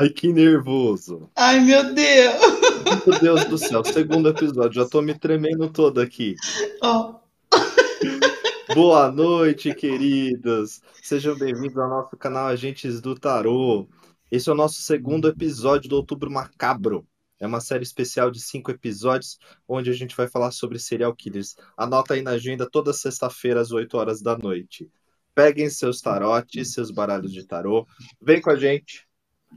Ai, 0.00 0.10
que 0.10 0.32
nervoso. 0.32 1.28
Ai, 1.34 1.58
meu 1.58 1.92
Deus. 1.92 2.36
Meu 3.04 3.18
Deus 3.18 3.44
do 3.46 3.58
céu, 3.58 3.82
segundo 3.84 4.28
episódio. 4.28 4.80
Já 4.80 4.88
tô 4.88 5.02
me 5.02 5.12
tremendo 5.12 5.68
todo 5.68 6.00
aqui. 6.00 6.36
Ó, 6.80 7.16
Boa 8.76 9.10
noite, 9.10 9.74
queridos. 9.74 10.80
Sejam 11.02 11.36
bem-vindos 11.36 11.76
ao 11.76 11.88
nosso 11.88 12.16
canal 12.16 12.46
Agentes 12.46 13.00
do 13.00 13.16
Tarô. 13.16 13.88
Esse 14.30 14.48
é 14.48 14.52
o 14.52 14.54
nosso 14.54 14.80
segundo 14.82 15.26
episódio 15.26 15.90
do 15.90 15.96
Outubro 15.96 16.30
Macabro. 16.30 17.04
É 17.40 17.46
uma 17.48 17.60
série 17.60 17.82
especial 17.82 18.30
de 18.30 18.40
cinco 18.40 18.70
episódios, 18.70 19.36
onde 19.66 19.90
a 19.90 19.94
gente 19.94 20.14
vai 20.14 20.28
falar 20.28 20.52
sobre 20.52 20.78
serial 20.78 21.12
killers. 21.12 21.56
Anota 21.76 22.14
aí 22.14 22.22
na 22.22 22.32
agenda 22.32 22.70
toda 22.70 22.92
sexta-feira, 22.92 23.60
às 23.60 23.72
8 23.72 23.96
horas 23.96 24.22
da 24.22 24.38
noite. 24.38 24.88
Peguem 25.34 25.68
seus 25.68 26.00
tarotes, 26.00 26.72
seus 26.72 26.92
baralhos 26.92 27.32
de 27.32 27.44
tarô. 27.44 27.84
Vem 28.22 28.40
com 28.40 28.50
a 28.50 28.56
gente, 28.56 29.07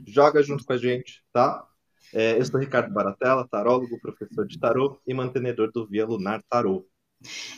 joga 0.06 0.42
junto 0.42 0.64
com 0.64 0.72
a 0.72 0.78
gente, 0.78 1.22
tá? 1.32 1.66
É, 2.12 2.38
eu 2.38 2.44
sou 2.44 2.60
Ricardo 2.60 2.92
Baratella, 2.92 3.48
tarólogo, 3.48 3.98
professor 4.00 4.46
de 4.46 4.58
tarô 4.58 5.00
e 5.06 5.14
mantenedor 5.14 5.70
do 5.72 5.86
Via 5.86 6.04
Lunar 6.04 6.42
Tarô. 6.48 6.86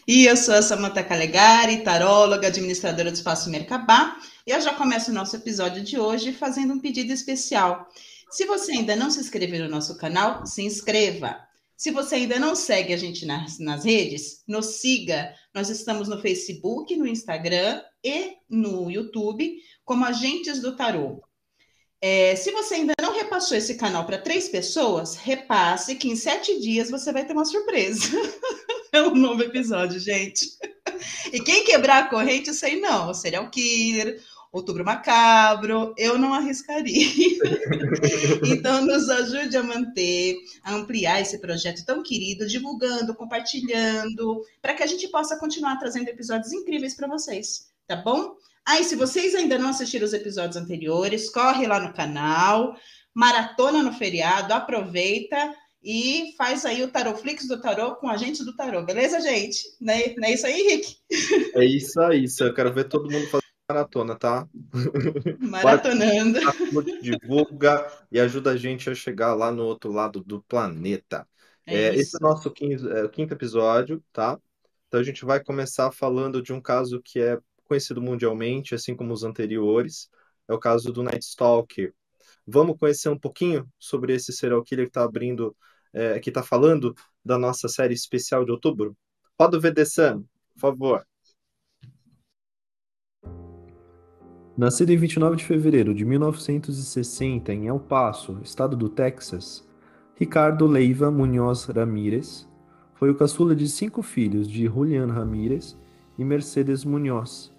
E 0.06 0.26
eu 0.26 0.36
sou 0.36 0.54
a 0.54 0.62
Samantha 0.62 1.02
Calegari, 1.02 1.82
taróloga, 1.82 2.48
administradora 2.48 3.10
do 3.10 3.14
Espaço 3.14 3.50
Mercabá, 3.50 4.16
e 4.46 4.50
eu 4.50 4.60
já 4.60 4.74
começo 4.74 5.10
o 5.10 5.14
nosso 5.14 5.34
episódio 5.36 5.82
de 5.82 5.98
hoje 5.98 6.32
fazendo 6.32 6.74
um 6.74 6.80
pedido 6.80 7.12
especial. 7.12 7.88
Se 8.30 8.44
você 8.44 8.72
ainda 8.72 8.94
não 8.94 9.10
se 9.10 9.20
inscreveu 9.20 9.64
no 9.64 9.70
nosso 9.70 9.96
canal, 9.96 10.46
se 10.46 10.62
inscreva. 10.62 11.40
Se 11.76 11.90
você 11.90 12.16
ainda 12.16 12.38
não 12.38 12.54
segue 12.54 12.92
a 12.92 12.96
gente 12.96 13.26
nas, 13.26 13.58
nas 13.58 13.84
redes, 13.84 14.42
nos 14.46 14.80
siga. 14.80 15.34
Nós 15.54 15.70
estamos 15.70 16.08
no 16.08 16.20
Facebook, 16.20 16.94
no 16.96 17.06
Instagram 17.06 17.82
e 18.02 18.36
no 18.48 18.90
YouTube 18.90 19.56
como 19.84 20.04
Agentes 20.04 20.60
do 20.60 20.76
Tarô. 20.76 21.22
É, 22.06 22.36
se 22.36 22.50
você 22.50 22.74
ainda 22.74 22.92
não 23.00 23.14
repassou 23.14 23.56
esse 23.56 23.76
canal 23.76 24.04
para 24.04 24.18
três 24.18 24.46
pessoas, 24.46 25.14
repasse 25.14 25.94
que 25.94 26.06
em 26.06 26.14
sete 26.14 26.60
dias 26.60 26.90
você 26.90 27.10
vai 27.10 27.24
ter 27.24 27.32
uma 27.32 27.46
surpresa. 27.46 28.06
é 28.92 29.00
um 29.00 29.14
novo 29.14 29.42
episódio, 29.42 29.98
gente. 29.98 30.44
E 31.32 31.40
quem 31.40 31.64
quebrar 31.64 32.04
a 32.04 32.08
corrente, 32.10 32.48
eu 32.48 32.54
sei 32.54 32.78
não. 32.78 33.14
Serial 33.14 33.48
killer, 33.48 34.20
outubro 34.52 34.84
macabro, 34.84 35.94
eu 35.96 36.18
não 36.18 36.34
arriscaria. 36.34 37.38
então, 38.52 38.84
nos 38.84 39.08
ajude 39.08 39.56
a 39.56 39.62
manter, 39.62 40.36
a 40.62 40.74
ampliar 40.74 41.22
esse 41.22 41.38
projeto 41.38 41.86
tão 41.86 42.02
querido, 42.02 42.46
divulgando, 42.46 43.14
compartilhando, 43.14 44.44
para 44.60 44.74
que 44.74 44.82
a 44.82 44.86
gente 44.86 45.08
possa 45.08 45.38
continuar 45.38 45.78
trazendo 45.78 46.10
episódios 46.10 46.52
incríveis 46.52 46.94
para 46.94 47.08
vocês, 47.08 47.70
tá 47.86 47.96
bom? 47.96 48.36
Aí, 48.66 48.82
se 48.84 48.96
vocês 48.96 49.34
ainda 49.34 49.58
não 49.58 49.70
assistiram 49.70 50.06
os 50.06 50.12
episódios 50.12 50.56
anteriores, 50.56 51.30
corre 51.30 51.66
lá 51.66 51.78
no 51.80 51.92
canal, 51.92 52.74
maratona 53.14 53.82
no 53.82 53.92
feriado, 53.92 54.52
aproveita 54.52 55.54
e 55.82 56.34
faz 56.38 56.64
aí 56.64 56.82
o 56.82 56.88
Taroflix 56.90 57.46
do 57.46 57.60
Tarô 57.60 57.96
com 57.96 58.08
a 58.08 58.16
gente 58.16 58.42
do 58.42 58.56
Tarô, 58.56 58.82
beleza, 58.82 59.20
gente? 59.20 59.58
Não 59.80 59.92
é, 59.92 60.14
não 60.16 60.28
é 60.28 60.32
isso 60.32 60.46
aí, 60.46 60.60
Henrique? 60.60 60.96
É 61.54 61.64
isso 61.64 62.00
aí, 62.00 62.24
eu 62.40 62.54
quero 62.54 62.72
ver 62.72 62.84
todo 62.88 63.10
mundo 63.10 63.26
fazer 63.28 63.44
maratona, 63.68 64.16
tá? 64.16 64.48
Maratonando. 65.40 66.40
Divulga 67.00 67.86
e 68.10 68.18
ajuda 68.18 68.52
a 68.52 68.56
gente 68.56 68.90
a 68.90 68.94
chegar 68.94 69.34
lá 69.34 69.52
no 69.52 69.64
outro 69.64 69.92
lado 69.92 70.22
do 70.22 70.42
planeta. 70.42 71.26
É 71.66 71.74
É, 71.76 71.94
esse 71.94 72.02
isso. 72.02 72.16
é 72.16 72.24
o 72.26 72.28
nosso 72.28 72.50
quinto, 72.50 72.88
é, 72.90 73.08
quinto 73.08 73.34
episódio, 73.34 74.02
tá? 74.12 74.38
Então 74.88 75.00
a 75.00 75.02
gente 75.02 75.24
vai 75.24 75.42
começar 75.42 75.90
falando 75.92 76.42
de 76.42 76.52
um 76.52 76.60
caso 76.60 77.00
que 77.02 77.20
é 77.20 77.38
conhecido 77.64 78.00
mundialmente, 78.00 78.74
assim 78.74 78.94
como 78.94 79.12
os 79.12 79.24
anteriores. 79.24 80.08
É 80.48 80.54
o 80.54 80.58
caso 80.58 80.92
do 80.92 81.02
Night 81.02 81.24
Stalker. 81.24 81.94
Vamos 82.46 82.76
conhecer 82.78 83.08
um 83.08 83.18
pouquinho 83.18 83.68
sobre 83.78 84.14
esse 84.14 84.32
serial 84.32 84.62
killer 84.62 84.86
que 84.86 84.90
está 84.90 85.02
abrindo, 85.02 85.56
é, 85.92 86.18
que 86.20 86.30
está 86.30 86.42
falando 86.42 86.94
da 87.24 87.38
nossa 87.38 87.68
série 87.68 87.94
especial 87.94 88.44
de 88.44 88.50
outubro? 88.50 88.96
Roda 89.40 89.56
o 89.56 89.60
VD-Sam, 89.60 90.22
por 90.54 90.60
favor. 90.60 91.06
Nascido 94.56 94.90
em 94.90 94.96
29 94.96 95.36
de 95.36 95.44
fevereiro 95.44 95.94
de 95.94 96.04
1960 96.04 97.52
em 97.52 97.66
El 97.66 97.80
Paso, 97.80 98.40
estado 98.44 98.76
do 98.76 98.88
Texas, 98.88 99.66
Ricardo 100.14 100.66
Leiva 100.66 101.10
Munhoz 101.10 101.64
Ramírez 101.64 102.48
foi 102.94 103.10
o 103.10 103.16
caçula 103.16 103.56
de 103.56 103.68
cinco 103.68 104.00
filhos 104.00 104.48
de 104.48 104.66
Julián 104.66 105.08
Ramírez 105.08 105.76
e 106.16 106.24
Mercedes 106.24 106.84
Munhoz, 106.84 107.52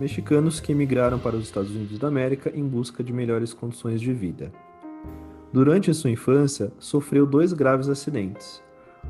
mexicanos 0.00 0.60
que 0.60 0.72
emigraram 0.72 1.18
para 1.18 1.36
os 1.36 1.44
Estados 1.44 1.70
Unidos 1.70 1.98
da 1.98 2.08
América 2.08 2.50
em 2.54 2.66
busca 2.66 3.04
de 3.04 3.12
melhores 3.12 3.52
condições 3.52 4.00
de 4.00 4.14
vida. 4.14 4.50
Durante 5.52 5.92
sua 5.92 6.10
infância, 6.10 6.72
sofreu 6.78 7.26
dois 7.26 7.52
graves 7.52 7.86
acidentes. 7.86 8.62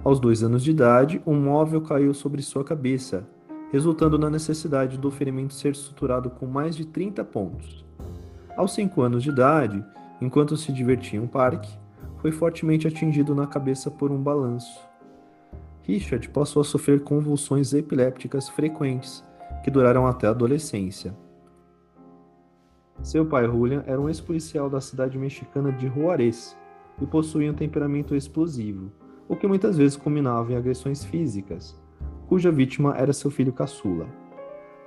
Aos 0.03 0.19
dois 0.19 0.43
anos 0.43 0.65
de 0.65 0.73
idade, 0.73 1.23
um 1.25 1.35
móvel 1.35 1.81
caiu 1.81 2.13
sobre 2.13 2.43
sua 2.43 2.65
cabeça, 2.65 3.25
resultando 3.71 4.19
na 4.19 4.29
necessidade 4.29 4.99
do 4.99 5.13
ferimento 5.13 5.55
ser 5.55 5.77
suturado 5.77 6.29
com 6.29 6.47
mais 6.47 6.75
de 6.75 6.85
30 6.85 7.25
pontos. 7.25 7.85
Aos 8.57 8.75
5 8.75 9.01
anos 9.01 9.23
de 9.23 9.31
idade, 9.31 9.85
enquanto 10.21 10.57
se 10.57 10.73
divertia 10.73 11.21
em 11.21 11.23
um 11.23 11.29
parque, 11.29 11.71
foi 12.19 12.33
fortemente 12.33 12.89
atingido 12.89 13.33
na 13.33 13.47
cabeça 13.47 13.93
por 13.93 14.11
um 14.11 14.21
balanço. 14.21 14.81
Richard 15.83 16.29
passou 16.31 16.63
a 16.63 16.65
sofrer 16.65 17.01
convulsões 17.01 17.73
epilépticas 17.73 18.49
frequentes, 18.49 19.25
que 19.63 19.71
duraram 19.71 20.07
até 20.07 20.27
a 20.27 20.31
adolescência. 20.31 21.17
Seu 23.03 23.25
pai, 23.25 23.47
Julian, 23.47 23.83
era 23.87 24.01
um 24.01 24.09
ex-policial 24.09 24.69
da 24.69 24.81
cidade 24.81 25.17
mexicana 25.17 25.73
de 25.73 25.89
Juarez 25.89 26.57
e 27.01 27.07
possuía 27.07 27.51
um 27.51 27.55
temperamento 27.55 28.15
explosivo, 28.15 28.93
o 29.29 29.35
que 29.35 29.47
muitas 29.47 29.79
vezes 29.79 29.97
culminava 29.97 30.53
em 30.53 30.57
agressões 30.57 31.05
físicas, 31.05 31.81
cuja 32.29 32.51
vítima 32.51 32.95
era 32.97 33.13
seu 33.13 33.31
filho 33.31 33.53
caçula. 33.53 34.07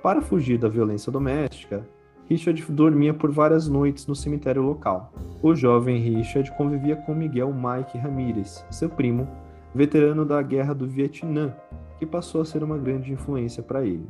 Para 0.02 0.22
fugir 0.22 0.58
da 0.58 0.68
violência 0.68 1.10
doméstica, 1.10 1.84
Richard 2.26 2.62
dormia 2.70 3.12
por 3.12 3.30
várias 3.30 3.68
noites 3.68 4.06
no 4.06 4.14
cemitério 4.14 4.62
local. 4.62 5.12
O 5.42 5.54
jovem 5.54 5.98
Richard 5.98 6.50
convivia 6.56 6.96
com 6.96 7.14
Miguel 7.14 7.52
Mike 7.52 7.98
Ramírez, 7.98 8.64
seu 8.70 8.88
primo, 8.88 9.28
veterano 9.74 10.24
da 10.24 10.40
Guerra 10.40 10.72
do 10.72 10.86
Vietnã, 10.86 11.54
que 11.98 12.06
passou 12.06 12.40
a 12.40 12.44
ser 12.44 12.62
uma 12.62 12.78
grande 12.78 13.12
influência 13.12 13.62
para 13.62 13.84
ele. 13.84 14.08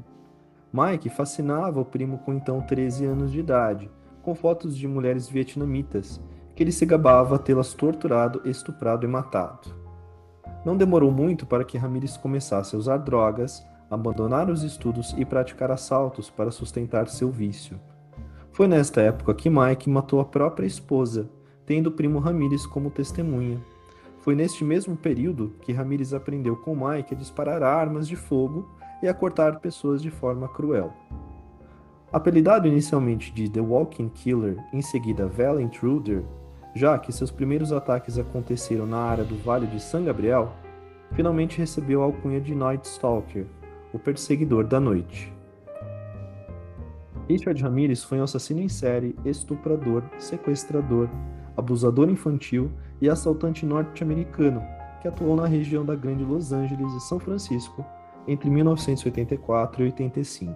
Mike 0.77 1.09
fascinava 1.09 1.81
o 1.81 1.85
primo 1.85 2.19
com 2.19 2.35
então 2.35 2.61
13 2.61 3.05
anos 3.05 3.31
de 3.31 3.39
idade, 3.39 3.89
com 4.23 4.35
fotos 4.35 4.77
de 4.77 4.89
mulheres 4.89 5.29
vietnamitas, 5.29 6.21
que 6.53 6.65
ele 6.65 6.73
se 6.73 6.85
gabava 6.85 7.39
tê-las 7.39 7.75
torturado, 7.75 8.43
estuprado 8.45 9.07
e 9.07 9.09
matado. 9.09 9.73
Não 10.65 10.77
demorou 10.77 11.13
muito 11.13 11.47
para 11.47 11.63
que 11.63 11.79
Ramírez 11.79 12.17
começasse 12.17 12.75
a 12.75 12.79
usar 12.81 12.97
drogas, 12.97 13.65
abandonar 13.89 14.51
os 14.51 14.65
estudos 14.65 15.15
e 15.17 15.25
praticar 15.25 15.71
assaltos 15.71 16.29
para 16.29 16.51
sustentar 16.51 17.07
seu 17.07 17.31
vício. 17.31 17.79
Foi 18.51 18.67
nesta 18.67 19.01
época 19.01 19.33
que 19.33 19.49
Mike 19.49 19.89
matou 19.89 20.19
a 20.19 20.25
própria 20.25 20.67
esposa, 20.67 21.31
tendo 21.65 21.87
o 21.87 21.93
primo 21.93 22.19
Ramírez 22.19 22.67
como 22.67 22.91
testemunha. 22.91 23.63
Foi 24.23 24.35
neste 24.35 24.65
mesmo 24.65 24.97
período 24.97 25.55
que 25.61 25.73
Ramírez 25.73 26.13
aprendeu 26.13 26.57
com 26.57 26.75
Mike 26.75 27.15
a 27.15 27.17
disparar 27.17 27.63
armas 27.63 28.09
de 28.09 28.17
fogo 28.17 28.69
e 29.05 29.09
a 29.09 29.13
cortar 29.13 29.61
pessoas 29.61 30.01
de 30.01 30.11
forma 30.11 30.49
cruel. 30.49 30.91
Apelidado 32.11 32.67
inicialmente 32.67 33.31
de 33.31 33.51
The 33.51 33.61
Walking 33.61 34.09
Killer, 34.09 34.57
em 34.73 34.81
seguida 34.81 35.27
Val 35.27 35.61
Intruder, 35.61 36.23
já 36.75 36.99
que 36.99 37.13
seus 37.13 37.31
primeiros 37.31 37.71
ataques 37.71 38.19
aconteceram 38.19 38.87
na 38.87 38.97
área 38.97 39.23
do 39.23 39.37
Vale 39.37 39.67
de 39.67 39.79
San 39.79 40.05
Gabriel, 40.05 40.53
finalmente 41.13 41.59
recebeu 41.59 42.01
a 42.01 42.07
alcunha 42.07 42.41
de 42.41 42.55
Night 42.55 42.89
Stalker, 42.89 43.47
o 43.93 43.99
perseguidor 43.99 44.65
da 44.65 44.81
noite. 44.81 45.31
Richard 47.29 47.63
Ramirez 47.63 48.03
foi 48.03 48.19
um 48.21 48.25
assassino 48.25 48.61
em 48.61 48.71
série, 48.71 49.15
estuprador, 49.23 50.03
sequestrador, 50.19 51.11
abusador 51.55 52.09
infantil 52.09 52.71
e 53.03 53.11
assaltante 53.11 53.67
norte-americano 53.67 54.63
que 55.03 55.09
atuou 55.09 55.37
na 55.37 55.47
região 55.47 55.85
da 55.85 55.95
Grande 55.95 56.25
Los 56.25 56.53
Angeles 56.53 56.93
e 56.95 57.01
São 57.01 57.19
Francisco 57.19 57.85
entre 58.27 58.49
1984 58.51 59.83
e 59.83 59.87
85. 59.87 60.55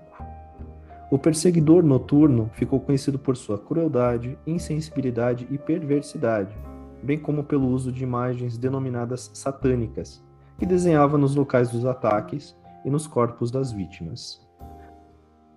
O 1.11 1.19
perseguidor 1.19 1.83
noturno 1.83 2.51
ficou 2.55 2.79
conhecido 2.81 3.19
por 3.19 3.37
sua 3.37 3.59
crueldade, 3.59 4.39
insensibilidade 4.47 5.47
e 5.51 5.57
perversidade, 5.57 6.55
bem 7.03 7.19
como 7.19 7.45
pelo 7.45 7.69
uso 7.69 7.91
de 7.91 8.03
imagens 8.03 8.59
denominadas 8.59 9.31
satânicas, 9.33 10.23
que 10.59 10.67
desenhava 10.67 11.17
nos 11.17 11.35
locais 11.35 11.71
dos 11.71 11.87
ataques 11.87 12.55
e 12.85 12.91
nos 12.91 13.07
corpos 13.07 13.51
das 13.51 13.73
vítimas. 13.73 14.47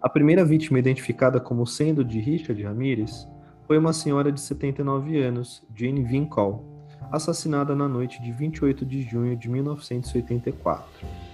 A 0.02 0.08
primeira 0.08 0.46
vítima 0.46 0.80
identificada 0.80 1.40
como 1.40 1.68
sendo 1.68 2.04
de 2.04 2.20
Richard 2.20 2.62
Ramirez 2.64 3.28
foi 3.68 3.78
uma 3.78 3.94
senhora 3.94 4.32
de 4.32 4.40
79 4.40 5.22
anos, 5.22 5.64
Jane 5.76 6.04
Vincol, 6.04 6.66
assassinada 7.12 7.76
na 7.76 7.88
noite 7.88 8.22
de 8.22 8.32
28 8.32 8.86
de 8.86 9.02
junho 9.02 9.36
de 9.36 9.50
1984. 9.50 11.31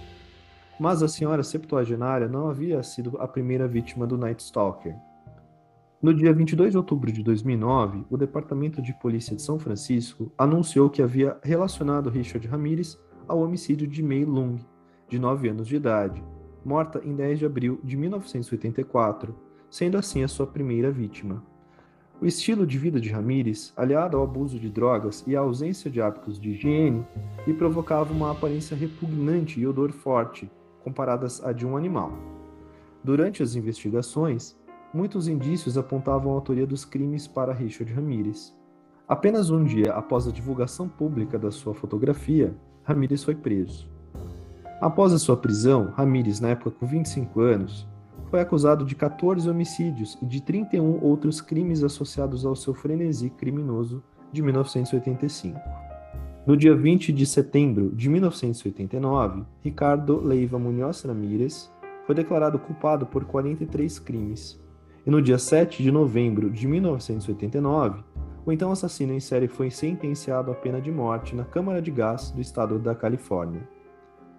Mas 0.78 1.02
a 1.02 1.08
senhora 1.08 1.42
septuagenária 1.42 2.28
não 2.28 2.48
havia 2.48 2.82
sido 2.82 3.16
a 3.18 3.26
primeira 3.26 3.66
vítima 3.66 4.06
do 4.06 4.16
Night 4.16 4.42
Stalker. 4.42 4.94
No 6.00 6.14
dia 6.14 6.32
22 6.32 6.70
de 6.70 6.76
outubro 6.76 7.10
de 7.10 7.24
2009, 7.24 8.04
o 8.08 8.16
Departamento 8.16 8.80
de 8.80 8.94
Polícia 8.94 9.34
de 9.34 9.42
São 9.42 9.58
Francisco 9.58 10.32
anunciou 10.38 10.88
que 10.88 11.02
havia 11.02 11.36
relacionado 11.42 12.08
Richard 12.08 12.46
Ramirez 12.46 12.96
ao 13.26 13.40
homicídio 13.40 13.88
de 13.88 14.00
Mei 14.00 14.24
Lung, 14.24 14.60
de 15.08 15.18
9 15.18 15.48
anos 15.48 15.66
de 15.66 15.74
idade, 15.74 16.22
morta 16.64 17.00
em 17.04 17.16
10 17.16 17.40
de 17.40 17.46
abril 17.46 17.80
de 17.82 17.96
1984, 17.96 19.34
sendo 19.68 19.98
assim 19.98 20.22
a 20.22 20.28
sua 20.28 20.46
primeira 20.46 20.92
vítima. 20.92 21.42
O 22.20 22.26
estilo 22.26 22.66
de 22.66 22.78
vida 22.78 23.00
de 23.00 23.10
Ramirez, 23.10 23.72
aliado 23.76 24.16
ao 24.16 24.24
abuso 24.24 24.58
de 24.58 24.68
drogas 24.68 25.24
e 25.26 25.36
à 25.36 25.40
ausência 25.40 25.90
de 25.90 26.00
hábitos 26.00 26.38
de 26.38 26.50
higiene, 26.50 27.04
lhe 27.46 27.54
provocava 27.54 28.12
uma 28.12 28.30
aparência 28.30 28.76
repugnante 28.76 29.60
e 29.60 29.66
odor 29.66 29.92
forte, 29.92 30.50
comparadas 30.82 31.44
à 31.44 31.52
de 31.52 31.66
um 31.66 31.76
animal. 31.76 32.12
Durante 33.02 33.42
as 33.42 33.54
investigações, 33.54 34.56
muitos 34.92 35.28
indícios 35.28 35.78
apontavam 35.78 36.32
a 36.32 36.34
autoria 36.34 36.66
dos 36.66 36.84
crimes 36.84 37.26
para 37.26 37.52
Richard 37.52 37.92
Ramirez. 37.92 38.56
Apenas 39.06 39.50
um 39.50 39.64
dia 39.64 39.92
após 39.92 40.26
a 40.26 40.32
divulgação 40.32 40.88
pública 40.88 41.38
da 41.38 41.50
sua 41.50 41.74
fotografia, 41.74 42.54
Ramirez 42.84 43.24
foi 43.24 43.34
preso. 43.34 43.88
Após 44.80 45.12
a 45.12 45.18
sua 45.18 45.36
prisão, 45.36 45.92
Ramirez, 45.96 46.40
na 46.40 46.48
época 46.48 46.70
com 46.70 46.86
25 46.86 47.40
anos, 47.40 47.86
foi 48.30 48.40
acusado 48.40 48.84
de 48.84 48.94
14 48.94 49.48
homicídios 49.48 50.18
e 50.20 50.26
de 50.26 50.40
31 50.40 51.02
outros 51.02 51.40
crimes 51.40 51.82
associados 51.82 52.44
ao 52.44 52.54
seu 52.54 52.74
frenesi 52.74 53.30
criminoso 53.30 54.02
de 54.30 54.42
1985. 54.42 55.58
No 56.48 56.56
dia 56.56 56.74
20 56.74 57.12
de 57.12 57.26
setembro 57.26 57.90
de 57.94 58.08
1989, 58.08 59.42
Ricardo 59.62 60.18
Leiva 60.18 60.58
Munhoz 60.58 61.02
Ramírez 61.02 61.70
foi 62.06 62.14
declarado 62.14 62.58
culpado 62.58 63.04
por 63.04 63.26
43 63.26 63.98
crimes, 63.98 64.58
e 65.06 65.10
no 65.10 65.20
dia 65.20 65.36
7 65.36 65.82
de 65.82 65.92
novembro 65.92 66.48
de 66.48 66.66
1989, 66.66 68.02
o 68.46 68.50
então 68.50 68.72
assassino 68.72 69.12
em 69.12 69.20
série 69.20 69.46
foi 69.46 69.70
sentenciado 69.70 70.50
à 70.50 70.54
pena 70.54 70.80
de 70.80 70.90
morte 70.90 71.36
na 71.36 71.44
Câmara 71.44 71.82
de 71.82 71.90
Gás 71.90 72.30
do 72.30 72.40
estado 72.40 72.78
da 72.78 72.94
Califórnia. 72.94 73.68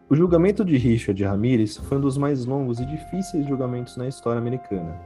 O 0.10 0.16
julgamento 0.16 0.66
de 0.66 0.78
Richard 0.78 1.24
Ramirez 1.24 1.78
foi 1.78 2.00
um 2.00 2.02
dos 2.02 2.18
mais 2.18 2.44
longos 2.44 2.80
e 2.80 2.88
difíceis 2.88 3.46
julgamentos 3.46 3.96
na 3.98 4.08
história 4.08 4.42
americana. 4.42 5.00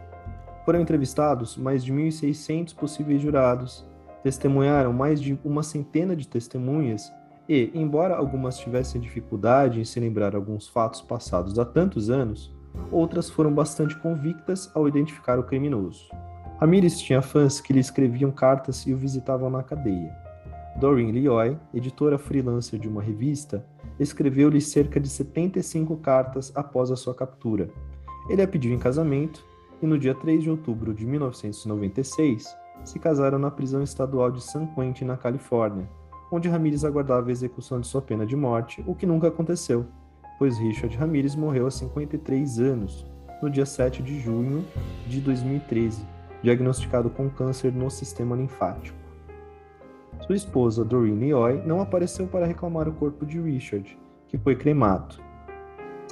Foram 0.64 0.80
entrevistados 0.80 1.58
mais 1.58 1.84
de 1.84 1.92
1.600 1.92 2.74
possíveis 2.74 3.22
jurados, 3.22 3.86
testemunharam 4.24 4.94
mais 4.94 5.22
de 5.22 5.38
uma 5.44 5.62
centena 5.62 6.16
de 6.16 6.28
testemunhas 6.28 7.12
e, 7.48 7.70
embora 7.74 8.16
algumas 8.16 8.58
tivessem 8.58 9.02
dificuldade 9.02 9.82
em 9.82 9.84
se 9.84 10.00
lembrar 10.00 10.34
alguns 10.34 10.68
fatos 10.68 11.02
passados 11.02 11.60
há 11.60 11.66
tantos 11.66 12.10
anos, 12.10 12.56
outras 12.90 13.30
foram 13.30 13.54
bastante 13.54 13.98
convictas 13.98 14.72
ao 14.74 14.88
identificar 14.88 15.38
o 15.38 15.44
criminoso. 15.44 16.10
Ramirez 16.60 17.00
tinha 17.00 17.22
fãs 17.22 17.60
que 17.60 17.74
lhe 17.74 17.82
escreviam 17.82 18.32
cartas 18.32 18.88
e 18.88 18.94
o 18.94 18.98
visitavam 18.98 19.50
na 19.50 19.62
cadeia. 19.62 20.16
Doreen 20.78 21.12
Lioy, 21.12 21.58
editora 21.74 22.18
freelancer 22.18 22.80
de 22.80 22.88
uma 22.88 23.02
revista, 23.02 23.66
escreveu-lhe 24.00 24.62
cerca 24.62 25.00
de 25.00 25.10
75 25.10 25.98
cartas 25.98 26.52
após 26.56 26.90
a 26.90 26.96
sua 26.96 27.14
captura. 27.14 27.70
Ele 28.30 28.42
a 28.42 28.48
pediu 28.48 28.74
em 28.74 28.80
casamento 28.80 29.46
e 29.82 29.86
no 29.86 30.00
dia 30.00 30.16
3 30.16 30.44
de 30.44 30.50
outubro 30.50 30.94
de 30.94 31.06
1996 31.06 32.63
se 32.84 33.00
casaram 33.00 33.40
na 33.40 33.52
prisão 33.52 33.82
estadual 33.82 34.32
de 34.32 34.44
San 34.44 34.66
Quentin, 34.68 35.06
na 35.06 35.18
Califórnia, 35.18 35.90
onde 36.32 36.50
Ramirez 36.50 36.84
aguardava 36.84 37.30
a 37.30 37.32
execução 37.32 37.80
de 37.80 37.88
sua 37.88 38.02
pena 38.02 38.26
de 38.26 38.36
morte, 38.36 38.84
o 38.88 38.96
que 38.96 39.06
nunca 39.06 39.28
aconteceu 39.28 39.86
pois 40.44 40.58
Richard 40.58 40.96
Ramirez 40.98 41.36
morreu 41.36 41.64
aos 41.64 41.76
53 41.76 42.60
anos, 42.60 43.06
no 43.42 43.50
dia 43.50 43.66
7 43.66 44.02
de 44.02 44.20
junho 44.20 44.66
de 45.08 45.22
2013, 45.22 46.06
diagnosticado 46.42 47.10
com 47.10 47.30
câncer 47.30 47.72
no 47.72 47.90
sistema 47.90 48.36
linfático. 48.36 48.98
Sua 50.20 50.36
esposa, 50.36 50.84
Doreen 50.84 51.16
Leoy, 51.16 51.62
não 51.66 51.82
apareceu 51.82 52.28
para 52.28 52.46
reclamar 52.46 52.88
o 52.90 52.94
corpo 52.94 53.26
de 53.26 53.40
Richard, 53.40 53.98
que 54.28 54.38
foi 54.38 54.56
cremado. 54.56 55.16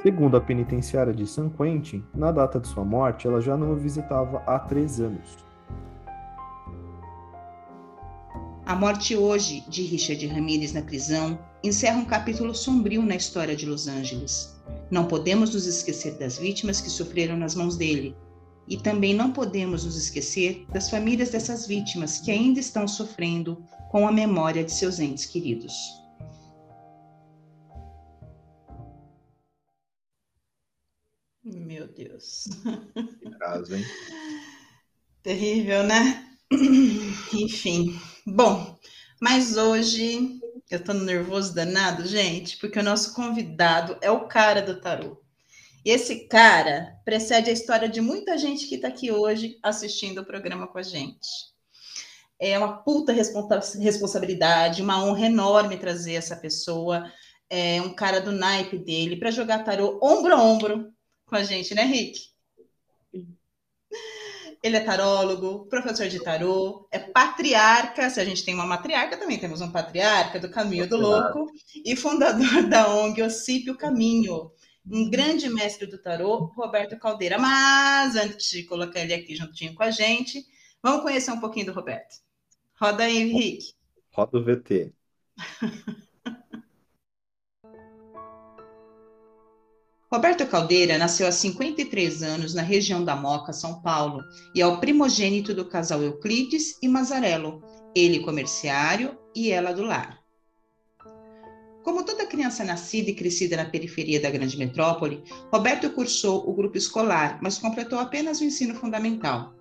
Segundo 0.01 0.35
a 0.35 0.41
penitenciária 0.41 1.13
de 1.13 1.27
San 1.27 1.49
Quentin, 1.49 2.03
na 2.13 2.31
data 2.31 2.57
de 2.59 2.67
sua 2.67 2.85
morte, 2.85 3.27
ela 3.27 3.41
já 3.41 3.55
não 3.55 3.73
o 3.73 3.75
visitava 3.75 4.41
há 4.47 4.57
três 4.59 5.01
anos. 5.01 5.37
A 8.71 8.75
morte 8.75 9.17
hoje 9.17 9.65
de 9.67 9.83
Richard 9.83 10.25
Ramirez 10.27 10.71
na 10.71 10.81
prisão 10.81 11.37
encerra 11.61 11.97
um 11.97 12.05
capítulo 12.05 12.55
sombrio 12.55 13.01
na 13.01 13.17
história 13.17 13.53
de 13.53 13.65
Los 13.65 13.85
Angeles. 13.85 14.55
Não 14.89 15.09
podemos 15.09 15.53
nos 15.53 15.65
esquecer 15.65 16.17
das 16.17 16.37
vítimas 16.37 16.79
que 16.79 16.89
sofreram 16.89 17.35
nas 17.35 17.53
mãos 17.53 17.75
dele. 17.75 18.15
E 18.69 18.77
também 18.77 19.13
não 19.13 19.33
podemos 19.33 19.83
nos 19.83 19.97
esquecer 19.97 20.65
das 20.71 20.89
famílias 20.89 21.31
dessas 21.31 21.67
vítimas 21.67 22.19
que 22.19 22.31
ainda 22.31 22.61
estão 22.61 22.87
sofrendo 22.87 23.61
com 23.89 24.07
a 24.07 24.11
memória 24.11 24.63
de 24.63 24.71
seus 24.71 25.01
entes 25.01 25.25
queridos. 25.25 25.73
Meu 31.43 31.89
Deus. 31.89 32.47
Que 33.19 33.29
caso, 33.31 33.75
hein? 33.75 33.83
Terrível, 35.21 35.83
né? 35.83 36.25
Enfim. 37.33 37.99
Bom, 38.25 38.77
mas 39.19 39.57
hoje 39.57 40.39
eu 40.69 40.83
tô 40.83 40.93
nervoso 40.93 41.55
danado, 41.55 42.05
gente, 42.05 42.57
porque 42.57 42.77
o 42.77 42.83
nosso 42.83 43.15
convidado 43.15 43.97
é 43.99 44.11
o 44.11 44.27
cara 44.27 44.61
do 44.61 44.79
tarô. 44.79 45.19
E 45.83 45.89
esse 45.89 46.27
cara 46.27 46.95
precede 47.03 47.49
a 47.49 47.53
história 47.53 47.89
de 47.89 47.99
muita 47.99 48.37
gente 48.37 48.67
que 48.67 48.75
está 48.75 48.89
aqui 48.89 49.11
hoje 49.11 49.57
assistindo 49.63 50.21
o 50.21 50.25
programa 50.25 50.67
com 50.67 50.77
a 50.77 50.83
gente. 50.83 51.27
É 52.39 52.57
uma 52.59 52.83
puta 52.83 53.11
responsabilidade, 53.11 54.83
uma 54.83 55.03
honra 55.03 55.25
enorme 55.25 55.77
trazer 55.77 56.13
essa 56.13 56.35
pessoa, 56.35 57.11
é 57.49 57.81
um 57.81 57.93
cara 57.93 58.21
do 58.21 58.31
naipe 58.31 58.77
dele, 58.77 59.17
para 59.17 59.31
jogar 59.31 59.63
tarô 59.63 59.99
ombro 60.01 60.35
a 60.35 60.41
ombro 60.41 60.93
com 61.25 61.35
a 61.35 61.43
gente, 61.43 61.73
né, 61.73 61.83
Rick? 61.83 62.30
Ele 64.63 64.77
é 64.77 64.79
tarólogo, 64.79 65.65
professor 65.65 66.07
de 66.07 66.23
tarô, 66.23 66.87
é 66.91 66.99
patriarca. 66.99 68.09
Se 68.09 68.19
a 68.19 68.25
gente 68.25 68.45
tem 68.45 68.53
uma 68.53 68.65
matriarca, 68.65 69.17
também 69.17 69.39
temos 69.39 69.59
um 69.59 69.71
patriarca 69.71 70.39
do 70.39 70.51
Caminho 70.51 70.87
do 70.87 70.97
Louco 70.97 71.47
e 71.83 71.95
fundador 71.95 72.63
da 72.69 72.93
ONG 72.93 73.23
Ocípio 73.23 73.75
Caminho. 73.75 74.51
Um 74.85 75.09
grande 75.09 75.49
mestre 75.49 75.87
do 75.87 75.97
tarô, 75.97 76.51
Roberto 76.55 76.97
Caldeira. 76.99 77.39
Mas 77.39 78.15
antes 78.15 78.49
de 78.51 78.63
colocar 78.63 78.99
ele 78.99 79.13
aqui 79.13 79.35
juntinho 79.35 79.73
com 79.73 79.83
a 79.83 79.89
gente, 79.89 80.45
vamos 80.81 81.01
conhecer 81.01 81.31
um 81.31 81.39
pouquinho 81.39 81.67
do 81.67 81.73
Roberto. 81.73 82.17
Roda 82.79 83.03
aí, 83.03 83.17
Henrique. 83.17 83.73
Roda 84.11 84.37
o 84.37 84.43
VT. 84.43 84.93
Roberto 90.13 90.45
Caldeira 90.45 90.97
nasceu 90.97 91.25
há 91.25 91.31
53 91.31 92.21
anos 92.21 92.53
na 92.53 92.61
região 92.61 93.01
da 93.01 93.15
Moca, 93.15 93.53
São 93.53 93.81
Paulo, 93.81 94.21
e 94.53 94.59
é 94.59 94.67
o 94.67 94.77
primogênito 94.77 95.53
do 95.53 95.63
casal 95.63 96.03
Euclides 96.03 96.77
e 96.83 96.87
Mazarello, 96.89 97.63
ele 97.95 98.19
comerciário 98.19 99.17
e 99.33 99.49
ela 99.49 99.71
do 99.71 99.83
lar. 99.83 100.19
Como 101.81 102.03
toda 102.03 102.25
criança 102.25 102.65
nascida 102.65 103.09
e 103.09 103.15
crescida 103.15 103.55
na 103.55 103.63
periferia 103.63 104.19
da 104.19 104.29
grande 104.29 104.57
metrópole, 104.57 105.23
Roberto 105.49 105.89
cursou 105.91 106.45
o 106.45 106.53
grupo 106.53 106.77
escolar, 106.77 107.39
mas 107.41 107.57
completou 107.57 107.97
apenas 107.97 108.41
o 108.41 108.43
ensino 108.43 108.75
fundamental. 108.75 109.53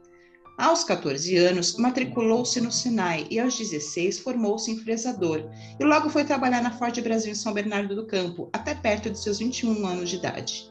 Aos 0.60 0.84
14 0.84 1.38
anos, 1.38 1.76
matriculou-se 1.78 2.60
no 2.60 2.70
Sinai 2.70 3.26
e 3.30 3.40
aos 3.40 3.56
16 3.56 4.18
formou-se 4.18 4.70
em 4.70 4.76
fresador 4.76 5.48
e 5.80 5.82
logo 5.82 6.10
foi 6.10 6.22
trabalhar 6.22 6.62
na 6.62 6.70
Ford 6.70 7.00
Brasil 7.00 7.32
em 7.32 7.34
São 7.34 7.54
Bernardo 7.54 7.96
do 7.96 8.06
Campo, 8.06 8.50
até 8.52 8.74
perto 8.74 9.08
de 9.08 9.18
seus 9.18 9.38
21 9.38 9.86
anos 9.86 10.10
de 10.10 10.16
idade. 10.16 10.70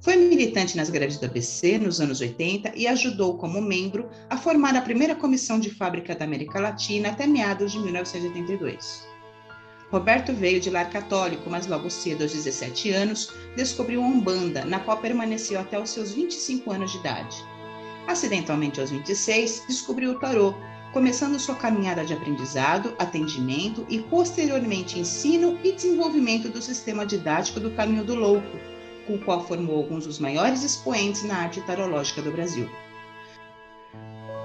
Foi 0.00 0.16
militante 0.16 0.76
nas 0.76 0.90
greves 0.90 1.18
do 1.18 1.26
ABC 1.26 1.78
nos 1.78 2.00
anos 2.00 2.20
80 2.20 2.72
e 2.74 2.88
ajudou 2.88 3.38
como 3.38 3.62
membro 3.62 4.10
a 4.28 4.36
formar 4.36 4.74
a 4.74 4.82
primeira 4.82 5.14
comissão 5.14 5.60
de 5.60 5.70
fábrica 5.70 6.12
da 6.12 6.24
América 6.24 6.58
Latina 6.58 7.10
até 7.10 7.24
meados 7.24 7.70
de 7.70 7.78
1982. 7.78 9.06
Roberto 9.92 10.32
veio 10.32 10.58
de 10.58 10.70
lar 10.70 10.90
católico, 10.90 11.48
mas 11.48 11.68
logo 11.68 11.88
cedo, 11.88 12.24
aos 12.24 12.32
17 12.32 12.90
anos, 12.90 13.32
descobriu 13.54 14.02
a 14.02 14.06
Umbanda, 14.06 14.64
na 14.64 14.80
qual 14.80 14.96
permaneceu 14.96 15.60
até 15.60 15.80
os 15.80 15.90
seus 15.90 16.10
25 16.10 16.72
anos 16.72 16.90
de 16.90 16.98
idade. 16.98 17.57
Acidentalmente, 18.08 18.80
aos 18.80 18.90
26, 18.90 19.64
descobriu 19.68 20.12
o 20.12 20.18
tarô, 20.18 20.54
começando 20.94 21.38
sua 21.38 21.54
caminhada 21.54 22.06
de 22.06 22.14
aprendizado, 22.14 22.94
atendimento 22.98 23.84
e, 23.86 23.98
posteriormente, 23.98 24.98
ensino 24.98 25.58
e 25.62 25.72
desenvolvimento 25.72 26.48
do 26.48 26.62
sistema 26.62 27.04
didático 27.04 27.60
do 27.60 27.70
Caminho 27.72 28.02
do 28.02 28.14
Louco, 28.14 28.58
com 29.06 29.16
o 29.16 29.18
qual 29.18 29.46
formou 29.46 29.76
alguns 29.76 30.06
dos 30.06 30.18
maiores 30.18 30.62
expoentes 30.62 31.22
na 31.22 31.36
arte 31.36 31.60
tarológica 31.60 32.22
do 32.22 32.32
Brasil. 32.32 32.66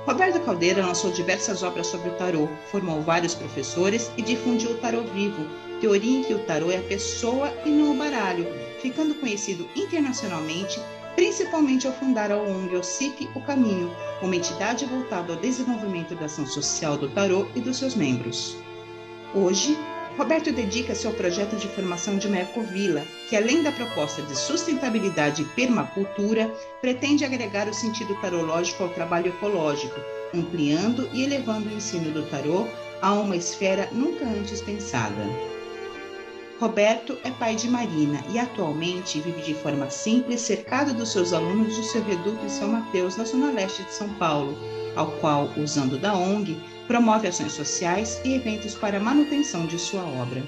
Roberto 0.05 0.41
Caldeira 0.41 0.85
lançou 0.85 1.11
diversas 1.11 1.63
obras 1.63 1.87
sobre 1.87 2.09
o 2.09 2.15
tarô, 2.15 2.49
formou 2.69 3.01
vários 3.01 3.33
professores 3.33 4.11
e 4.17 4.21
difundiu 4.21 4.71
o 4.71 4.77
tarô 4.79 5.03
vivo, 5.03 5.47
teoria 5.79 6.19
em 6.19 6.23
que 6.23 6.33
o 6.33 6.39
tarô 6.39 6.69
é 6.69 6.79
a 6.79 6.83
pessoa 6.83 7.49
e 7.65 7.69
não 7.69 7.93
o 7.93 7.97
baralho, 7.97 8.45
ficando 8.81 9.15
conhecido 9.15 9.65
internacionalmente 9.73 10.81
principalmente 11.15 11.87
ao 11.87 11.93
fundar 11.93 12.31
a 12.31 12.37
ONG 12.37 12.75
OCIP 12.75 13.29
O 13.35 13.41
Caminho, 13.41 13.91
uma 14.21 14.35
entidade 14.35 14.85
voltada 14.85 15.33
ao 15.33 15.39
desenvolvimento 15.39 16.15
da 16.15 16.25
ação 16.25 16.45
social 16.45 16.97
do 16.97 17.09
tarô 17.09 17.47
e 17.55 17.61
dos 17.61 17.77
seus 17.77 17.95
membros. 17.95 18.57
Hoje, 19.33 19.77
Roberto 20.17 20.51
dedica-se 20.51 21.07
ao 21.07 21.13
projeto 21.13 21.55
de 21.55 21.67
formação 21.67 22.17
de 22.17 22.27
uma 22.27 22.39
ecovila, 22.39 23.03
que 23.27 23.35
além 23.35 23.63
da 23.63 23.71
proposta 23.71 24.21
de 24.21 24.37
sustentabilidade 24.37 25.41
e 25.41 25.45
permacultura, 25.45 26.53
pretende 26.81 27.25
agregar 27.25 27.67
o 27.67 27.73
sentido 27.73 28.13
tarológico 28.21 28.83
ao 28.83 28.89
trabalho 28.89 29.29
ecológico, 29.29 29.99
ampliando 30.33 31.09
e 31.13 31.23
elevando 31.23 31.69
o 31.69 31.73
ensino 31.73 32.11
do 32.11 32.23
tarô 32.29 32.67
a 33.01 33.13
uma 33.13 33.35
esfera 33.35 33.89
nunca 33.91 34.23
antes 34.23 34.61
pensada. 34.61 35.52
Roberto 36.63 37.19
é 37.25 37.29
pai 37.29 37.57
de 37.57 37.67
Marina 37.67 38.23
e 38.29 38.39
atualmente 38.39 39.19
vive 39.19 39.41
de 39.41 39.53
forma 39.53 39.89
simples, 39.89 40.39
cercado 40.39 40.93
dos 40.93 41.11
seus 41.11 41.33
alunos 41.33 41.75
do 41.75 41.83
seu 41.83 42.01
reduto 42.01 42.41
em 42.45 42.47
São 42.47 42.69
Mateus, 42.69 43.17
na 43.17 43.25
zona 43.25 43.51
leste 43.51 43.83
de 43.83 43.93
São 43.93 44.07
Paulo, 44.13 44.57
ao 44.95 45.11
qual, 45.19 45.49
usando 45.57 45.97
da 45.99 46.15
ONG, 46.15 46.57
promove 46.87 47.27
ações 47.27 47.51
sociais 47.51 48.21
e 48.23 48.35
eventos 48.35 48.75
para 48.75 48.97
manutenção 48.97 49.65
de 49.65 49.77
sua 49.77 50.03
obra. 50.03 50.41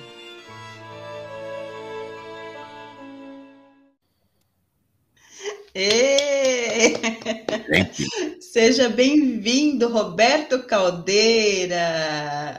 Seja 8.39 8.89
bem-vindo, 8.89 9.89
Roberto 9.89 10.63
Caldeira. 10.63 12.57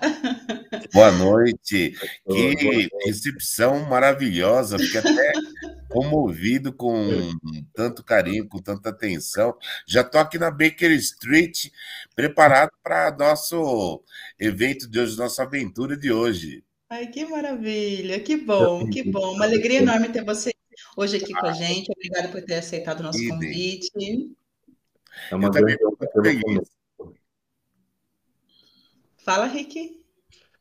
Boa 0.93 1.11
noite. 1.13 1.95
Que 2.27 2.89
recepção 3.05 3.89
maravilhosa. 3.89 4.79
Fiquei 4.79 5.01
até 5.01 5.33
comovido 5.89 6.73
com 6.73 7.09
tanto 7.75 8.05
carinho, 8.05 8.49
com 8.49 8.61
tanta 8.61 8.91
atenção. 8.91 9.55
Já 9.87 10.03
estou 10.03 10.21
aqui 10.21 10.39
na 10.39 10.51
Baker 10.51 10.91
Street, 10.93 11.69
preparado 12.15 12.71
para 12.83 13.17
nosso 13.17 14.03
evento 14.39 14.89
de 14.89 15.01
hoje, 15.01 15.17
nossa 15.17 15.43
aventura 15.45 15.97
de 15.97 16.13
hoje. 16.13 16.63
Ai, 16.89 17.09
que 17.09 17.25
maravilha, 17.25 18.21
que 18.21 18.37
bom, 18.37 18.89
que 18.89 19.03
bom. 19.11 19.35
Uma 19.35 19.45
alegria 19.45 19.79
enorme 19.79 20.09
ter 20.09 20.25
você 20.25 20.53
hoje 20.97 21.17
aqui 21.17 21.33
com 21.33 21.47
a 21.47 21.53
gente. 21.53 21.91
Obrigada 21.91 22.29
por 22.29 22.43
ter 22.43 22.55
aceitado 22.55 23.01
o 23.01 23.03
nosso 23.05 23.27
convite. 23.29 23.91
É 25.31 25.35
uma 25.35 25.51
grande 25.51 25.79
Fala, 29.25 29.47
Rick. 29.47 30.05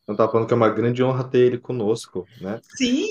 Eu 0.07 0.13
estava 0.13 0.31
falando 0.31 0.47
que 0.47 0.53
é 0.53 0.57
uma 0.57 0.69
grande 0.69 1.03
honra 1.03 1.23
ter 1.23 1.39
ele 1.39 1.57
conosco, 1.57 2.27
né? 2.39 2.59
Sim, 2.77 3.07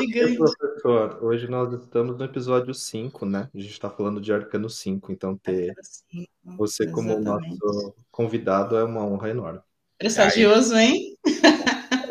gigante. 0.00 0.36
Professor, 0.36 1.22
hoje 1.22 1.48
nós 1.48 1.72
estamos 1.72 2.18
no 2.18 2.24
episódio 2.24 2.74
5, 2.74 3.24
né? 3.24 3.48
A 3.54 3.58
gente 3.58 3.70
está 3.70 3.88
falando 3.88 4.20
de 4.20 4.32
Arcano 4.32 4.68
5, 4.68 5.12
então 5.12 5.36
ter 5.36 5.72
cinco, 5.82 6.28
você 6.56 6.90
como 6.90 7.18
nosso 7.20 7.94
convidado 8.10 8.76
é 8.76 8.82
uma 8.82 9.06
honra 9.06 9.30
enorme. 9.30 9.60
Prestagioso, 9.98 10.76
hein? 10.76 11.16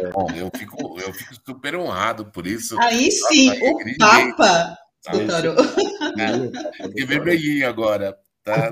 É. 0.01 0.09
Bom, 0.09 0.27
eu 0.31 0.49
fico, 0.55 0.99
eu 0.99 1.13
fico 1.13 1.35
super 1.45 1.75
honrado 1.75 2.25
por 2.25 2.47
isso. 2.47 2.79
Aí 2.79 3.11
sim, 3.11 3.47
Nossa, 3.47 3.63
o 3.63 3.97
Papa 3.97 4.77
do 5.11 5.27
Tarô. 5.27 5.53
É, 6.17 6.85
fiquei 6.87 7.05
vermelhinho 7.05 7.69
agora. 7.69 8.17
Tá? 8.43 8.69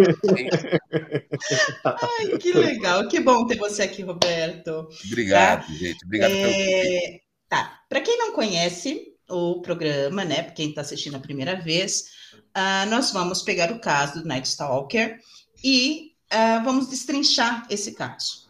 Ai, 1.86 2.38
que 2.39 2.51
legal, 2.53 3.07
que 3.07 3.19
bom 3.19 3.45
ter 3.45 3.55
você 3.57 3.83
aqui, 3.83 4.01
Roberto. 4.01 4.89
Obrigado, 5.05 5.67
tá? 5.67 5.74
gente. 5.74 6.03
Obrigado 6.03 6.31
é... 6.31 7.03
pelo 7.03 7.19
Tá, 7.48 7.79
para 7.88 8.01
quem 8.01 8.17
não 8.17 8.33
conhece 8.33 9.13
o 9.29 9.62
programa, 9.62 10.25
né, 10.25 10.43
para 10.43 10.53
quem 10.53 10.69
está 10.69 10.81
assistindo 10.81 11.15
a 11.15 11.19
primeira 11.19 11.55
vez, 11.55 12.05
uh, 12.33 12.89
nós 12.89 13.12
vamos 13.12 13.43
pegar 13.43 13.71
o 13.71 13.79
caso 13.79 14.21
do 14.21 14.27
Night 14.27 14.48
Stalker 14.48 15.19
e 15.63 16.13
uh, 16.31 16.63
vamos 16.63 16.89
destrinchar 16.89 17.65
esse 17.69 17.93
caso. 17.93 18.50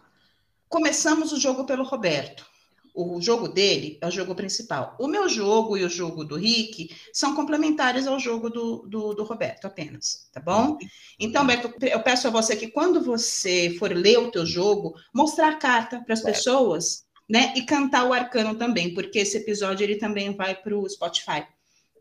Começamos 0.67 1.31
o 1.33 1.39
jogo 1.39 1.65
pelo 1.65 1.83
Roberto 1.83 2.48
o 2.93 3.21
jogo 3.21 3.47
dele 3.47 3.97
é 4.01 4.07
o 4.07 4.11
jogo 4.11 4.35
principal. 4.35 4.95
O 4.99 5.07
meu 5.07 5.27
jogo 5.29 5.77
e 5.77 5.83
o 5.83 5.89
jogo 5.89 6.23
do 6.23 6.35
Rick 6.35 6.95
são 7.13 7.35
complementares 7.35 8.07
ao 8.07 8.19
jogo 8.19 8.49
do, 8.49 8.87
do, 8.87 9.13
do, 9.13 9.23
Roberto 9.23 9.65
apenas, 9.65 10.27
tá 10.31 10.39
bom? 10.39 10.77
Então, 11.19 11.45
Beto, 11.45 11.73
eu 11.81 12.01
peço 12.01 12.27
a 12.27 12.31
você 12.31 12.55
que 12.55 12.67
quando 12.67 13.01
você 13.01 13.75
for 13.79 13.91
ler 13.91 14.17
o 14.19 14.31
teu 14.31 14.45
jogo, 14.45 14.95
mostrar 15.13 15.49
a 15.49 15.55
carta 15.55 16.01
para 16.01 16.13
as 16.13 16.21
pessoas, 16.21 17.05
né? 17.29 17.53
E 17.55 17.61
cantar 17.63 18.05
o 18.05 18.13
arcano 18.13 18.55
também, 18.55 18.93
porque 18.93 19.19
esse 19.19 19.37
episódio 19.37 19.83
ele 19.83 19.95
também 19.95 20.35
vai 20.35 20.55
para 20.55 20.77
o 20.77 20.89
Spotify, 20.89 21.45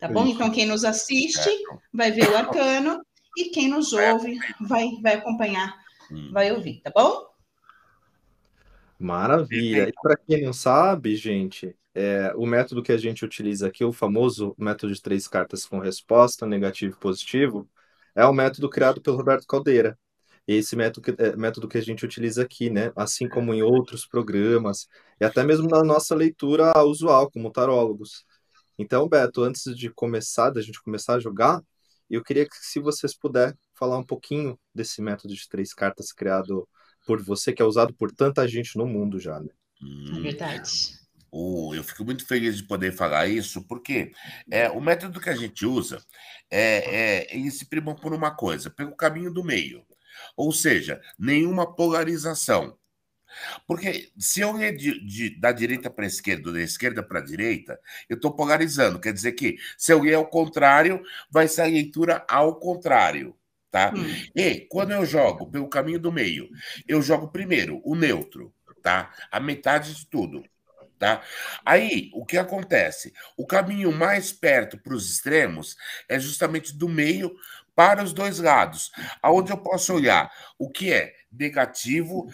tá 0.00 0.08
bom? 0.08 0.26
Então, 0.26 0.50
quem 0.50 0.66
nos 0.66 0.84
assiste 0.84 1.50
vai 1.92 2.10
ver 2.10 2.28
o 2.30 2.36
arcano 2.36 3.00
e 3.36 3.50
quem 3.50 3.68
nos 3.68 3.92
ouve 3.92 4.38
vai, 4.60 4.88
vai 5.02 5.14
acompanhar, 5.14 5.76
hum. 6.10 6.30
vai 6.32 6.50
ouvir, 6.50 6.80
tá 6.82 6.90
bom? 6.94 7.27
Maravilha. 8.98 9.88
E 9.88 9.92
para 10.02 10.16
quem 10.16 10.42
não 10.42 10.52
sabe, 10.52 11.14
gente, 11.14 11.76
é, 11.94 12.32
o 12.36 12.46
método 12.46 12.82
que 12.82 12.92
a 12.92 12.96
gente 12.96 13.24
utiliza 13.24 13.68
aqui, 13.68 13.84
o 13.84 13.92
famoso 13.92 14.54
método 14.58 14.92
de 14.92 15.00
três 15.00 15.28
cartas 15.28 15.64
com 15.64 15.78
resposta, 15.78 16.46
negativo 16.46 16.96
e 16.96 17.00
positivo, 17.00 17.68
é 18.14 18.24
o 18.24 18.32
método 18.32 18.68
criado 18.68 19.00
pelo 19.00 19.16
Roberto 19.16 19.46
Caldeira. 19.46 19.98
Esse 20.46 20.74
método, 20.74 21.14
é, 21.18 21.36
método 21.36 21.68
que 21.68 21.76
a 21.76 21.82
gente 21.82 22.04
utiliza 22.04 22.42
aqui, 22.42 22.70
né? 22.70 22.90
Assim 22.96 23.28
como 23.28 23.52
em 23.52 23.62
outros 23.62 24.06
programas, 24.06 24.88
e 25.20 25.24
até 25.24 25.44
mesmo 25.44 25.68
na 25.68 25.84
nossa 25.84 26.14
leitura 26.14 26.72
usual, 26.84 27.30
como 27.30 27.52
tarólogos. 27.52 28.24
Então, 28.78 29.08
Beto, 29.08 29.42
antes 29.42 29.64
de 29.76 29.90
começar, 29.90 30.50
da 30.50 30.62
gente 30.62 30.82
começar 30.82 31.14
a 31.16 31.20
jogar, 31.20 31.60
eu 32.08 32.22
queria 32.22 32.46
que, 32.46 32.56
se 32.56 32.80
vocês 32.80 33.14
puderem 33.14 33.54
falar 33.74 33.98
um 33.98 34.04
pouquinho 34.04 34.58
desse 34.74 35.02
método 35.02 35.34
de 35.34 35.48
três 35.48 35.74
cartas 35.74 36.12
criado 36.12 36.66
por 37.08 37.22
você, 37.22 37.54
que 37.54 37.62
é 37.62 37.64
usado 37.64 37.94
por 37.94 38.12
tanta 38.12 38.46
gente 38.46 38.76
no 38.76 38.86
mundo 38.86 39.18
já, 39.18 39.40
né? 39.40 39.48
Hum. 39.82 40.18
É 40.18 40.20
verdade. 40.20 40.98
Oh, 41.30 41.74
eu 41.74 41.82
fico 41.82 42.04
muito 42.04 42.26
feliz 42.26 42.58
de 42.58 42.64
poder 42.64 42.92
falar 42.92 43.26
isso, 43.28 43.62
porque 43.62 44.12
é, 44.50 44.68
o 44.68 44.78
método 44.78 45.18
que 45.18 45.30
a 45.30 45.34
gente 45.34 45.64
usa 45.64 46.02
é, 46.50 47.22
é 47.22 47.34
ele 47.34 47.50
se 47.50 47.64
prima 47.64 47.96
por 47.96 48.12
uma 48.12 48.30
coisa, 48.30 48.68
pelo 48.68 48.94
caminho 48.94 49.32
do 49.32 49.42
meio. 49.42 49.86
Ou 50.36 50.52
seja, 50.52 51.00
nenhuma 51.18 51.74
polarização. 51.74 52.76
Porque 53.66 54.10
se 54.18 54.40
eu 54.40 54.52
ler 54.52 54.76
de, 54.76 55.02
de, 55.06 55.40
da 55.40 55.50
direita 55.50 55.88
para 55.88 56.04
a 56.04 56.08
esquerda, 56.08 56.52
da 56.52 56.60
esquerda 56.60 57.02
para 57.02 57.20
a 57.20 57.24
direita, 57.24 57.80
eu 58.08 58.16
estou 58.16 58.34
polarizando. 58.34 59.00
Quer 59.00 59.14
dizer 59.14 59.32
que 59.32 59.56
se 59.78 59.92
eu 59.92 60.02
ler 60.02 60.14
ao 60.14 60.26
contrário, 60.26 61.02
vai 61.30 61.48
ser 61.48 61.62
a 61.62 61.66
leitura 61.66 62.24
ao 62.28 62.58
contrário 62.58 63.37
tá? 63.70 63.92
Hum. 63.94 64.04
E 64.34 64.66
quando 64.70 64.92
eu 64.92 65.04
jogo 65.04 65.50
pelo 65.50 65.68
caminho 65.68 65.98
do 65.98 66.12
meio, 66.12 66.48
eu 66.86 67.02
jogo 67.02 67.28
primeiro 67.28 67.80
o 67.84 67.94
neutro, 67.94 68.52
tá? 68.82 69.12
A 69.30 69.38
metade 69.40 69.94
de 69.94 70.06
tudo, 70.06 70.44
tá? 70.98 71.22
Aí, 71.64 72.10
o 72.14 72.24
que 72.24 72.38
acontece? 72.38 73.12
O 73.36 73.46
caminho 73.46 73.92
mais 73.92 74.32
perto 74.32 74.78
para 74.78 74.94
os 74.94 75.10
extremos 75.10 75.76
é 76.08 76.18
justamente 76.18 76.76
do 76.76 76.88
meio 76.88 77.34
para 77.74 78.02
os 78.02 78.12
dois 78.12 78.40
lados, 78.40 78.90
aonde 79.22 79.52
eu 79.52 79.56
posso 79.56 79.94
olhar 79.94 80.28
o 80.58 80.68
que 80.68 80.92
é 80.92 81.14
negativo, 81.30 82.26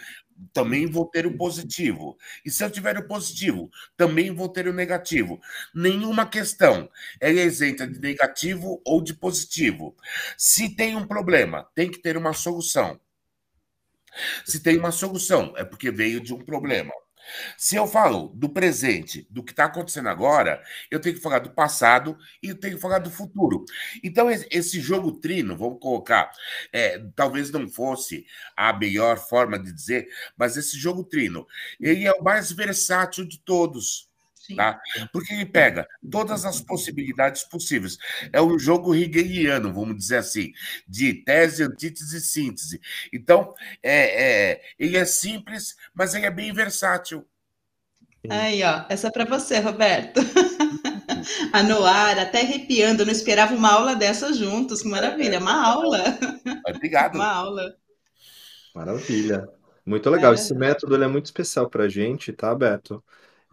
também 0.53 0.87
vou 0.87 1.07
ter 1.07 1.27
o 1.27 1.37
positivo. 1.37 2.17
E 2.45 2.51
se 2.51 2.65
eu 2.65 2.71
tiver 2.71 2.97
o 2.99 3.07
positivo, 3.07 3.71
também 3.97 4.35
vou 4.35 4.49
ter 4.49 4.67
o 4.69 4.73
negativo. 4.73 5.41
Nenhuma 5.75 6.27
questão 6.27 6.89
é 7.21 7.31
isenta 7.33 7.87
de 7.87 8.01
negativo 8.01 8.81
ou 8.85 9.03
de 9.03 9.15
positivo. 9.15 9.97
Se 10.37 10.75
tem 10.75 10.97
um 10.97 11.07
problema, 11.07 11.69
tem 11.75 11.91
que 11.91 11.99
ter 11.99 12.17
uma 12.17 12.33
solução. 12.33 13.01
Se 14.45 14.63
tem 14.63 14.79
uma 14.79 14.93
solução, 14.93 15.55
é 15.57 15.65
porque 15.65 15.91
veio 15.91 16.21
de 16.21 16.33
um 16.33 16.45
problema. 16.45 16.93
Se 17.57 17.77
eu 17.77 17.87
falo 17.87 18.29
do 18.35 18.49
presente, 18.49 19.27
do 19.31 19.43
que 19.43 19.53
está 19.53 19.65
acontecendo 19.65 20.09
agora, 20.09 20.63
eu 20.91 21.01
tenho 21.01 21.15
que 21.15 21.23
falar 21.23 21.39
do 21.41 21.51
passado 21.51 22.17
e 22.43 22.49
eu 22.49 22.55
tenho 22.59 22.77
que 22.77 22.81
falar 22.81 22.99
do 22.99 23.11
futuro. 23.11 23.65
Então, 24.03 24.31
esse 24.31 24.81
jogo 24.81 25.13
trino, 25.13 25.57
vamos 25.57 25.79
colocar, 25.81 26.31
é, 26.73 26.99
talvez 27.15 27.51
não 27.51 27.69
fosse 27.69 28.27
a 28.57 28.73
melhor 28.73 29.19
forma 29.19 29.59
de 29.59 29.73
dizer, 29.73 30.09
mas 30.37 30.57
esse 30.57 30.79
jogo 30.79 31.05
trino, 31.05 31.47
ele 31.81 32.07
é 32.07 32.13
o 32.13 32.23
mais 32.23 32.53
versátil 32.53 33.27
de 33.27 33.39
todos. 33.39 34.09
Tá? 34.57 34.81
Porque 35.13 35.33
ele 35.33 35.47
pega 35.47 35.87
todas 36.11 36.45
as 36.45 36.61
possibilidades 36.61 37.45
possíveis. 37.45 37.97
É 38.33 38.43
um 38.43 38.59
jogo 38.59 38.95
hegeliano, 38.95 39.73
vamos 39.73 39.97
dizer 39.97 40.19
assim, 40.19 40.53
de 40.87 41.15
tese, 41.25 41.63
antítese 41.63 42.19
e 42.19 42.21
síntese. 42.21 42.81
Então, 43.13 43.55
é, 43.83 44.51
é, 44.53 44.61
ele 44.79 44.97
é 44.97 45.05
simples, 45.05 45.77
mas 45.95 46.15
ele 46.15 46.27
é 46.27 46.31
bem 46.31 46.53
versátil. 46.53 47.27
Aí, 48.29 48.63
ó, 48.63 48.85
essa 48.89 49.09
é 49.09 49.11
para 49.11 49.25
você, 49.25 49.59
Roberto. 49.61 50.21
A 51.53 51.63
Noara, 51.63 52.23
até 52.23 52.41
arrepiando, 52.41 53.05
não 53.05 53.13
esperava 53.13 53.55
uma 53.55 53.73
aula 53.73 53.95
dessa 53.95 54.33
juntos, 54.33 54.83
que 54.83 54.89
maravilha, 54.89 55.39
uma 55.39 55.67
aula. 55.67 56.03
Obrigado. 56.67 57.15
Uma 57.17 57.33
aula. 57.33 57.77
Maravilha. 58.75 59.49
Muito 59.87 60.09
legal. 60.11 60.33
É. 60.33 60.35
Esse 60.35 60.55
método 60.55 61.03
é 61.03 61.07
muito 61.07 61.27
especial 61.27 61.69
para 61.69 61.85
a 61.85 61.89
gente, 61.89 62.33
tá, 62.33 62.55
Beto? 62.55 63.03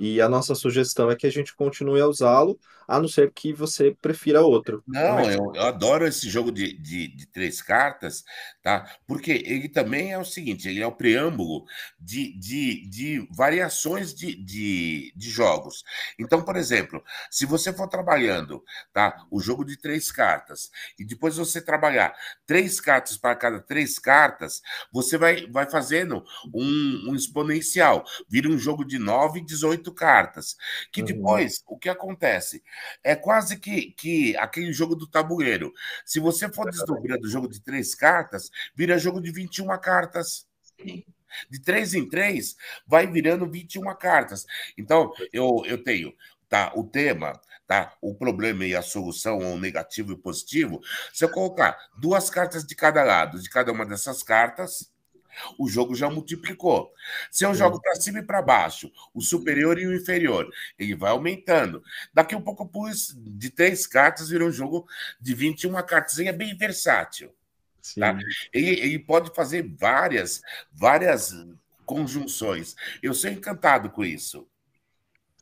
E 0.01 0.19
a 0.19 0.27
nossa 0.27 0.55
sugestão 0.55 1.11
é 1.11 1.15
que 1.15 1.27
a 1.27 1.31
gente 1.31 1.55
continue 1.55 2.01
a 2.01 2.07
usá-lo, 2.07 2.59
a 2.87 2.99
não 2.99 3.07
ser 3.07 3.31
que 3.31 3.53
você 3.53 3.95
prefira 4.01 4.41
outro. 4.41 4.83
Não, 4.87 5.21
eu, 5.29 5.51
eu, 5.53 5.61
adoro 5.61 6.07
esse 6.07 6.27
jogo 6.27 6.51
de, 6.51 6.73
de, 6.77 7.07
de, 7.07 7.27
três 7.27 7.61
cartas, 7.61 8.23
tá? 8.63 8.97
Porque 9.07 9.43
ele 9.45 9.69
também 9.69 10.11
é 10.11 10.17
o 10.17 10.25
seguinte: 10.25 10.67
ele 10.67 10.81
é 10.81 10.87
o 10.87 10.91
preâmbulo 10.91 11.65
de, 11.99 12.37
de, 12.37 12.89
de 12.89 13.27
variações 13.31 14.11
de, 14.11 14.35
de, 14.35 15.13
de 15.15 15.29
jogos. 15.29 15.83
Então, 16.19 16.41
por 16.41 16.55
exemplo, 16.55 17.03
se 17.29 17.45
você 17.45 17.71
for 17.71 17.87
trabalhando 17.87 18.63
tá, 18.91 19.25
o 19.29 19.39
jogo 19.39 19.63
de 19.63 19.77
três 19.77 20.11
cartas 20.11 20.71
e 20.99 21.05
depois 21.05 21.37
você 21.37 21.61
trabalhar 21.61 22.13
três 22.45 22.81
cartas 22.81 23.17
para 23.17 23.35
cada 23.35 23.59
três 23.59 23.99
cartas, 23.99 24.61
você 24.91 25.15
vai, 25.15 25.47
vai 25.47 25.69
fazendo 25.69 26.25
um, 26.53 27.11
um 27.11 27.15
exponencial. 27.15 28.03
Vira 28.27 28.49
um 28.49 28.57
jogo 28.57 28.83
de 28.83 28.97
nove, 28.97 29.45
18 29.91 29.93
cartas. 29.93 30.57
Que 30.91 31.01
uhum. 31.01 31.07
depois, 31.07 31.63
uhum. 31.67 31.75
o 31.75 31.77
que 31.77 31.89
acontece? 31.89 32.63
É 33.03 33.15
quase 33.15 33.59
que, 33.59 33.91
que 33.91 34.35
aquele 34.37 34.71
jogo 34.71 34.95
do 34.95 35.07
tabuleiro. 35.07 35.73
Se 36.05 36.19
você 36.19 36.51
for 36.51 36.69
desdobrando 36.69 37.27
o 37.27 37.29
jogo 37.29 37.47
de 37.47 37.61
três 37.61 37.93
cartas, 37.93 38.49
vira 38.73 38.97
jogo 38.97 39.21
de 39.21 39.31
21 39.31 39.67
cartas. 39.79 40.47
De 41.49 41.61
três 41.61 41.93
em 41.93 42.07
três, 42.09 42.57
vai 42.85 43.07
virando 43.07 43.49
21 43.49 43.95
cartas. 43.95 44.45
Então, 44.77 45.13
eu, 45.31 45.63
eu 45.65 45.81
tenho 45.81 46.13
tá, 46.49 46.73
o 46.75 46.83
tema, 46.83 47.39
tá, 47.65 47.95
o 48.01 48.13
problema 48.13 48.65
e 48.65 48.75
a 48.75 48.81
solução, 48.81 49.37
ou 49.37 49.57
negativo 49.57 50.11
e 50.11 50.17
positivo. 50.17 50.81
Se 51.13 51.23
eu 51.23 51.29
colocar 51.29 51.77
duas 51.97 52.29
cartas 52.29 52.65
de 52.65 52.75
cada 52.75 53.03
lado, 53.03 53.39
de 53.39 53.49
cada 53.49 53.71
uma 53.71 53.85
dessas 53.85 54.21
cartas, 54.21 54.91
o 55.57 55.67
jogo 55.67 55.95
já 55.95 56.09
multiplicou. 56.09 56.93
Se 57.29 57.45
eu 57.45 57.53
jogo 57.53 57.81
para 57.81 57.95
cima 57.95 58.19
e 58.19 58.23
para 58.23 58.41
baixo, 58.41 58.91
o 59.13 59.21
superior 59.21 59.77
e 59.79 59.87
o 59.87 59.95
inferior, 59.95 60.49
ele 60.77 60.95
vai 60.95 61.11
aumentando. 61.11 61.83
Daqui 62.13 62.35
a 62.35 62.37
um 62.37 62.41
pouco, 62.41 62.67
pus 62.67 63.15
de 63.17 63.49
três 63.49 63.85
cartas, 63.87 64.29
vira 64.29 64.45
um 64.45 64.51
jogo 64.51 64.87
de 65.19 65.33
21 65.33 65.73
cartas. 65.83 66.17
Ele 66.17 66.29
é 66.29 66.33
bem 66.33 66.55
versátil. 66.55 67.33
Tá? 67.97 68.17
Ele, 68.53 68.79
ele 68.79 68.99
pode 68.99 69.33
fazer 69.33 69.67
várias, 69.77 70.41
várias 70.71 71.33
conjunções. 71.85 72.75
Eu 73.01 73.13
sou 73.13 73.29
encantado 73.29 73.89
com 73.89 74.03
isso. 74.03 74.47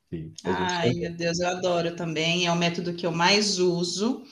Sim, 0.10 0.34
Ai, 0.44 0.92
meu 0.94 1.14
Deus, 1.14 1.40
eu 1.40 1.48
adoro 1.48 1.96
também. 1.96 2.48
É 2.48 2.52
o 2.52 2.56
método 2.56 2.96
que 2.96 3.06
eu 3.06 3.12
mais 3.12 3.60
uso, 3.60 4.26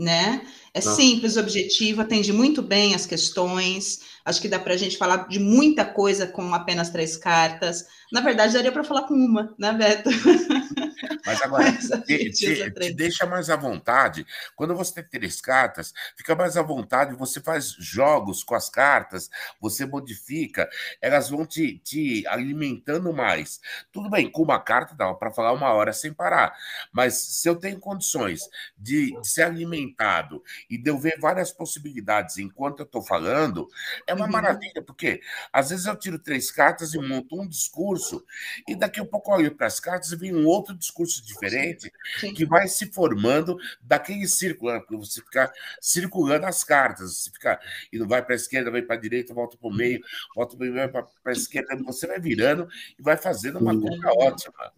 né? 0.00 0.46
É 0.72 0.80
Não. 0.82 0.94
simples, 0.96 1.36
objetivo, 1.36 2.00
atende 2.00 2.32
muito 2.32 2.62
bem 2.62 2.94
as 2.94 3.04
questões. 3.06 4.00
Acho 4.24 4.40
que 4.40 4.48
dá 4.48 4.58
para 4.58 4.74
a 4.74 4.76
gente 4.76 4.96
falar 4.96 5.28
de 5.28 5.38
muita 5.38 5.84
coisa 5.84 6.26
com 6.26 6.54
apenas 6.54 6.90
três 6.90 7.16
cartas. 7.16 7.84
Na 8.10 8.20
verdade, 8.22 8.54
daria 8.54 8.72
para 8.72 8.84
falar 8.84 9.02
com 9.02 9.14
uma, 9.14 9.54
né, 9.58 9.72
Beto? 9.72 10.10
Mas 11.24 11.40
agora, 11.42 11.64
Mas 11.64 11.88
te, 12.04 12.30
te, 12.30 12.70
te, 12.70 12.92
deixa 12.92 13.26
mais 13.26 13.50
à 13.50 13.56
vontade. 13.56 14.26
Quando 14.54 14.74
você 14.74 14.94
tem 14.94 15.20
três 15.20 15.40
cartas, 15.40 15.92
fica 16.16 16.34
mais 16.34 16.56
à 16.56 16.62
vontade. 16.62 17.16
Você 17.16 17.40
faz 17.40 17.74
jogos 17.78 18.42
com 18.42 18.54
as 18.54 18.68
cartas, 18.68 19.30
você 19.60 19.86
modifica, 19.86 20.68
elas 21.00 21.30
vão 21.30 21.44
te, 21.46 21.78
te 21.78 22.26
alimentando 22.26 23.12
mais. 23.12 23.60
Tudo 23.92 24.10
bem, 24.10 24.30
com 24.30 24.42
uma 24.42 24.60
carta 24.60 24.94
dá 24.94 25.12
para 25.14 25.30
falar 25.30 25.52
uma 25.52 25.72
hora 25.72 25.92
sem 25.92 26.12
parar. 26.12 26.54
Mas 26.92 27.14
se 27.14 27.48
eu 27.48 27.56
tenho 27.56 27.78
condições 27.78 28.42
de, 28.76 29.18
de 29.20 29.28
ser 29.28 29.42
alimentado 29.42 30.42
e 30.68 30.78
de 30.78 30.90
eu 30.90 30.98
ver 30.98 31.18
várias 31.18 31.52
possibilidades 31.52 32.38
enquanto 32.38 32.80
eu 32.80 32.84
estou 32.84 33.02
falando, 33.02 33.68
é 34.06 34.14
uma 34.14 34.26
uhum. 34.26 34.32
maravilha, 34.32 34.82
porque 34.82 35.20
às 35.52 35.70
vezes 35.70 35.86
eu 35.86 35.96
tiro 35.96 36.18
três 36.18 36.50
cartas 36.50 36.94
e 36.94 36.98
monto 36.98 37.40
um 37.40 37.46
discurso, 37.46 38.24
e 38.68 38.74
daqui 38.74 39.00
a 39.00 39.04
pouco 39.04 39.30
eu 39.30 39.36
olho 39.36 39.56
para 39.56 39.66
as 39.66 39.80
cartas 39.80 40.12
e 40.12 40.16
vem 40.16 40.34
um 40.34 40.46
outro 40.46 40.74
discurso 40.74 41.09
diferente 41.24 41.92
Sim. 42.18 42.34
que 42.34 42.44
vai 42.44 42.68
se 42.68 42.86
formando 42.86 43.58
daquele 43.82 44.26
círculo, 44.28 44.72
né? 44.72 44.82
você 44.90 45.20
ficar 45.20 45.50
circulando 45.80 46.46
as 46.46 46.62
cartas, 46.62 47.16
você 47.16 47.30
fica 47.30 47.58
e 47.92 47.98
não 47.98 48.06
vai 48.06 48.22
para 48.22 48.34
a 48.34 48.36
esquerda, 48.36 48.70
vai 48.70 48.82
para 48.82 48.96
a 48.96 49.00
direita, 49.00 49.34
volta 49.34 49.56
para 49.56 49.68
o 49.68 49.74
meio, 49.74 50.00
volta 50.34 50.56
para 50.56 50.66
meio, 50.66 50.88
para 50.90 51.06
a 51.26 51.32
esquerda, 51.32 51.76
você 51.84 52.06
vai 52.06 52.20
virando 52.20 52.68
e 52.98 53.02
vai 53.02 53.16
fazendo 53.16 53.58
uma 53.58 53.78
coisa 53.78 54.08
ótima. 54.18 54.72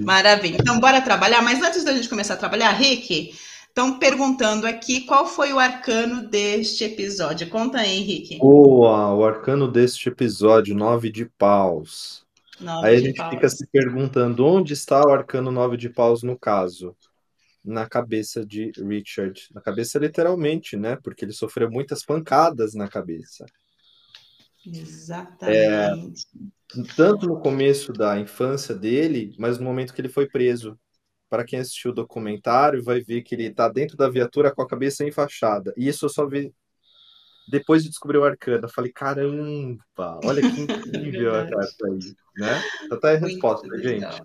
Maravilha. 0.00 0.56
Então, 0.60 0.78
bora 0.78 1.00
trabalhar. 1.00 1.42
Mas 1.42 1.60
antes 1.60 1.82
da 1.82 1.92
gente 1.92 2.08
começar 2.08 2.34
a 2.34 2.36
trabalhar, 2.36 2.70
Rick, 2.70 3.34
Estão 3.72 3.98
perguntando 3.98 4.66
aqui 4.66 5.00
qual 5.06 5.26
foi 5.26 5.50
o 5.50 5.58
arcano 5.58 6.28
deste 6.28 6.84
episódio. 6.84 7.48
Conta 7.48 7.78
aí, 7.78 8.00
Henrique. 8.00 8.36
Boa, 8.36 9.14
o 9.14 9.24
arcano 9.24 9.66
deste 9.66 10.10
episódio, 10.10 10.74
nove 10.74 11.10
de 11.10 11.24
paus. 11.24 12.21
Nove 12.62 12.88
aí 12.88 12.96
a 12.96 13.00
gente 13.00 13.16
paus. 13.16 13.34
fica 13.34 13.48
se 13.48 13.66
perguntando 13.66 14.46
onde 14.46 14.72
está 14.72 15.04
o 15.04 15.10
arcano 15.10 15.50
nove 15.50 15.76
de 15.76 15.88
paus 15.88 16.22
no 16.22 16.38
caso. 16.38 16.96
Na 17.64 17.88
cabeça 17.88 18.44
de 18.44 18.72
Richard. 18.76 19.48
Na 19.54 19.60
cabeça, 19.60 19.98
literalmente, 19.98 20.76
né? 20.76 20.96
Porque 20.96 21.24
ele 21.24 21.32
sofreu 21.32 21.70
muitas 21.70 22.04
pancadas 22.04 22.74
na 22.74 22.88
cabeça. 22.88 23.46
Exatamente. 24.66 26.26
É, 26.36 26.84
tanto 26.96 27.26
no 27.26 27.40
começo 27.40 27.92
da 27.92 28.18
infância 28.18 28.74
dele, 28.74 29.34
mas 29.38 29.58
no 29.58 29.64
momento 29.64 29.92
que 29.92 30.00
ele 30.00 30.08
foi 30.08 30.28
preso 30.28 30.78
para 31.28 31.44
quem 31.44 31.58
assistiu 31.58 31.92
o 31.92 31.94
documentário, 31.94 32.82
vai 32.82 33.00
ver 33.00 33.22
que 33.22 33.34
ele 33.34 33.46
está 33.46 33.68
dentro 33.68 33.96
da 33.96 34.08
viatura 34.08 34.54
com 34.54 34.60
a 34.62 34.68
cabeça 34.68 35.04
enfaixada. 35.04 35.72
E 35.76 35.88
isso 35.88 36.04
eu 36.04 36.10
só 36.10 36.26
vi 36.26 36.52
depois 37.48 37.82
de 37.82 37.88
descobrir 37.88 38.18
o 38.18 38.24
Arcana. 38.24 38.68
Falei, 38.68 38.92
caramba, 38.92 40.20
olha 40.24 40.42
que 40.42 40.60
incrível 40.62 41.34
a 41.34 41.48
carta 41.48 41.86
aí. 41.86 42.14
Né? 42.34 42.62
Então 42.84 42.98
tá 42.98 43.10
a 43.10 43.16
resposta, 43.16 43.66
Muito 43.66 43.82
gente. 43.82 44.22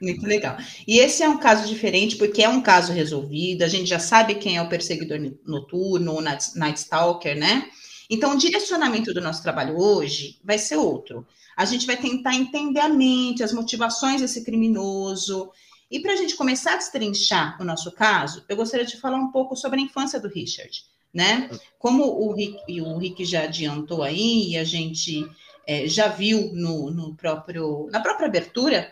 Muito 0.00 0.26
legal. 0.26 0.56
E 0.86 0.98
esse 0.98 1.22
é 1.22 1.28
um 1.28 1.38
caso 1.38 1.66
diferente, 1.68 2.16
porque 2.16 2.42
é 2.42 2.48
um 2.48 2.62
caso 2.62 2.92
resolvido, 2.92 3.62
a 3.62 3.68
gente 3.68 3.86
já 3.86 3.98
sabe 3.98 4.36
quem 4.36 4.56
é 4.56 4.62
o 4.62 4.68
perseguidor 4.68 5.18
noturno, 5.44 6.16
o 6.16 6.20
Night 6.20 6.78
Stalker, 6.78 7.36
né? 7.36 7.68
Então, 8.08 8.34
o 8.34 8.38
direcionamento 8.38 9.12
do 9.12 9.20
nosso 9.20 9.42
trabalho 9.42 9.76
hoje 9.76 10.38
vai 10.44 10.58
ser 10.58 10.76
outro. 10.76 11.26
A 11.56 11.64
gente 11.64 11.86
vai 11.86 11.96
tentar 11.96 12.34
entender 12.34 12.80
a 12.80 12.88
mente, 12.88 13.42
as 13.42 13.52
motivações 13.52 14.20
desse 14.20 14.44
criminoso, 14.44 15.50
e 15.92 16.00
para 16.00 16.14
a 16.14 16.16
gente 16.16 16.34
começar 16.36 16.72
a 16.72 16.76
destrinchar 16.76 17.60
o 17.60 17.64
nosso 17.64 17.92
caso, 17.92 18.42
eu 18.48 18.56
gostaria 18.56 18.86
de 18.86 18.96
falar 18.96 19.18
um 19.18 19.30
pouco 19.30 19.54
sobre 19.54 19.78
a 19.78 19.82
infância 19.82 20.18
do 20.18 20.26
Richard, 20.26 20.84
né? 21.12 21.50
Como 21.78 22.04
o 22.04 22.32
Rick, 22.32 22.80
o 22.80 22.96
Rick 22.98 23.24
já 23.24 23.42
adiantou 23.42 24.02
aí, 24.02 24.50
e 24.50 24.56
a 24.56 24.64
gente 24.64 25.28
é, 25.66 25.86
já 25.86 26.08
viu 26.08 26.52
no, 26.54 26.90
no, 26.90 27.14
próprio, 27.14 27.88
na 27.90 28.00
própria 28.00 28.26
abertura, 28.26 28.90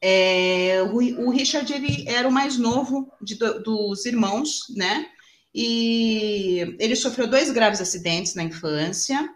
é, 0.00 0.82
o, 0.82 1.26
o, 1.26 1.30
Richard 1.30 1.72
ele 1.72 2.04
era 2.08 2.26
o 2.26 2.32
mais 2.32 2.58
novo 2.58 3.10
de, 3.20 3.36
dos 3.36 4.04
irmãos, 4.04 4.66
né? 4.70 5.06
E 5.54 6.76
ele 6.78 6.96
sofreu 6.96 7.28
dois 7.28 7.50
graves 7.50 7.80
acidentes 7.80 8.34
na 8.34 8.42
infância. 8.42 9.28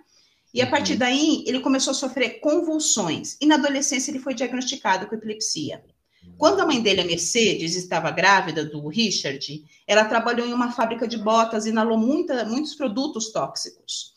E 0.53 0.63
a 0.63 0.67
partir 0.67 0.95
uhum. 0.95 0.99
daí, 0.99 1.45
ele 1.47 1.61
começou 1.61 1.91
a 1.91 1.95
sofrer 1.95 2.41
convulsões. 2.41 3.37
E 3.41 3.47
na 3.47 3.57
adolescência, 3.57 4.11
ele 4.11 4.19
foi 4.19 4.35
diagnosticado 4.35 5.07
com 5.07 5.15
epilepsia. 5.15 5.85
Quando 6.39 6.61
a 6.61 6.67
mãe 6.67 6.83
dele, 6.83 7.01
a 7.01 7.05
Mercedes, 7.05 7.75
estava 7.75 8.11
grávida 8.11 8.65
do 8.65 8.87
Richard, 8.89 9.65
ela 9.87 10.05
trabalhou 10.05 10.47
em 10.47 10.53
uma 10.53 10.71
fábrica 10.71 11.09
de 11.09 11.17
botas 11.17 11.65
e 11.65 11.71
inalou 11.71 11.97
muita, 11.97 12.45
muitos 12.45 12.75
produtos 12.75 13.33
tóxicos. 13.33 14.15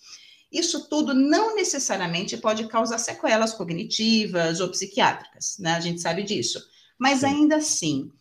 Isso 0.51 0.89
tudo 0.89 1.13
não 1.13 1.55
necessariamente 1.55 2.35
pode 2.37 2.67
causar 2.67 2.97
sequelas 2.97 3.53
cognitivas 3.53 4.59
ou 4.59 4.69
psiquiátricas, 4.69 5.57
né? 5.59 5.73
A 5.73 5.79
gente 5.79 6.01
sabe 6.01 6.23
disso. 6.23 6.59
Mas 6.97 7.23
ainda 7.23 7.57
assim, 7.57 8.11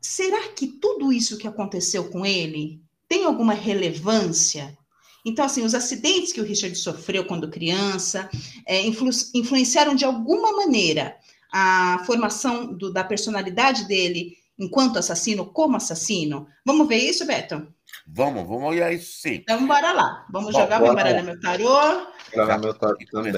será 0.00 0.48
que 0.48 0.66
tudo 0.66 1.12
isso 1.12 1.36
que 1.36 1.46
aconteceu 1.46 2.08
com 2.10 2.24
ele 2.24 2.80
tem 3.06 3.24
alguma 3.24 3.52
relevância? 3.52 4.76
Então, 5.24 5.44
assim, 5.44 5.62
os 5.62 5.74
acidentes 5.74 6.32
que 6.32 6.40
o 6.40 6.44
Richard 6.44 6.74
sofreu 6.76 7.26
quando 7.26 7.50
criança 7.50 8.30
é, 8.66 8.80
influ 8.86 9.10
influenciaram 9.34 9.94
de 9.94 10.04
alguma 10.04 10.52
maneira 10.52 11.16
a 11.52 12.02
formação 12.04 12.72
do, 12.72 12.92
da 12.92 13.04
personalidade 13.04 13.86
dele 13.86 14.36
enquanto 14.58 14.98
assassino, 14.98 15.46
como 15.46 15.76
assassino. 15.76 16.46
Vamos 16.64 16.88
ver 16.88 16.96
isso, 16.98 17.26
Beto? 17.26 17.66
Vamos, 18.06 18.46
vamos 18.46 18.64
olhar 18.64 18.92
isso 18.92 19.20
sim. 19.20 19.34
Então, 19.34 19.66
bora 19.66 19.92
lá. 19.92 20.26
Vamos 20.30 20.52
Bom, 20.52 20.60
jogar, 20.60 20.78
vou 20.78 20.92
embaralhar 20.92 21.24
meu 21.24 21.40
tarô. 21.40 22.08
Embaralhar 22.32 22.60
meu 22.60 22.74
tarô 22.74 22.96
também. 23.10 23.32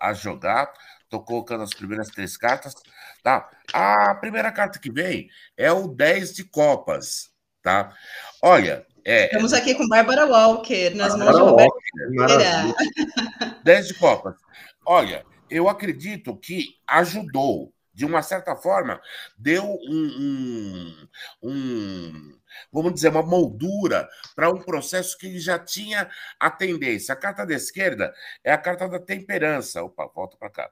a 0.00 0.12
jogar, 0.14 0.72
tô 1.08 1.20
colocando 1.20 1.62
as 1.62 1.74
primeiras 1.74 2.08
três 2.08 2.36
cartas, 2.36 2.74
tá? 3.22 3.48
A 3.72 4.14
primeira 4.14 4.50
carta 4.50 4.78
que 4.78 4.90
vem 4.90 5.28
é 5.56 5.70
o 5.70 5.88
10 5.88 6.34
de 6.34 6.44
copas, 6.44 7.30
tá? 7.62 7.92
Olha, 8.40 8.86
é, 9.04 9.26
Estamos 9.26 9.52
aqui 9.52 9.74
com 9.74 9.88
Bárbara 9.88 10.26
Walker, 10.26 10.90
nas 10.94 11.16
mãos 11.16 11.34
de 11.34 11.42
Roberto 11.42 11.74
10 13.64 13.86
de 13.88 13.94
copas. 13.94 14.36
Olha, 14.86 15.24
eu 15.52 15.68
acredito 15.68 16.36
que 16.36 16.76
ajudou, 16.86 17.72
de 17.94 18.06
uma 18.06 18.22
certa 18.22 18.56
forma, 18.56 19.00
deu 19.36 19.64
um, 19.64 21.06
um, 21.42 21.50
um 21.50 22.38
vamos 22.72 22.94
dizer, 22.94 23.08
uma 23.08 23.22
moldura 23.22 24.08
para 24.34 24.50
um 24.50 24.58
processo 24.58 25.16
que 25.18 25.38
já 25.38 25.58
tinha 25.58 26.10
a 26.40 26.50
tendência. 26.50 27.12
A 27.12 27.16
carta 27.16 27.44
da 27.44 27.54
esquerda 27.54 28.14
é 28.42 28.52
a 28.52 28.58
carta 28.58 28.88
da 28.88 28.98
temperança. 28.98 29.82
Opa, 29.82 30.06
volta 30.14 30.36
para 30.38 30.50
cá. 30.50 30.70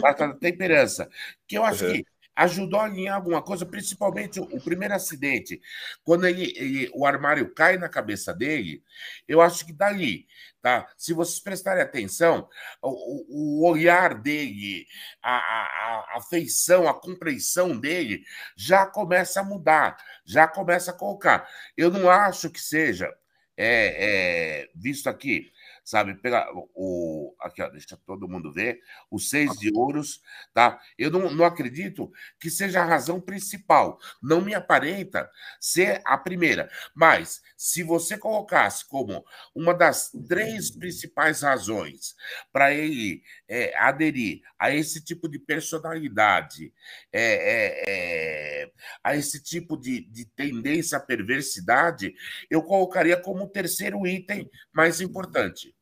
Carta 0.00 0.28
da 0.28 0.34
temperança, 0.34 1.08
que 1.46 1.58
eu 1.58 1.64
acho 1.64 1.84
uhum. 1.84 1.92
que 1.92 2.06
ajudou 2.34 2.80
a 2.80 2.84
alinhar 2.84 3.16
alguma 3.16 3.42
coisa, 3.42 3.66
principalmente 3.66 4.40
o, 4.40 4.44
o 4.44 4.60
primeiro 4.60 4.94
acidente. 4.94 5.60
Quando 6.04 6.26
ele, 6.26 6.52
ele, 6.56 6.90
o 6.94 7.06
armário 7.06 7.52
cai 7.54 7.76
na 7.76 7.88
cabeça 7.88 8.32
dele, 8.34 8.82
eu 9.28 9.40
acho 9.40 9.66
que 9.66 9.72
dali, 9.72 10.26
tá? 10.60 10.88
Se 10.96 11.12
vocês 11.12 11.40
prestarem 11.40 11.82
atenção, 11.82 12.48
o, 12.80 13.62
o 13.62 13.68
olhar 13.68 14.14
dele, 14.14 14.86
a, 15.22 15.36
a, 15.36 16.16
a 16.16 16.20
feição, 16.22 16.88
a 16.88 16.94
compreensão 16.94 17.78
dele 17.78 18.24
já 18.56 18.86
começa 18.86 19.40
a 19.40 19.44
mudar, 19.44 19.96
já 20.24 20.48
começa 20.48 20.90
a 20.90 20.94
colocar. 20.94 21.48
Eu 21.76 21.90
não 21.90 22.08
acho 22.10 22.50
que 22.50 22.60
seja 22.60 23.12
é, 23.56 24.64
é, 24.64 24.70
visto 24.74 25.08
aqui 25.08 25.52
sabe? 25.92 26.14
Pegar 26.14 26.48
o. 26.74 27.36
Aqui, 27.38 27.60
ó, 27.60 27.68
deixa 27.68 27.98
todo 28.06 28.26
mundo 28.26 28.50
ver. 28.50 28.80
O 29.10 29.18
seis 29.18 29.52
de 29.58 29.70
ouros, 29.74 30.22
tá? 30.54 30.80
Eu 30.96 31.10
não, 31.10 31.30
não 31.30 31.44
acredito 31.44 32.10
que 32.40 32.48
seja 32.48 32.80
a 32.80 32.84
razão 32.84 33.20
principal. 33.20 33.98
Não 34.22 34.40
me 34.40 34.54
aparenta 34.54 35.30
ser 35.60 36.00
a 36.06 36.16
primeira. 36.16 36.70
Mas, 36.94 37.42
se 37.58 37.82
você 37.82 38.16
colocasse 38.16 38.88
como 38.88 39.22
uma 39.54 39.74
das 39.74 40.10
três 40.26 40.70
principais 40.70 41.42
razões 41.42 42.14
para 42.50 42.72
ele 42.72 43.22
é, 43.46 43.76
aderir 43.76 44.40
a 44.58 44.74
esse 44.74 45.04
tipo 45.04 45.28
de 45.28 45.38
personalidade, 45.38 46.72
é, 47.12 47.22
é, 47.22 47.84
é, 48.64 48.72
a 49.04 49.14
esse 49.14 49.42
tipo 49.42 49.76
de, 49.76 50.00
de 50.06 50.24
tendência 50.24 50.96
à 50.96 51.00
perversidade, 51.00 52.14
eu 52.48 52.62
colocaria 52.62 53.18
como 53.18 53.44
o 53.44 53.50
terceiro 53.50 54.06
item 54.06 54.50
mais 54.72 54.98
importante. 55.02 55.74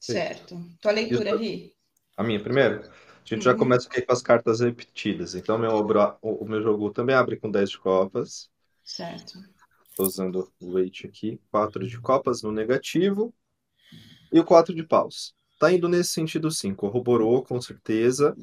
Certo. 0.00 0.60
Tua 0.80 0.92
leitura, 0.92 1.36
Ri. 1.36 1.74
A 2.16 2.22
minha 2.22 2.42
primeiro? 2.42 2.80
A 2.80 3.34
gente 3.34 3.44
já 3.44 3.52
uhum. 3.52 3.58
começa 3.58 3.88
aqui 3.88 4.02
com 4.02 4.12
as 4.12 4.22
cartas 4.22 4.60
repetidas. 4.60 5.34
Então, 5.34 5.58
meu, 5.58 5.70
o 6.22 6.44
meu 6.46 6.62
jogo 6.62 6.90
também 6.90 7.14
abre 7.14 7.36
com 7.36 7.50
10 7.50 7.70
de 7.70 7.78
copas. 7.78 8.50
Certo. 8.82 9.38
Estou 9.90 10.06
usando 10.06 10.52
o 10.60 10.72
weight 10.72 11.06
aqui. 11.06 11.40
4 11.50 11.86
de 11.86 12.00
copas 12.00 12.42
no 12.42 12.50
negativo. 12.50 13.34
E 14.32 14.40
o 14.40 14.44
4 14.44 14.74
de 14.74 14.82
paus. 14.82 15.34
Tá 15.58 15.72
indo 15.72 15.88
nesse 15.88 16.10
sentido, 16.10 16.50
sim. 16.50 16.74
Corroborou, 16.74 17.42
com 17.42 17.60
certeza. 17.60 18.34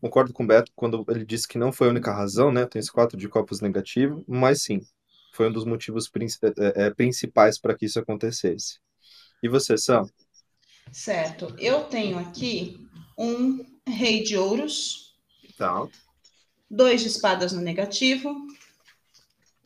Concordo 0.00 0.32
com 0.32 0.44
o 0.44 0.46
Beto 0.46 0.72
quando 0.74 1.04
ele 1.08 1.24
disse 1.24 1.46
que 1.46 1.58
não 1.58 1.72
foi 1.72 1.88
a 1.88 1.90
única 1.90 2.12
razão, 2.12 2.50
né? 2.50 2.66
Tem 2.66 2.80
esse 2.80 2.90
4 2.90 3.16
de 3.16 3.28
copas 3.28 3.60
negativo. 3.60 4.24
Mas 4.26 4.62
sim, 4.62 4.80
foi 5.32 5.48
um 5.48 5.52
dos 5.52 5.64
motivos 5.64 6.10
é, 6.42 6.86
é, 6.86 6.90
principais 6.90 7.58
para 7.58 7.76
que 7.76 7.86
isso 7.86 7.98
acontecesse. 7.98 8.80
E 9.42 9.48
você, 9.48 9.76
Sam? 9.78 10.06
Certo. 10.92 11.54
Eu 11.58 11.84
tenho 11.84 12.18
aqui 12.18 12.86
um 13.16 13.64
rei 13.86 14.22
de 14.22 14.36
ouros. 14.36 15.14
Tá. 15.56 15.86
Dois 16.70 17.00
de 17.00 17.08
espadas 17.08 17.52
no 17.52 17.60
negativo. 17.60 18.34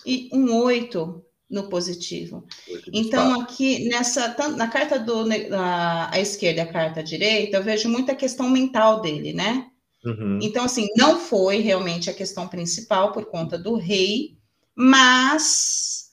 E 0.05 0.29
um 0.33 0.55
oito 0.63 1.25
no 1.53 1.69
positivo. 1.69 2.47
Então, 2.93 3.43
aqui 3.43 3.87
nessa 3.89 4.35
na 4.57 4.69
carta 4.69 4.99
do 4.99 5.27
à 5.53 6.19
esquerda 6.19 6.63
e 6.63 6.65
a 6.65 6.73
carta 6.73 7.01
à 7.01 7.03
direita, 7.03 7.59
eu 7.59 7.63
vejo 7.63 7.91
muita 7.91 8.15
questão 8.15 8.49
mental 8.49 9.03
dele, 9.03 9.35
né? 9.35 9.71
Uhum. 10.03 10.39
Então, 10.43 10.65
assim, 10.65 10.89
não 10.97 11.21
foi 11.21 11.59
realmente 11.59 12.09
a 12.09 12.15
questão 12.15 12.49
principal 12.49 13.13
por 13.13 13.27
conta 13.27 13.59
do 13.59 13.77
rei, 13.77 14.39
mas 14.75 16.11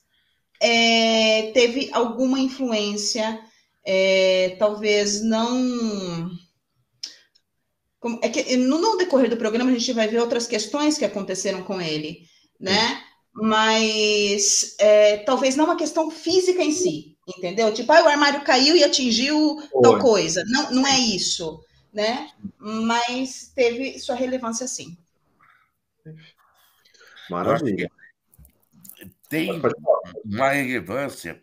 é, 0.61 1.51
teve 1.53 1.89
alguma 1.93 2.39
influência 2.39 3.39
é, 3.91 4.55
talvez 4.59 5.23
não. 5.23 6.29
É 8.21 8.29
que 8.29 8.55
no, 8.55 8.97
decorrer 8.97 9.31
do 9.31 9.35
programa 9.35 9.71
a 9.71 9.73
gente 9.73 9.91
vai 9.93 10.07
ver 10.07 10.19
outras 10.19 10.45
questões 10.45 10.95
que 10.95 11.03
aconteceram 11.03 11.63
com 11.63 11.81
ele, 11.81 12.21
né? 12.59 13.03
Mas 13.33 14.75
é, 14.79 15.17
talvez 15.17 15.55
não 15.55 15.65
uma 15.65 15.75
questão 15.75 16.11
física 16.11 16.63
em 16.63 16.71
si, 16.71 17.17
entendeu? 17.27 17.73
Tipo, 17.73 17.91
ah, 17.91 18.03
o 18.03 18.07
armário 18.07 18.43
caiu 18.43 18.75
e 18.75 18.83
atingiu 18.83 19.57
tal 19.81 19.97
coisa. 19.97 20.43
Não, 20.45 20.71
não 20.71 20.87
é 20.87 20.99
isso, 20.99 21.59
né? 21.91 22.29
Mas 22.59 23.51
teve 23.55 23.97
sua 23.97 24.13
relevância 24.13 24.67
sim. 24.67 24.95
Maravilha. 27.27 27.89
Tem 29.27 29.59
uma 30.25 30.49
relevância 30.49 31.41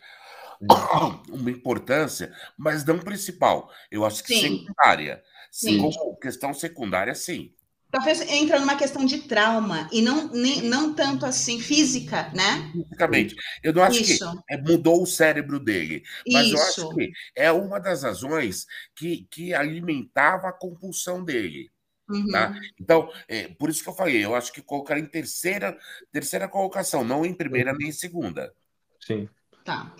uma 1.30 1.50
importância, 1.50 2.32
mas 2.56 2.84
não 2.84 2.98
principal. 2.98 3.70
Eu 3.90 4.04
acho 4.04 4.22
que 4.22 4.34
sim. 4.34 4.58
secundária. 4.58 5.22
Sim. 5.50 5.78
Como 5.78 6.16
questão 6.16 6.52
secundária, 6.52 7.14
sim. 7.14 7.52
Talvez 7.90 8.20
entra 8.20 8.58
numa 8.58 8.76
questão 8.76 9.04
de 9.04 9.22
trauma 9.22 9.88
e 9.92 10.02
não, 10.02 10.28
nem, 10.32 10.60
não 10.62 10.92
tanto 10.92 11.24
assim 11.24 11.60
física, 11.60 12.30
né? 12.34 12.70
Fisicamente. 12.72 13.36
Eu 13.62 13.72
não 13.72 13.82
acho 13.82 14.02
Isso. 14.02 14.30
que 14.46 14.54
é, 14.54 14.60
mudou 14.60 15.02
o 15.02 15.06
cérebro 15.06 15.60
dele, 15.60 16.02
mas 16.30 16.48
Isso. 16.48 16.56
eu 16.56 16.62
acho 16.62 16.94
que 16.94 17.12
é 17.34 17.50
uma 17.52 17.78
das 17.78 18.02
razões 18.02 18.66
que, 18.94 19.26
que 19.30 19.54
alimentava 19.54 20.48
a 20.48 20.52
compulsão 20.52 21.24
dele. 21.24 21.70
Tá? 22.06 22.14
Uhum. 22.14 22.30
Tá? 22.30 22.60
Então, 22.78 23.12
é, 23.28 23.48
por 23.48 23.70
isso 23.70 23.82
que 23.82 23.88
eu 23.88 23.94
falei, 23.94 24.24
eu 24.24 24.34
acho 24.34 24.52
que 24.52 24.62
colocar 24.62 24.98
em 24.98 25.06
terceira, 25.06 25.76
terceira 26.12 26.48
colocação, 26.48 27.04
não 27.04 27.24
em 27.24 27.34
primeira 27.34 27.72
nem 27.72 27.88
em 27.88 27.92
segunda. 27.92 28.52
Sim. 29.00 29.28
Tá. 29.64 29.94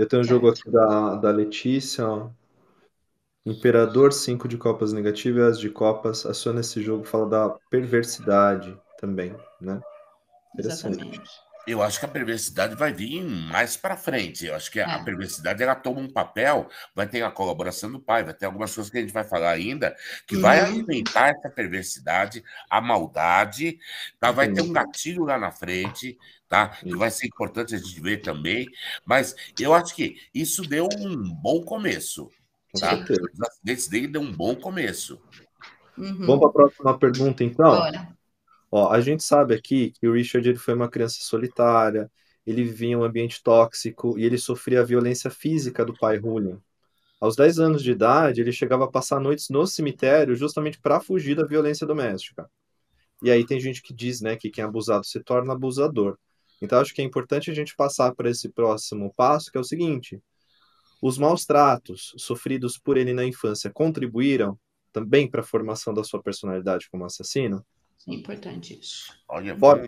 Eu 0.00 0.08
tenho 0.08 0.22
um 0.22 0.24
jogo 0.24 0.48
aqui 0.48 0.70
da, 0.70 1.16
da 1.16 1.30
Letícia, 1.30 2.08
ó. 2.08 2.30
Imperador, 3.44 4.14
5 4.14 4.48
de 4.48 4.56
copas 4.56 4.94
negativas, 4.94 5.56
as 5.56 5.60
de 5.60 5.68
copas. 5.68 6.24
Aciona 6.24 6.60
esse 6.60 6.82
jogo, 6.82 7.04
fala 7.04 7.28
da 7.28 7.50
perversidade 7.70 8.74
também, 8.98 9.36
né? 9.60 9.78
Exatamente. 10.58 11.20
Eu 11.66 11.82
acho 11.82 12.00
que 12.00 12.06
a 12.06 12.08
perversidade 12.08 12.74
vai 12.76 12.94
vir 12.94 13.22
mais 13.22 13.76
para 13.76 13.94
frente. 13.94 14.46
Eu 14.46 14.54
acho 14.54 14.70
que 14.70 14.80
a, 14.80 14.90
é. 14.90 15.04
perversidade 15.04 15.62
ela 15.62 15.74
toma 15.74 16.00
um 16.00 16.10
papel, 16.10 16.66
vai 16.94 17.06
ter 17.06 17.22
a 17.22 17.30
colaboração 17.30 17.92
do 17.92 18.00
pai, 18.00 18.24
vai 18.24 18.32
ter 18.32 18.46
algumas 18.46 18.74
coisas 18.74 18.90
que 18.90 18.96
a 18.96 19.02
gente 19.02 19.12
vai 19.12 19.24
falar 19.24 19.50
ainda, 19.50 19.94
que 20.26 20.36
uhum. 20.36 20.40
vai 20.40 20.60
alimentar 20.60 21.28
essa 21.28 21.50
perversidade, 21.50 22.42
a 22.70 22.80
maldade, 22.80 23.78
tá? 24.18 24.32
vai 24.32 24.50
ter 24.50 24.62
um 24.62 24.72
gatilho 24.72 25.24
lá 25.24 25.38
na 25.38 25.52
frente, 25.52 26.16
tá? 26.50 26.68
Que 26.68 26.96
vai 26.96 27.10
ser 27.12 27.28
importante 27.28 27.76
a 27.76 27.78
gente 27.78 28.00
ver 28.00 28.18
também. 28.18 28.68
Mas 29.06 29.36
eu 29.58 29.72
acho 29.72 29.94
que 29.94 30.16
isso 30.34 30.62
deu 30.62 30.88
um 30.98 31.32
bom 31.40 31.62
começo. 31.62 32.28
Tá? 32.78 32.96
Os 32.96 33.40
acidentes 33.40 33.88
dele 33.88 34.08
deu 34.08 34.20
um 34.20 34.32
bom 34.32 34.56
começo. 34.56 35.18
Uhum. 35.96 36.26
Vamos 36.26 36.40
para 36.40 36.48
a 36.48 36.52
próxima 36.52 36.98
pergunta, 36.98 37.44
então? 37.44 37.70
Bora. 37.70 38.08
Ó, 38.70 38.90
a 38.90 39.00
gente 39.00 39.22
sabe 39.22 39.54
aqui 39.54 39.92
que 39.92 40.08
o 40.08 40.12
Richard 40.12 40.48
ele 40.48 40.58
foi 40.58 40.74
uma 40.74 40.88
criança 40.88 41.18
solitária, 41.20 42.10
ele 42.44 42.64
vivia 42.64 42.90
em 42.90 42.96
um 42.96 43.04
ambiente 43.04 43.42
tóxico 43.42 44.18
e 44.18 44.24
ele 44.24 44.38
sofria 44.38 44.80
a 44.80 44.84
violência 44.84 45.30
física 45.30 45.84
do 45.84 45.96
pai 45.96 46.18
Julian. 46.18 46.60
Aos 47.20 47.36
10 47.36 47.60
anos 47.60 47.82
de 47.82 47.92
idade, 47.92 48.40
ele 48.40 48.52
chegava 48.52 48.84
a 48.84 48.90
passar 48.90 49.20
noites 49.20 49.50
no 49.50 49.66
cemitério 49.66 50.34
justamente 50.34 50.80
para 50.80 51.00
fugir 51.00 51.36
da 51.36 51.44
violência 51.44 51.86
doméstica. 51.86 52.50
E 53.22 53.30
aí 53.30 53.44
tem 53.44 53.60
gente 53.60 53.82
que 53.82 53.92
diz, 53.92 54.20
né, 54.20 54.36
que 54.36 54.50
quem 54.50 54.62
é 54.62 54.66
abusado 54.66 55.04
se 55.04 55.20
torna 55.20 55.52
abusador. 55.52 56.16
Então, 56.60 56.80
acho 56.80 56.94
que 56.94 57.00
é 57.00 57.04
importante 57.04 57.50
a 57.50 57.54
gente 57.54 57.74
passar 57.74 58.14
para 58.14 58.30
esse 58.30 58.48
próximo 58.48 59.12
passo, 59.16 59.50
que 59.50 59.56
é 59.56 59.60
o 59.60 59.64
seguinte: 59.64 60.20
os 61.00 61.16
maus 61.16 61.44
tratos 61.44 62.12
sofridos 62.18 62.78
por 62.78 62.96
ele 62.96 63.12
na 63.12 63.24
infância 63.24 63.70
contribuíram 63.70 64.58
também 64.92 65.28
para 65.28 65.40
a 65.40 65.44
formação 65.44 65.94
da 65.94 66.04
sua 66.04 66.22
personalidade 66.22 66.88
como 66.90 67.04
assassino? 67.04 67.64
É 68.08 68.12
importante 68.12 68.78
isso. 68.78 69.14
Olha, 69.28 69.54
Bora, 69.54 69.84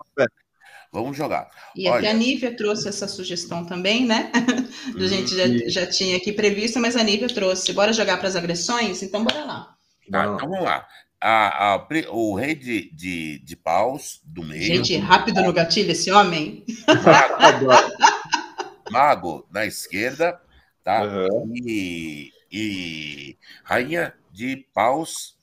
vamos 0.91 1.15
jogar. 1.17 1.49
E 1.75 1.87
Olha. 1.87 1.99
até 1.99 2.09
a 2.09 2.13
Nívia 2.13 2.55
trouxe 2.55 2.87
essa 2.87 3.07
sugestão 3.07 3.65
também, 3.65 4.05
né? 4.05 4.31
a 4.95 5.07
gente 5.07 5.35
já, 5.35 5.47
já 5.67 5.87
tinha 5.87 6.17
aqui 6.17 6.31
previsto, 6.31 6.79
mas 6.79 6.95
a 6.95 7.03
Nívia 7.03 7.27
trouxe. 7.27 7.73
Bora 7.73 7.93
jogar 7.93 8.17
para 8.17 8.27
as 8.27 8.35
agressões? 8.35 9.03
Então, 9.03 9.23
bora 9.23 9.43
lá. 9.43 9.75
Tá, 10.09 10.25
então 10.25 10.49
vamos 10.49 10.65
lá 10.65 10.85
a, 11.25 11.75
a, 11.75 11.87
o 12.11 12.35
rei 12.35 12.53
de, 12.53 12.91
de, 12.93 13.39
de 13.39 13.55
paus 13.55 14.21
do 14.25 14.43
meio. 14.43 14.61
Gente, 14.61 14.97
rápido 14.97 15.41
no 15.41 15.53
gatilho 15.53 15.91
esse 15.91 16.11
homem. 16.11 16.65
Mago, 16.85 17.67
mago 18.91 19.47
na 19.49 19.65
esquerda, 19.65 20.37
tá? 20.83 21.03
Uhum. 21.03 21.53
E, 21.55 22.29
e 22.51 23.37
rainha 23.63 24.13
de 24.33 24.67
paus 24.73 25.37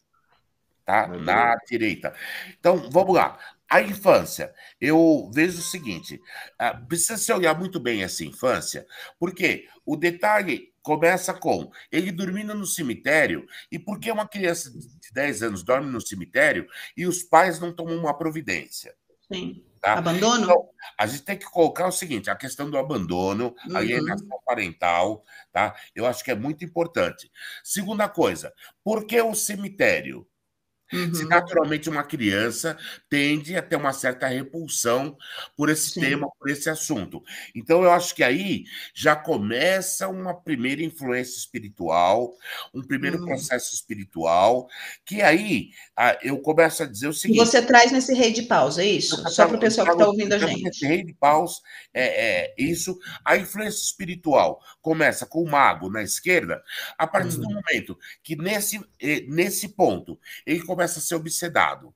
tá? 0.84 1.08
Uhum. 1.08 1.22
na 1.22 1.56
direita. 1.66 2.14
Então, 2.58 2.90
vamos 2.90 3.14
lá. 3.14 3.38
A 3.70 3.80
infância, 3.80 4.52
eu 4.78 5.30
vejo 5.32 5.60
o 5.60 5.62
seguinte: 5.62 6.20
uh, 6.60 6.86
precisa 6.86 7.16
se 7.16 7.32
olhar 7.32 7.58
muito 7.58 7.80
bem 7.80 8.02
essa 8.02 8.22
infância, 8.22 8.86
porque 9.18 9.66
o 9.86 9.96
detalhe 9.96 10.69
começa 10.82 11.34
com 11.34 11.70
ele 11.90 12.10
dormindo 12.12 12.54
no 12.54 12.66
cemitério. 12.66 13.46
E 13.70 13.78
por 13.78 13.98
que 13.98 14.10
uma 14.10 14.26
criança 14.26 14.70
de 14.70 15.12
10 15.12 15.42
anos 15.42 15.62
dorme 15.62 15.90
no 15.90 16.00
cemitério 16.00 16.66
e 16.96 17.06
os 17.06 17.22
pais 17.22 17.58
não 17.60 17.72
tomam 17.72 17.96
uma 17.96 18.16
providência? 18.16 18.94
Sim. 19.32 19.64
Tá? 19.80 19.94
Abandono? 19.94 20.44
Então, 20.44 20.68
a 20.98 21.06
gente 21.06 21.22
tem 21.22 21.38
que 21.38 21.46
colocar 21.46 21.86
o 21.86 21.92
seguinte: 21.92 22.28
a 22.28 22.36
questão 22.36 22.70
do 22.70 22.76
abandono, 22.76 23.54
uhum. 23.66 23.76
alienação 23.76 24.38
parental, 24.44 25.24
tá? 25.50 25.74
Eu 25.94 26.06
acho 26.06 26.22
que 26.22 26.30
é 26.30 26.34
muito 26.34 26.64
importante. 26.64 27.30
Segunda 27.64 28.08
coisa, 28.08 28.52
por 28.84 29.06
que 29.06 29.20
o 29.22 29.34
cemitério? 29.34 30.26
Uhum. 30.92 31.14
Se 31.14 31.24
naturalmente 31.24 31.88
uma 31.88 32.02
criança 32.02 32.76
tende 33.08 33.56
a 33.56 33.62
ter 33.62 33.76
uma 33.76 33.92
certa 33.92 34.26
repulsão 34.26 35.16
por 35.56 35.68
esse 35.68 35.90
Sim. 35.90 36.00
tema, 36.00 36.28
por 36.38 36.50
esse 36.50 36.68
assunto. 36.68 37.22
Então, 37.54 37.82
eu 37.82 37.90
acho 37.90 38.14
que 38.14 38.24
aí 38.24 38.64
já 38.94 39.14
começa 39.14 40.08
uma 40.08 40.34
primeira 40.34 40.82
influência 40.82 41.38
espiritual, 41.38 42.34
um 42.74 42.82
primeiro 42.82 43.18
uhum. 43.18 43.26
processo 43.26 43.74
espiritual, 43.74 44.68
que 45.04 45.22
aí 45.22 45.70
eu 46.22 46.38
começo 46.38 46.82
a 46.82 46.86
dizer 46.86 47.08
o 47.08 47.12
seguinte. 47.12 47.38
Você 47.38 47.62
traz 47.62 47.92
nesse 47.92 48.14
rei 48.14 48.32
de 48.32 48.42
paus, 48.42 48.78
é 48.78 48.84
isso? 48.84 49.16
Só 49.30 49.46
para 49.46 49.56
o 49.56 49.60
pessoal 49.60 49.86
que 49.86 49.92
está 49.92 50.06
ouvindo 50.06 50.32
a 50.32 50.38
gente. 50.38 50.62
Nesse 50.62 50.86
rei 50.86 51.04
de 51.04 51.12
paus, 51.14 51.60
é, 51.92 52.04
é, 52.04 52.54
isso. 52.58 52.98
A 53.24 53.36
influência 53.36 53.82
espiritual 53.82 54.60
começa 54.80 55.26
com 55.26 55.42
o 55.42 55.50
mago 55.50 55.90
na 55.90 56.02
esquerda, 56.02 56.62
a 56.98 57.06
partir 57.06 57.36
uhum. 57.36 57.42
do 57.42 57.54
momento 57.54 57.98
que 58.22 58.36
nesse, 58.36 58.80
eh, 59.00 59.24
nesse 59.28 59.68
ponto 59.68 60.18
ele 60.46 60.62
começa 60.62 60.79
começa 60.80 60.98
a 60.98 61.02
ser 61.02 61.14
obsedado. 61.14 61.94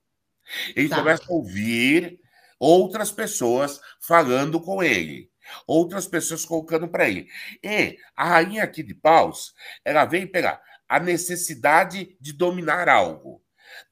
Ele 0.77 0.90
tá. 0.90 0.97
começa 0.97 1.23
a 1.25 1.33
ouvir 1.33 2.20
outras 2.59 3.11
pessoas 3.11 3.81
falando 3.99 4.61
com 4.61 4.83
ele, 4.83 5.31
outras 5.66 6.07
pessoas 6.07 6.44
colocando 6.44 6.87
para 6.87 7.09
ele. 7.09 7.27
E 7.62 7.97
a 8.14 8.29
rainha 8.29 8.62
aqui 8.62 8.83
de 8.83 8.94
paus, 8.94 9.55
ela 9.83 10.05
vem 10.05 10.27
pegar 10.27 10.61
a 10.87 11.01
necessidade 11.01 12.14
de 12.20 12.33
dominar 12.35 12.90
algo. 12.90 13.42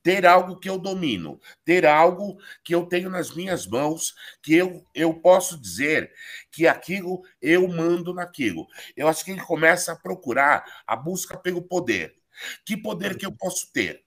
Ter 0.02 0.26
algo 0.26 0.61
que 0.61 0.68
eu 0.68 0.78
domino, 0.78 1.40
ter 1.64 1.87
algo 1.87 2.37
que 2.62 2.74
eu 2.74 2.85
tenho 2.85 3.09
nas 3.09 3.35
minhas 3.35 3.66
mãos, 3.66 4.14
que 4.42 4.55
eu, 4.55 4.85
eu 4.94 5.14
posso 5.14 5.59
dizer 5.59 6.12
que 6.52 6.68
aquilo 6.68 7.22
eu 7.40 7.66
mando 7.66 8.12
naquilo. 8.12 8.66
Eu 8.94 9.09
acho 9.09 9.24
que 9.24 9.31
ele 9.31 9.40
começa 9.40 9.92
a 9.92 9.96
procurar 9.96 10.64
a 10.87 10.94
busca 10.94 11.37
pelo 11.37 11.62
poder. 11.62 12.14
Que 12.64 12.76
poder 12.76 13.16
que 13.16 13.26
eu 13.26 13.33
posso 13.33 13.72
ter? 13.72 14.05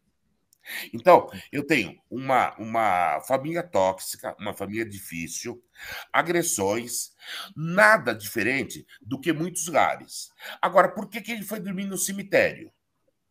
Então, 0.93 1.29
eu 1.51 1.65
tenho 1.65 1.99
uma, 2.09 2.55
uma 2.57 3.21
família 3.21 3.63
tóxica, 3.63 4.35
uma 4.39 4.53
família 4.53 4.85
difícil, 4.85 5.63
agressões, 6.11 7.11
nada 7.55 8.13
diferente 8.13 8.85
do 9.01 9.19
que 9.19 9.31
muitos 9.33 9.67
lares. 9.67 10.31
Agora, 10.61 10.89
por 10.89 11.09
que, 11.09 11.21
que 11.21 11.31
ele 11.31 11.43
foi 11.43 11.59
dormir 11.59 11.85
no 11.85 11.97
cemitério? 11.97 12.71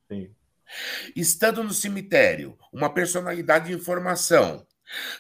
Sim. 0.09 0.35
Estando 1.15 1.63
no 1.63 1.73
cemitério, 1.73 2.59
uma 2.73 2.93
personalidade 2.93 3.69
de 3.69 3.75
informação, 3.75 4.67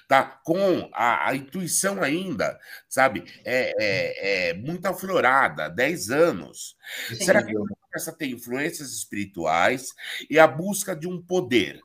tá 0.09 0.23
com 0.45 0.89
a, 0.93 1.29
a 1.29 1.37
intuição 1.37 2.03
ainda, 2.03 2.59
sabe, 2.89 3.25
é, 3.45 3.73
é, 3.79 4.49
é 4.51 4.55
muito 4.55 4.87
aflorada, 4.87 5.69
10 5.69 6.11
anos. 6.11 6.77
Sim. 7.09 7.17
Será 7.17 7.43
que 7.43 7.51
ele 7.51 7.59
começa 7.59 8.11
a 8.11 8.15
ter 8.15 8.27
influências 8.27 8.93
espirituais 8.93 9.89
e 10.29 10.39
a 10.39 10.47
busca 10.47 10.95
de 10.95 11.09
um 11.09 11.21
poder? 11.21 11.81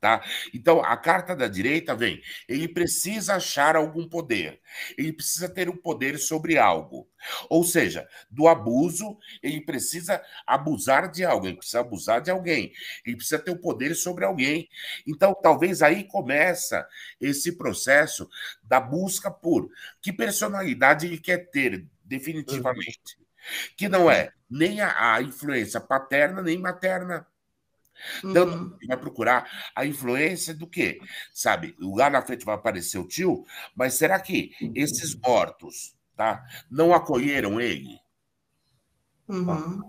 Tá? 0.00 0.24
Então, 0.54 0.82
a 0.82 0.96
carta 0.96 1.36
da 1.36 1.46
direita 1.46 1.94
vem, 1.94 2.22
ele 2.48 2.66
precisa 2.66 3.34
achar 3.34 3.76
algum 3.76 4.08
poder, 4.08 4.58
ele 4.96 5.12
precisa 5.12 5.46
ter 5.46 5.68
um 5.68 5.76
poder 5.76 6.18
sobre 6.18 6.56
algo. 6.56 7.06
Ou 7.50 7.62
seja, 7.64 8.08
do 8.30 8.48
abuso, 8.48 9.18
ele 9.42 9.60
precisa 9.60 10.22
abusar 10.46 11.10
de 11.10 11.22
algo, 11.22 11.46
ele 11.46 11.58
precisa 11.58 11.80
abusar 11.80 12.22
de 12.22 12.30
alguém, 12.30 12.72
ele 13.04 13.16
precisa 13.16 13.38
ter 13.38 13.50
o 13.50 13.54
um 13.54 13.58
poder 13.58 13.94
sobre 13.94 14.24
alguém. 14.24 14.70
Então, 15.06 15.34
talvez 15.34 15.82
aí 15.82 16.04
começa 16.04 16.88
esse 17.20 17.52
processo 17.58 18.26
da 18.62 18.80
busca 18.80 19.30
por 19.30 19.70
que 20.00 20.14
personalidade 20.14 21.06
ele 21.06 21.18
quer 21.18 21.50
ter 21.50 21.86
definitivamente. 22.02 23.18
Que 23.76 23.86
não 23.86 24.10
é 24.10 24.32
nem 24.48 24.80
a, 24.80 25.14
a 25.14 25.22
influência 25.22 25.80
paterna 25.80 26.42
nem 26.42 26.58
materna 26.58 27.26
então, 28.24 28.46
uhum. 28.46 28.76
vai 28.86 28.96
procurar 28.96 29.50
a 29.74 29.86
influência 29.86 30.54
do 30.54 30.66
quê? 30.66 31.00
Sabe, 31.32 31.74
lá 31.78 32.10
na 32.10 32.22
frente 32.22 32.44
vai 32.44 32.54
aparecer 32.54 32.98
o 32.98 33.06
tio, 33.06 33.44
mas 33.74 33.94
será 33.94 34.18
que 34.18 34.52
esses 34.74 35.14
mortos 35.14 35.94
tá, 36.16 36.44
não 36.70 36.94
acolheram 36.94 37.60
ele? 37.60 37.98
Uhum. 39.28 39.80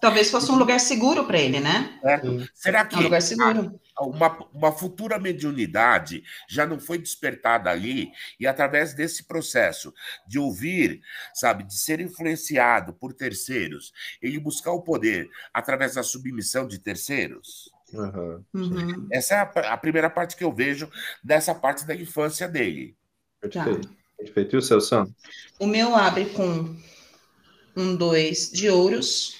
Talvez 0.00 0.30
fosse 0.30 0.50
um 0.50 0.56
lugar 0.56 0.80
seguro 0.80 1.24
para 1.26 1.38
ele, 1.38 1.60
né? 1.60 1.98
Certo? 2.00 2.48
Será 2.54 2.86
que. 2.86 2.96
É 2.96 2.98
um 2.98 3.02
lugar 3.02 3.20
seguro 3.20 3.78
uma, 4.00 4.36
uma 4.52 4.72
futura 4.72 5.18
mediunidade 5.18 6.22
já 6.48 6.66
não 6.66 6.78
foi 6.78 6.98
despertada 6.98 7.70
ali, 7.70 8.10
e 8.38 8.46
através 8.46 8.94
desse 8.94 9.24
processo 9.24 9.92
de 10.26 10.38
ouvir, 10.38 11.00
sabe, 11.34 11.64
de 11.64 11.78
ser 11.78 12.00
influenciado 12.00 12.92
por 12.94 13.12
terceiros, 13.12 13.92
ele 14.20 14.38
buscar 14.38 14.72
o 14.72 14.82
poder 14.82 15.28
através 15.52 15.94
da 15.94 16.02
submissão 16.02 16.66
de 16.66 16.78
terceiros? 16.78 17.70
Uhum. 17.92 18.44
Uhum. 18.54 19.08
Essa 19.10 19.34
é 19.34 19.38
a, 19.38 19.72
a, 19.72 19.76
primeira 19.76 20.08
parte 20.08 20.36
que 20.36 20.44
eu 20.44 20.52
vejo 20.52 20.90
dessa 21.22 21.54
parte 21.54 21.84
da 21.86 21.94
infância 21.94 22.48
dele. 22.48 22.96
Perfeito. 23.40 23.88
Tá. 23.88 23.94
Perfeito. 24.16 24.56
E 24.56 24.58
o 24.58 24.62
seu 24.62 24.80
Sam? 24.80 25.12
O 25.58 25.66
meu 25.66 25.94
abre 25.96 26.26
com 26.26 26.76
um, 27.76 27.96
dois 27.96 28.50
de 28.50 28.68
ouros, 28.68 29.39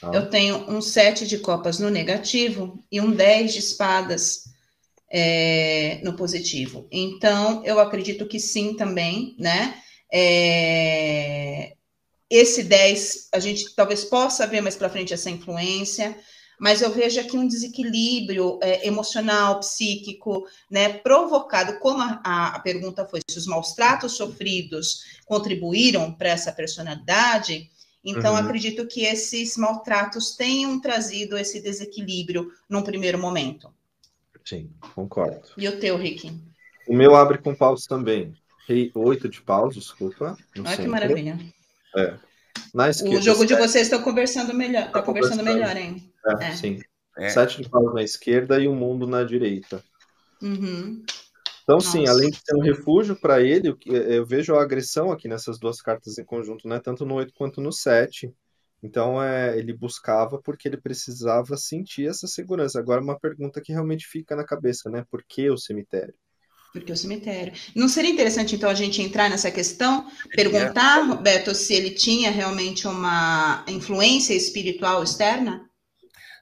Tá. 0.00 0.10
Eu 0.12 0.30
tenho 0.30 0.70
um 0.70 0.80
sete 0.80 1.26
de 1.26 1.38
copas 1.38 1.78
no 1.78 1.90
negativo 1.90 2.82
e 2.90 3.00
um 3.00 3.10
10 3.10 3.52
de 3.52 3.58
espadas 3.58 4.44
é, 5.10 6.00
no 6.04 6.14
positivo. 6.14 6.86
Então, 6.90 7.64
eu 7.64 7.80
acredito 7.80 8.26
que 8.26 8.38
sim 8.38 8.74
também, 8.74 9.34
né? 9.38 9.74
É, 10.12 11.74
esse 12.30 12.62
10, 12.62 13.28
a 13.32 13.38
gente 13.38 13.74
talvez 13.74 14.04
possa 14.04 14.46
ver 14.46 14.60
mais 14.60 14.76
para 14.76 14.90
frente 14.90 15.14
essa 15.14 15.30
influência, 15.30 16.16
mas 16.60 16.82
eu 16.82 16.90
vejo 16.92 17.20
aqui 17.20 17.38
um 17.38 17.46
desequilíbrio 17.46 18.58
é, 18.62 18.86
emocional, 18.86 19.60
psíquico, 19.60 20.46
né, 20.70 20.88
provocado, 20.92 21.78
como 21.78 22.02
a, 22.02 22.20
a, 22.24 22.58
pergunta 22.58 23.06
foi, 23.06 23.20
se 23.30 23.38
os 23.38 23.46
maus 23.46 23.72
tratos 23.72 24.12
sofridos 24.12 25.02
contribuíram 25.24 26.12
para 26.12 26.30
essa 26.30 26.52
personalidade, 26.52 27.70
então, 28.04 28.32
uhum. 28.32 28.38
acredito 28.38 28.86
que 28.86 29.04
esses 29.04 29.56
maltratos 29.56 30.36
tenham 30.36 30.80
trazido 30.80 31.36
esse 31.36 31.60
desequilíbrio 31.60 32.52
num 32.68 32.82
primeiro 32.82 33.18
momento. 33.18 33.72
Sim, 34.44 34.70
concordo. 34.94 35.48
E 35.56 35.68
o 35.68 35.78
teu, 35.78 35.96
Rick? 35.96 36.32
O 36.86 36.94
meu 36.94 37.14
abre 37.14 37.38
com 37.38 37.54
paus 37.54 37.86
também. 37.86 38.34
Rei 38.66 38.90
oito 38.94 39.28
de 39.28 39.42
paus, 39.42 39.74
desculpa. 39.74 40.36
Olha 40.58 40.76
que 40.76 40.86
maravilha. 40.86 41.38
É. 41.96 42.14
Na 42.72 42.88
esquerda, 42.88 43.18
o 43.18 43.22
jogo 43.22 43.46
de 43.46 43.54
vocês 43.54 43.86
está 43.86 43.98
conversando 43.98 44.54
melhor, 44.54 44.86
está 44.86 45.02
conversando 45.02 45.42
melhor, 45.42 45.76
hein? 45.76 46.10
É, 46.26 46.44
é. 46.46 46.52
sim. 46.52 46.80
É. 47.16 47.28
Sete 47.30 47.62
de 47.62 47.68
paus 47.68 47.92
na 47.92 48.02
esquerda 48.02 48.60
e 48.60 48.68
o 48.68 48.72
um 48.72 48.76
mundo 48.76 49.06
na 49.06 49.24
direita. 49.24 49.82
Uhum. 50.40 51.02
Então, 51.68 51.76
Nossa. 51.76 51.90
sim, 51.90 52.06
além 52.06 52.30
de 52.30 52.38
ser 52.38 52.56
um 52.56 52.62
refúgio 52.62 53.14
para 53.14 53.42
ele, 53.42 53.76
eu 53.84 54.24
vejo 54.24 54.54
a 54.54 54.62
agressão 54.62 55.12
aqui 55.12 55.28
nessas 55.28 55.58
duas 55.58 55.82
cartas 55.82 56.16
em 56.16 56.24
conjunto, 56.24 56.66
né? 56.66 56.80
Tanto 56.80 57.04
no 57.04 57.16
8 57.16 57.34
quanto 57.34 57.60
no 57.60 57.70
7. 57.70 58.32
Então, 58.82 59.22
é, 59.22 59.58
ele 59.58 59.74
buscava 59.74 60.40
porque 60.42 60.66
ele 60.66 60.78
precisava 60.78 61.58
sentir 61.58 62.08
essa 62.08 62.26
segurança. 62.26 62.78
Agora, 62.78 63.02
uma 63.02 63.20
pergunta 63.20 63.60
que 63.60 63.70
realmente 63.70 64.06
fica 64.06 64.34
na 64.34 64.46
cabeça, 64.46 64.88
né? 64.88 65.04
Por 65.10 65.22
que 65.22 65.50
o 65.50 65.58
cemitério? 65.58 66.14
Porque 66.72 66.90
o 66.90 66.96
cemitério. 66.96 67.52
Não 67.76 67.86
seria 67.86 68.12
interessante, 68.12 68.56
então, 68.56 68.70
a 68.70 68.74
gente 68.74 69.02
entrar 69.02 69.28
nessa 69.28 69.50
questão, 69.50 70.06
perguntar, 70.30 71.02
Roberto, 71.02 71.54
se 71.54 71.74
ele 71.74 71.90
tinha 71.90 72.30
realmente 72.30 72.88
uma 72.88 73.62
influência 73.68 74.32
espiritual 74.32 75.02
externa? 75.02 75.67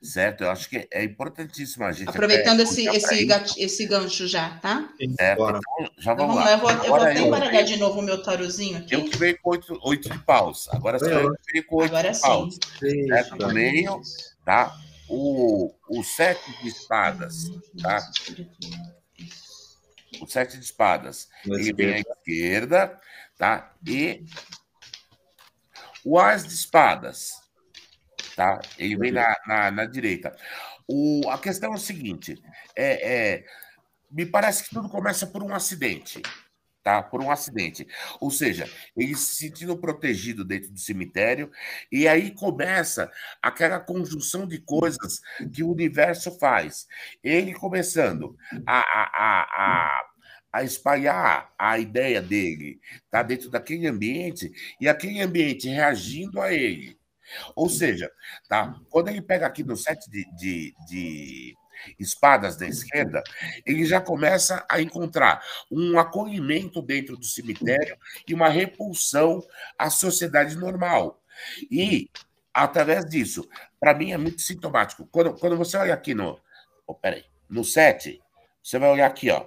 Certo? 0.03 0.45
Eu 0.45 0.51
acho 0.51 0.69
que 0.69 0.89
é 0.91 1.05
importantíssimo 1.05 1.85
a 1.85 1.93
gente. 1.93 2.09
Aproveitando 2.09 2.61
esse, 2.61 2.87
esse, 2.89 3.27
esse 3.59 3.87
gancho 3.87 4.27
já, 4.27 4.59
tá? 4.59 4.89
Certo, 5.19 5.43
então, 5.43 5.61
já 5.99 6.15
vamos, 6.15 6.37
então, 6.37 6.45
lá. 6.45 6.53
Eu 6.53 6.59
vou, 6.59 6.71
eu 6.71 6.85
vou 6.85 6.97
até 6.97 7.19
embaralhar 7.21 7.65
de 7.65 7.77
novo 7.77 8.01
o 8.01 8.03
meu 8.03 8.23
tarozinho 8.23 8.79
aqui. 8.79 8.95
Eu 8.95 9.05
que 9.05 9.17
veio 9.17 9.39
com 9.41 9.51
oito, 9.51 9.79
oito 9.83 10.09
de 10.09 10.19
paus. 10.21 10.69
Agora 10.71 10.99
sim, 10.99 11.07
eu 11.07 11.35
que 11.35 11.53
veio 11.53 11.67
com 11.67 11.77
oito 11.77 11.95
Agora 11.95 12.13
de 12.13 12.21
paus. 12.21 12.59
Sim. 12.79 13.07
Certo? 13.09 13.37
No 13.37 13.53
meio, 13.53 14.01
tá? 14.45 14.75
O, 15.09 15.73
o 15.89 16.03
sete 16.03 16.51
de 16.63 16.69
espadas, 16.69 17.51
tá? 17.81 18.01
O 20.21 20.27
sete 20.27 20.59
de 20.59 20.65
espadas. 20.65 21.29
ele 21.47 21.73
vem 21.73 21.95
à 21.95 21.99
esquerda, 22.01 22.99
tá? 23.39 23.73
E 23.87 24.25
o 26.05 26.19
as 26.19 26.47
de 26.47 26.55
espadas 26.55 27.46
tá? 28.37 28.61
Ele 28.79 28.97
vem 28.99 29.13
na, 29.13 29.37
na, 29.47 29.71
na 29.71 29.87
direita. 29.87 30.37
O, 30.89 31.23
a 31.31 31.39
questão 31.39 31.73
é 31.73 31.77
o 31.77 31.79
seguinte: 31.79 32.41
é, 32.77 33.35
é, 33.37 33.45
me 34.11 34.27
parece 34.27 34.65
que 34.65 34.71
tudo 34.71 34.89
começa 34.89 35.27
por 35.27 35.43
um 35.43 35.55
acidente. 35.55 36.23
tá? 36.83 37.03
Por 37.03 37.21
um 37.23 37.31
acidente. 37.31 37.87
Ou 38.21 38.31
seja, 38.31 38.71
ele 38.97 39.15
se 39.17 39.37
sentindo 39.37 39.77
protegido 39.79 40.45
dentro 40.45 40.71
do 40.73 40.79
cemitério, 40.79 41.51
e 41.91 42.07
aí 42.09 42.31
começa 42.33 43.11
aquela 43.43 43.81
conjunção 43.81 44.47
de 44.47 44.61
coisas 44.61 45.21
que 45.53 45.63
o 45.63 45.71
universo 45.73 46.39
faz. 46.39 46.87
Ele 47.23 47.55
começando 47.55 48.37
a, 48.67 48.79
a, 48.81 49.11
a, 49.15 50.01
a 50.03 50.17
a 50.53 50.63
espalhar 50.65 51.53
a 51.59 51.79
ideia 51.79 52.23
dele, 52.23 52.81
tá 53.11 53.23
dentro 53.23 53.51
daquele 53.51 53.87
ambiente 53.87 54.51
e 54.81 54.89
aquele 54.89 55.21
ambiente 55.21 55.69
reagindo 55.69 56.41
a 56.41 56.51
ele. 56.53 56.99
Ou 57.55 57.69
seja, 57.69 58.11
tá? 58.49 58.79
Quando 58.89 59.09
ele 59.09 59.21
pega 59.21 59.47
aqui 59.47 59.63
no 59.63 59.77
set 59.77 60.11
de, 60.11 60.25
de, 60.37 60.75
de 60.89 61.57
espadas 61.99 62.57
da 62.57 62.67
esquerda, 62.67 63.23
ele 63.65 63.85
já 63.85 64.01
começa 64.01 64.65
a 64.69 64.81
encontrar 64.81 65.43
um 65.71 65.99
acolhimento 65.99 66.81
dentro 66.81 67.17
do 67.17 67.25
cemitério 67.25 67.97
e 68.27 68.35
uma 68.35 68.49
repulsão 68.49 69.43
à 69.79 69.91
sociedade 69.91 70.57
normal. 70.57 71.23
E, 71.71 72.11
através 72.53 73.05
disso, 73.05 73.49
para 73.79 73.95
mim 73.95 74.13
é 74.13 74.17
muito 74.17 74.41
sintomático. 74.41 75.07
Quando, 75.07 75.35
quando 75.35 75.57
você 75.57 75.77
olha 75.77 75.95
aqui 75.95 76.15
no. 76.15 76.41
Oh, 76.87 76.95
peraí, 76.95 77.25
no 77.49 77.65
7, 77.65 78.21
você 78.63 78.79
vai 78.79 78.91
olhar 78.91 79.07
aqui, 79.07 79.31
ó 79.31 79.47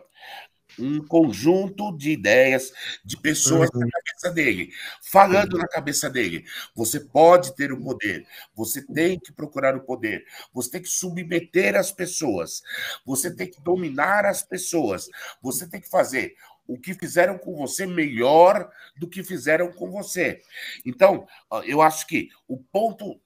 um 0.79 1.05
conjunto 1.05 1.95
de 1.95 2.11
ideias 2.11 2.71
de 3.03 3.17
pessoas 3.17 3.69
uhum. 3.73 3.81
na 3.81 3.87
cabeça 3.89 4.31
dele, 4.31 4.73
falando 5.01 5.57
na 5.57 5.67
cabeça 5.67 6.09
dele. 6.09 6.45
Você 6.75 6.99
pode 6.99 7.55
ter 7.55 7.71
o 7.71 7.81
poder, 7.81 8.25
você 8.55 8.81
tem 8.81 9.19
que 9.19 9.31
procurar 9.31 9.75
o 9.75 9.81
poder, 9.81 10.25
você 10.53 10.71
tem 10.71 10.81
que 10.81 10.89
submeter 10.89 11.75
as 11.75 11.91
pessoas, 11.91 12.61
você 13.05 13.33
tem 13.33 13.49
que 13.49 13.61
dominar 13.61 14.25
as 14.25 14.41
pessoas, 14.41 15.09
você 15.41 15.67
tem 15.67 15.81
que 15.81 15.89
fazer 15.89 16.35
o 16.67 16.79
que 16.79 16.93
fizeram 16.93 17.35
com 17.37 17.55
você 17.55 17.87
melhor 17.87 18.69
do 18.95 19.09
que 19.09 19.23
fizeram 19.23 19.71
com 19.71 19.89
você. 19.89 20.39
Então, 20.85 21.27
eu 21.65 21.81
acho 21.81 22.05
que 22.05 22.29
o 22.47 22.57
ponto 22.57 23.19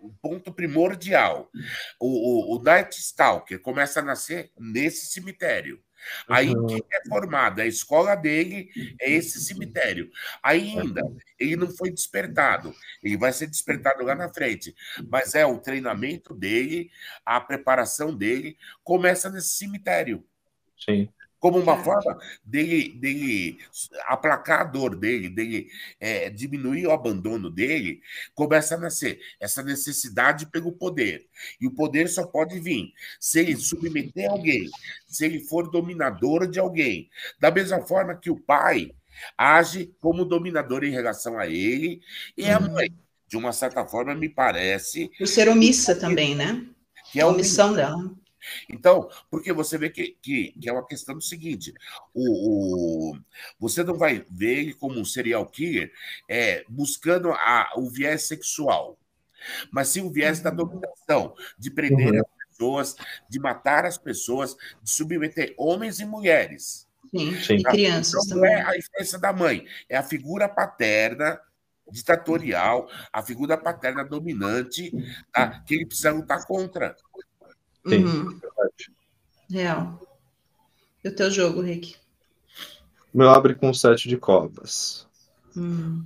o 0.00 0.12
ponto 0.22 0.52
primordial, 0.52 1.50
o, 1.98 2.54
o, 2.54 2.56
o 2.56 2.62
Night 2.62 2.98
Stalker 3.00 3.60
começa 3.60 4.00
a 4.00 4.02
nascer 4.02 4.52
nesse 4.58 5.06
cemitério. 5.06 5.82
Aí 6.28 6.52
quem 6.66 6.82
é 6.92 7.08
formado, 7.08 7.60
a 7.60 7.66
escola 7.66 8.14
dele 8.14 8.70
é 9.00 9.10
esse 9.10 9.40
cemitério. 9.40 10.10
Ainda 10.42 11.02
ele 11.38 11.56
não 11.56 11.68
foi 11.68 11.90
despertado, 11.90 12.74
ele 13.02 13.16
vai 13.16 13.32
ser 13.32 13.46
despertado 13.46 14.04
lá 14.04 14.14
na 14.14 14.32
frente, 14.32 14.74
mas 15.08 15.34
é 15.34 15.44
o 15.46 15.58
treinamento 15.58 16.34
dele, 16.34 16.90
a 17.24 17.40
preparação 17.40 18.14
dele 18.14 18.56
começa 18.82 19.30
nesse 19.30 19.56
cemitério. 19.56 20.24
Sim 20.76 21.08
como 21.38 21.58
uma 21.58 21.82
forma 21.82 22.18
dele, 22.44 22.94
dele 22.94 23.58
aplacar 24.06 24.60
a 24.60 24.64
dor 24.64 24.96
dele, 24.96 25.28
dele 25.28 25.68
é, 26.00 26.30
diminuir 26.30 26.86
o 26.86 26.92
abandono 26.92 27.50
dele, 27.50 28.00
começa 28.34 28.74
a 28.74 28.78
nascer 28.78 29.20
essa 29.40 29.62
necessidade 29.62 30.46
pelo 30.46 30.72
poder. 30.72 31.26
E 31.60 31.66
o 31.66 31.74
poder 31.74 32.08
só 32.08 32.26
pode 32.26 32.58
vir 32.58 32.92
se 33.20 33.40
ele 33.40 33.56
submeter 33.56 34.30
alguém, 34.30 34.68
se 35.06 35.24
ele 35.24 35.40
for 35.40 35.70
dominador 35.70 36.46
de 36.48 36.58
alguém. 36.58 37.08
Da 37.38 37.50
mesma 37.50 37.80
forma 37.82 38.16
que 38.16 38.30
o 38.30 38.40
pai 38.40 38.92
age 39.36 39.92
como 40.00 40.24
dominador 40.24 40.84
em 40.84 40.90
relação 40.90 41.38
a 41.38 41.46
ele 41.46 42.00
e 42.36 42.48
a 42.48 42.58
uhum. 42.58 42.72
mãe. 42.72 42.92
De 43.28 43.36
uma 43.36 43.52
certa 43.52 43.84
forma, 43.84 44.14
me 44.14 44.26
parece. 44.26 45.10
O 45.20 45.26
ser 45.26 45.50
omissa 45.50 45.94
também, 45.94 46.34
né? 46.34 46.64
Que 47.12 47.20
é 47.20 47.22
a 47.22 47.26
omissão 47.26 47.74
dela. 47.74 48.10
Então, 48.68 49.08
porque 49.30 49.52
você 49.52 49.76
vê 49.76 49.90
que, 49.90 50.16
que, 50.22 50.52
que 50.52 50.68
é 50.68 50.72
uma 50.72 50.86
questão 50.86 51.14
do 51.14 51.22
seguinte: 51.22 51.72
o, 52.14 53.12
o, 53.12 53.18
você 53.58 53.82
não 53.82 53.96
vai 53.96 54.24
ver 54.30 54.58
ele 54.58 54.74
como 54.74 54.98
um 54.98 55.04
serial 55.04 55.46
killer 55.46 55.92
é, 56.28 56.64
buscando 56.68 57.30
a, 57.32 57.70
o 57.76 57.88
viés 57.88 58.24
sexual, 58.24 58.98
mas 59.70 59.88
sim 59.88 60.02
o 60.02 60.10
viés 60.10 60.40
da 60.40 60.50
dominação, 60.50 61.34
de 61.58 61.70
prender 61.70 62.12
uhum. 62.12 62.20
as 62.20 62.48
pessoas, 62.48 62.96
de 63.28 63.38
matar 63.38 63.84
as 63.84 63.98
pessoas, 63.98 64.56
de 64.82 64.90
submeter 64.90 65.54
homens 65.56 66.00
e 66.00 66.04
mulheres. 66.04 66.86
Sim, 67.10 67.34
sim. 67.40 67.54
e 67.54 67.62
crianças 67.62 68.26
então, 68.26 68.36
também. 68.36 68.50
Não 68.50 68.58
é 68.58 68.62
a 68.62 68.76
influência 68.76 69.18
da 69.18 69.32
mãe, 69.32 69.66
é 69.88 69.96
a 69.96 70.02
figura 70.02 70.48
paterna 70.48 71.40
ditatorial, 71.90 72.88
a 73.12 73.22
figura 73.22 73.56
paterna 73.56 74.04
dominante, 74.04 74.92
tá? 75.32 75.60
que 75.60 75.74
ele 75.74 75.86
precisa 75.86 76.12
lutar 76.12 76.44
contra. 76.46 76.94
Sim, 77.86 78.04
uhum. 78.04 78.40
Real. 79.50 80.00
E 81.04 81.08
o 81.08 81.14
teu 81.14 81.30
jogo, 81.30 81.60
Rick? 81.60 81.96
Meu 83.12 83.30
abre 83.30 83.54
com 83.54 83.72
sete 83.72 84.08
de 84.08 84.16
copas. 84.16 85.06
Hum. 85.56 86.04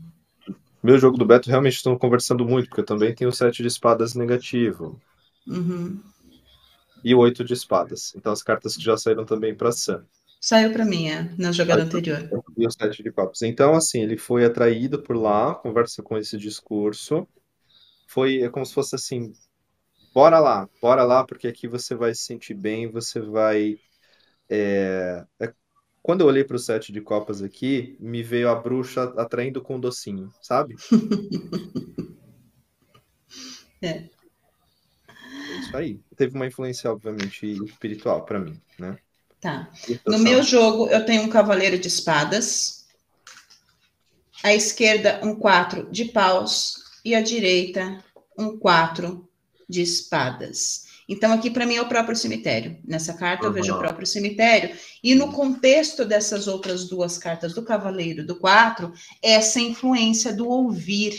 Meu 0.82 0.98
jogo 0.98 1.16
do 1.16 1.24
Beto 1.24 1.48
realmente 1.48 1.76
estão 1.76 1.96
conversando 1.96 2.44
muito, 2.44 2.68
porque 2.68 2.80
eu 2.80 2.86
também 2.86 3.14
tenho 3.14 3.32
sete 3.32 3.62
de 3.62 3.68
espadas 3.68 4.14
negativo. 4.14 5.00
Uhum. 5.46 6.00
E 7.04 7.14
oito 7.14 7.44
de 7.44 7.54
espadas. 7.54 8.12
Então 8.16 8.32
as 8.32 8.42
cartas 8.42 8.76
que 8.76 8.82
já 8.82 8.96
saíram 8.96 9.24
também 9.24 9.54
para 9.54 9.72
Sam. 9.72 10.04
Saiu 10.40 10.72
para 10.72 10.84
mim, 10.84 11.08
é, 11.08 11.30
na 11.38 11.52
jogada 11.52 11.82
Aí, 11.82 11.86
anterior. 11.86 12.28
E 12.56 12.66
o 12.66 12.70
sete 12.70 13.00
de 13.00 13.12
copas. 13.12 13.42
Então, 13.42 13.74
assim, 13.74 14.02
ele 14.02 14.16
foi 14.16 14.44
atraído 14.44 15.00
por 15.00 15.16
lá, 15.16 15.54
conversa 15.54 16.02
com 16.02 16.18
esse 16.18 16.36
discurso. 16.36 17.28
Foi 18.08 18.42
é 18.42 18.48
como 18.48 18.66
se 18.66 18.74
fosse 18.74 18.96
assim, 18.96 19.32
bora 20.12 20.38
lá, 20.38 20.68
bora 20.80 21.04
lá, 21.04 21.24
porque 21.24 21.48
aqui 21.48 21.66
você 21.66 21.94
vai 21.94 22.14
se 22.14 22.22
sentir 22.22 22.54
bem, 22.54 22.90
você 22.90 23.20
vai. 23.20 23.78
É... 24.48 25.24
É... 25.40 25.52
Quando 26.02 26.22
eu 26.22 26.26
olhei 26.26 26.42
para 26.42 26.56
o 26.56 26.58
sete 26.58 26.92
de 26.92 27.00
copas 27.00 27.42
aqui, 27.42 27.96
me 28.00 28.22
veio 28.22 28.48
a 28.48 28.54
bruxa 28.54 29.04
atraindo 29.16 29.62
com 29.62 29.76
um 29.76 29.80
docinho, 29.80 30.32
sabe? 30.42 30.74
é. 33.80 33.88
é. 33.88 34.10
Isso 35.60 35.76
aí. 35.76 36.00
Teve 36.16 36.34
uma 36.34 36.46
influência, 36.46 36.90
obviamente, 36.90 37.46
espiritual 37.64 38.24
para 38.24 38.40
mim, 38.40 38.60
né? 38.78 38.98
Tá. 39.40 39.70
No 40.06 40.18
meu 40.18 40.42
jogo, 40.42 40.88
eu 40.88 41.04
tenho 41.04 41.22
um 41.22 41.28
cavaleiro 41.28 41.78
de 41.78 41.88
espadas. 41.88 42.86
À 44.42 44.54
esquerda, 44.54 45.20
um 45.22 45.36
quatro 45.36 45.88
de 45.90 46.06
paus. 46.06 46.74
E 47.04 47.14
à 47.14 47.20
direita, 47.20 48.02
um 48.38 48.58
quatro 48.58 49.28
de 49.72 49.82
espadas. 49.82 50.84
Então, 51.08 51.32
aqui 51.32 51.50
para 51.50 51.66
mim 51.66 51.76
é 51.76 51.82
o 51.82 51.88
próprio 51.88 52.14
cemitério. 52.14 52.78
Nessa 52.84 53.14
carta 53.14 53.44
uhum. 53.44 53.48
eu 53.50 53.54
vejo 53.54 53.74
o 53.74 53.78
próprio 53.78 54.06
cemitério. 54.06 54.76
E 55.02 55.14
no 55.14 55.32
contexto 55.32 56.04
dessas 56.04 56.46
outras 56.46 56.88
duas 56.88 57.18
cartas, 57.18 57.54
do 57.54 57.62
Cavaleiro 57.62 58.24
do 58.24 58.36
Quatro, 58.36 58.92
essa 59.20 59.58
influência 59.58 60.32
do 60.32 60.48
ouvir, 60.48 61.18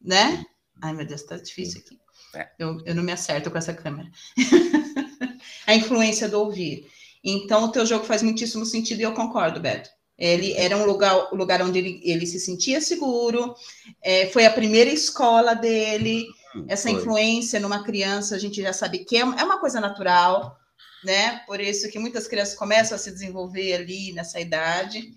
né? 0.00 0.44
Ai, 0.82 0.92
meu 0.92 1.06
Deus, 1.06 1.22
tá 1.22 1.36
difícil 1.36 1.80
aqui. 1.80 1.98
É. 2.34 2.48
Eu, 2.58 2.78
eu 2.84 2.94
não 2.94 3.02
me 3.02 3.12
acerto 3.12 3.50
com 3.50 3.58
essa 3.58 3.72
câmera. 3.72 4.10
a 5.66 5.74
influência 5.74 6.28
do 6.28 6.40
ouvir. 6.40 6.86
Então, 7.22 7.64
o 7.64 7.72
teu 7.72 7.86
jogo 7.86 8.04
faz 8.04 8.22
muitíssimo 8.22 8.66
sentido 8.66 9.00
e 9.00 9.02
eu 9.02 9.12
concordo, 9.12 9.60
Beto. 9.60 9.90
Ele 10.16 10.52
era 10.52 10.76
um 10.76 10.84
lugar, 10.84 11.32
lugar 11.32 11.62
onde 11.62 11.78
ele, 11.78 12.00
ele 12.04 12.26
se 12.26 12.38
sentia 12.38 12.80
seguro, 12.80 13.54
é, 14.00 14.26
foi 14.26 14.46
a 14.46 14.52
primeira 14.52 14.90
escola 14.90 15.54
dele, 15.54 16.26
essa 16.68 16.90
influência 16.90 17.60
numa 17.60 17.82
criança, 17.82 18.34
a 18.34 18.38
gente 18.38 18.62
já 18.62 18.72
sabe 18.72 19.04
que 19.04 19.16
é, 19.16 19.20
é 19.20 19.44
uma 19.44 19.58
coisa 19.58 19.80
natural, 19.80 20.58
né? 21.04 21.40
Por 21.46 21.60
isso 21.60 21.90
que 21.90 21.98
muitas 21.98 22.26
crianças 22.26 22.54
começam 22.54 22.94
a 22.94 22.98
se 22.98 23.10
desenvolver 23.10 23.74
ali 23.74 24.12
nessa 24.12 24.40
idade. 24.40 25.12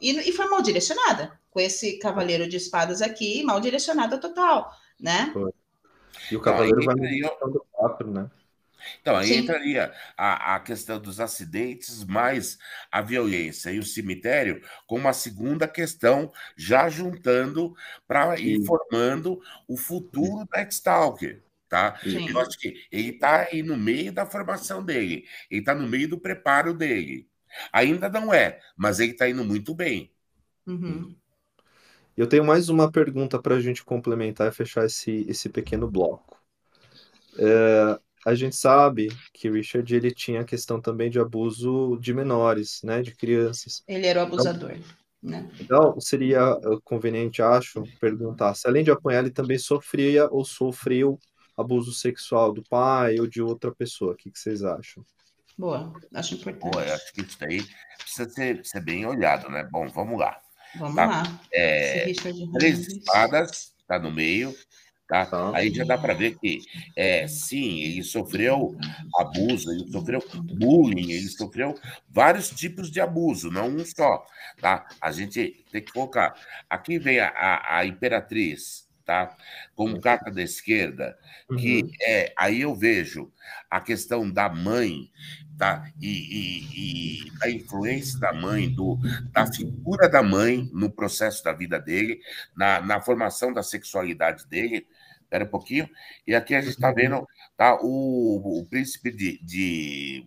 E, 0.00 0.10
e 0.28 0.32
foi 0.32 0.46
mal 0.46 0.62
direcionada, 0.62 1.38
com 1.50 1.60
esse 1.60 1.98
cavaleiro 1.98 2.48
de 2.48 2.56
espadas 2.56 3.02
aqui, 3.02 3.42
mal 3.42 3.60
direcionada 3.60 4.18
total, 4.18 4.70
né? 5.00 5.30
Foi. 5.32 5.52
E 6.30 6.36
o 6.36 6.40
cavaleiro 6.40 6.82
vai 6.84 6.94
no 6.94 7.66
quatro, 7.72 8.10
né? 8.10 8.30
Então, 9.00 9.16
aí 9.16 9.28
Sim. 9.28 9.38
entraria 9.38 9.92
a, 10.16 10.56
a 10.56 10.60
questão 10.60 11.00
dos 11.00 11.20
acidentes, 11.20 12.04
mais 12.04 12.58
a 12.90 13.00
violência 13.02 13.70
e 13.70 13.78
o 13.78 13.82
cemitério, 13.84 14.62
com 14.86 14.96
uma 14.96 15.12
segunda 15.12 15.66
questão, 15.68 16.32
já 16.56 16.88
juntando 16.88 17.74
para 18.06 18.38
ir 18.38 18.64
formando 18.64 19.40
o 19.68 19.76
futuro 19.76 20.46
da 20.50 20.62
Stalker. 20.62 21.42
Tá? 21.68 21.98
Eu 22.04 22.38
acho 22.40 22.58
que 22.58 22.86
ele 22.92 23.10
está 23.10 23.48
aí 23.50 23.62
no 23.62 23.76
meio 23.76 24.12
da 24.12 24.24
formação 24.24 24.84
dele, 24.84 25.26
ele 25.50 25.60
está 25.60 25.74
no 25.74 25.86
meio 25.88 26.08
do 26.08 26.18
preparo 26.18 26.72
dele. 26.72 27.28
Ainda 27.72 28.08
não 28.08 28.32
é, 28.32 28.60
mas 28.76 29.00
ele 29.00 29.12
está 29.12 29.28
indo 29.28 29.44
muito 29.44 29.74
bem. 29.74 30.12
Uhum. 30.66 31.16
Eu 32.16 32.26
tenho 32.26 32.44
mais 32.44 32.68
uma 32.68 32.90
pergunta 32.90 33.40
para 33.40 33.56
a 33.56 33.60
gente 33.60 33.84
complementar 33.84 34.48
e 34.48 34.54
fechar 34.54 34.86
esse, 34.86 35.26
esse 35.28 35.48
pequeno 35.48 35.90
bloco. 35.90 36.42
É, 37.38 38.00
a 38.26 38.34
gente 38.34 38.56
sabe 38.56 39.06
que 39.32 39.48
Richard 39.48 39.94
ele 39.94 40.10
tinha 40.10 40.40
a 40.40 40.44
questão 40.44 40.80
também 40.80 41.08
de 41.08 41.20
abuso 41.20 41.96
de 42.00 42.12
menores, 42.12 42.80
né, 42.82 43.00
de 43.00 43.14
crianças. 43.14 43.84
Ele 43.86 44.04
era 44.04 44.18
o 44.18 44.22
abusador. 44.24 44.72
Então, 44.72 44.82
né? 45.22 45.48
então 45.60 46.00
seria 46.00 46.40
eh, 46.40 46.78
conveniente, 46.82 47.40
acho, 47.40 47.84
perguntar 48.00 48.54
se 48.54 48.66
além 48.66 48.82
de 48.82 48.90
apanhar 48.90 49.20
ele 49.20 49.30
também 49.30 49.56
sofria 49.58 50.28
ou 50.28 50.44
sofreu 50.44 51.20
abuso 51.56 51.92
sexual 51.92 52.52
do 52.52 52.64
pai 52.64 53.20
ou 53.20 53.28
de 53.28 53.40
outra 53.40 53.72
pessoa. 53.72 54.12
O 54.14 54.16
que, 54.16 54.28
que 54.28 54.38
vocês 54.40 54.64
acham? 54.64 55.04
Boa, 55.56 55.92
acho 56.12 56.34
importante. 56.34 56.72
Boa, 56.72 56.84
eu 56.84 56.94
acho 56.94 57.12
que 57.12 57.20
isso 57.22 57.38
daí 57.38 57.64
precisa 57.96 58.28
ser, 58.28 58.66
ser 58.66 58.80
bem 58.80 59.06
olhado, 59.06 59.48
né? 59.48 59.66
Bom, 59.70 59.86
vamos 59.88 60.18
lá. 60.18 60.36
Vamos 60.80 60.96
Tá. 60.96 61.06
lá. 61.06 61.40
É, 61.52 62.12
três 62.58 62.88
espadas, 62.88 63.72
tá 63.86 64.00
no 64.00 64.10
meio, 64.10 64.52
tá? 65.08 65.26
Tá. 65.26 65.52
Aí 65.54 65.72
já 65.72 65.84
dá 65.84 65.96
para 65.96 66.14
ver 66.14 66.38
que, 66.38 66.60
é, 66.94 67.26
sim, 67.28 67.80
ele 67.80 68.02
sofreu 68.02 68.76
abuso, 69.18 69.70
ele 69.70 69.90
sofreu 69.90 70.22
bullying, 70.42 71.12
ele 71.12 71.28
sofreu 71.28 71.74
vários 72.08 72.50
tipos 72.50 72.90
de 72.90 73.00
abuso, 73.00 73.50
não 73.50 73.68
um 73.68 73.84
só, 73.84 74.24
tá? 74.60 74.86
A 75.00 75.12
gente 75.12 75.64
tem 75.70 75.82
que 75.82 75.92
colocar. 75.92 76.34
Aqui 76.68 76.98
vem 76.98 77.20
a, 77.20 77.28
a, 77.28 77.78
a 77.78 77.86
imperatriz, 77.86 78.85
tá? 79.06 79.36
Com 79.74 79.98
carta 80.00 80.30
da 80.30 80.42
esquerda, 80.42 81.16
que 81.56 81.82
Uhum. 81.82 81.90
é 82.02 82.32
aí 82.36 82.60
eu 82.62 82.74
vejo 82.74 83.32
a 83.70 83.80
questão 83.80 84.30
da 84.30 84.48
mãe, 84.48 85.10
tá? 85.58 85.90
E, 86.00 86.08
e, 86.08 87.26
e 87.26 87.32
a 87.42 87.50
influência 87.50 88.18
da 88.20 88.32
mãe, 88.32 88.68
do, 88.68 88.98
da 89.32 89.46
figura 89.46 90.08
da 90.08 90.22
mãe 90.22 90.68
no 90.72 90.90
processo 90.90 91.42
da 91.44 91.52
vida 91.52 91.78
dele, 91.80 92.20
na, 92.56 92.80
na 92.80 93.00
formação 93.00 93.52
da 93.52 93.62
sexualidade 93.62 94.46
dele. 94.48 94.86
Espera 95.22 95.44
um 95.44 95.48
pouquinho. 95.48 95.88
E 96.26 96.34
aqui 96.34 96.54
a 96.54 96.60
gente 96.60 96.72
está 96.74 96.92
vendo 96.92 97.26
tá, 97.56 97.78
o, 97.82 98.60
o 98.60 98.66
príncipe 98.66 99.10
de, 99.10 99.38
de, 99.42 100.24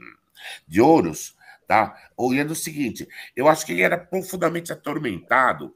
de 0.68 0.82
Ouros, 0.82 1.36
tá? 1.68 1.96
Olhando 2.18 2.52
o 2.52 2.56
seguinte, 2.56 3.08
eu 3.36 3.48
acho 3.48 3.66
que 3.66 3.72
ele 3.74 3.82
era 3.82 3.98
profundamente 3.98 4.72
atormentado, 4.74 5.76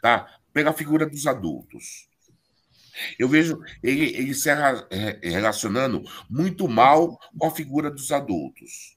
tá? 0.00 0.26
Pela 0.52 0.72
figura 0.72 1.06
dos 1.06 1.26
adultos. 1.26 2.08
Eu 3.18 3.28
vejo 3.28 3.58
ele, 3.82 4.14
ele 4.16 4.34
se 4.34 4.52
re- 4.52 5.18
relacionando 5.22 6.02
muito 6.28 6.68
mal 6.68 7.18
com 7.38 7.46
a 7.46 7.50
figura 7.50 7.90
dos 7.90 8.10
adultos. 8.12 8.96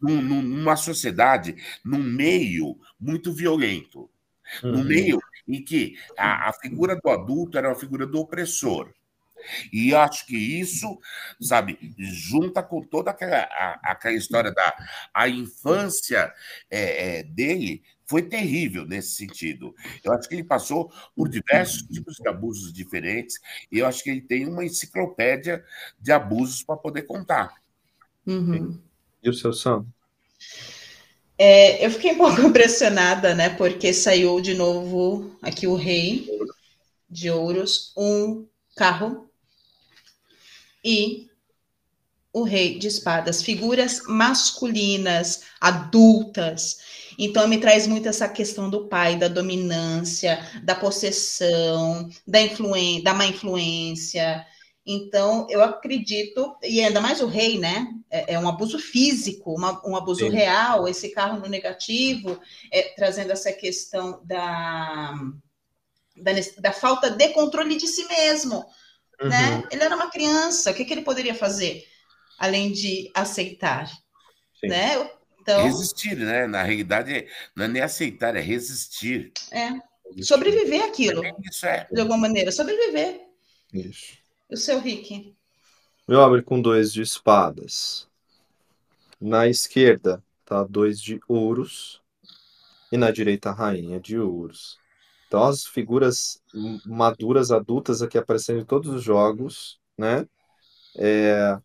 Num- 0.00 0.22
num- 0.22 0.42
Numa 0.42 0.76
sociedade, 0.76 1.56
num 1.84 2.02
meio 2.02 2.78
muito 2.98 3.32
violento. 3.32 4.08
Num 4.62 4.78
Uhum. 4.78 4.84
meio 4.84 5.18
em 5.46 5.62
que 5.62 5.96
a, 6.16 6.48
a 6.48 6.52
figura 6.54 6.96
do 6.96 7.10
adulto 7.10 7.58
era 7.58 7.70
a 7.70 7.74
figura 7.74 8.06
do 8.06 8.18
opressor. 8.20 8.92
E 9.72 9.94
acho 9.94 10.26
que 10.26 10.36
isso, 10.36 10.98
sabe, 11.40 11.78
junta 11.98 12.62
com 12.62 12.82
toda 12.82 13.10
aquela, 13.10 13.38
a- 13.42 13.80
aquela 13.84 14.16
história 14.16 14.52
da 14.52 14.74
a 15.14 15.28
infância 15.28 16.32
é, 16.70 17.18
é, 17.18 17.22
dele, 17.22 17.82
foi 18.08 18.22
terrível 18.22 18.86
nesse 18.86 19.10
sentido. 19.10 19.74
Eu 20.02 20.12
acho 20.12 20.28
que 20.28 20.34
ele 20.34 20.44
passou 20.44 20.90
por 21.14 21.28
diversos 21.28 21.82
tipos 21.82 22.16
de 22.16 22.28
abusos 22.28 22.72
diferentes, 22.72 23.38
e 23.70 23.78
eu 23.78 23.86
acho 23.86 24.02
que 24.02 24.10
ele 24.10 24.22
tem 24.22 24.48
uma 24.48 24.64
enciclopédia 24.64 25.64
de 26.00 26.10
abusos 26.10 26.62
para 26.62 26.76
poder 26.76 27.02
contar. 27.02 27.54
Uhum. 28.26 28.80
E 29.22 29.28
o 29.28 29.34
seu 29.34 29.52
Sam? 29.52 29.86
É, 31.36 31.84
eu 31.84 31.90
fiquei 31.90 32.12
um 32.12 32.18
pouco 32.18 32.40
impressionada, 32.40 33.34
né? 33.34 33.50
Porque 33.50 33.92
saiu 33.92 34.40
de 34.40 34.54
novo 34.54 35.36
aqui 35.42 35.66
o 35.66 35.74
rei 35.74 36.26
de 37.08 37.30
ouros, 37.30 37.92
um 37.96 38.46
carro 38.74 39.30
e 40.84 41.28
o 42.32 42.42
rei 42.42 42.78
de 42.78 42.86
espadas, 42.86 43.42
figuras 43.42 44.02
masculinas, 44.06 45.42
adultas. 45.60 47.07
Então 47.18 47.48
me 47.48 47.58
traz 47.60 47.86
muito 47.86 48.08
essa 48.08 48.28
questão 48.28 48.70
do 48.70 48.88
pai, 48.88 49.16
da 49.16 49.28
dominância, 49.28 50.38
da 50.62 50.74
possessão, 50.74 52.08
da 52.26 52.40
influência, 52.40 53.04
da 53.04 53.14
má 53.14 53.26
influência. 53.26 54.46
Então 54.86 55.46
eu 55.50 55.62
acredito, 55.62 56.56
e 56.62 56.80
ainda 56.80 57.00
mais 57.00 57.20
o 57.20 57.26
rei, 57.26 57.58
né? 57.58 57.88
É, 58.10 58.34
é 58.34 58.38
um 58.38 58.48
abuso 58.48 58.78
físico, 58.78 59.54
uma- 59.54 59.82
um 59.86 59.96
abuso 59.96 60.26
Sim. 60.26 60.30
real, 60.30 60.88
esse 60.88 61.10
carro 61.10 61.40
no 61.40 61.48
negativo, 61.48 62.40
é, 62.72 62.94
trazendo 62.96 63.32
essa 63.32 63.52
questão 63.52 64.20
da, 64.24 65.12
da, 66.16 66.32
da 66.58 66.72
falta 66.72 67.10
de 67.10 67.28
controle 67.30 67.76
de 67.76 67.86
si 67.86 68.06
mesmo 68.08 68.66
Uhum. 69.20 69.30
né? 69.30 69.64
Ele 69.70 69.84
era 69.84 69.96
uma 69.96 70.10
criança, 70.10 70.70
o 70.70 70.74
que, 70.74 70.84
que 70.84 70.92
ele 70.94 71.02
poderia 71.02 71.34
fazer 71.34 71.84
além 72.38 72.72
de 72.72 73.10
aceitar, 73.14 73.90
Sim. 74.60 74.68
né? 74.68 75.10
Então, 75.48 75.62
Resistir, 75.64 76.14
né? 76.14 76.46
Na 76.46 76.62
realidade, 76.62 77.26
não 77.56 77.64
é 77.64 77.68
nem 77.68 77.80
aceitar, 77.80 78.36
é 78.36 78.40
resistir. 78.40 79.32
é, 79.50 79.70
sobreviver 80.22 80.84
aquilo, 80.84 81.22
Isso 81.42 81.64
é. 81.64 81.86
de 81.90 82.00
alguma 82.00 82.18
maneira, 82.18 82.52
sobreviver. 82.52 83.20
Isso. 83.72 84.18
O 84.50 84.56
seu 84.56 84.78
Rick? 84.78 85.34
Meu 86.06 86.22
abre 86.22 86.42
com 86.42 86.60
dois 86.60 86.92
de 86.92 87.00
espadas. 87.00 88.06
Na 89.20 89.48
esquerda 89.48 90.22
tá 90.44 90.62
dois 90.64 91.00
de 91.00 91.18
ouros 91.26 92.00
e 92.92 92.96
na 92.96 93.10
direita 93.10 93.50
a 93.50 93.54
rainha 93.54 93.98
de 93.98 94.18
ouros. 94.18 94.78
Então 95.26 95.44
as 95.44 95.66
figuras 95.66 96.42
maduras, 96.86 97.50
adultas 97.50 98.00
aqui 98.02 98.16
aparecendo 98.18 98.60
em 98.60 98.64
todos 98.64 98.90
os 98.92 99.02
jogos, 99.02 99.78
né? 99.96 100.26
É, 100.96 101.58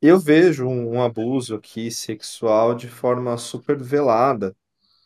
eu 0.00 0.18
vejo 0.18 0.66
um, 0.66 0.94
um 0.96 1.02
abuso 1.02 1.54
aqui 1.56 1.90
sexual 1.90 2.74
de 2.74 2.88
forma 2.88 3.36
super 3.36 3.76
velada 3.82 4.56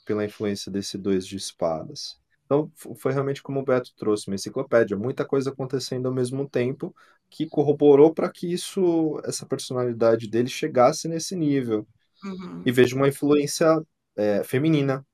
pela 0.07 0.25
influência 0.25 0.71
desse 0.73 0.99
dois 0.99 1.27
de 1.27 1.37
espadas. 1.37 2.19
Então 2.45 2.71
foi 2.97 3.13
realmente 3.13 3.43
como 3.43 3.61
o 3.61 3.65
Beto 3.65 3.93
trouxe, 3.97 4.29
uma 4.29 4.35
enciclopédia, 4.37 4.97
muita 4.97 5.25
coisa 5.25 5.51
acontecendo 5.51 6.07
ao 6.07 6.15
mesmo 6.15 6.49
tempo 6.49 6.95
que 7.31 7.47
corroborou 7.47 8.13
para 8.13 8.31
que 8.31 8.53
isso, 8.53 9.21
essa 9.25 9.47
personalidade 9.47 10.29
dele 10.29 10.49
chegasse 10.49 11.09
nesse 11.09 11.35
nível. 11.37 11.87
Uhum. 12.25 12.63
E 12.65 12.71
vejo 12.73 12.97
uma 12.97 13.09
influência 13.09 13.81
é, 14.17 14.45
feminina. 14.45 15.05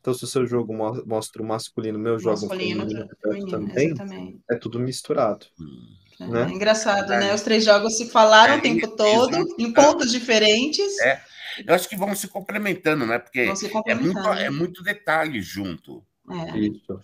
Então, 0.00 0.14
se 0.14 0.24
o 0.24 0.28
seu 0.28 0.46
jogo 0.46 0.72
mo- 0.74 1.04
mostra 1.06 1.42
o 1.42 1.46
masculino, 1.46 1.98
meu 1.98 2.18
jogo 2.18 2.40
Masculino, 2.42 2.80
feminino, 2.80 3.04
o 3.04 3.06
Beto 3.06 3.20
feminino, 3.22 3.50
também, 3.50 3.86
exatamente. 3.88 4.40
é 4.50 4.56
tudo 4.56 4.78
misturado. 4.78 5.46
É, 5.60 6.07
né? 6.20 6.46
é 6.48 6.52
engraçado, 6.54 7.12
É. 7.12 7.18
né? 7.20 7.34
Os 7.34 7.42
três 7.42 7.64
jogos 7.64 7.96
se 7.96 8.08
falaram 8.10 8.54
É, 8.54 8.58
o 8.58 8.62
tempo 8.62 8.88
todo, 8.96 9.54
em 9.58 9.72
pontos 9.72 10.10
diferentes, 10.10 10.98
É. 11.00 11.20
Eu 11.66 11.74
acho 11.74 11.88
que 11.88 11.96
vão 11.96 12.14
se 12.14 12.28
complementando, 12.28 13.04
né? 13.04 13.18
Porque 13.18 13.46
vão 13.46 13.56
se 13.56 13.64
é 13.66 13.68
muito, 13.68 13.72
complementando. 14.14 14.28
é 14.38 14.48
muito 14.50 14.80
detalhe 14.80 15.42
junto. 15.42 16.04
É. 16.30 16.56
Isso. 16.56 17.00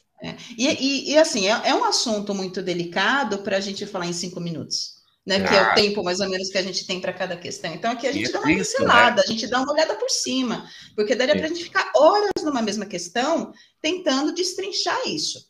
E, 0.56 0.66
e- 0.68 1.10
e, 1.12 1.18
assim, 1.18 1.48
é, 1.48 1.60
é 1.70 1.74
um 1.74 1.82
assunto 1.84 2.32
muito 2.32 2.62
delicado 2.62 3.38
para 3.38 3.56
a 3.56 3.60
gente 3.60 3.84
falar 3.84 4.06
em 4.06 4.12
cinco 4.12 4.40
minutos, 4.40 4.94
né? 5.26 5.40
Que 5.40 5.52
é 5.54 5.60
o 5.60 5.64
Ah. 5.66 5.74
tempo 5.74 6.04
mais 6.04 6.20
ou 6.20 6.28
menos 6.30 6.50
que 6.50 6.56
a 6.56 6.62
gente 6.62 6.86
tem 6.86 7.00
para 7.00 7.12
cada 7.12 7.36
questão. 7.36 7.74
Então 7.74 7.90
aqui 7.90 8.06
a 8.06 8.12
gente 8.12 8.28
é 8.28 8.32
dá 8.32 8.38
uma 8.38 8.44
triste, 8.44 8.72
pincelada, 8.76 9.22
a 9.22 9.26
gente 9.26 9.46
dá 9.48 9.60
uma 9.60 9.72
olhada 9.72 9.96
por 9.96 10.08
cima, 10.08 10.66
porque 10.94 11.16
daria 11.16 11.34
para 11.36 11.46
a 11.46 11.48
gente 11.48 11.64
ficar 11.64 11.90
horas 11.96 12.30
numa 12.44 12.62
mesma 12.62 12.86
questão 12.86 13.52
tentando 13.82 14.32
destrinchar 14.32 14.98
isso, 15.08 15.48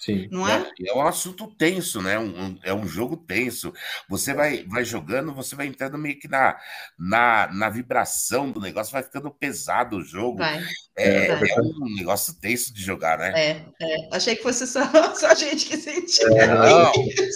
Sim. 0.00 0.28
não 0.30 0.48
é? 0.48 0.66
É, 0.80 0.88
é 0.88 0.94
um 0.94 1.06
assunto 1.06 1.46
tenso, 1.46 2.00
né? 2.00 2.18
Um- 2.18 2.46
um- 2.46 2.58
é 2.62 2.72
um 2.72 2.86
jogo 2.86 3.18
tenso. 3.18 3.70
Você 4.08 4.32
vai, 4.32 4.64
vai 4.64 4.82
jogando, 4.82 5.34
você 5.34 5.54
vai 5.54 5.66
entrando 5.66 5.98
meio 5.98 6.18
que 6.18 6.26
na, 6.26 6.58
na, 6.98 7.50
na 7.52 7.68
vibração 7.68 8.50
do 8.50 8.60
negócio, 8.60 8.92
vai 8.92 9.02
ficando 9.02 9.30
pesado 9.30 9.98
o 9.98 10.02
jogo. 10.02 10.38
Vai. 10.38 10.64
É, 10.96 11.36
vai. 11.36 11.50
é 11.50 11.60
um 11.60 11.94
negócio 11.96 12.34
tenso 12.40 12.72
de 12.72 12.82
jogar, 12.82 13.18
né? 13.18 13.32
É, 13.36 13.50
é. 13.80 14.08
Achei 14.10 14.34
que 14.34 14.42
fosse 14.42 14.66
só, 14.66 14.80
só 15.14 15.28
a 15.28 15.34
gente 15.34 15.66
que 15.66 15.76
sentia. 15.76 16.28
Não, 16.28 16.92
eu 16.94 17.28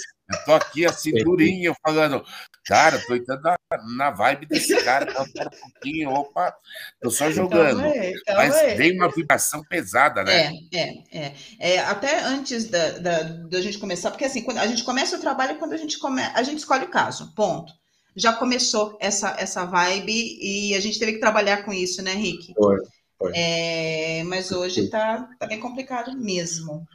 tô 0.44 0.52
aqui 0.52 0.86
assim, 0.86 1.12
durinho, 1.12 1.74
falando, 1.82 2.24
cara, 2.64 2.98
tô 3.06 3.14
entrando 3.14 3.42
na, 3.42 3.56
na 3.96 4.10
vibe 4.10 4.46
desse 4.46 4.76
cara, 4.82 5.06
pera 5.06 5.50
um 5.52 5.70
pouquinho, 5.70 6.10
opa, 6.10 6.54
tô 7.00 7.10
só 7.10 7.30
jogando. 7.30 7.80
Calma 7.80 7.92
aí, 7.92 8.14
calma 8.24 8.42
Mas 8.42 8.54
aí. 8.56 8.74
vem 8.76 8.96
uma 8.96 9.10
vibração 9.10 9.62
pesada, 9.64 10.22
né? 10.22 10.52
É, 10.72 10.78
é, 10.78 11.04
é, 11.12 11.34
é. 11.58 11.78
Até 11.80 12.22
antes 12.24 12.68
da, 12.68 12.90
da, 12.98 13.22
da 13.22 13.60
gente 13.60 13.78
começar, 13.78 14.10
porque 14.10 14.24
assim, 14.24 14.42
quando 14.42 14.58
a 14.58 14.66
gente 14.66 14.84
começa 14.84 15.16
o 15.16 15.20
trabalho 15.20 15.58
quando 15.58 15.72
a 15.72 15.78
gente 15.78 15.98
come, 15.98 16.22
a 16.22 16.42
gente 16.42 16.58
escolhe 16.58 16.84
o 16.84 16.90
caso, 16.90 17.34
ponto. 17.34 17.72
Já 18.16 18.32
começou 18.32 18.96
essa, 19.00 19.34
essa 19.38 19.64
vibe 19.64 20.38
e 20.40 20.74
a 20.74 20.80
gente 20.80 20.98
teve 21.00 21.14
que 21.14 21.20
trabalhar 21.20 21.64
com 21.64 21.72
isso, 21.72 22.00
né, 22.00 22.12
Rick? 22.12 22.54
Foi, 22.54 22.78
foi. 23.18 23.32
É, 23.34 24.22
mas 24.24 24.52
hoje 24.52 24.88
tá, 24.88 25.28
tá 25.38 25.46
bem 25.48 25.58
complicado 25.58 26.16
mesmo. 26.16 26.86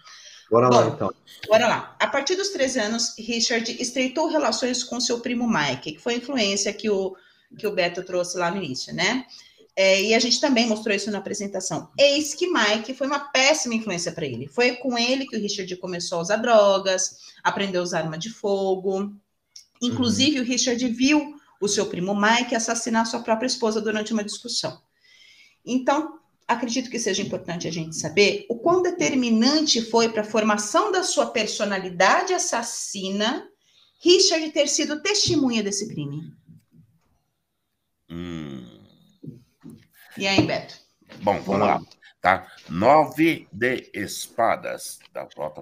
Bora 0.50 0.68
lá, 0.68 0.84
Bom. 0.84 0.93
então. 0.95 1.14
Bora 1.47 1.68
lá. 1.68 1.95
A 2.00 2.08
partir 2.08 2.36
dos 2.36 2.50
13 2.50 2.80
anos, 2.80 3.16
Richard 3.18 3.82
estreitou 3.82 4.28
relações 4.28 4.84
com 4.84 5.00
seu 5.00 5.20
primo 5.20 5.47
Mike, 5.47 5.93
que 5.93 6.00
foi 6.00 6.16
a 6.16 6.18
influência 6.18 6.74
que 6.74 6.89
o, 6.89 7.16
que 7.58 7.68
o 7.68 7.72
Beto 7.72 8.04
trouxe 8.04 8.38
lá 8.38 8.50
no 8.50 8.58
início, 8.58 8.93
né? 8.93 9.26
É, 9.76 10.02
e 10.02 10.14
a 10.14 10.20
gente 10.20 10.41
também 10.41 10.68
mostrou 10.68 10.93
isso 10.93 11.10
na 11.10 11.20
apresentação. 11.20 11.89
Eis 11.97 12.34
que 12.34 12.47
Mike 12.47 12.93
foi 12.93 13.08
uma 13.08 13.20
péssima 13.20 13.76
influência 13.76 14.12
para 14.12 14.26
ele. 14.26 14.47
Foi 14.47 14.76
com 14.76 14.97
ele 14.97 15.26
que 15.26 15.38
o 15.38 15.39
Richard 15.39 15.74
começou 15.78 16.18
a 16.18 16.22
usar 16.22 16.36
drogas, 16.38 17.18
aprendeu 17.41 17.80
a 17.80 17.84
usar 17.84 18.00
arma 18.00 18.18
de 18.18 18.30
fogo. 18.30 19.14
Inclusive, 19.82 20.41
o 20.41 20.43
Richard 20.43 20.86
viu 20.89 21.39
o 21.62 21.68
seu 21.68 21.86
primo 21.86 22.14
Mike 22.14 22.56
assassinar 22.56 23.06
sua 23.06 23.22
própria 23.22 23.47
esposa 23.47 23.80
durante 23.80 24.12
uma 24.12 24.24
discussão. 24.24 24.82
Então, 25.66 26.19
acredito 26.50 26.89
que 26.89 26.97
seja 26.97 27.22
importante 27.22 27.68
a 27.68 27.72
gente 27.72 27.95
saber 27.95 28.47
o 28.50 28.58
quão 28.58 28.82
determinante 28.82 29.82
foi 29.82 30.10
para 30.10 30.24
a 30.24 30.26
formação 30.26 30.91
da 30.91 31.04
sua 31.04 31.28
personalidade 31.28 32.34
assassina 32.34 33.47
Richard 34.02 34.50
ter 34.52 34.68
sido 34.68 35.02
testemunha 35.02 35.62
desse 35.62 35.88
crime. 35.88 36.34
Hum. 38.10 38.66
E 40.18 40.26
aí, 40.26 40.41
Beto? 40.41 40.76
Bom, 41.22 41.39
vamos 41.41 41.68
lá. 41.68 41.82
Tá? 42.20 42.47
Nove 42.68 43.47
de 43.52 43.89
espadas. 43.93 45.00
Tá, 45.14 45.28
volta 45.36 45.62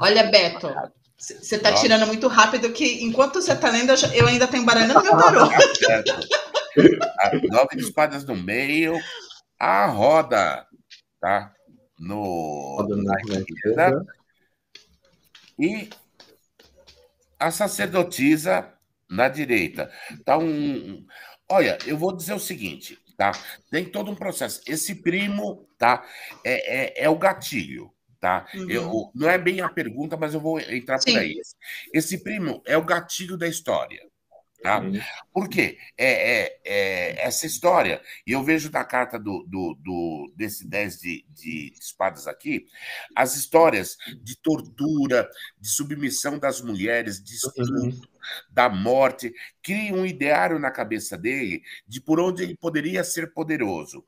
Olha, 0.00 0.30
Beto, 0.30 0.68
você 1.18 1.58
tá 1.58 1.70
Nove. 1.70 1.82
tirando 1.82 2.06
muito 2.06 2.28
rápido 2.28 2.72
que 2.72 3.02
enquanto 3.02 3.42
você 3.42 3.56
tá 3.56 3.68
lendo, 3.68 3.92
eu 4.14 4.26
ainda 4.28 4.46
tenho 4.46 4.64
baralho 4.64 4.94
no 4.94 5.02
meu 5.02 5.16
tarô. 5.16 5.48
Tá 6.70 7.32
nove 7.50 7.76
de 7.76 7.82
espadas 7.82 8.24
no 8.24 8.36
meio, 8.36 8.94
a 9.60 9.84
roda, 9.84 10.66
tá? 11.20 11.54
No, 11.98 12.76
roda 12.78 12.96
na 12.96 13.14
esquerda. 13.20 14.06
E 15.58 15.90
a 17.38 17.50
sacerdotisa 17.50 18.72
na 19.08 19.28
direita. 19.28 19.92
Tá 20.24 20.38
um. 20.38 21.06
Olha, 21.46 21.76
eu 21.86 21.98
vou 21.98 22.16
dizer 22.16 22.32
o 22.32 22.40
seguinte: 22.40 22.98
tá? 23.18 23.32
Tem 23.70 23.84
todo 23.84 24.10
um 24.10 24.14
processo. 24.14 24.62
Esse 24.66 24.94
primo, 24.94 25.68
tá? 25.76 26.02
É, 26.42 27.02
é, 27.02 27.04
é 27.04 27.08
o 27.10 27.18
gatilho, 27.18 27.92
tá? 28.18 28.46
Uhum. 28.54 28.70
Eu, 28.70 29.10
não 29.14 29.28
é 29.28 29.36
bem 29.36 29.60
a 29.60 29.68
pergunta, 29.68 30.16
mas 30.16 30.32
eu 30.32 30.40
vou 30.40 30.58
entrar 30.58 30.98
Sim. 31.00 31.12
por 31.12 31.20
aí. 31.20 31.38
Esse 31.92 32.22
primo 32.22 32.62
é 32.64 32.78
o 32.78 32.84
gatilho 32.84 33.36
da 33.36 33.46
história. 33.46 34.09
Tá? 34.62 34.80
Uhum. 34.80 35.00
Por 35.32 35.48
quê? 35.48 35.78
É, 35.96 36.42
é, 36.42 36.60
é, 36.64 37.26
essa 37.26 37.46
história, 37.46 38.02
e 38.26 38.32
eu 38.32 38.42
vejo 38.42 38.70
na 38.70 38.84
carta 38.84 39.18
do, 39.18 39.42
do, 39.48 39.74
do 39.80 40.32
desse 40.36 40.68
10 40.68 41.00
de, 41.00 41.24
de, 41.30 41.72
espadas 41.80 42.26
aqui, 42.26 42.66
as 43.16 43.36
histórias 43.36 43.96
de 44.22 44.36
tortura, 44.36 45.28
de 45.58 45.68
submissão 45.68 46.38
das 46.38 46.60
mulheres, 46.60 47.22
de 47.22 47.36
estupro, 47.36 47.84
uhum. 47.84 48.00
da 48.50 48.68
morte, 48.68 49.32
cria 49.62 49.94
um 49.94 50.04
ideário 50.04 50.58
na 50.58 50.70
cabeça 50.70 51.16
dele 51.16 51.62
de 51.88 51.98
por 51.98 52.20
onde 52.20 52.42
ele 52.42 52.54
poderia 52.54 53.02
ser 53.02 53.32
poderoso. 53.32 54.04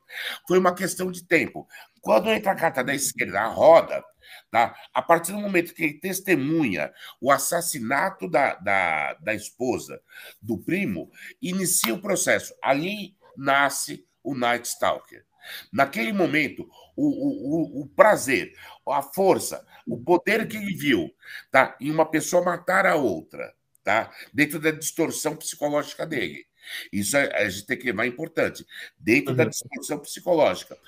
Foi 0.46 0.58
uma 0.58 0.74
questão 0.74 1.10
de 1.10 1.24
tempo. 1.24 1.66
Quando 2.02 2.28
entra 2.28 2.52
a 2.52 2.56
carta 2.56 2.84
da 2.84 2.94
esquerda, 2.94 3.40
a 3.40 3.48
roda, 3.48 4.04
Tá? 4.50 4.74
A 4.92 5.02
partir 5.02 5.32
do 5.32 5.40
momento 5.40 5.74
que 5.74 5.84
ele 5.84 5.94
testemunha 5.94 6.92
o 7.20 7.30
assassinato 7.30 8.28
da, 8.28 8.54
da, 8.56 9.14
da 9.14 9.34
esposa, 9.34 10.00
do 10.40 10.58
primo, 10.58 11.10
inicia 11.40 11.94
o 11.94 12.00
processo. 12.00 12.54
Ali 12.62 13.16
nasce 13.36 14.06
o 14.22 14.34
Night 14.34 14.68
Stalker. 14.68 15.24
Naquele 15.72 16.12
momento, 16.12 16.68
o, 16.96 17.80
o, 17.80 17.82
o, 17.82 17.88
prazer, 17.88 18.52
a 18.88 19.02
força, 19.02 19.66
o 19.86 19.98
poder 19.98 20.46
que 20.46 20.56
ele 20.56 20.74
viu 20.74 21.12
tá, 21.50 21.76
em 21.80 21.90
uma 21.90 22.08
pessoa 22.08 22.44
matar 22.44 22.86
a 22.86 22.94
outra, 22.94 23.52
tá, 23.82 24.12
dentro 24.32 24.60
da 24.60 24.70
distorção 24.70 25.36
psicológica 25.36 26.06
dele. 26.06 26.46
Isso 26.92 27.16
a 27.16 27.48
gente 27.48 27.66
tem 27.66 27.76
que 27.76 27.86
levar 27.86 28.06
importante. 28.06 28.64
Dentro 28.96 29.30
uhum. 29.30 29.36
da 29.36 29.44
distorção 29.44 29.98
psicológica. 29.98 30.78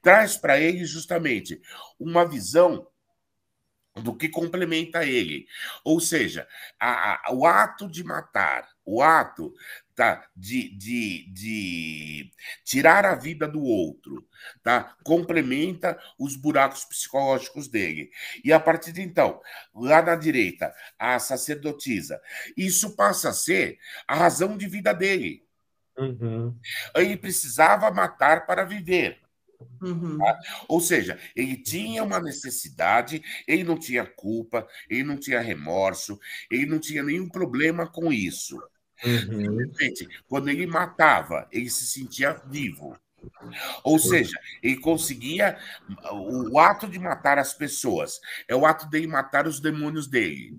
Traz 0.00 0.36
para 0.36 0.60
ele 0.60 0.84
justamente 0.84 1.60
uma 1.98 2.24
visão 2.24 2.86
do 3.96 4.14
que 4.16 4.28
complementa 4.28 5.04
ele. 5.04 5.46
Ou 5.84 6.00
seja, 6.00 6.46
a, 6.78 7.28
a, 7.28 7.32
o 7.32 7.46
ato 7.46 7.88
de 7.88 8.02
matar, 8.02 8.68
o 8.84 9.02
ato 9.02 9.54
tá, 9.94 10.26
de, 10.36 10.68
de, 10.76 11.32
de 11.32 12.30
tirar 12.64 13.04
a 13.06 13.14
vida 13.14 13.46
do 13.46 13.62
outro, 13.62 14.26
tá, 14.62 14.96
complementa 15.04 15.98
os 16.18 16.36
buracos 16.36 16.84
psicológicos 16.84 17.68
dele. 17.68 18.10
E 18.44 18.52
a 18.52 18.58
partir 18.58 18.92
de 18.92 19.02
então, 19.02 19.40
lá 19.74 20.02
na 20.02 20.16
direita, 20.16 20.74
a 20.98 21.18
sacerdotisa, 21.18 22.20
isso 22.56 22.96
passa 22.96 23.30
a 23.30 23.34
ser 23.34 23.78
a 24.08 24.16
razão 24.16 24.56
de 24.56 24.66
vida 24.66 24.92
dele. 24.92 25.44
Uhum. 25.96 26.58
Ele 26.96 27.16
precisava 27.16 27.90
matar 27.92 28.46
para 28.46 28.64
viver. 28.64 29.23
Uhum. 29.82 30.18
Tá? 30.18 30.38
Ou 30.68 30.80
seja, 30.80 31.18
ele 31.34 31.56
tinha 31.56 32.02
uma 32.02 32.20
necessidade, 32.20 33.22
ele 33.46 33.64
não 33.64 33.78
tinha 33.78 34.04
culpa, 34.04 34.66
ele 34.88 35.04
não 35.04 35.16
tinha 35.16 35.40
remorso, 35.40 36.18
ele 36.50 36.66
não 36.66 36.78
tinha 36.78 37.02
nenhum 37.02 37.28
problema 37.28 37.86
com 37.86 38.12
isso. 38.12 38.58
Uhum. 39.04 39.56
De 39.56 39.64
repente, 39.64 40.08
quando 40.28 40.48
ele 40.48 40.66
matava, 40.66 41.48
ele 41.52 41.68
se 41.68 41.86
sentia 41.86 42.40
vivo. 42.46 42.96
Ou 43.82 43.98
seja, 43.98 44.38
ele 44.62 44.76
conseguia. 44.76 45.58
O, 46.12 46.58
ato 46.58 46.86
de 46.86 46.98
matar 46.98 47.38
as 47.38 47.54
pessoas 47.54 48.20
é 48.48 48.54
o 48.54 48.66
ato 48.66 48.88
dele 48.88 49.06
matar 49.06 49.46
os 49.46 49.60
demônios 49.60 50.06
dele. 50.06 50.58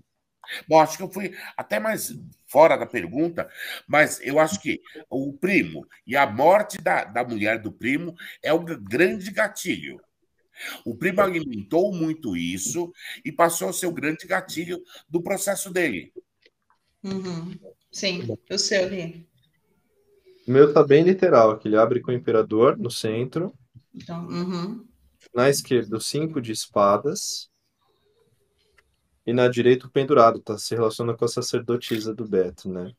Bom, 0.67 0.79
acho 0.79 0.97
que 0.97 1.03
eu 1.03 1.11
fui 1.11 1.35
até 1.55 1.79
mais 1.79 2.13
fora 2.47 2.77
da 2.77 2.85
pergunta, 2.85 3.49
mas 3.87 4.19
eu 4.21 4.39
acho 4.39 4.61
que 4.61 4.81
o 5.09 5.33
primo 5.33 5.85
e 6.05 6.15
a 6.15 6.25
morte 6.25 6.81
da, 6.81 7.03
da 7.03 7.23
mulher 7.23 7.61
do 7.61 7.71
primo 7.71 8.15
é 8.41 8.53
o 8.53 8.59
grande 8.59 9.31
gatilho. 9.31 9.99
O 10.85 10.95
primo 10.95 11.21
alimentou 11.21 11.93
muito 11.93 12.37
isso 12.37 12.91
e 13.23 13.31
passou 13.31 13.69
a 13.69 13.73
ser 13.73 13.87
o 13.87 13.93
grande 13.93 14.25
gatilho 14.25 14.81
do 15.09 15.21
processo 15.21 15.71
dele. 15.71 16.13
Uhum. 17.03 17.53
Sim, 17.91 18.25
o 18.49 18.57
seu, 18.57 18.87
Li. 18.87 19.27
O 20.47 20.51
meu 20.51 20.73
tá 20.73 20.83
bem 20.83 21.03
literal, 21.03 21.57
que 21.57 21.67
ele 21.67 21.75
abre 21.75 22.01
com 22.01 22.11
o 22.11 22.15
imperador 22.15 22.77
no 22.77 22.89
centro. 22.89 23.53
Então, 23.93 24.27
uhum. 24.27 24.85
Na 25.33 25.49
esquerda, 25.49 25.97
o 25.97 26.01
cinco 26.01 26.41
de 26.41 26.51
espadas 26.51 27.49
e 29.25 29.33
na 29.33 29.47
direita 29.47 29.87
o 29.87 29.91
pendurado, 29.91 30.39
tá? 30.39 30.57
Se 30.57 30.75
relaciona 30.75 31.13
com 31.13 31.25
a 31.25 31.27
sacerdotisa 31.27 32.13
do 32.13 32.27
Beto, 32.27 32.69
né? 32.69 32.93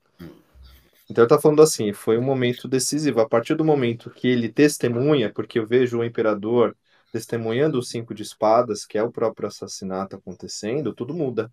Então 1.08 1.22
ele 1.22 1.28
tá 1.28 1.40
falando 1.40 1.62
assim, 1.62 1.92
foi 1.92 2.18
um 2.18 2.22
momento 2.22 2.66
decisivo. 2.66 3.20
A 3.20 3.28
partir 3.28 3.54
do 3.54 3.64
momento 3.64 4.10
que 4.10 4.26
ele 4.26 4.48
testemunha, 4.48 5.32
porque 5.32 5.58
eu 5.58 5.66
vejo 5.66 5.98
o 5.98 6.04
imperador 6.04 6.76
testemunhando 7.12 7.78
os 7.78 7.88
cinco 7.88 8.12
de 8.12 8.22
espadas, 8.22 8.84
que 8.84 8.98
é 8.98 9.02
o 9.02 9.12
próprio 9.12 9.46
assassinato 9.46 10.16
acontecendo, 10.16 10.92
tudo 10.92 11.14
muda. 11.14 11.52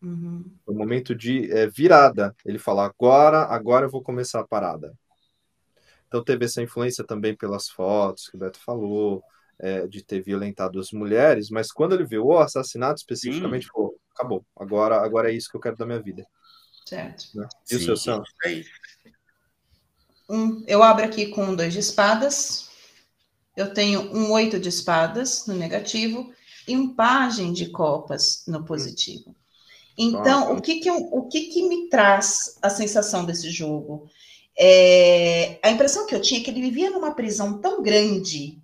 Uhum. 0.00 0.44
Foi 0.64 0.74
um 0.74 0.78
momento 0.78 1.14
de 1.14 1.50
é, 1.50 1.66
virada. 1.66 2.34
Ele 2.44 2.58
fala, 2.58 2.86
agora, 2.86 3.42
agora 3.44 3.86
eu 3.86 3.90
vou 3.90 4.02
começar 4.02 4.40
a 4.40 4.46
parada. 4.46 4.96
Então 6.06 6.22
teve 6.24 6.44
essa 6.44 6.62
influência 6.62 7.04
também 7.04 7.36
pelas 7.36 7.68
fotos 7.68 8.28
que 8.28 8.36
o 8.36 8.38
Beto 8.38 8.58
falou, 8.58 9.22
é, 9.60 9.86
de 9.86 10.02
ter 10.02 10.22
violentado 10.22 10.80
as 10.80 10.90
mulheres, 10.90 11.50
mas 11.50 11.70
quando 11.70 11.94
ele 11.94 12.06
viu 12.06 12.26
o 12.26 12.38
assassinato 12.38 13.00
especificamente, 13.00 13.64
Sim. 13.64 13.70
falou: 13.72 13.94
acabou, 14.14 14.44
agora, 14.56 14.96
agora 14.96 15.30
é 15.30 15.34
isso 15.34 15.50
que 15.50 15.56
eu 15.56 15.60
quero 15.60 15.76
da 15.76 15.86
minha 15.86 16.02
vida. 16.02 16.26
Certo. 16.86 17.24
Né? 17.34 17.46
E 17.70 17.74
Sim. 17.74 17.76
o 17.76 17.80
seu 17.80 17.96
Sam? 17.96 18.22
Um, 20.28 20.64
eu 20.66 20.82
abro 20.82 21.04
aqui 21.04 21.26
com 21.26 21.54
dois 21.54 21.72
de 21.72 21.80
espadas, 21.80 22.70
eu 23.56 23.74
tenho 23.74 24.00
um 24.16 24.30
oito 24.32 24.58
de 24.58 24.68
espadas 24.68 25.46
no 25.46 25.54
negativo 25.54 26.32
e 26.66 26.76
um 26.76 26.94
pajem 26.94 27.52
de 27.52 27.68
copas 27.70 28.44
no 28.46 28.64
positivo. 28.64 29.34
Então, 29.98 30.56
o, 30.56 30.62
que, 30.62 30.80
que, 30.80 30.88
eu, 30.88 30.96
o 30.96 31.28
que, 31.28 31.46
que 31.48 31.68
me 31.68 31.88
traz 31.88 32.56
a 32.62 32.70
sensação 32.70 33.26
desse 33.26 33.50
jogo? 33.50 34.08
É, 34.58 35.58
a 35.62 35.70
impressão 35.70 36.06
que 36.06 36.14
eu 36.14 36.22
tinha 36.22 36.40
é 36.40 36.42
que 36.42 36.50
ele 36.50 36.62
vivia 36.62 36.90
numa 36.90 37.14
prisão 37.14 37.60
tão 37.60 37.82
grande 37.82 38.58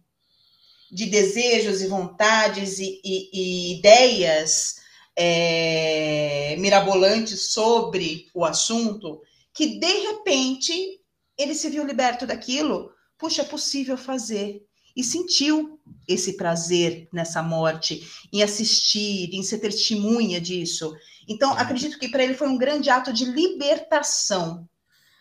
de 0.97 1.05
desejos 1.05 1.83
e 1.83 1.89
vontades 1.89 2.79
e, 2.79 3.03
e, 3.05 3.29
e 3.31 3.79
ideias 3.79 4.77
é, 5.15 6.57
mirabolantes 6.59 7.53
sobre 7.53 8.31
o 8.33 8.47
assunto, 8.47 9.21
que 9.53 9.79
de 9.79 9.93
repente 10.07 10.99
ele 11.37 11.55
se 11.55 11.69
viu 11.69 11.85
liberto 11.85 12.27
daquilo. 12.27 12.91
Puxa, 13.19 13.43
é 13.43 13.45
possível 13.45 13.99
fazer. 13.99 14.65
E 14.97 15.05
sentiu 15.05 15.79
esse 16.09 16.35
prazer 16.39 17.11
nessa 17.13 17.43
morte, 17.43 18.03
em 18.33 18.43
assistir, 18.43 19.35
em 19.35 19.43
ser 19.43 19.59
testemunha 19.59 20.41
disso. 20.41 20.97
Então, 21.29 21.51
uhum. 21.51 21.59
acredito 21.59 21.99
que 21.99 22.09
para 22.09 22.25
ele 22.25 22.33
foi 22.33 22.49
um 22.49 22.57
grande 22.57 22.89
ato 22.89 23.13
de 23.13 23.27
libertação. 23.27 24.67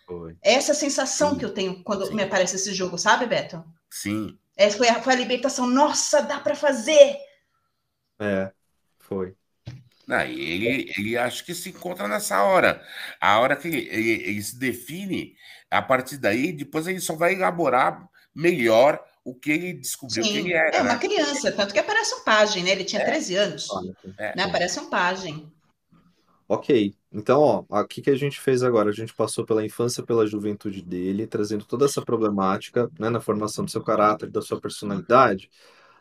Foi. 0.07 0.37
Essa 0.41 0.73
sensação 0.73 1.31
Sim. 1.31 1.37
que 1.37 1.43
eu 1.43 1.53
tenho 1.53 1.83
quando 1.83 2.05
Sim. 2.05 2.13
me 2.13 2.23
aparece 2.23 2.55
esse 2.55 2.73
jogo, 2.73 2.97
sabe, 2.97 3.25
Beto? 3.25 3.61
Sim, 3.89 4.37
é, 4.57 4.69
foi, 4.69 4.87
a, 4.87 5.01
foi 5.01 5.13
a 5.13 5.17
libertação. 5.17 5.67
Nossa, 5.67 6.21
dá 6.21 6.39
para 6.39 6.55
fazer! 6.55 7.17
É, 8.19 8.51
foi. 8.99 9.35
Não, 10.07 10.21
ele, 10.21 10.91
ele 10.97 11.17
acho 11.17 11.43
que 11.43 11.53
se 11.53 11.69
encontra 11.69 12.07
nessa 12.07 12.43
hora. 12.43 12.81
A 13.19 13.39
hora 13.39 13.55
que 13.55 13.67
ele, 13.67 13.87
ele, 13.89 14.11
ele, 14.29 14.43
se 14.43 14.57
define, 14.57 15.35
a 15.69 15.81
partir 15.81 16.17
daí, 16.17 16.51
depois 16.51 16.87
ele 16.87 16.99
só 16.99 17.15
vai 17.15 17.33
elaborar 17.33 18.07
melhor 18.33 19.03
o 19.23 19.33
que 19.33 19.51
ele 19.51 19.73
descobriu 19.73 20.23
Sim, 20.23 20.31
que 20.31 20.37
ele 20.37 20.53
era. 20.53 20.77
É 20.77 20.81
uma 20.81 20.93
né? 20.93 20.99
criança, 20.99 21.51
tanto 21.51 21.73
que 21.73 21.79
aparece 21.79 22.13
um 22.13 22.23
pajem, 22.23 22.63
né? 22.63 22.71
Ele 22.71 22.83
tinha 22.83 23.01
é. 23.01 23.05
13 23.05 23.35
anos. 23.35 23.67
É. 24.19 24.35
Né? 24.35 24.43
Aparece 24.43 24.79
um 24.79 24.89
pajem. 24.89 25.51
Ok, 26.47 26.95
então, 27.15 27.39
ó, 27.69 27.81
o 27.81 27.87
que, 27.87 28.01
que 28.01 28.09
a 28.09 28.15
gente 28.17 28.41
fez 28.41 28.61
agora? 28.61 28.89
A 28.89 28.93
gente 28.93 29.13
passou 29.13 29.45
pela 29.45 29.65
infância, 29.65 30.03
pela 30.03 30.27
juventude 30.27 30.81
dele, 30.81 31.25
trazendo 31.25 31.63
toda 31.63 31.85
essa 31.85 32.01
problemática 32.01 32.91
né, 32.99 33.09
na 33.09 33.21
formação 33.21 33.63
do 33.63 33.71
seu 33.71 33.81
caráter, 33.81 34.29
da 34.29 34.41
sua 34.41 34.59
personalidade. 34.59 35.49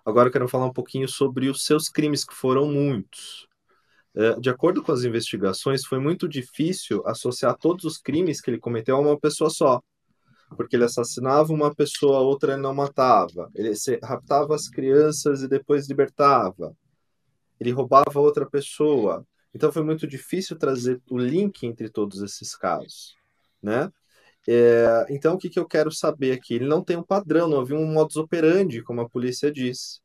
Agora 0.04 0.28
eu 0.28 0.32
quero 0.32 0.48
falar 0.48 0.66
um 0.66 0.72
pouquinho 0.72 1.08
sobre 1.08 1.48
os 1.48 1.64
seus 1.64 1.88
crimes, 1.88 2.24
que 2.24 2.34
foram 2.34 2.66
muitos. 2.66 3.46
É, 4.16 4.40
de 4.40 4.50
acordo 4.50 4.82
com 4.82 4.90
as 4.90 5.04
investigações, 5.04 5.84
foi 5.84 6.00
muito 6.00 6.28
difícil 6.28 7.00
associar 7.06 7.56
todos 7.58 7.84
os 7.84 7.96
crimes 7.96 8.40
que 8.40 8.50
ele 8.50 8.58
cometeu 8.58 8.96
a 8.96 9.00
uma 9.00 9.18
pessoa 9.18 9.50
só. 9.50 9.80
porque 10.56 10.76
ele 10.76 10.84
assassinava 10.84 11.52
uma 11.52 11.74
pessoa, 11.74 12.18
a 12.18 12.22
outra 12.22 12.54
ele 12.54 12.62
não 12.62 12.74
matava. 12.74 13.50
Ele 13.54 13.72
raptava 14.02 14.54
as 14.54 14.68
crianças 14.68 15.42
e 15.42 15.48
depois 15.48 15.88
libertava. 15.88 16.76
Ele 17.60 17.70
roubava 17.72 18.20
outra 18.20 18.46
pessoa. 18.48 19.26
Então 19.54 19.72
foi 19.72 19.82
muito 19.82 20.06
difícil 20.06 20.56
trazer 20.56 21.00
o 21.08 21.16
link 21.16 21.64
entre 21.64 21.88
todos 21.88 22.20
esses 22.22 22.56
casos, 22.56 23.14
né? 23.62 23.90
É, 24.46 25.06
então 25.08 25.34
o 25.34 25.38
que, 25.38 25.48
que 25.48 25.58
eu 25.58 25.66
quero 25.66 25.90
saber 25.90 26.32
aqui? 26.32 26.54
Ele 26.54 26.66
não 26.66 26.82
tem 26.82 26.96
um 26.96 27.02
padrão, 27.02 27.48
não 27.48 27.60
havia 27.60 27.76
um 27.76 27.86
modus 27.86 28.16
operandi, 28.16 28.82
como 28.82 29.00
a 29.00 29.08
polícia 29.08 29.50
diz. 29.50 30.02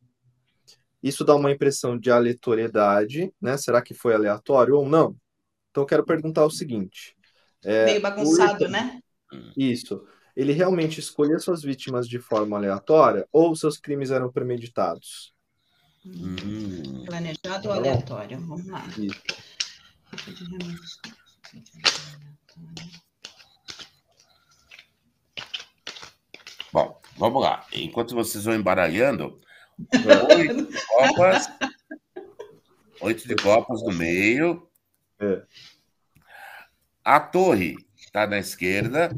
Isso 1.01 1.25
dá 1.25 1.35
uma 1.35 1.51
impressão 1.51 1.97
de 1.97 2.11
aleatoriedade, 2.11 3.33
né? 3.41 3.57
Será 3.57 3.81
que 3.81 3.93
foi 3.93 4.13
aleatório 4.13 4.75
ou 4.75 4.87
não? 4.87 5.15
Então 5.71 5.83
eu 5.83 5.87
quero 5.87 6.05
perguntar 6.05 6.45
o 6.45 6.51
seguinte. 6.51 7.15
É, 7.63 7.85
Meio 7.85 8.01
bagunçado, 8.01 8.65
o... 8.65 8.69
né? 8.69 8.99
Isso 9.57 10.05
ele 10.39 10.53
realmente 10.53 11.01
escolhia 11.01 11.37
suas 11.37 11.61
vítimas 11.61 12.07
de 12.07 12.17
forma 12.17 12.55
aleatória 12.55 13.27
ou 13.29 13.53
seus 13.57 13.77
crimes 13.77 14.09
eram 14.09 14.31
premeditados? 14.31 15.33
Hum. 16.15 17.05
Planejado 17.05 17.69
ou 17.69 17.73
aleatório? 17.73 18.39
Vamos 18.41 18.67
lá. 18.67 18.83
Isso. 18.97 19.21
Bom, 26.71 27.01
vamos 27.17 27.41
lá. 27.41 27.65
Enquanto 27.73 28.15
vocês 28.15 28.45
vão 28.45 28.55
embaralhando, 28.55 29.39
oito 30.37 30.67
copas, 30.87 31.47
oito 33.01 33.27
de 33.27 33.35
copas 33.35 33.81
no 33.83 33.93
meio. 33.93 34.69
É. 35.19 35.43
A 37.03 37.19
torre 37.19 37.75
está 37.97 38.27
na 38.27 38.37
esquerda 38.37 39.11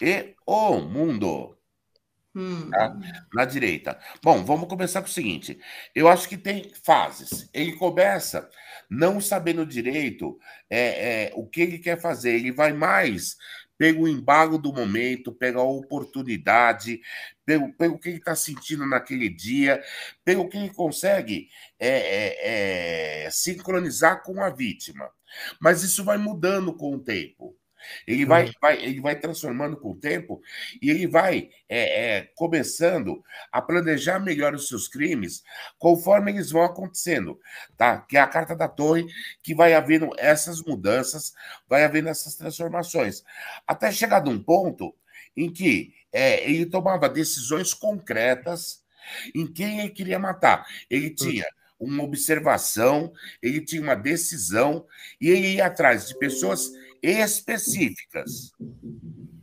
e 0.00 0.34
o 0.46 0.80
mundo. 0.80 1.56
Hum. 2.34 2.70
Tá? 2.70 2.96
Na 3.34 3.44
direita. 3.44 3.98
Bom, 4.22 4.44
vamos 4.44 4.68
começar 4.68 5.00
com 5.00 5.08
o 5.08 5.10
seguinte. 5.10 5.58
Eu 5.94 6.08
acho 6.08 6.28
que 6.28 6.36
tem 6.36 6.72
fases. 6.82 7.48
Ele 7.52 7.72
começa 7.72 8.48
não 8.88 9.20
sabendo 9.20 9.66
direito 9.66 10.38
é, 10.68 11.28
é, 11.28 11.32
o 11.34 11.46
que 11.46 11.60
ele 11.60 11.78
quer 11.78 12.00
fazer. 12.00 12.34
Ele 12.34 12.52
vai 12.52 12.72
mais 12.72 13.36
pega 13.80 13.98
o 13.98 14.06
embalo 14.06 14.58
do 14.58 14.74
momento, 14.74 15.32
pega 15.32 15.58
a 15.58 15.62
oportunidade, 15.62 17.00
pega 17.46 17.94
o 17.94 17.98
que 17.98 18.10
ele 18.10 18.18
está 18.18 18.36
sentindo 18.36 18.84
naquele 18.84 19.30
dia, 19.30 19.82
pega 20.22 20.38
o 20.38 20.50
que 20.50 20.58
ele 20.58 20.68
consegue 20.68 21.48
é, 21.78 21.88
é, 21.88 23.24
é, 23.24 23.30
sincronizar 23.30 24.22
com 24.22 24.42
a 24.44 24.50
vítima. 24.50 25.10
Mas 25.58 25.82
isso 25.82 26.04
vai 26.04 26.18
mudando 26.18 26.74
com 26.76 26.94
o 26.94 27.00
tempo. 27.00 27.56
Ele 28.06 28.24
vai, 28.24 28.46
uhum. 28.46 28.52
vai, 28.60 28.82
ele 28.82 29.00
vai 29.00 29.18
transformando 29.18 29.76
com 29.76 29.92
o 29.92 29.96
tempo 29.96 30.40
e 30.80 30.90
ele 30.90 31.06
vai 31.06 31.50
é, 31.68 32.16
é, 32.16 32.22
começando 32.34 33.22
a 33.50 33.60
planejar 33.62 34.18
melhor 34.18 34.54
os 34.54 34.68
seus 34.68 34.88
crimes 34.88 35.42
conforme 35.78 36.32
eles 36.32 36.50
vão 36.50 36.62
acontecendo, 36.62 37.38
tá? 37.76 38.00
Que 38.00 38.16
é 38.16 38.20
a 38.20 38.26
carta 38.26 38.54
da 38.54 38.68
torre 38.68 39.06
que 39.42 39.54
vai 39.54 39.74
havendo 39.74 40.10
essas 40.18 40.62
mudanças, 40.62 41.32
vai 41.68 41.84
havendo 41.84 42.08
essas 42.08 42.34
transformações, 42.34 43.24
até 43.66 43.90
chegar 43.92 44.24
num 44.24 44.42
ponto 44.42 44.94
em 45.36 45.52
que 45.52 45.94
é, 46.12 46.48
ele 46.48 46.66
tomava 46.66 47.08
decisões 47.08 47.72
concretas 47.72 48.82
em 49.34 49.46
quem 49.46 49.80
ele 49.80 49.90
queria 49.90 50.18
matar. 50.18 50.66
Ele 50.88 51.10
tinha 51.10 51.46
uma 51.78 52.04
observação, 52.04 53.12
ele 53.42 53.64
tinha 53.64 53.80
uma 53.80 53.94
decisão 53.94 54.86
e 55.20 55.30
ele 55.30 55.54
ia 55.54 55.66
atrás 55.66 56.08
de 56.08 56.18
pessoas 56.18 56.70
específicas. 57.02 58.52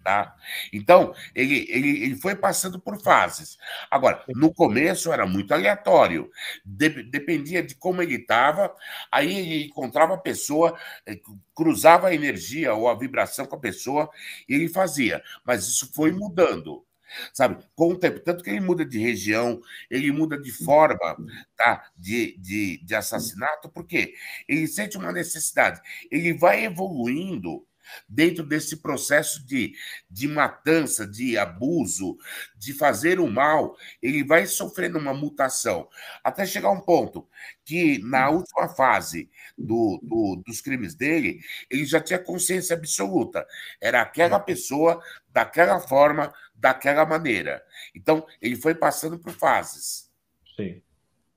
Tá? 0.08 0.34
Então, 0.72 1.14
ele, 1.36 1.66
ele, 1.68 2.04
ele 2.06 2.16
foi 2.16 2.34
passando 2.34 2.80
por 2.80 2.98
fases. 3.02 3.58
Agora, 3.92 4.24
no 4.30 4.54
começo 4.54 5.12
era 5.12 5.28
muito 5.28 5.54
aleatório, 5.54 6.32
de, 6.64 7.04
dependia 7.04 7.62
de 7.62 7.76
como 7.76 8.02
ele 8.02 8.16
estava, 8.16 8.74
aí 9.12 9.36
ele 9.36 9.66
encontrava 9.66 10.14
a 10.14 10.18
pessoa, 10.18 10.80
eh, 11.06 11.20
cruzava 11.54 12.08
a 12.08 12.14
energia 12.16 12.74
ou 12.74 12.88
a 12.88 12.96
vibração 12.96 13.46
com 13.46 13.58
a 13.58 13.60
pessoa 13.60 14.10
e 14.48 14.56
ele 14.56 14.70
fazia. 14.70 15.22
Mas 15.44 15.68
isso 15.68 15.92
foi 15.94 16.14
mudando 16.14 16.87
sabe? 17.34 17.64
Com 17.76 17.92
o 17.94 17.98
tempo, 17.98 18.20
tanto 18.20 18.44
que 18.44 18.50
ele 18.50 18.60
muda 18.60 18.86
de 18.86 19.00
região, 19.00 19.62
ele 19.90 20.12
muda 20.12 20.38
de 20.40 20.52
forma, 20.52 21.18
tá? 21.56 21.90
De, 21.96 22.38
de, 22.38 22.78
de 22.84 22.96
assassinato, 22.96 23.70
porque 23.70 24.14
ele 24.48 24.68
sente 24.68 24.98
uma 24.98 25.12
necessidade, 25.12 25.82
ele 26.12 26.34
vai 26.34 26.66
evoluindo 26.66 27.66
dentro 28.08 28.44
desse 28.44 28.78
processo 28.78 29.46
de, 29.46 29.74
de 30.10 30.28
matança, 30.28 31.06
de 31.08 31.38
abuso, 31.38 32.18
de 32.58 32.74
fazer 32.74 33.20
o 33.20 33.28
mal, 33.28 33.76
ele 34.02 34.24
vai 34.24 34.46
sofrendo 34.46 34.98
uma 34.98 35.14
mutação, 35.14 35.88
até 36.24 36.46
chegar 36.46 36.72
um 36.72 36.82
ponto 36.82 37.28
que, 37.66 38.00
na 38.00 38.30
última 38.30 38.70
fase 38.70 39.30
do, 39.58 40.00
do, 40.02 40.42
dos 40.46 40.62
crimes 40.62 40.96
dele, 40.96 41.40
ele 41.70 41.86
já 41.86 42.00
tinha 42.00 42.20
consciência 42.20 42.76
absoluta. 42.76 43.46
Era 43.82 44.02
aquela 44.02 44.40
pessoa, 44.40 45.02
daquela 45.30 45.80
forma, 45.80 46.34
daquela 46.58 47.06
maneira. 47.06 47.64
Então, 47.96 48.26
ele 48.42 48.56
foi 48.56 48.76
passando 48.76 49.18
por 49.18 49.32
fases. 49.32 50.10
Sim. 50.56 50.82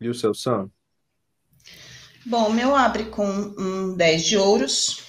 E 0.01 0.09
o 0.09 0.14
seu 0.14 0.35
Sam? 0.35 0.71
Bom, 2.25 2.49
o 2.49 2.53
meu 2.53 2.75
abre 2.75 3.05
com 3.05 3.27
um 3.27 3.95
10 3.95 4.25
de 4.25 4.37
ouros, 4.37 5.05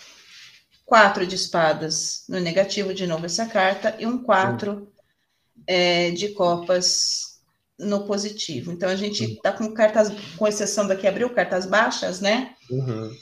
4 0.86 1.26
de 1.26 1.36
espadas 1.36 2.26
no 2.28 2.40
negativo, 2.40 2.94
de 2.94 3.08
novo 3.08 3.26
essa 3.26 3.46
carta, 3.46 3.96
e 4.00 4.06
um 4.06 4.22
4 4.22 4.88
é, 5.66 6.12
de 6.12 6.30
copas 6.30 7.42
no 7.80 8.06
positivo. 8.06 8.72
Então, 8.72 8.90
a 8.90 8.96
gente 8.96 9.24
está 9.24 9.52
com 9.52 9.74
cartas, 9.74 10.10
com 10.38 10.48
exceção 10.48 10.88
daqui, 10.88 11.08
abriu 11.08 11.30
cartas 11.30 11.66
baixas, 11.66 12.20
né? 12.20 12.56
Uhum. 12.70 13.16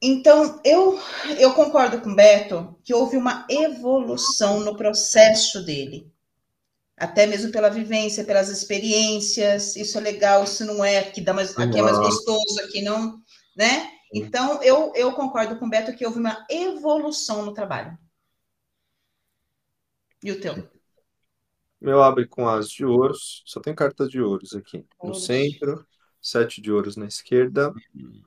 Então, 0.00 0.60
eu, 0.64 0.98
eu 1.38 1.54
concordo 1.54 2.00
com 2.00 2.10
o 2.10 2.14
Beto 2.14 2.78
que 2.84 2.92
houve 2.92 3.16
uma 3.16 3.46
evolução 3.48 4.60
no 4.60 4.76
processo 4.76 5.64
dele. 5.64 6.12
Até 6.96 7.26
mesmo 7.26 7.50
pela 7.50 7.68
vivência, 7.68 8.24
pelas 8.24 8.48
experiências, 8.48 9.76
isso 9.76 9.98
é 9.98 10.00
legal, 10.00 10.44
isso 10.44 10.64
não 10.64 10.84
é, 10.84 10.98
aqui, 10.98 11.20
dá 11.20 11.32
mais, 11.32 11.56
aqui 11.58 11.78
é 11.78 11.82
mais 11.82 11.98
gostoso, 11.98 12.60
aqui 12.64 12.82
não, 12.82 13.20
né? 13.56 13.90
Então, 14.12 14.62
eu, 14.62 14.92
eu 14.94 15.12
concordo 15.12 15.58
com 15.58 15.66
o 15.66 15.70
Beto 15.70 15.94
que 15.94 16.06
houve 16.06 16.18
uma 16.18 16.46
evolução 16.48 17.44
no 17.44 17.52
trabalho. 17.52 17.98
E 20.22 20.30
o 20.32 20.40
teu? 20.40 20.68
Meu 21.80 22.02
abre 22.02 22.26
com 22.26 22.48
as 22.48 22.68
de 22.68 22.84
ouros, 22.84 23.42
só 23.44 23.60
tem 23.60 23.74
cartas 23.74 24.08
de 24.08 24.20
ouros 24.20 24.54
aqui. 24.54 24.86
No 25.02 25.14
centro, 25.14 25.86
sete 26.26 26.60
de 26.60 26.72
ouros 26.72 26.96
na 26.96 27.06
esquerda, 27.06 27.72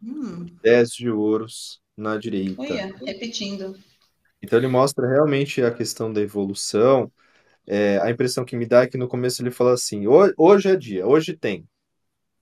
hum. 0.01 0.45
dez 0.63 0.91
de 0.91 1.09
ouros 1.09 1.81
na 1.97 2.17
direita. 2.17 2.61
Olha, 2.61 2.95
repetindo. 3.05 3.77
Então 4.41 4.57
ele 4.57 4.67
mostra 4.67 5.05
realmente 5.05 5.61
a 5.61 5.69
questão 5.69 6.11
da 6.11 6.21
evolução. 6.21 7.11
É, 7.67 7.99
a 7.99 8.09
impressão 8.09 8.45
que 8.45 8.55
me 8.55 8.65
dá 8.65 8.83
é 8.83 8.87
que 8.87 8.97
no 8.97 9.07
começo 9.07 9.41
ele 9.41 9.51
fala 9.51 9.73
assim: 9.73 10.05
hoje 10.07 10.69
é 10.69 10.77
dia, 10.77 11.05
hoje 11.05 11.35
tem. 11.35 11.67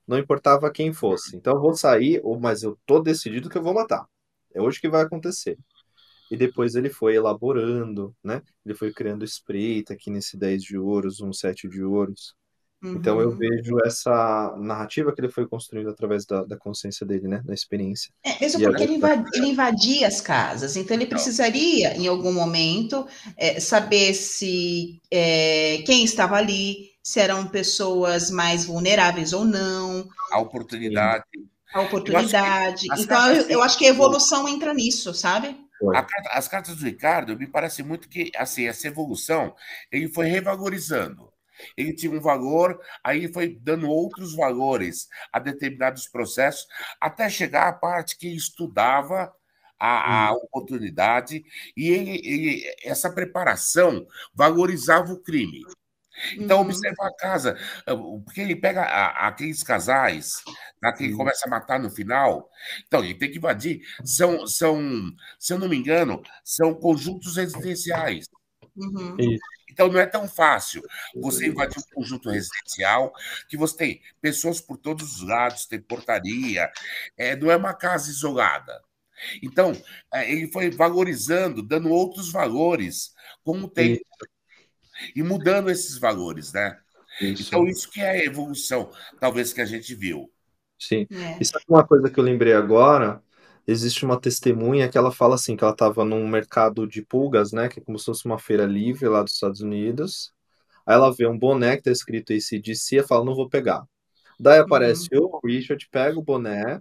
Não 0.06 0.16
importava 0.16 0.70
quem 0.70 0.92
fosse. 0.92 1.36
Então 1.36 1.54
eu 1.54 1.60
vou 1.60 1.74
sair, 1.74 2.22
mas 2.40 2.62
eu 2.62 2.78
tô 2.86 3.00
decidido 3.00 3.50
que 3.50 3.58
eu 3.58 3.62
vou 3.62 3.74
matar. 3.74 4.06
É 4.54 4.62
hoje 4.62 4.80
que 4.80 4.88
vai 4.88 5.02
acontecer. 5.02 5.58
E 6.30 6.36
depois 6.36 6.76
ele 6.76 6.88
foi 6.88 7.16
elaborando, 7.16 8.14
né? 8.22 8.42
Ele 8.64 8.74
foi 8.74 8.92
criando 8.92 9.24
espreita 9.24 9.94
aqui 9.94 10.08
nesse 10.08 10.36
10 10.36 10.62
de 10.62 10.78
ouros, 10.78 11.20
um 11.20 11.32
7 11.32 11.68
de 11.68 11.82
ouros. 11.82 12.36
Então 12.82 13.20
eu 13.20 13.30
uhum. 13.30 13.36
vejo 13.36 13.76
essa 13.84 14.54
narrativa 14.56 15.12
que 15.12 15.20
ele 15.20 15.30
foi 15.30 15.48
construindo 15.48 15.90
através 15.90 16.24
da, 16.24 16.44
da 16.44 16.56
consciência 16.56 17.04
dele, 17.04 17.26
né? 17.26 17.42
Da 17.44 17.52
experiência. 17.52 18.12
É, 18.24 18.40
mesmo 18.40 18.62
porque 18.62 18.84
ele, 18.84 18.94
invad, 18.94 19.28
ele, 19.34 19.48
invadia 19.48 20.06
as 20.06 20.20
casas, 20.20 20.76
então 20.76 20.96
ele 20.96 21.06
precisaria, 21.06 21.96
em 21.96 22.06
algum 22.06 22.32
momento, 22.32 23.06
é, 23.36 23.58
saber 23.58 24.14
se 24.14 25.00
é, 25.10 25.82
quem 25.84 26.04
estava 26.04 26.36
ali, 26.36 26.92
se 27.02 27.18
eram 27.18 27.48
pessoas 27.48 28.30
mais 28.30 28.64
vulneráveis 28.64 29.32
ou 29.32 29.44
não. 29.44 30.08
A 30.30 30.38
oportunidade. 30.38 31.24
A 31.74 31.80
oportunidade. 31.80 32.86
então, 32.96 33.32
eu, 33.32 33.48
eu, 33.48 33.62
acho 33.62 33.76
que 33.76 33.86
a 33.86 33.90
evolução 33.90 34.48
entra 34.48 34.72
nisso, 34.72 35.12
sabe? 35.12 35.56
As 36.30 36.48
cartas 36.48 36.76
do 36.76 36.84
Ricardo, 36.84 37.36
me 37.36 37.46
parece 37.46 37.82
muito 37.82 38.08
que 38.08 38.30
assim, 38.36 38.66
essa 38.66 38.86
evolução 38.86 39.54
ele 39.92 40.08
foi 40.08 40.26
revalorizando 40.26 41.30
ele 41.76 41.94
tinha 41.94 42.12
um 42.12 42.20
valor, 42.20 42.80
aí 43.02 43.32
foi 43.32 43.58
dando 43.60 43.88
outros 43.88 44.34
valores 44.34 45.08
a 45.32 45.38
determinados 45.38 46.08
processos, 46.08 46.66
até 47.00 47.28
chegar 47.28 47.68
à 47.68 47.72
parte 47.72 48.18
que 48.18 48.28
estudava 48.28 49.32
a, 49.78 50.28
a 50.28 50.32
oportunidade 50.32 51.44
e 51.76 51.88
ele, 51.88 52.20
ele, 52.24 52.76
essa 52.82 53.10
preparação 53.10 54.06
valorizava 54.34 55.12
o 55.12 55.22
crime. 55.22 55.62
Então, 56.36 56.58
uhum. 56.58 56.64
observa 56.64 57.06
a 57.06 57.14
casa, 57.14 57.56
eh, 57.86 57.94
porque 58.24 58.40
ele 58.40 58.56
pega 58.56 58.82
a, 58.82 59.28
aqueles 59.28 59.62
casais 59.62 60.42
tá, 60.80 60.92
que 60.92 61.04
ele 61.04 61.14
começa 61.14 61.46
a 61.46 61.50
matar 61.50 61.78
no 61.78 61.90
final. 61.90 62.50
Então, 62.86 63.04
ele 63.04 63.14
tem 63.14 63.30
que 63.30 63.38
invadir. 63.38 63.82
São, 64.04 64.46
são, 64.46 64.80
se 65.38 65.52
eu 65.52 65.58
não 65.58 65.68
me 65.68 65.76
engano, 65.76 66.20
são 66.44 66.74
conjuntos 66.74 67.36
residenciais. 67.36 68.26
Uhum. 68.76 69.16
Então 69.78 69.92
não 69.92 70.00
é 70.00 70.06
tão 70.06 70.26
fácil 70.26 70.82
você 71.14 71.46
invadir 71.46 71.78
um 71.78 71.94
conjunto 71.94 72.28
residencial 72.28 73.12
que 73.48 73.56
você 73.56 73.76
tem 73.76 74.02
pessoas 74.20 74.60
por 74.60 74.76
todos 74.76 75.14
os 75.14 75.22
lados, 75.22 75.66
tem 75.66 75.80
portaria, 75.80 76.68
é, 77.16 77.36
não 77.36 77.48
é 77.48 77.54
uma 77.54 77.72
casa 77.72 78.10
isolada. 78.10 78.82
Então, 79.40 79.72
é, 80.12 80.32
ele 80.32 80.50
foi 80.50 80.68
valorizando, 80.68 81.62
dando 81.62 81.90
outros 81.90 82.32
valores 82.32 83.14
com 83.44 83.56
o 83.60 83.68
tempo. 83.68 84.02
E 85.14 85.22
mudando 85.22 85.70
esses 85.70 85.96
valores, 85.96 86.52
né? 86.52 86.76
Isso. 87.20 87.44
Então, 87.46 87.64
isso 87.68 87.88
que 87.88 88.00
é 88.00 88.10
a 88.10 88.24
evolução, 88.24 88.90
talvez, 89.20 89.52
que 89.52 89.60
a 89.60 89.64
gente 89.64 89.94
viu. 89.94 90.28
Sim. 90.76 91.06
É. 91.08 91.38
E 91.40 91.44
sabe 91.44 91.64
uma 91.68 91.86
coisa 91.86 92.10
que 92.10 92.18
eu 92.18 92.24
lembrei 92.24 92.52
agora? 92.52 93.22
Existe 93.70 94.02
uma 94.02 94.18
testemunha 94.18 94.88
que 94.88 94.96
ela 94.96 95.12
fala 95.12 95.34
assim, 95.34 95.54
que 95.54 95.62
ela 95.62 95.74
estava 95.74 96.02
num 96.02 96.26
mercado 96.26 96.86
de 96.86 97.02
pulgas, 97.02 97.52
né? 97.52 97.68
Que 97.68 97.80
é 97.80 97.82
como 97.82 97.98
se 97.98 98.06
fosse 98.06 98.24
uma 98.24 98.38
feira 98.38 98.64
livre 98.64 99.06
lá 99.06 99.22
dos 99.22 99.34
Estados 99.34 99.60
Unidos. 99.60 100.32
Aí 100.86 100.94
ela 100.94 101.12
vê 101.12 101.26
um 101.26 101.38
boné 101.38 101.76
que 101.76 101.82
tá 101.82 101.90
escrito 101.90 102.32
ACDC 102.32 102.96
e 102.96 103.02
fala, 103.02 103.26
não 103.26 103.34
vou 103.34 103.46
pegar. 103.46 103.84
Daí 104.40 104.58
aparece 104.58 105.06
uhum. 105.12 105.28
o 105.30 105.46
Richard, 105.46 105.86
pega 105.90 106.18
o 106.18 106.22
boné, 106.22 106.80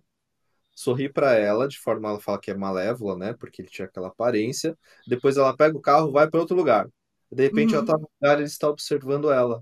sorri 0.73 1.09
para 1.09 1.33
ela, 1.33 1.67
de 1.67 1.77
forma 1.77 2.07
ela 2.07 2.21
fala 2.21 2.39
que 2.39 2.51
é 2.51 2.55
malévola, 2.55 3.17
né? 3.17 3.33
Porque 3.33 3.61
ele 3.61 3.69
tinha 3.69 3.85
aquela 3.85 4.07
aparência. 4.07 4.77
Depois 5.05 5.35
ela 5.35 5.53
pega 5.57 5.77
o 5.77 5.81
carro, 5.81 6.09
vai 6.13 6.29
para 6.29 6.39
outro 6.39 6.55
lugar. 6.55 6.87
De 7.29 7.43
repente 7.43 7.73
uhum. 7.73 7.79
ela 7.79 7.85
tá 7.85 7.97
no 7.97 8.09
lugar, 8.21 8.37
ele 8.37 8.47
está 8.47 8.69
observando 8.69 9.29
ela. 9.29 9.61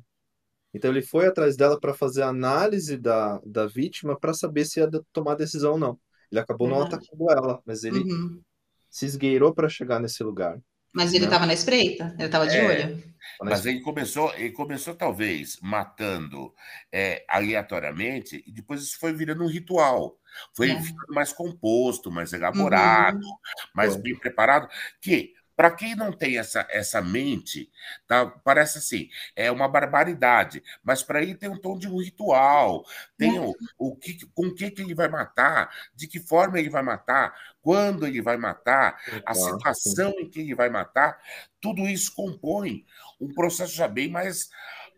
Então 0.76 0.91
ele 0.91 1.01
foi 1.01 1.26
atrás 1.26 1.57
dela 1.57 1.80
para 1.80 1.91
fazer 1.91 2.21
a 2.21 2.28
análise 2.28 2.97
da, 2.97 3.41
da 3.43 3.65
vítima 3.65 4.15
para 4.15 4.32
saber 4.32 4.65
se 4.65 4.80
ia 4.80 4.88
tomar 5.11 5.34
decisão 5.34 5.71
ou 5.71 5.80
não. 5.80 5.99
Ele 6.32 6.39
acabou 6.39 6.67
não 6.67 6.82
atacando 6.82 7.32
ela, 7.32 7.61
mas 7.65 7.84
ele 7.84 7.99
uhum. 7.99 8.41
se 8.89 9.05
esgueirou 9.05 9.53
para 9.53 9.69
chegar 9.69 9.99
nesse 9.99 10.23
lugar. 10.23 10.59
Mas 10.95 11.13
ele 11.13 11.26
estava 11.26 11.41
né? 11.41 11.47
na 11.47 11.53
espreita, 11.53 12.15
ele 12.17 12.26
estava 12.26 12.47
de 12.47 12.55
é, 12.55 12.65
olho. 12.65 13.03
Mas 13.41 13.65
ele 13.65 13.82
começou, 13.82 14.34
ele 14.36 14.51
começou 14.51 14.95
talvez 14.95 15.57
matando 15.61 16.53
é, 16.89 17.26
aleatoriamente 17.28 18.41
e 18.47 18.51
depois 18.51 18.82
isso 18.82 18.97
foi 18.97 19.11
virando 19.11 19.43
um 19.43 19.49
ritual. 19.49 20.17
Foi 20.55 20.71
é. 20.71 20.82
ficando 20.82 21.13
mais 21.13 21.34
composto, 21.34 22.09
mais 22.09 22.32
elaborado, 22.32 23.17
uhum. 23.17 23.38
mais 23.76 23.97
bem 23.97 24.17
preparado, 24.17 24.69
que 25.01 25.34
para 25.56 25.72
quem 25.72 25.95
não 25.95 26.12
tem 26.12 26.38
essa, 26.38 26.68
essa 26.70 27.01
mente, 27.01 27.72
tá, 28.08 28.26
parece 28.26 28.78
assim, 28.78 29.10
é 29.36 29.49
uma 29.51 29.68
barbaridade, 29.68 30.62
mas 30.84 31.01
para 31.01 31.22
ele 31.22 31.36
tem 31.36 31.49
um 31.49 31.58
tom 31.58 31.78
de 31.78 31.88
um 31.88 31.97
ritual, 31.97 32.86
tem 33.18 33.39
o, 33.39 33.53
o 33.78 33.95
que, 33.95 34.26
com 34.34 34.53
que, 34.53 34.70
que 34.70 34.82
ele 34.82 34.93
vai 34.93 35.08
matar, 35.08 35.74
de 35.95 36.08
que 36.08 36.20
forma 36.20 36.60
ele 36.60 36.70
vai 36.70 36.84
matar, 36.84 37.34
quando 37.62 38.06
ele 38.06 38.22
vai 38.22 38.38
matar, 38.38 38.99
a 39.26 39.34
situação 39.34 40.12
em 40.20 40.30
que 40.30 40.41
ele 40.41 40.53
vai 40.53 40.70
matar, 40.70 41.20
tudo 41.62 41.88
isso 41.88 42.14
compõe 42.14 42.86
um 43.20 43.34
processo 43.34 43.74
já 43.76 43.88
bem 43.88 44.10
mais 44.10 44.49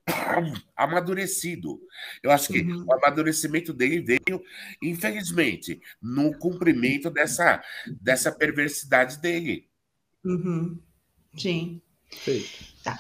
amadurecido. 0.75 1.79
Eu 2.23 2.31
acho 2.31 2.51
que 2.51 2.61
uhum. 2.61 2.85
o 2.85 2.93
amadurecimento 2.93 3.73
dele 3.73 4.01
veio, 4.01 4.41
infelizmente, 4.81 5.81
no 6.01 6.37
cumprimento 6.37 7.09
dessa, 7.09 7.63
dessa 8.01 8.31
perversidade 8.31 9.19
dele. 9.19 9.67
Uhum. 10.27 10.77
Sim. 11.37 11.81
Tá. 12.83 12.99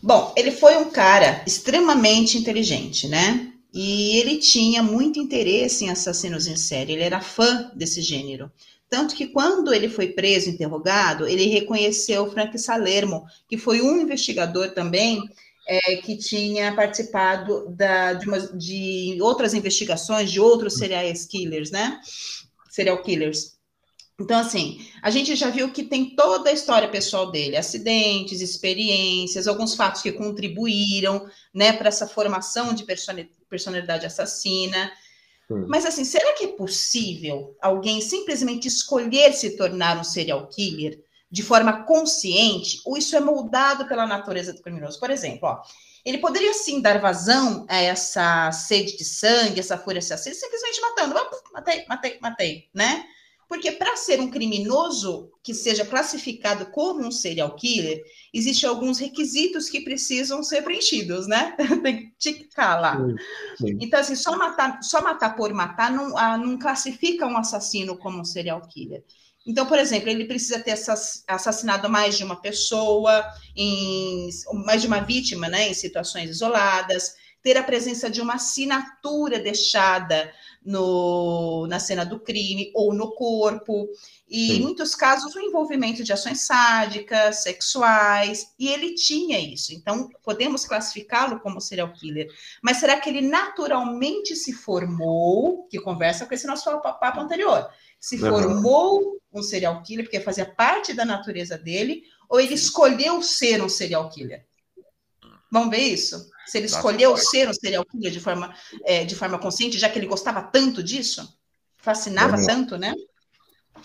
Bom, 0.00 0.32
ele 0.36 0.52
foi 0.52 0.76
um 0.76 0.90
cara 0.90 1.42
extremamente 1.44 2.38
inteligente, 2.38 3.08
né? 3.08 3.52
E 3.74 4.16
ele 4.16 4.38
tinha 4.38 4.82
muito 4.82 5.18
interesse 5.18 5.84
em 5.84 5.90
assassinos 5.90 6.46
em 6.46 6.56
série, 6.56 6.92
ele 6.92 7.02
era 7.02 7.20
fã 7.20 7.70
desse 7.74 8.00
gênero. 8.00 8.50
Tanto 8.88 9.14
que 9.14 9.26
quando 9.26 9.74
ele 9.74 9.88
foi 9.88 10.08
preso, 10.08 10.48
interrogado, 10.48 11.26
ele 11.26 11.46
reconheceu 11.46 12.30
Frank 12.30 12.56
Salermo, 12.58 13.26
que 13.48 13.58
foi 13.58 13.82
um 13.82 14.00
investigador 14.00 14.70
também 14.70 15.20
é, 15.66 15.96
que 15.96 16.16
tinha 16.16 16.74
participado 16.74 17.68
da, 17.68 18.14
de, 18.14 18.26
uma, 18.26 18.38
de 18.38 19.18
outras 19.20 19.52
investigações 19.52 20.30
de 20.30 20.40
outros 20.40 20.78
serial 20.78 21.04
killers, 21.28 21.70
né? 21.70 22.00
Serial 22.70 23.02
killers. 23.02 23.57
Então, 24.20 24.40
assim, 24.40 24.84
a 25.00 25.10
gente 25.10 25.36
já 25.36 25.48
viu 25.48 25.70
que 25.70 25.84
tem 25.84 26.16
toda 26.16 26.50
a 26.50 26.52
história 26.52 26.88
pessoal 26.88 27.30
dele, 27.30 27.56
acidentes, 27.56 28.40
experiências, 28.40 29.46
alguns 29.46 29.76
fatos 29.76 30.02
que 30.02 30.10
contribuíram, 30.10 31.30
né, 31.54 31.72
para 31.72 31.86
essa 31.86 32.06
formação 32.06 32.74
de 32.74 32.84
personalidade 33.48 34.06
assassina. 34.06 34.90
Mas, 35.68 35.86
assim, 35.86 36.04
será 36.04 36.32
que 36.34 36.44
é 36.44 36.48
possível 36.48 37.56
alguém 37.62 38.00
simplesmente 38.00 38.66
escolher 38.66 39.32
se 39.32 39.56
tornar 39.56 39.98
um 39.98 40.04
serial 40.04 40.48
killer 40.48 41.00
de 41.30 41.42
forma 41.42 41.84
consciente, 41.84 42.80
ou 42.84 42.96
isso 42.98 43.14
é 43.14 43.20
moldado 43.20 43.86
pela 43.86 44.06
natureza 44.06 44.52
do 44.52 44.62
criminoso? 44.62 44.98
Por 44.98 45.10
exemplo, 45.10 45.48
ó, 45.48 45.62
ele 46.04 46.18
poderia 46.18 46.54
sim 46.54 46.80
dar 46.80 47.00
vazão 47.00 47.66
a 47.68 47.76
essa 47.76 48.50
sede 48.50 48.96
de 48.96 49.04
sangue, 49.04 49.60
essa 49.60 49.78
fúria 49.78 50.00
assassina, 50.00 50.34
simplesmente 50.34 50.80
matando, 50.80 51.14
matei, 51.52 51.84
matei, 51.88 52.18
matei, 52.20 52.68
né? 52.74 53.04
Porque 53.48 53.72
para 53.72 53.96
ser 53.96 54.20
um 54.20 54.30
criminoso 54.30 55.30
que 55.42 55.54
seja 55.54 55.84
classificado 55.84 56.66
como 56.66 57.06
um 57.06 57.10
serial 57.10 57.56
killer, 57.56 58.02
existem 58.32 58.68
alguns 58.68 58.98
requisitos 58.98 59.70
que 59.70 59.80
precisam 59.80 60.42
ser 60.42 60.62
preenchidos, 60.62 61.26
né? 61.26 61.56
Tem 61.82 62.10
que 62.10 62.12
ticar 62.18 62.78
lá. 62.78 62.96
Sim, 62.98 63.16
sim. 63.56 63.78
Então, 63.80 64.00
assim, 64.00 64.14
só 64.14 64.36
matar, 64.36 64.82
só 64.82 65.00
matar 65.02 65.34
por 65.34 65.52
matar 65.54 65.90
não, 65.90 66.16
ah, 66.18 66.36
não 66.36 66.58
classifica 66.58 67.26
um 67.26 67.38
assassino 67.38 67.96
como 67.96 68.20
um 68.20 68.24
serial 68.24 68.60
killer. 68.68 69.02
Então, 69.46 69.64
por 69.64 69.78
exemplo, 69.78 70.10
ele 70.10 70.26
precisa 70.26 70.60
ter 70.60 70.74
assassinado 71.26 71.88
mais 71.88 72.18
de 72.18 72.24
uma 72.24 72.36
pessoa, 72.36 73.24
em, 73.56 74.28
mais 74.66 74.82
de 74.82 74.88
uma 74.88 75.00
vítima, 75.00 75.48
né, 75.48 75.70
em 75.70 75.74
situações 75.74 76.28
isoladas, 76.28 77.14
ter 77.42 77.56
a 77.56 77.62
presença 77.62 78.10
de 78.10 78.20
uma 78.20 78.34
assinatura 78.34 79.38
deixada 79.38 80.30
no, 80.64 81.66
na 81.66 81.78
cena 81.78 82.04
do 82.04 82.20
crime 82.20 82.70
ou 82.74 82.92
no 82.92 83.12
corpo, 83.12 83.88
e 84.28 84.48
Sim. 84.48 84.56
em 84.56 84.60
muitos 84.60 84.94
casos 84.94 85.34
o 85.34 85.40
envolvimento 85.40 86.04
de 86.04 86.12
ações 86.12 86.42
sádicas, 86.42 87.42
sexuais, 87.42 88.52
e 88.58 88.68
ele 88.68 88.94
tinha 88.94 89.38
isso. 89.38 89.72
Então, 89.72 90.08
podemos 90.22 90.64
classificá-lo 90.64 91.40
como 91.40 91.60
serial 91.60 91.92
killer. 91.92 92.28
Mas 92.62 92.78
será 92.78 93.00
que 93.00 93.08
ele 93.08 93.22
naturalmente 93.22 94.36
se 94.36 94.52
formou, 94.52 95.66
que 95.68 95.80
conversa 95.80 96.26
com 96.26 96.34
esse 96.34 96.46
nosso 96.46 96.64
papo 96.80 97.20
anterior, 97.20 97.68
se 97.98 98.16
uhum. 98.16 98.30
formou 98.30 99.18
um 99.32 99.42
serial 99.42 99.82
killer 99.82 100.04
porque 100.04 100.20
fazia 100.20 100.46
parte 100.46 100.92
da 100.92 101.04
natureza 101.04 101.56
dele, 101.56 102.02
ou 102.28 102.40
ele 102.40 102.54
escolheu 102.54 103.22
ser 103.22 103.62
um 103.62 103.68
serial 103.68 104.10
killer? 104.10 104.47
Vamos 105.50 105.70
ver 105.70 105.82
isso? 105.82 106.30
Se 106.46 106.58
ele 106.58 106.66
escolheu 106.66 107.16
ser 107.16 107.48
um 107.48 107.54
serial 107.54 107.84
killer 107.84 108.10
de 108.10 108.20
forma, 108.20 108.54
é, 108.84 109.04
de 109.04 109.14
forma 109.14 109.38
consciente, 109.38 109.78
já 109.78 109.88
que 109.88 109.98
ele 109.98 110.06
gostava 110.06 110.42
tanto 110.42 110.82
disso? 110.82 111.38
Fascinava 111.76 112.32
vamos 112.32 112.46
tanto, 112.46 112.76
né? 112.76 112.94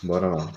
Bora 0.02 0.28
lá. 0.28 0.52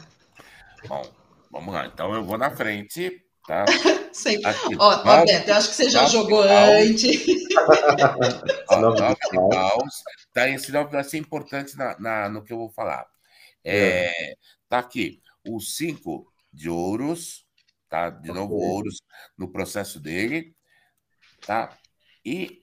Bom, 0.88 1.02
vamos 1.50 1.74
lá. 1.74 1.86
Então 1.86 2.14
eu 2.14 2.24
vou 2.24 2.38
na 2.38 2.50
frente, 2.50 3.22
tá? 3.46 3.64
Sempre. 4.12 4.46
Aqui, 4.46 4.76
Ó, 4.78 5.02
ó 5.04 5.24
Beto, 5.24 5.50
eu 5.50 5.54
acho 5.54 5.68
que 5.68 5.74
você 5.74 5.90
já 5.90 6.06
jogou 6.06 6.42
antes. 6.42 7.26
nove 8.70 9.16
caos. 9.30 10.02
Tá, 10.32 10.48
esse 10.48 10.72
nove 10.72 10.90
vai 10.90 11.04
ser 11.04 11.18
importante 11.18 11.76
na, 11.76 11.98
na, 11.98 12.28
no 12.30 12.42
que 12.42 12.52
eu 12.52 12.56
vou 12.56 12.70
falar. 12.70 13.06
É, 13.62 14.06
é. 14.06 14.34
Tá 14.68 14.78
aqui, 14.78 15.20
os 15.46 15.76
cinco 15.76 16.32
de 16.50 16.70
ouros, 16.70 17.44
tá? 17.90 18.08
De 18.08 18.32
novo, 18.32 18.54
ouros 18.54 19.02
no 19.36 19.52
processo 19.52 20.00
dele, 20.00 20.55
tá? 21.46 21.76
E 22.24 22.62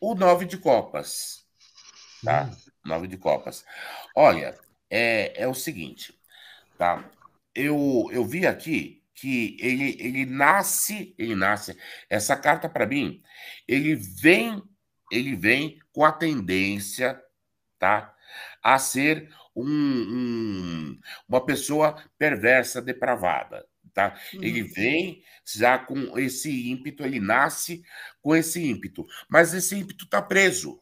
o 0.00 0.14
nove 0.14 0.46
de 0.46 0.58
copas, 0.58 1.44
tá? 2.24 2.44
Hum. 2.44 2.72
Nove 2.84 3.06
de 3.06 3.16
copas. 3.16 3.64
Olha, 4.16 4.58
é, 4.90 5.42
é 5.42 5.46
o 5.46 5.54
seguinte, 5.54 6.18
tá? 6.76 7.08
Eu, 7.54 8.08
eu 8.10 8.24
vi 8.24 8.46
aqui 8.46 9.02
que 9.14 9.56
ele, 9.60 9.96
ele 10.00 10.26
nasce, 10.26 11.14
ele 11.16 11.36
nasce. 11.36 11.78
Essa 12.10 12.36
carta 12.36 12.68
para 12.68 12.86
mim, 12.86 13.22
ele 13.68 13.94
vem, 13.94 14.60
ele 15.10 15.36
vem 15.36 15.78
com 15.92 16.04
a 16.04 16.10
tendência, 16.10 17.22
tá? 17.78 18.12
A 18.62 18.78
ser 18.78 19.32
um, 19.54 19.64
um, 19.64 21.00
uma 21.28 21.44
pessoa 21.44 22.02
perversa, 22.18 22.82
depravada, 22.82 23.64
tá? 23.94 24.18
Uhum. 24.34 24.42
Ele 24.42 24.62
vem 24.62 25.22
já 25.44 25.78
com 25.78 26.18
esse 26.18 26.70
ímpeto, 26.70 27.04
ele 27.04 27.20
nasce 27.20 27.82
com 28.20 28.34
esse 28.34 28.62
ímpeto, 28.62 29.06
mas 29.28 29.54
esse 29.54 29.76
ímpeto 29.76 30.04
está 30.04 30.20
preso. 30.20 30.80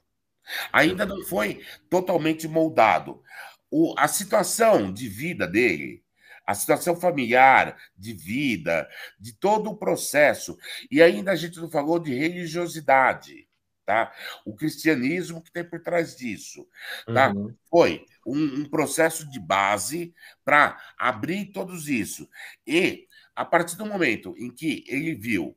Ainda 0.72 1.06
não 1.06 1.22
foi 1.24 1.64
totalmente 1.88 2.48
moldado. 2.48 3.22
O, 3.70 3.94
a 3.96 4.08
situação 4.08 4.92
de 4.92 5.08
vida 5.08 5.46
dele, 5.46 6.02
a 6.46 6.54
situação 6.54 6.96
familiar, 6.96 7.76
de 7.96 8.12
vida, 8.12 8.88
de 9.18 9.32
todo 9.32 9.70
o 9.70 9.76
processo, 9.76 10.58
e 10.90 11.00
ainda 11.00 11.30
a 11.30 11.36
gente 11.36 11.58
não 11.60 11.70
falou 11.70 11.98
de 11.98 12.12
religiosidade. 12.14 13.48
Tá? 13.86 14.12
O 14.44 14.54
cristianismo 14.54 15.42
que 15.42 15.50
tem 15.50 15.64
por 15.64 15.80
trás 15.80 16.16
disso. 16.16 16.66
Tá? 17.06 17.30
Uhum. 17.30 17.54
Foi 17.68 18.04
um, 18.26 18.60
um, 18.60 18.64
processo 18.64 19.28
de 19.30 19.40
base 19.40 20.14
para 20.44 20.78
abrir 20.98 21.46
todos 21.52 21.88
isso. 21.88 22.28
E 22.66 23.06
a 23.34 23.44
partir 23.44 23.76
do 23.76 23.86
momento 23.86 24.34
em 24.38 24.50
que 24.50 24.84
ele 24.88 25.14
viu 25.14 25.56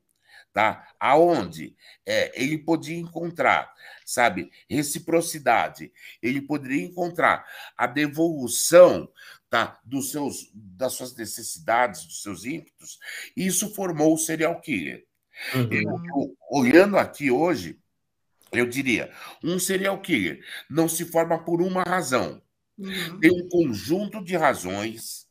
tá? 0.53 0.87
Aonde 0.99 1.75
é, 2.05 2.31
ele 2.41 2.59
podia 2.59 2.95
encontrar, 2.95 3.73
sabe, 4.05 4.51
reciprocidade, 4.69 5.91
ele 6.21 6.41
poderia 6.41 6.85
encontrar 6.85 7.43
a 7.75 7.87
devolução 7.87 9.11
tá, 9.49 9.79
dos 9.83 10.11
seus, 10.11 10.51
das 10.53 10.93
suas 10.93 11.15
necessidades, 11.15 12.05
dos 12.05 12.21
seus 12.21 12.45
ímpetos, 12.45 12.99
e 13.35 13.47
isso 13.47 13.73
formou 13.73 14.13
o 14.13 14.17
serial 14.17 14.61
killer. 14.61 15.05
Uhum. 15.55 16.05
Eu, 16.05 16.37
olhando 16.51 16.97
aqui 16.97 17.31
hoje, 17.31 17.79
eu 18.51 18.67
diria, 18.67 19.11
um 19.43 19.57
serial 19.57 19.99
killer 19.99 20.45
não 20.69 20.87
se 20.87 21.05
forma 21.05 21.43
por 21.43 21.59
uma 21.59 21.81
razão. 21.81 22.39
Uhum. 22.83 23.19
Tem 23.19 23.31
um 23.31 23.47
conjunto 23.49 24.23
de 24.23 24.35
razões 24.35 25.23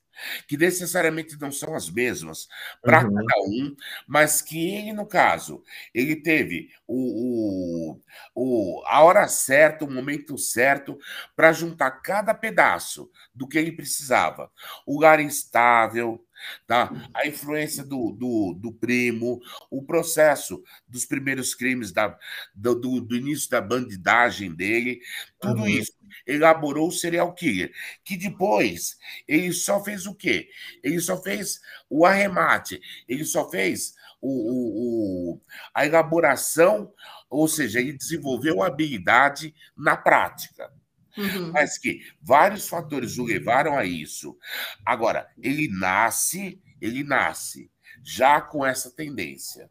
que 0.46 0.56
necessariamente 0.56 1.38
não 1.40 1.50
são 1.50 1.74
as 1.74 1.90
mesmas 1.90 2.48
para 2.82 3.04
uhum. 3.04 3.14
cada 3.14 3.40
um, 3.42 3.76
mas 4.06 4.40
que 4.40 4.74
ele, 4.74 4.92
no 4.92 5.06
caso, 5.06 5.62
ele 5.94 6.16
teve 6.16 6.70
o, 6.86 7.96
o, 7.96 8.00
o 8.34 8.82
a 8.86 9.02
hora 9.02 9.26
certa, 9.28 9.84
o 9.84 9.90
momento 9.90 10.36
certo 10.38 10.98
para 11.34 11.52
juntar 11.52 11.90
cada 12.02 12.34
pedaço 12.34 13.10
do 13.34 13.48
que 13.48 13.58
ele 13.58 13.72
precisava. 13.72 14.50
O 14.86 14.94
lugar 14.94 15.20
instável, 15.20 16.24
tá? 16.66 16.90
a 17.14 17.26
influência 17.26 17.84
do, 17.84 18.12
do, 18.12 18.54
do, 18.58 18.72
primo, 18.72 19.40
o 19.70 19.82
processo 19.82 20.62
dos 20.86 21.04
primeiros 21.04 21.54
crimes, 21.54 21.92
da, 21.92 22.16
do, 22.54 22.74
do, 22.74 23.00
do 23.00 23.16
início 23.16 23.50
da 23.50 23.60
bandidagem 23.60 24.54
dele, 24.54 25.00
tudo 25.40 25.62
uhum. 25.62 25.68
isso 25.68 25.92
elaborou 26.26 26.88
o 26.88 26.92
serial 26.92 27.34
killer, 27.34 27.72
que 28.04 28.16
depois 28.16 28.96
ele 29.26 29.52
só 29.52 29.82
fez 29.82 30.06
o 30.06 30.14
quê? 30.14 30.48
Ele 30.82 31.00
só 31.00 31.20
fez 31.20 31.60
o 31.88 32.04
arremate, 32.04 32.80
ele 33.08 33.24
só 33.24 33.48
fez 33.50 33.94
o, 34.20 34.28
o, 34.28 35.32
o 35.34 35.40
a 35.74 35.84
elaboração, 35.84 36.92
ou 37.28 37.48
seja, 37.48 37.80
ele 37.80 37.92
desenvolveu 37.92 38.62
a 38.62 38.68
habilidade 38.68 39.54
na 39.76 39.96
prática. 39.96 40.72
Uhum. 41.16 41.52
Mas 41.52 41.76
que 41.76 42.00
vários 42.20 42.68
fatores 42.68 43.18
o 43.18 43.24
levaram 43.24 43.76
a 43.76 43.84
isso. 43.84 44.36
Agora, 44.84 45.28
ele 45.42 45.68
nasce, 45.68 46.60
ele 46.80 47.04
nasce 47.04 47.70
já 48.02 48.40
com 48.40 48.64
essa 48.64 48.90
tendência. 48.90 49.70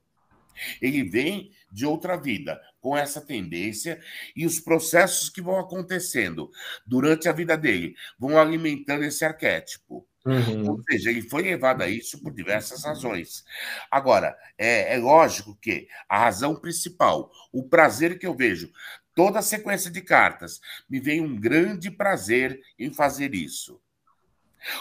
Ele 0.82 1.04
vem 1.04 1.52
de 1.72 1.86
outra 1.86 2.18
vida 2.18 2.60
com 2.82 2.98
essa 2.98 3.22
tendência 3.22 4.02
e 4.36 4.46
os 4.46 4.60
processos 4.60 5.30
que 5.30 5.42
vão 5.42 5.60
acontecendo 5.60 6.52
durante 6.86 7.30
a 7.30 7.32
vida 7.32 7.56
dele 7.56 7.96
vão 8.20 8.38
alimentando 8.38 9.04
esse 9.04 9.24
arquétipo. 9.24 10.06
Uhum. 10.26 10.72
Ou 10.72 10.84
seja, 10.84 11.10
ele 11.10 11.22
foi 11.22 11.44
levado 11.44 11.82
a 11.82 11.88
isso 11.88 12.22
por 12.22 12.34
diversas 12.34 12.84
razões. 12.84 13.44
Agora, 13.90 14.38
é, 14.58 14.96
é 14.96 14.98
lógico 14.98 15.56
que 15.56 15.88
a 16.10 16.20
razão 16.20 16.56
principal, 16.56 17.32
o 17.52 17.64
prazer 17.64 18.20
que 18.20 18.28
eu 18.28 18.36
vejo, 18.36 18.72
toda 19.16 19.40
a 19.40 19.44
sequência 19.44 19.90
de 19.90 20.02
cartas, 20.02 20.60
me 20.90 21.00
vem 21.00 21.22
um 21.22 21.36
grande 21.40 21.90
prazer 21.90 22.60
em 22.78 22.94
fazer 22.94 23.34
isso. 23.34 23.80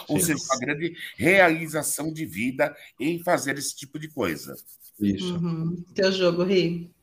Ou 0.07 0.19
Sim. 0.19 0.25
seja, 0.25 0.43
uma 0.43 0.59
grande 0.59 0.95
realização 1.15 2.13
de 2.13 2.25
vida 2.25 2.75
em 2.99 3.23
fazer 3.23 3.57
esse 3.57 3.75
tipo 3.75 3.97
de 3.97 4.07
coisa. 4.09 4.55
Isso. 4.99 5.35
Uhum. 5.35 5.83
Teu 5.95 6.11
jogo, 6.11 6.43
Ri. 6.43 6.93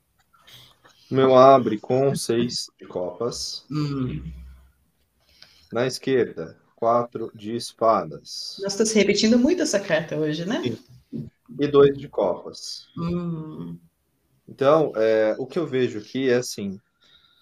Meu 1.11 1.35
abre 1.35 1.79
com 1.79 2.15
seis 2.15 2.71
de 2.79 2.87
copas. 2.87 3.65
Hum. 3.71 4.23
Na 5.73 5.87
esquerda, 5.87 6.59
quatro 6.77 7.31
de 7.35 7.57
espadas. 7.57 8.57
Nós 8.61 8.73
estamos 8.73 8.93
repetindo 8.93 9.39
muito 9.39 9.63
essa 9.63 9.81
carta 9.81 10.17
hoje, 10.17 10.45
né? 10.45 10.63
E 11.59 11.67
dois 11.67 11.97
de 11.97 12.09
copas. 12.09 12.89
Hum. 12.97 13.79
Então, 14.47 14.93
é, 14.97 15.35
o 15.39 15.47
que 15.47 15.59
eu 15.59 15.67
vejo 15.67 15.99
aqui 15.99 16.29
é 16.29 16.37
assim: 16.37 16.79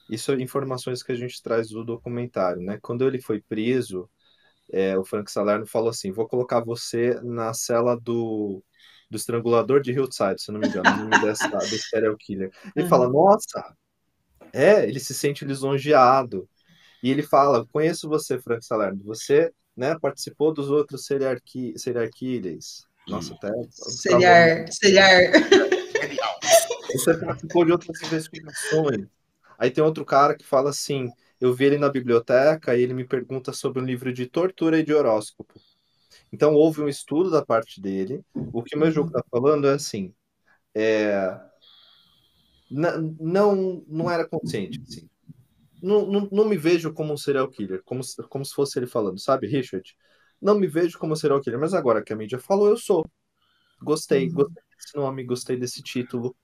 isso 0.08 0.30
é 0.30 0.40
informações 0.40 1.02
que 1.02 1.10
a 1.10 1.16
gente 1.16 1.42
traz 1.42 1.68
do 1.68 1.84
documentário, 1.84 2.62
né? 2.62 2.78
Quando 2.80 3.06
ele 3.06 3.20
foi 3.20 3.40
preso, 3.40 4.08
é, 4.72 4.96
o 4.96 5.04
Frank 5.04 5.30
Salerno 5.30 5.66
falou 5.66 5.90
assim: 5.90 6.12
vou 6.12 6.28
colocar 6.28 6.60
você 6.60 7.20
na 7.22 7.52
cela 7.52 7.96
do 7.96 8.62
do 9.09 9.16
estrangulador 9.16 9.80
de 9.80 9.92
Hillside, 9.92 10.40
se 10.40 10.50
não 10.50 10.61
me 10.61 10.68
engano, 10.68 10.90
o 10.90 10.96
nome 10.96 11.20
dessa, 11.20 11.48
do 11.48 11.78
serial 11.78 12.16
killer. 12.16 12.50
Ele 12.74 12.84
uhum. 12.84 12.88
fala, 12.88 13.09
nossa, 13.09 13.76
é, 14.52 14.86
ele 14.88 15.00
se 15.00 15.14
sente 15.14 15.44
lisonjeado. 15.44 16.48
E 17.02 17.11
ele 17.11 17.22
fala, 17.22 17.66
conheço 17.66 18.09
você, 18.09 18.38
Frank 18.38 18.64
Salerno, 18.64 19.02
você 19.04 19.52
né, 19.76 19.96
participou 20.00 20.52
dos 20.52 20.70
outros 20.70 21.04
serial, 21.04 21.36
serial 21.76 22.09
killers. 22.11 22.86
Nossa, 23.07 23.34
até... 23.34 23.50
Serial, 23.70 24.66
serial. 24.72 25.11
Você 26.92 27.14
participou 27.18 27.64
de 27.64 27.72
outras 27.72 28.00
investigações. 28.02 29.07
Aí 29.59 29.70
tem 29.70 29.82
outro 29.82 30.04
cara 30.04 30.36
que 30.36 30.46
fala 30.46 30.70
assim, 30.70 31.11
eu 31.40 31.52
vi 31.52 31.66
ele 31.66 31.78
na 31.78 31.88
biblioteca 31.88 32.76
e 32.76 32.82
ele 32.82 32.94
me 32.94 33.04
pergunta 33.04 33.52
sobre 33.52 33.82
um 33.82 33.84
livro 33.84 34.12
de 34.12 34.26
tortura 34.26 34.78
e 34.78 34.82
de 34.82 34.94
horóscopo. 34.94 35.54
Então, 36.33 36.55
houve 36.55 36.83
um 36.83 36.89
estudo 36.89 37.31
da 37.31 37.45
parte 37.45 37.81
dele. 37.81 38.24
O 38.53 38.62
que 38.62 38.77
o 38.77 38.79
meu 38.79 38.91
jogo 38.91 39.09
está 39.09 39.22
falando 39.31 39.66
é 39.68 39.74
assim: 39.74 40.12
é, 40.74 41.41
não, 42.70 43.85
não 43.87 44.11
era 44.11 44.29
consciente. 44.29 44.81
Assim. 44.81 45.09
Não, 45.83 46.07
não, 46.07 46.29
não 46.33 46.45
me 46.45 46.57
vejo 46.57 46.93
como 46.93 47.12
um 47.12 47.16
serial 47.16 47.49
killer, 47.49 47.83
como, 47.85 48.01
como 48.29 48.45
se 48.45 48.55
fosse 48.55 48.79
ele 48.79 48.87
falando, 48.87 49.18
sabe, 49.18 49.47
Richard? 49.47 49.97
Não 50.41 50.59
me 50.59 50.66
vejo 50.66 50.99
como 50.99 51.12
um 51.12 51.16
serial 51.16 51.41
killer, 51.41 51.61
mas 51.61 51.74
agora 51.74 52.03
que 52.03 52.12
a 52.12 52.16
mídia 52.16 52.39
falou, 52.39 52.68
eu 52.68 52.77
sou. 52.77 53.07
Gostei, 53.83 54.27
uhum. 54.29 54.35
gostei 54.35 54.62
desse 54.77 54.97
nome, 54.97 55.24
gostei 55.24 55.57
desse 55.57 55.83
título. 55.83 56.37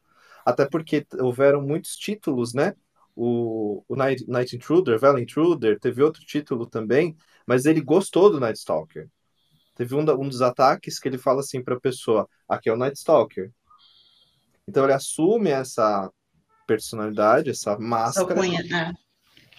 Até 0.44 0.66
porque 0.66 1.06
houveram 1.18 1.62
muitos 1.62 1.96
títulos, 1.96 2.52
né? 2.54 2.74
O, 3.14 3.84
o 3.88 3.96
Night, 3.96 4.24
Night 4.28 4.56
Intruder, 4.56 4.98
Valley 4.98 5.24
Intruder, 5.24 5.78
teve 5.78 6.02
outro 6.02 6.24
título 6.24 6.66
também, 6.66 7.16
mas 7.46 7.66
ele 7.66 7.80
gostou 7.80 8.30
do 8.30 8.40
Night 8.40 8.58
Stalker. 8.58 9.08
Teve 9.74 9.94
um, 9.94 10.04
da, 10.04 10.14
um 10.14 10.28
dos 10.28 10.42
ataques 10.42 10.98
que 10.98 11.08
ele 11.08 11.18
fala 11.18 11.40
assim 11.40 11.62
para 11.62 11.74
a 11.74 11.80
pessoa: 11.80 12.28
aqui 12.48 12.68
é 12.68 12.72
o 12.72 12.76
Night 12.76 12.98
Stalker. 12.98 13.50
Então 14.68 14.84
ele 14.84 14.92
assume 14.92 15.50
essa 15.50 16.10
personalidade, 16.66 17.50
essa 17.50 17.78
máscara. 17.78 18.34
Alcunha, 18.34 18.60
é. 18.60 18.92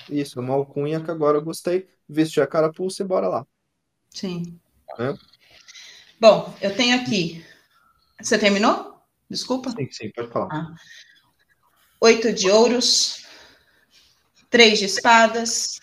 Isso, 0.09 0.39
uma 0.39 0.53
alcunha 0.53 1.01
que 1.01 1.11
agora 1.11 1.37
eu 1.37 1.43
gostei. 1.43 1.87
Vestir 2.07 2.41
a 2.41 2.47
carapuça 2.47 3.01
e 3.01 3.05
bora 3.05 3.27
lá. 3.27 3.45
Sim. 4.09 4.59
É? 4.99 5.13
Bom, 6.19 6.53
eu 6.61 6.75
tenho 6.75 6.99
aqui. 7.01 7.43
Você 8.21 8.37
terminou? 8.37 9.01
Desculpa. 9.29 9.71
Sim, 9.71 9.89
sim, 9.91 10.11
pode 10.11 10.29
falar. 10.29 10.49
Ah. 10.51 10.75
Oito 12.01 12.31
de 12.33 12.49
ouros, 12.49 13.25
três 14.49 14.79
de 14.79 14.85
espadas, 14.85 15.79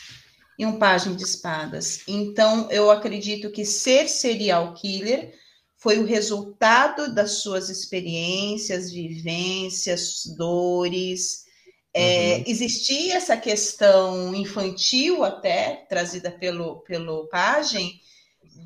e 0.60 0.66
um 0.66 0.78
pajem 0.78 1.16
de 1.16 1.24
espadas. 1.24 2.02
Então, 2.06 2.70
eu 2.70 2.90
acredito 2.90 3.50
que 3.50 3.64
ser 3.64 4.06
serial 4.10 4.74
killer 4.74 5.32
foi 5.78 5.98
o 5.98 6.04
resultado 6.04 7.14
das 7.14 7.40
suas 7.40 7.70
experiências, 7.70 8.92
vivências, 8.92 10.24
dores. 10.36 11.46
É, 11.94 12.36
uhum. 12.36 12.44
existia 12.46 13.14
essa 13.14 13.38
questão 13.38 14.34
infantil 14.34 15.24
até, 15.24 15.86
trazida 15.88 16.30
pelo, 16.30 16.80
pelo 16.80 17.26
pajem, 17.28 17.98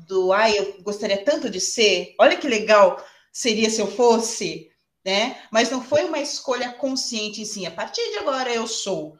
do 0.05 0.33
ai, 0.33 0.51
ah, 0.51 0.61
eu 0.63 0.83
gostaria 0.83 1.23
tanto 1.23 1.49
de 1.49 1.61
ser, 1.61 2.13
olha 2.19 2.35
que 2.35 2.45
legal 2.45 3.01
seria 3.31 3.69
se 3.69 3.79
eu 3.79 3.87
fosse, 3.87 4.69
né? 5.05 5.41
Mas 5.49 5.69
não 5.69 5.81
foi 5.81 6.03
uma 6.03 6.19
escolha 6.19 6.73
consciente, 6.73 7.43
assim, 7.43 7.65
a 7.65 7.71
partir 7.71 8.01
de 8.11 8.17
agora 8.17 8.53
eu 8.53 8.67
sou. 8.67 9.15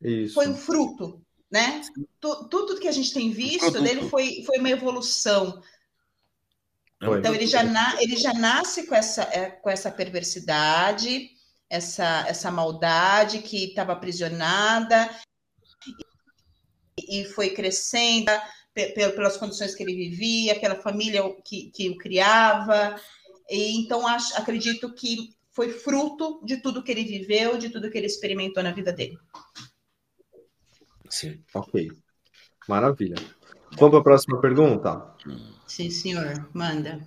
Isso. 0.00 0.34
Foi 0.34 0.46
um 0.46 0.56
fruto 0.56 1.20
né? 1.52 1.82
Tudo 2.18 2.80
que 2.80 2.88
a 2.88 2.92
gente 2.92 3.12
tem 3.12 3.30
visto 3.30 3.78
dele 3.82 4.08
foi, 4.08 4.42
foi 4.46 4.58
uma 4.58 4.70
evolução. 4.70 5.62
Então 7.02 7.34
ele 7.34 7.46
já, 7.46 7.62
na, 7.62 8.00
ele 8.00 8.16
já 8.16 8.32
nasce 8.32 8.86
com 8.86 8.94
essa, 8.94 9.22
é, 9.24 9.50
com 9.50 9.68
essa 9.68 9.90
perversidade, 9.90 11.30
essa, 11.68 12.24
essa 12.26 12.50
maldade 12.50 13.40
que 13.40 13.64
estava 13.64 13.92
aprisionada 13.92 15.10
e, 16.98 17.20
e 17.20 17.24
foi 17.26 17.50
crescendo 17.50 18.32
pelas 18.72 19.36
condições 19.36 19.74
que 19.74 19.82
ele 19.82 19.94
vivia, 19.94 20.58
pela 20.58 20.76
família 20.76 21.22
que, 21.44 21.70
que 21.70 21.90
o 21.90 21.98
criava. 21.98 22.96
E, 23.50 23.76
então 23.78 24.06
acho, 24.06 24.34
acredito 24.38 24.94
que 24.94 25.36
foi 25.50 25.70
fruto 25.70 26.40
de 26.46 26.58
tudo 26.58 26.82
que 26.82 26.90
ele 26.90 27.04
viveu, 27.04 27.58
de 27.58 27.68
tudo 27.68 27.90
que 27.90 27.98
ele 27.98 28.06
experimentou 28.06 28.62
na 28.62 28.72
vida 28.72 28.90
dele. 28.90 29.18
Sim, 31.12 31.38
ok. 31.52 31.92
Maravilha. 32.66 33.16
Vamos 33.72 33.90
para 33.90 33.98
a 33.98 34.02
próxima 34.02 34.40
pergunta? 34.40 35.14
Sim, 35.66 35.90
senhor. 35.90 36.48
Manda. 36.54 37.06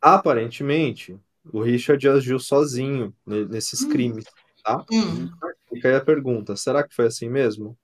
Aparentemente, 0.00 1.20
o 1.52 1.62
Richard 1.62 2.08
agiu 2.08 2.38
sozinho 2.38 3.14
nesses 3.26 3.82
hum. 3.82 3.90
crimes, 3.90 4.24
tá? 4.64 4.82
Hum. 4.90 5.30
Fica 5.68 5.88
aí 5.88 5.94
a 5.94 6.00
pergunta: 6.00 6.56
será 6.56 6.82
que 6.88 6.94
foi 6.94 7.06
assim 7.06 7.28
mesmo? 7.28 7.76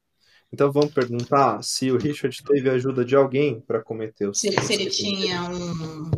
Então 0.51 0.73
vamos 0.73 0.95
perguntar 0.95 1.63
se 1.63 1.91
o 1.91 1.99
Richard 1.99 2.43
teve 2.43 2.71
a 2.71 2.73
ajuda 2.73 3.05
de 3.05 3.15
alguém 3.15 3.61
para 3.61 3.83
cometer 3.83 4.31
os 4.31 4.41
se, 4.41 4.51
se 4.51 4.73
ele 4.73 4.89
tinha 4.89 5.43
um, 5.43 6.11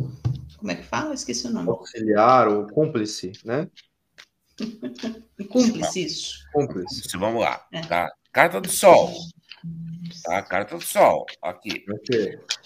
Como 0.57 0.71
é 0.71 0.75
que 0.75 0.83
fala? 0.83 1.13
Esqueci 1.13 1.47
o 1.47 1.51
nome. 1.51 1.67
Auxiliar 1.67 2.47
ou 2.47 2.65
cúmplice, 2.67 3.33
né? 3.43 3.69
Cúmplice, 5.49 6.05
isso. 6.05 6.45
Cúmplice. 6.53 7.17
Vamos 7.17 7.41
lá. 7.41 7.67
É. 7.73 7.81
Tá? 7.81 8.09
Carta 8.33 8.59
do 8.59 8.69
Sol. 8.69 9.13
Tá? 10.23 10.41
Carta 10.41 10.75
do 10.75 10.83
Sol. 10.83 11.27
Aqui. 11.39 11.85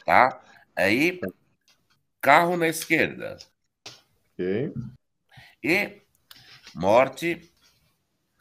Tá? 0.06 0.42
Aí, 0.74 1.20
carro 2.22 2.56
na 2.56 2.70
esquerda. 2.70 3.38
Ok. 4.34 4.74
E 5.62 6.02
morte 6.74 7.52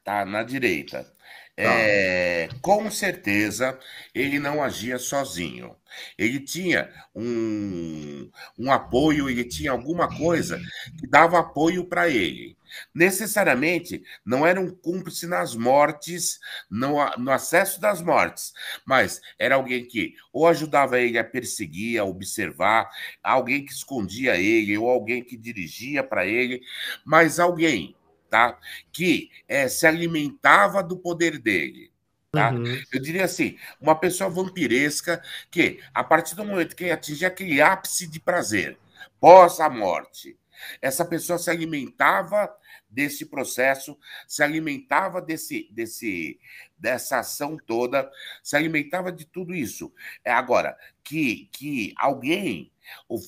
tá 0.05 0.25
na 0.25 0.45
direita. 0.45 1.13
É, 1.59 2.49
com 2.61 2.91
certeza 2.91 3.79
ele 4.15 4.39
não 4.39 4.63
agia 4.63 4.99
sozinho. 4.99 5.75
Ele 6.17 6.39
tinha 6.39 6.93
um, 7.15 8.31
um 8.59 8.71
apoio, 8.71 9.29
ele 9.29 9.43
tinha 9.43 9.71
alguma 9.71 10.15
coisa 10.17 10.61
que 11.01 11.07
dava 11.07 11.39
apoio 11.39 11.87
para 11.87 12.09
ele. 12.09 12.57
Necessariamente 12.95 14.03
não 14.25 14.47
era 14.47 14.61
um 14.61 14.71
cúmplice 14.71 15.27
nas 15.27 15.55
mortes, 15.55 16.39
no, 16.71 16.97
no 17.17 17.31
acesso 17.31 17.81
das 17.81 18.01
mortes, 18.03 18.53
mas 18.85 19.21
era 19.39 19.55
alguém 19.55 19.85
que 19.85 20.15
ou 20.33 20.47
ajudava 20.47 21.01
ele 21.01 21.19
a 21.19 21.25
perseguir, 21.25 22.01
a 22.01 22.05
observar, 22.05 22.89
alguém 23.23 23.65
que 23.65 23.73
escondia 23.73 24.37
ele, 24.37 24.77
ou 24.77 24.89
alguém 24.89 25.23
que 25.23 25.37
dirigia 25.37 26.03
para 26.03 26.27
ele, 26.27 26.61
mas 27.05 27.39
alguém 27.39 27.97
tá? 28.31 28.59
que 28.93 29.31
é, 29.49 29.69
se 29.69 29.87
alimentava 29.87 30.83
do 30.83 30.97
poder 30.97 31.39
dele. 31.39 31.91
Tá? 32.31 32.51
Uhum. 32.51 32.83
Eu 32.93 33.01
diria 33.01 33.25
assim, 33.25 33.57
uma 33.81 33.95
pessoa 33.95 34.29
vampiresca 34.29 35.23
que, 35.51 35.81
a 35.95 36.05
partir 36.05 36.35
do 36.35 36.45
momento 36.45 36.77
que 36.77 36.91
atingir 36.91 37.25
aquele 37.25 37.63
ápice 37.63 38.07
de 38.07 38.21
prazer, 38.21 38.79
pós 39.19 39.59
a 39.59 39.71
morte, 39.71 40.37
essa 40.81 41.05
pessoa 41.05 41.39
se 41.39 41.51
alimentava 41.51 42.55
desse 42.89 43.27
processo, 43.27 43.99
se 44.27 44.43
alimentava 44.43 45.21
desse, 45.21 45.69
desse, 45.73 46.39
dessa 46.79 47.19
ação 47.19 47.57
toda, 47.57 48.11
se 48.43 48.57
alimentava 48.57 49.13
de 49.13 49.27
tudo 49.27 49.55
isso. 49.55 49.93
É 50.25 50.33
agora 50.33 50.77
que, 51.03 51.49
que 51.53 51.95
alguém 51.99 52.73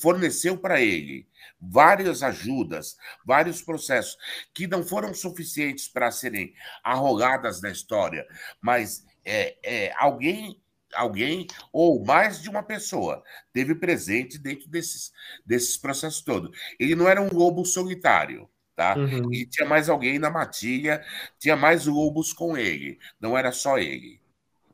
forneceu 0.00 0.56
para 0.56 0.80
ele 0.80 1.26
várias 1.60 2.22
ajudas, 2.22 2.96
vários 3.24 3.62
processos 3.62 4.16
que 4.54 4.66
não 4.66 4.82
foram 4.82 5.12
suficientes 5.12 5.88
para 5.88 6.10
serem 6.10 6.54
arrogadas 6.82 7.60
na 7.60 7.70
história, 7.70 8.26
mas 8.60 9.04
é, 9.24 9.56
é, 9.62 9.94
alguém 9.98 10.60
alguém 10.94 11.46
ou 11.72 12.04
mais 12.04 12.42
de 12.42 12.48
uma 12.48 12.62
pessoa 12.62 13.22
teve 13.52 13.74
presente 13.74 14.38
dentro 14.38 14.68
desses, 14.68 15.12
desses 15.44 15.76
processos 15.76 16.22
todos. 16.22 16.56
Ele 16.78 16.94
não 16.94 17.08
era 17.08 17.20
um 17.20 17.32
lobo 17.32 17.64
solitário, 17.64 18.48
tá? 18.74 18.96
Uhum. 18.96 19.32
E 19.32 19.46
tinha 19.46 19.68
mais 19.68 19.88
alguém 19.88 20.18
na 20.18 20.30
matilha, 20.30 21.04
tinha 21.38 21.56
mais 21.56 21.86
lobos 21.86 22.32
com 22.32 22.56
ele, 22.56 22.98
não 23.20 23.36
era 23.36 23.52
só 23.52 23.78
ele. 23.78 24.20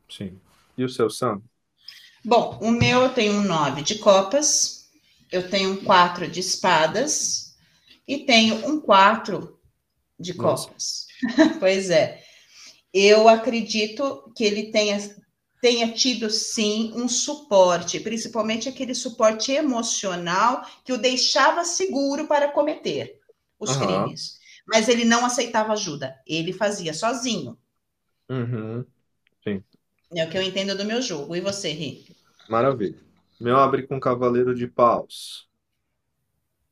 Sim. 0.09 0.39
E 0.77 0.85
o 0.85 0.89
seu, 0.89 1.09
Sam? 1.09 1.41
Bom, 2.25 2.59
o 2.63 2.71
meu 2.71 3.03
eu 3.03 3.09
tenho 3.11 3.35
um 3.35 3.43
9 3.43 3.83
de 3.83 3.99
copas, 3.99 4.91
eu 5.31 5.49
tenho 5.51 5.73
um 5.73 5.85
4 5.85 6.27
de 6.27 6.41
espadas 6.41 7.57
e 8.07 8.19
tenho 8.19 8.67
um 8.67 8.81
4 8.81 9.59
de 10.19 10.37
Nossa. 10.37 10.69
copas. 10.69 11.07
pois 11.61 11.91
é. 11.91 12.23
Eu 12.93 13.29
acredito 13.29 14.33
que 14.37 14.45
ele 14.45 14.71
tenha, 14.71 14.99
tenha 15.65 15.91
tido, 15.91 16.29
sim, 16.29 16.93
um 16.95 17.09
suporte, 17.09 17.99
principalmente 17.99 18.69
aquele 18.69 18.95
suporte 18.95 19.51
emocional 19.51 20.63
que 20.85 20.93
o 20.93 20.99
deixava 20.99 21.65
seguro 21.65 22.27
para 22.27 22.53
cometer 22.53 23.19
os 23.59 23.71
Aham. 23.71 24.05
crimes. 24.05 24.39
Mas 24.67 24.91
ele 24.91 25.07
não 25.07 25.25
aceitava 25.25 25.73
ajuda, 25.73 26.15
ele 26.27 26.53
fazia 26.53 26.93
sozinho. 26.93 27.57
Uhum. 28.29 28.85
É 30.15 30.27
o 30.27 30.31
que 30.31 30.37
eu 30.37 30.43
entendo 30.43 30.77
do 30.77 30.85
meu 30.85 31.01
jogo. 31.01 31.35
E 31.35 31.41
você, 31.41 31.71
Rick? 31.71 32.15
Maravilha. 32.51 32.99
Meu 33.41 33.57
abre 33.57 33.87
com 33.87 33.99
cavaleiro 33.99 34.55
de 34.55 34.67
paus. 34.67 35.49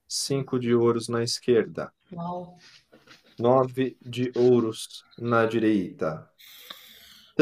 Cinco 0.07 0.59
de 0.59 0.75
ouros 0.75 1.09
na 1.09 1.23
esquerda. 1.23 1.91
Uau. 2.13 2.59
Nove 3.39 3.97
de 4.03 4.31
ouros 4.37 5.03
na 5.19 5.47
direita. 5.47 6.31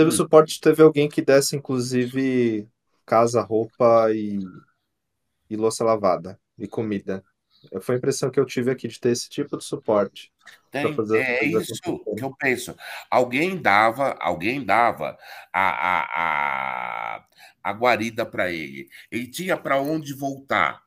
Teve 0.00 0.12
suporte, 0.12 0.60
teve 0.60 0.82
alguém 0.82 1.10
que 1.10 1.20
desse, 1.20 1.54
inclusive, 1.54 2.66
casa, 3.04 3.42
roupa 3.42 4.10
e, 4.10 4.38
e 5.50 5.56
louça 5.56 5.84
lavada 5.84 6.40
e 6.58 6.66
comida. 6.66 7.22
Foi 7.82 7.96
a 7.96 7.98
impressão 7.98 8.30
que 8.30 8.40
eu 8.40 8.46
tive 8.46 8.70
aqui 8.70 8.88
de 8.88 8.98
ter 8.98 9.10
esse 9.10 9.28
tipo 9.28 9.58
de 9.58 9.64
suporte. 9.64 10.32
Tem, 10.70 10.94
fazer 10.94 11.18
é 11.18 11.38
coisas 11.40 11.68
isso 11.68 11.82
que 11.82 12.24
eu 12.24 12.34
penso. 12.38 12.74
Alguém 13.10 13.60
dava, 13.60 14.16
alguém 14.18 14.64
dava 14.64 15.18
a, 15.52 15.68
a, 15.68 17.16
a, 17.16 17.26
a 17.62 17.72
guarida 17.72 18.24
para 18.24 18.50
ele. 18.50 18.88
Ele 19.10 19.26
tinha 19.26 19.54
para 19.54 19.78
onde 19.78 20.14
voltar. 20.14 20.82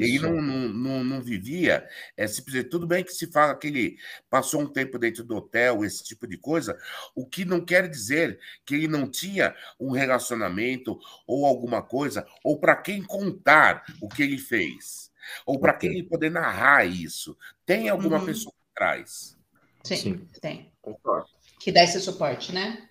Ele 0.00 0.18
Isso. 0.18 0.20
não, 0.20 0.40
não, 0.40 0.68
não, 0.68 1.04
não 1.04 1.20
vivia. 1.22 1.86
É, 2.16 2.26
simplesmente, 2.26 2.68
tudo 2.70 2.86
bem 2.86 3.04
que 3.04 3.12
se 3.12 3.26
fala 3.30 3.56
que 3.56 3.66
ele 3.68 3.96
passou 4.30 4.60
um 4.62 4.66
tempo 4.72 4.98
dentro 4.98 5.24
do 5.24 5.36
hotel, 5.36 5.84
esse 5.84 6.04
tipo 6.04 6.26
de 6.26 6.36
coisa, 6.38 6.78
o 7.14 7.26
que 7.26 7.44
não 7.44 7.60
quer 7.64 7.88
dizer 7.88 8.38
que 8.64 8.74
ele 8.74 8.88
não 8.88 9.10
tinha 9.10 9.54
um 9.78 9.90
relacionamento 9.90 10.98
ou 11.26 11.44
alguma 11.46 11.82
coisa, 11.82 12.26
ou 12.44 12.58
para 12.60 12.76
quem 12.76 13.02
contar 13.02 13.84
o 14.00 14.08
que 14.08 14.22
ele 14.22 14.38
fez, 14.38 15.10
ou 15.46 15.58
para 15.60 15.72
Ok. 15.72 15.84
quem 15.88 16.04
poder 16.06 16.30
narrar 16.30 16.86
isso. 16.86 17.36
Tem 17.66 17.88
alguma 17.88 18.18
Uhum. 18.18 18.24
pessoa 18.24 18.52
por 18.52 18.74
trás. 18.74 19.36
Sim, 19.84 20.02
Sim. 20.02 20.28
tem. 20.40 20.72
Concordo. 20.80 21.28
Que 21.60 21.72
dá 21.72 21.82
esse 21.84 22.00
suporte, 22.00 22.52
né? 22.52 22.88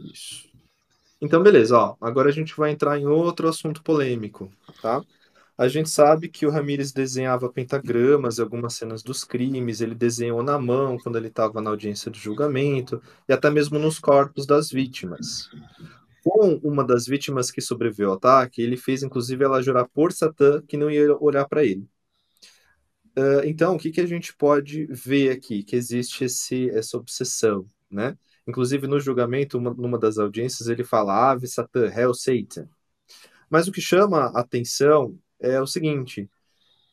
Isso. 0.00 0.50
Então, 1.20 1.42
beleza, 1.42 1.76
ó. 1.78 1.96
Agora 2.00 2.28
a 2.30 2.32
gente 2.32 2.54
vai 2.56 2.70
entrar 2.72 2.98
em 2.98 3.06
outro 3.06 3.48
assunto 3.48 3.82
polêmico, 3.82 4.52
tá? 4.80 5.04
A 5.56 5.68
gente 5.68 5.90
sabe 5.90 6.28
que 6.28 6.46
o 6.46 6.50
Ramírez 6.50 6.92
desenhava 6.92 7.50
pentagramas 7.50 8.40
algumas 8.40 8.74
cenas 8.74 9.02
dos 9.02 9.22
crimes, 9.22 9.80
ele 9.80 9.94
desenhou 9.94 10.42
na 10.42 10.58
mão 10.58 10.98
quando 10.98 11.16
ele 11.16 11.28
estava 11.28 11.60
na 11.60 11.70
audiência 11.70 12.10
de 12.10 12.18
julgamento, 12.18 13.02
e 13.28 13.32
até 13.32 13.50
mesmo 13.50 13.78
nos 13.78 13.98
corpos 13.98 14.46
das 14.46 14.70
vítimas. 14.70 15.50
Com 16.24 16.60
uma 16.62 16.84
das 16.84 17.06
vítimas 17.06 17.50
que 17.50 17.60
sobreviveu 17.60 18.10
ao 18.10 18.16
ataque, 18.16 18.62
ele 18.62 18.76
fez 18.76 19.02
inclusive 19.02 19.44
ela 19.44 19.62
jurar 19.62 19.88
por 19.88 20.12
Satã 20.12 20.62
que 20.66 20.76
não 20.76 20.90
ia 20.90 21.16
olhar 21.18 21.46
para 21.46 21.64
ele. 21.64 21.86
Ah, 23.16 23.42
então, 23.44 23.76
o 23.76 23.78
que 23.78 23.90
que 23.90 24.00
a 24.00 24.06
gente 24.06 24.34
pode 24.34 24.86
ver 24.86 25.30
aqui? 25.30 25.62
Que 25.62 25.76
existe 25.76 26.24
esse, 26.24 26.70
essa 26.70 26.96
obsessão, 26.96 27.68
né? 27.90 28.16
Inclusive, 28.46 28.86
no 28.86 28.98
julgamento, 28.98 29.58
uma, 29.58 29.72
numa 29.74 29.98
das 29.98 30.18
audiências, 30.18 30.68
ele 30.68 30.82
fala 30.84 31.30
Ave 31.30 31.46
Satã, 31.46 31.86
Hell 31.86 32.14
Satan. 32.14 32.68
Mas 33.50 33.68
o 33.68 33.72
que 33.72 33.80
chama 33.80 34.26
a 34.34 34.40
atenção 34.40 35.18
é 35.42 35.60
o 35.60 35.66
seguinte: 35.66 36.28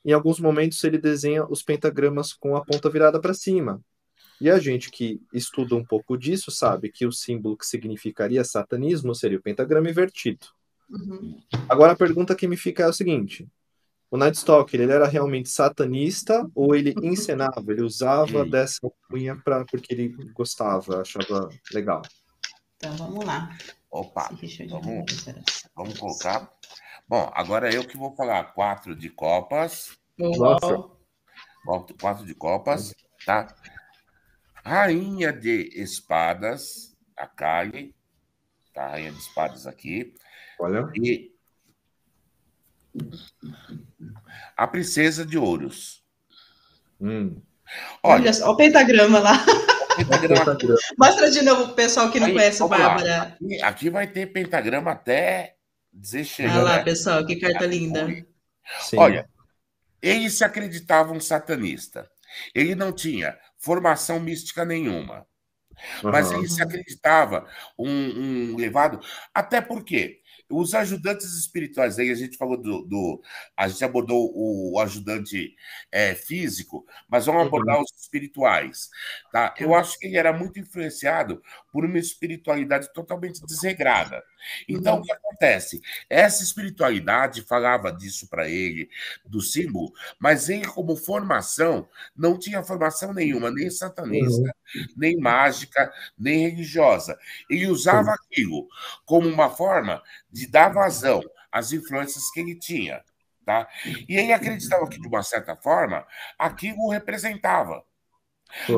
em 0.03 0.11
alguns 0.11 0.39
momentos 0.39 0.83
ele 0.83 0.97
desenha 0.97 1.45
os 1.45 1.61
pentagramas 1.61 2.33
com 2.33 2.55
a 2.55 2.63
ponta 2.63 2.89
virada 2.89 3.19
para 3.19 3.33
cima. 3.33 3.81
E 4.41 4.49
a 4.49 4.57
gente 4.57 4.89
que 4.89 5.21
estuda 5.33 5.75
um 5.75 5.83
pouco 5.83 6.17
disso 6.17 6.49
sabe 6.49 6.89
que 6.89 7.05
o 7.05 7.11
símbolo 7.11 7.57
que 7.57 7.65
significaria 7.65 8.43
satanismo 8.43 9.13
seria 9.13 9.37
o 9.37 9.41
pentagrama 9.41 9.89
invertido. 9.89 10.47
Uhum. 10.89 11.39
Agora 11.67 11.91
a 11.91 11.95
pergunta 11.95 12.35
que 12.35 12.47
me 12.47 12.55
fica 12.55 12.83
é 12.83 12.87
o 12.87 12.93
seguinte: 12.93 13.47
o 14.09 14.17
Night 14.17 14.37
Stalker, 14.37 14.79
ele 14.79 14.91
era 14.91 15.07
realmente 15.07 15.49
satanista 15.49 16.49
ou 16.55 16.73
ele 16.73 16.95
encenava, 17.03 17.63
ele 17.71 17.83
usava 17.83 18.43
dessa 18.45 18.79
cunha 19.07 19.35
pra, 19.35 19.65
porque 19.65 19.93
ele 19.93 20.15
gostava, 20.33 21.01
achava 21.01 21.49
legal? 21.71 22.01
Então 22.77 22.95
vamos 22.95 23.25
lá. 23.25 23.55
Opa, 23.91 24.29
vamos, 24.69 25.23
ver. 25.23 25.43
vamos 25.75 25.99
colocar. 25.99 26.58
Bom, 27.09 27.31
agora 27.33 27.73
eu 27.73 27.83
que 27.83 27.97
vou 27.97 28.15
falar 28.15 28.53
quatro 28.53 28.95
de 28.95 29.09
copas. 29.09 29.97
Nossa. 30.15 30.77
Quatro, 31.65 31.95
quatro 31.99 32.23
de 32.25 32.35
copas, 32.35 32.93
tá? 33.25 33.47
Rainha 34.63 35.33
de 35.33 35.71
espadas, 35.73 36.95
a 37.17 37.25
Kali. 37.25 37.95
Tá? 38.71 38.89
Rainha 38.89 39.11
de 39.11 39.17
espadas 39.17 39.65
aqui. 39.65 40.13
Olha, 40.59 40.87
E 40.95 41.31
a 44.55 44.67
princesa 44.67 45.25
de 45.25 45.37
ouros. 45.37 46.03
hum, 47.01 47.41
Olha, 48.03 48.21
Olha 48.21 48.33
só, 48.33 48.51
o 48.51 48.55
pentagrama 48.55 49.17
lá. 49.19 49.33
pentagrama. 49.97 50.57
Mostra 50.97 51.31
de 51.31 51.41
novo 51.41 51.65
pro 51.65 51.75
pessoal 51.75 52.11
que 52.11 52.19
não 52.19 52.27
Aí, 52.27 52.33
conhece 52.33 52.61
lá. 52.61 52.67
Bárbara. 52.69 53.21
aqui, 53.23 53.61
aqui 53.63 53.89
vai 53.89 54.05
ter 54.07 54.27
pentagrama 54.27 54.91
até 54.91 55.55
dizer 55.93 56.23
chega. 56.23 56.53
Olha 56.53 56.63
lá, 56.63 56.77
né? 56.77 56.83
pessoal, 56.83 57.25
que 57.25 57.35
carta 57.35 57.65
linda. 57.65 58.07
Sim. 58.81 58.97
Olha, 58.97 59.29
ele 60.01 60.29
se 60.29 60.43
acreditava 60.43 61.13
um 61.13 61.19
satanista. 61.19 62.09
Ele 62.53 62.75
não 62.75 62.91
tinha 62.91 63.37
formação 63.57 64.19
mística 64.19 64.63
nenhuma. 64.63 65.25
Mas 66.03 66.31
ele 66.31 66.47
se 66.47 66.61
acreditava 66.61 67.47
um, 67.77 67.89
um 67.89 68.55
levado. 68.55 68.99
Até 69.33 69.61
porque 69.61 70.18
os 70.49 70.73
ajudantes 70.73 71.33
espirituais, 71.33 71.99
aí 71.99 72.09
a 72.09 72.15
gente 72.15 72.37
falou 72.37 72.57
do, 72.57 72.81
do 72.83 73.21
a 73.55 73.67
gente 73.67 73.83
abordou 73.83 74.31
o, 74.33 74.79
ajudante 74.79 75.55
é, 75.91 76.15
físico, 76.15 76.85
mas 77.07 77.25
vamos 77.25 77.45
abordar 77.45 77.77
uhum. 77.77 77.83
os 77.83 77.91
espirituais, 78.01 78.89
tá? 79.31 79.53
Eu 79.59 79.75
acho 79.75 79.99
que 79.99 80.07
ele 80.07 80.17
era 80.17 80.33
muito 80.33 80.59
influenciado 80.59 81.41
por 81.71 81.85
uma 81.85 81.99
espiritualidade 81.99 82.91
totalmente 82.93 83.45
desregrada. 83.45 84.23
Então, 84.67 84.95
uhum. 84.95 85.01
o 85.01 85.03
que 85.03 85.11
acontece? 85.11 85.81
Essa 86.09 86.43
espiritualidade 86.43 87.43
falava 87.43 87.91
disso 87.91 88.27
para 88.27 88.49
ele, 88.49 88.89
do 89.25 89.41
símbolo, 89.41 89.91
mas 90.19 90.49
ele, 90.49 90.65
como 90.65 90.95
formação, 90.95 91.87
não 92.15 92.37
tinha 92.37 92.63
formação 92.63 93.13
nenhuma, 93.13 93.51
nem 93.51 93.69
satanista, 93.69 94.41
uhum. 94.41 94.51
Nem 94.95 95.17
mágica, 95.17 95.91
nem 96.17 96.47
religiosa. 96.49 97.17
Ele 97.49 97.67
usava 97.67 98.11
aquilo 98.13 98.67
como 99.05 99.27
uma 99.27 99.49
forma 99.49 100.01
de 100.31 100.47
dar 100.47 100.69
vazão 100.69 101.21
às 101.51 101.71
influências 101.71 102.29
que 102.31 102.39
ele 102.39 102.55
tinha. 102.55 103.03
Tá? 103.45 103.67
E 104.07 104.15
ele 104.15 104.31
acreditava 104.31 104.87
que, 104.87 104.99
de 104.99 105.07
uma 105.07 105.23
certa 105.23 105.55
forma, 105.55 106.05
aquilo 106.37 106.83
o 106.83 106.89
representava. 106.89 107.83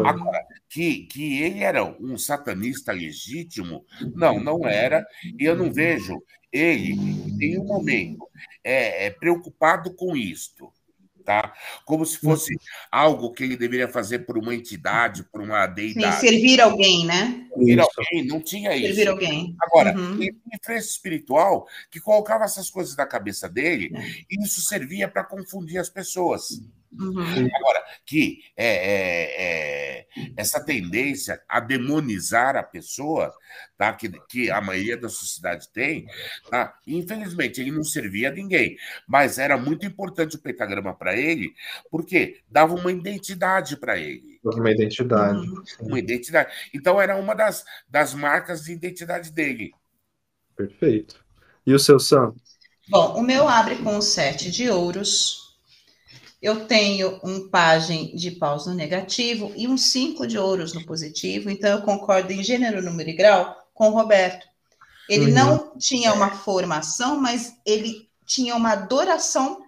Agora, 0.05 0.45
que, 0.69 1.05
que 1.07 1.41
ele 1.41 1.63
era 1.63 1.83
um 1.83 2.17
satanista 2.17 2.91
legítimo, 2.91 3.85
não, 4.13 4.39
não 4.39 4.67
era, 4.67 5.05
e 5.39 5.45
eu 5.45 5.55
não 5.55 5.71
vejo 5.71 6.21
ele, 6.51 6.91
em 6.91 7.37
nenhum 7.37 7.63
momento, 7.63 8.27
é, 8.63 9.05
é 9.05 9.09
preocupado 9.09 9.95
com 9.95 10.15
isto 10.15 10.71
tá? 11.23 11.53
Como 11.85 12.05
se 12.05 12.17
fosse 12.17 12.53
algo 12.91 13.31
que 13.31 13.43
ele 13.43 13.55
deveria 13.55 13.87
fazer 13.87 14.19
por 14.19 14.37
uma 14.37 14.53
entidade, 14.53 15.23
por 15.23 15.41
uma 15.41 15.65
deidade. 15.67 16.15
Sim, 16.15 16.27
servir 16.27 16.61
alguém, 16.61 17.05
né? 17.05 17.47
Servir 17.53 17.79
isso. 17.79 17.89
alguém, 17.97 18.27
não 18.27 18.41
tinha 18.41 18.75
isso. 18.75 18.87
Servir 18.87 19.07
alguém. 19.07 19.55
Agora, 19.61 19.97
uhum. 19.97 20.17
tem 20.17 20.31
influência 20.53 20.89
espiritual 20.89 21.67
que 21.89 21.99
colocava 21.99 22.43
essas 22.43 22.69
coisas 22.69 22.95
na 22.95 23.05
cabeça 23.05 23.47
dele 23.47 23.91
é. 23.95 24.01
e 24.29 24.43
isso 24.43 24.61
servia 24.61 25.07
para 25.07 25.23
confundir 25.23 25.77
as 25.77 25.89
pessoas. 25.89 26.61
Uhum. 26.93 27.49
Agora, 27.55 27.83
que 28.05 28.39
é, 28.55 28.67
é, 28.67 29.41
é, 29.41 30.07
essa 30.35 30.63
tendência 30.63 31.41
a 31.47 31.59
demonizar 31.59 32.57
a 32.57 32.63
pessoa, 32.63 33.33
tá? 33.77 33.93
que, 33.93 34.09
que 34.27 34.51
a 34.51 34.59
maioria 34.59 34.97
da 34.97 35.07
sociedade 35.07 35.69
tem, 35.71 36.05
tá? 36.49 36.77
infelizmente 36.85 37.61
ele 37.61 37.71
não 37.71 37.83
servia 37.83 38.29
a 38.29 38.33
ninguém, 38.33 38.75
mas 39.07 39.39
era 39.39 39.57
muito 39.57 39.85
importante 39.85 40.35
o 40.35 40.41
pentagrama 40.41 40.93
para 40.93 41.15
ele, 41.15 41.53
porque 41.89 42.41
dava 42.49 42.75
uma 42.75 42.91
identidade 42.91 43.77
para 43.77 43.97
ele. 43.97 44.39
Uma 44.43 44.71
identidade. 44.71 45.47
Uhum. 45.47 45.63
Uma 45.81 45.99
identidade. 45.99 46.51
Então 46.73 46.99
era 46.99 47.15
uma 47.15 47.33
das, 47.33 47.63
das 47.87 48.13
marcas 48.13 48.63
de 48.63 48.73
identidade 48.73 49.31
dele. 49.31 49.71
Perfeito. 50.55 51.23
E 51.65 51.73
o 51.73 51.79
seu 51.79 51.99
Sam? 51.99 52.35
Bom, 52.89 53.19
o 53.19 53.23
meu 53.23 53.47
abre 53.47 53.77
com 53.77 54.01
sete 54.01 54.51
de 54.51 54.69
ouros, 54.69 55.50
eu 56.41 56.65
tenho 56.65 57.19
um 57.23 57.49
pajem 57.49 58.15
de 58.15 58.31
paus 58.31 58.65
no 58.65 58.73
negativo 58.73 59.53
e 59.55 59.67
um 59.67 59.77
cinco 59.77 60.25
de 60.25 60.37
ouros 60.37 60.73
no 60.73 60.83
positivo, 60.85 61.49
então 61.49 61.69
eu 61.77 61.83
concordo 61.83 62.33
em 62.33 62.43
gênero, 62.43 62.81
número 62.81 63.09
e 63.09 63.15
grau 63.15 63.55
com 63.73 63.89
o 63.89 63.93
Roberto. 63.93 64.47
Ele 65.07 65.25
uhum. 65.25 65.33
não 65.33 65.77
tinha 65.77 66.13
uma 66.13 66.31
formação, 66.31 67.19
mas 67.19 67.53
ele 67.65 68.09
tinha 68.25 68.55
uma 68.55 68.71
adoração 68.71 69.61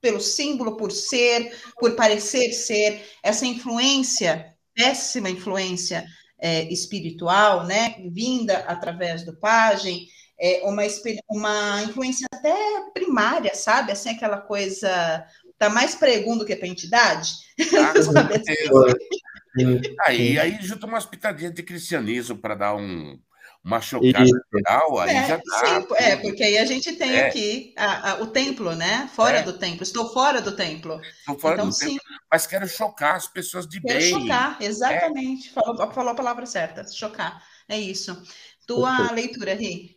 pelo 0.00 0.20
símbolo, 0.20 0.76
por 0.76 0.92
ser, 0.92 1.56
por 1.78 1.96
parecer 1.96 2.52
ser, 2.52 3.02
essa 3.22 3.46
influência, 3.46 4.54
péssima 4.74 5.30
influência 5.30 6.04
é, 6.38 6.64
espiritual, 6.70 7.64
né, 7.64 7.94
vinda 8.10 8.58
através 8.66 9.24
do 9.24 9.34
pajem, 9.34 10.06
é, 10.38 10.60
uma, 10.64 10.82
uma 11.30 11.82
influência 11.84 12.26
até 12.30 12.54
primária, 12.92 13.54
sabe? 13.54 13.92
Assim, 13.92 14.10
aquela 14.10 14.38
coisa 14.38 15.24
Tá 15.64 15.70
mais 15.70 15.94
pregum 15.94 16.36
do 16.36 16.44
que 16.44 16.54
para 16.54 16.68
entidade? 16.68 17.32
Ah, 17.78 17.94
aí, 20.06 20.38
aí 20.38 20.58
junta 20.60 20.86
umas 20.86 21.06
pitadinhas 21.06 21.54
de 21.54 21.62
cristianismo 21.62 22.36
para 22.36 22.54
dar 22.54 22.74
um, 22.74 23.18
uma 23.64 23.80
chocada 23.80 24.26
geral, 24.52 24.98
aí 24.98 25.16
é, 25.16 25.26
já 25.26 25.36
dá. 25.36 25.66
Sim, 25.66 25.86
é, 25.96 26.16
porque 26.16 26.42
aí 26.42 26.58
a 26.58 26.66
gente 26.66 26.92
tem 26.96 27.16
é. 27.16 27.28
aqui 27.28 27.72
a, 27.78 28.10
a, 28.10 28.22
o 28.22 28.26
templo, 28.26 28.74
né? 28.74 29.08
Fora 29.14 29.38
é. 29.38 29.42
do 29.42 29.54
templo. 29.54 29.82
Estou 29.82 30.12
fora 30.12 30.42
do 30.42 30.52
templo. 30.52 31.00
Estou 31.20 31.38
fora 31.38 31.54
então, 31.54 31.68
do 31.68 31.72
sim. 31.72 31.86
templo, 31.86 32.04
mas 32.30 32.46
quero 32.46 32.68
chocar 32.68 33.16
as 33.16 33.26
pessoas 33.26 33.66
de 33.66 33.80
quero 33.80 33.98
bem. 33.98 34.10
Quero 34.10 34.22
chocar, 34.22 34.58
exatamente. 34.60 35.50
Falou, 35.50 35.92
falou 35.92 36.12
a 36.12 36.16
palavra 36.16 36.44
certa, 36.44 36.86
chocar. 36.86 37.42
É 37.66 37.78
isso. 37.78 38.22
Tua 38.66 39.10
leitura, 39.12 39.54
Ri. 39.54 39.93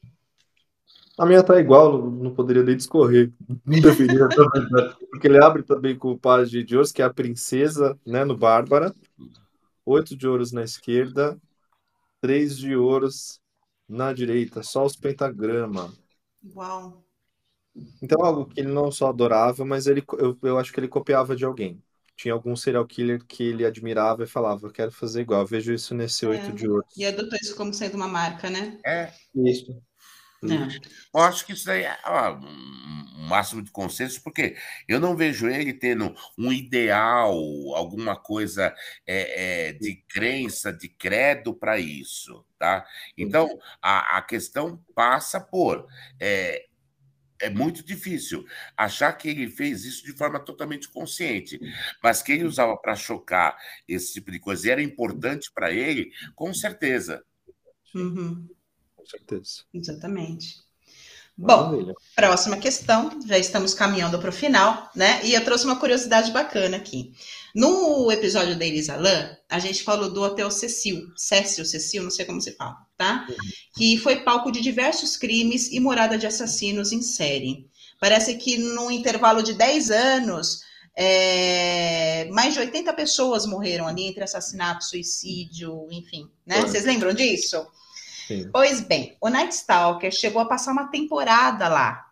A 1.17 1.25
minha 1.25 1.41
tá 1.41 1.59
igual, 1.59 2.09
não 2.11 2.33
poderia 2.33 2.63
nem 2.63 2.77
discorrer. 2.77 3.33
Não 3.65 3.81
deveria, 3.81 4.27
porque 5.09 5.27
ele 5.27 5.43
abre 5.43 5.63
também 5.63 5.97
com 5.97 6.11
o 6.11 6.19
pajem 6.19 6.63
de 6.63 6.75
ouros, 6.75 6.91
que 6.91 7.01
é 7.01 7.05
a 7.05 7.13
princesa, 7.13 7.97
né, 8.05 8.23
no 8.23 8.37
Bárbara. 8.37 8.93
Oito 9.83 10.15
de 10.15 10.27
ouros 10.27 10.51
na 10.51 10.63
esquerda, 10.63 11.35
três 12.21 12.55
de 12.55 12.75
ouros 12.75 13.39
na 13.87 14.13
direita, 14.13 14.61
só 14.61 14.85
os 14.85 14.95
pentagrama. 14.95 15.91
Uau! 16.55 17.03
Então, 18.01 18.23
algo 18.23 18.45
que 18.45 18.59
ele 18.59 18.71
não 18.71 18.91
só 18.91 19.09
adorava, 19.09 19.63
mas 19.65 19.87
ele, 19.87 20.03
eu, 20.19 20.37
eu 20.43 20.59
acho 20.59 20.71
que 20.71 20.79
ele 20.79 20.87
copiava 20.87 21.35
de 21.35 21.45
alguém. 21.45 21.81
Tinha 22.15 22.33
algum 22.33 22.55
serial 22.55 22.85
killer 22.85 23.23
que 23.25 23.43
ele 23.43 23.65
admirava 23.65 24.23
e 24.23 24.27
falava, 24.27 24.71
quero 24.71 24.91
fazer 24.91 25.21
igual. 25.21 25.41
Eu 25.41 25.47
vejo 25.47 25.71
isso 25.71 25.93
nesse 25.93 26.25
é. 26.25 26.29
oito 26.29 26.51
de 26.51 26.67
ouros. 26.67 26.91
E 26.97 27.05
adotou 27.05 27.37
isso 27.41 27.55
como 27.55 27.73
sendo 27.73 27.95
uma 27.95 28.07
marca, 28.07 28.49
né? 28.49 28.79
É. 28.85 29.13
Isso. 29.35 29.79
É. 30.43 31.17
Eu 31.17 31.21
acho 31.21 31.45
que 31.45 31.53
isso 31.53 31.65
daí 31.65 31.83
é 31.83 31.97
um 32.05 33.27
máximo 33.27 33.61
de 33.61 33.71
consenso, 33.71 34.21
porque 34.21 34.55
eu 34.87 34.99
não 34.99 35.15
vejo 35.15 35.47
ele 35.47 35.73
tendo 35.73 36.13
um 36.37 36.51
ideal, 36.51 37.33
alguma 37.75 38.15
coisa 38.15 38.73
é, 39.05 39.69
é, 39.69 39.73
de 39.73 39.95
crença, 40.07 40.71
de 40.71 40.87
credo 40.87 41.53
para 41.53 41.79
isso, 41.79 42.45
tá? 42.59 42.85
Então, 43.17 43.59
a, 43.81 44.17
a 44.17 44.21
questão 44.21 44.83
passa 44.93 45.39
por 45.39 45.87
é, 46.19 46.67
é 47.41 47.49
muito 47.49 47.83
difícil 47.83 48.45
achar 48.75 49.13
que 49.13 49.29
ele 49.29 49.49
fez 49.49 49.85
isso 49.85 50.05
de 50.05 50.13
forma 50.13 50.39
totalmente 50.39 50.87
consciente, 50.89 51.59
mas 52.01 52.21
que 52.21 52.31
ele 52.31 52.45
usava 52.45 52.77
para 52.77 52.95
chocar 52.95 53.57
esse 53.87 54.13
tipo 54.13 54.31
de 54.31 54.39
coisa 54.39 54.67
e 54.67 54.71
era 54.71 54.81
importante 54.83 55.51
para 55.51 55.71
ele, 55.71 56.11
com 56.35 56.53
certeza. 56.53 57.23
Uhum 57.95 58.47
certeza. 59.09 59.63
Exatamente. 59.73 60.67
Bom, 61.39 61.93
próxima 62.15 62.57
questão, 62.57 63.11
já 63.27 63.37
estamos 63.37 63.75
caminhando 63.75 64.17
para 64.17 64.31
o 64.31 64.33
final, 64.33 64.89
né? 64.95 65.23
E 65.23 65.35
eu 65.35 65.45
trouxe 65.45 65.65
uma 65.65 65.79
curiosidade 65.79 66.31
bacana 66.31 66.77
aqui. 66.77 67.13
No 67.53 68.11
episódio 68.11 68.57
da 68.57 68.65
Elisa 68.65 68.97
a 69.47 69.59
gente 69.59 69.83
falou 69.83 70.11
do 70.11 70.23
Hotel 70.23 70.49
Cecil, 70.49 71.11
Cecil, 71.15 71.63
Cecil, 71.63 72.03
não 72.03 72.09
sei 72.09 72.25
como 72.25 72.41
se 72.41 72.53
fala, 72.53 72.77
tá? 72.97 73.27
Uhum. 73.29 73.35
Que 73.77 73.99
foi 73.99 74.23
palco 74.23 74.51
de 74.51 74.61
diversos 74.61 75.15
crimes 75.15 75.71
e 75.71 75.79
morada 75.79 76.17
de 76.17 76.25
assassinos 76.25 76.91
em 76.91 77.03
série. 77.03 77.69
Parece 77.99 78.35
que 78.35 78.57
no 78.57 78.89
intervalo 78.89 79.43
de 79.43 79.53
10 79.53 79.91
anos, 79.91 80.61
é, 80.95 82.27
mais 82.31 82.55
de 82.55 82.61
80 82.61 82.91
pessoas 82.93 83.45
morreram 83.45 83.87
ali 83.87 84.07
entre 84.07 84.23
assassinato, 84.23 84.85
suicídio, 84.85 85.87
enfim, 85.91 86.27
né? 86.43 86.61
Vocês 86.61 86.83
lembram 86.83 87.13
disso? 87.13 87.63
Sim. 88.27 88.49
Pois 88.51 88.81
bem, 88.81 89.15
o 89.21 89.29
Night 89.29 89.55
Stalker 89.55 90.11
chegou 90.11 90.41
a 90.41 90.47
passar 90.47 90.73
uma 90.73 90.89
temporada 90.89 91.69
lá. 91.69 92.07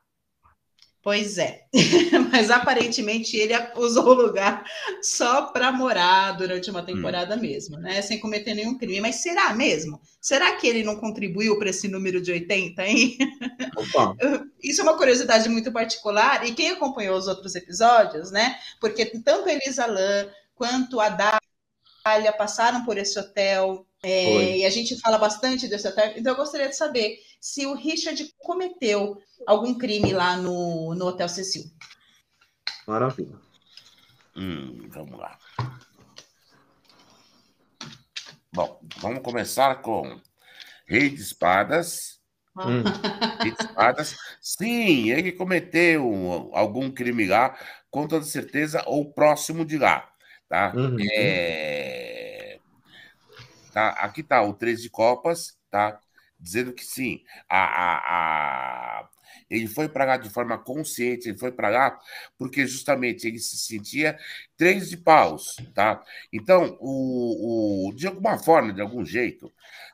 Pois 1.06 1.38
é, 1.38 1.66
mas 2.32 2.50
aparentemente 2.50 3.38
ele 3.38 3.54
usou 3.76 4.08
o 4.08 4.14
lugar 4.14 4.66
só 5.04 5.44
para 5.44 5.72
morar 5.72 6.32
durante 6.32 6.72
uma 6.72 6.82
temporada 6.82 7.36
hum. 7.36 7.42
mesmo, 7.42 7.78
né? 7.78 8.02
Sem 8.02 8.20
cometer 8.20 8.56
nenhum 8.56 8.76
crime. 8.76 9.02
Mas 9.02 9.18
será 9.18 9.54
mesmo? 9.54 10.02
Será 10.20 10.56
que 10.56 10.66
ele 10.66 10.84
não 10.84 10.96
contribuiu 10.96 11.60
para 11.60 11.70
esse 11.70 11.88
número 11.88 12.20
de 12.20 12.32
80, 12.32 12.88
hein? 12.88 13.18
Opa. 13.76 14.16
Isso 14.64 14.82
é 14.82 14.84
uma 14.84 14.98
curiosidade 14.98 15.48
muito 15.48 15.72
particular. 15.72 16.44
E 16.44 16.56
quem 16.56 16.72
acompanhou 16.72 17.16
os 17.16 17.28
outros 17.28 17.54
episódios, 17.54 18.32
né? 18.32 18.58
Porque 18.82 19.06
tanto 19.06 19.48
a 19.48 19.54
Elisa 19.54 19.86
Lam 19.86 20.28
quanto 20.56 21.00
a 21.00 21.10
Dália 21.10 22.34
passaram 22.34 22.84
por 22.84 22.98
esse 22.98 23.20
hotel 23.20 23.86
é, 24.08 24.58
e 24.60 24.66
a 24.66 24.70
gente 24.70 25.00
fala 25.00 25.18
bastante 25.18 25.68
desse 25.68 25.88
hotel, 25.88 26.14
então 26.16 26.34
eu 26.34 26.38
gostaria 26.38 26.70
de 26.70 26.76
saber 26.76 27.18
se 27.42 27.66
o 27.66 27.74
Richard 27.74 28.24
cometeu 28.38 29.18
algum 29.48 29.74
crime 29.76 30.14
lá 30.14 30.38
no, 30.38 30.94
no 30.94 31.08
Hotel 31.08 31.28
Cecil. 31.28 31.64
Maravilha. 32.86 33.36
Hum, 34.36 34.88
vamos 34.90 35.18
lá. 35.18 35.40
Bom, 38.54 38.80
vamos 38.98 39.24
começar 39.24 39.82
com 39.82 40.22
Rei 40.86 41.10
de 41.10 41.22
Espadas. 41.22 42.20
Hum. 42.56 42.84
Rei 43.42 43.56
de 43.56 43.64
Espadas. 43.64 44.16
Sim, 44.40 45.10
ele 45.10 45.32
cometeu 45.32 46.52
algum 46.54 46.92
crime 46.92 47.26
lá, 47.26 47.58
com 47.90 48.08
toda 48.08 48.24
certeza, 48.24 48.84
ou 48.86 49.12
próximo 49.12 49.66
de 49.66 49.80
lá. 49.80 50.08
Tá? 50.48 50.74
Uhum. 50.76 50.98
É 51.12 52.25
Tá? 53.76 53.90
Aqui 53.90 54.22
está 54.22 54.42
o 54.42 54.54
13 54.54 54.84
de 54.84 54.90
copas, 54.90 55.58
tá? 55.70 56.00
dizendo 56.40 56.72
que 56.74 56.86
sim, 56.86 57.22
a, 57.50 57.58
a, 57.58 59.00
a 59.02 59.10
ele 59.50 59.68
foi 59.68 59.90
para 59.90 60.06
lá 60.06 60.18
de 60.18 60.30
forma 60.30 60.58
consciente, 60.58 61.28
ele 61.28 61.38
foi 61.38 61.52
para 61.52 61.70
lá 61.70 62.00
porque 62.38 62.66
justamente 62.66 63.28
ele 63.28 63.38
se 63.38 63.58
sentia 63.58 64.18
três 64.56 64.90
de 64.90 64.96
paus, 64.96 65.58
tá? 65.74 66.02
Então, 66.32 66.78
o, 66.80 67.90
o, 67.90 67.94
de 67.94 68.08
alguma 68.08 68.38
forma, 68.40 68.72
de 68.72 68.82
algum 68.82 69.04
jeito, 69.04 69.52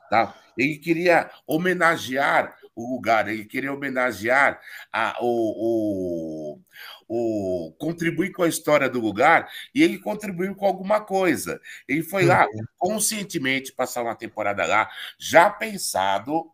tá? 0.08 0.32
Ele 0.56 0.78
queria 0.78 1.28
homenagear 1.44 2.56
o 2.74 2.94
lugar, 2.94 3.28
ele 3.28 3.44
queria 3.44 3.72
homenagear 3.72 4.60
a, 4.92 5.18
o, 5.20 6.56
o, 6.56 6.60
o, 7.08 7.72
contribuir 7.78 8.32
com 8.32 8.42
a 8.42 8.48
história 8.48 8.88
do 8.88 9.00
lugar 9.00 9.48
e 9.74 9.82
ele 9.82 9.98
contribuiu 9.98 10.54
com 10.54 10.66
alguma 10.66 11.00
coisa. 11.00 11.60
Ele 11.86 12.02
foi 12.02 12.24
lá 12.24 12.46
uhum. 12.46 12.64
conscientemente 12.78 13.72
passar 13.72 14.02
uma 14.02 14.14
temporada 14.14 14.64
lá, 14.66 14.88
já 15.18 15.50
pensado 15.50 16.50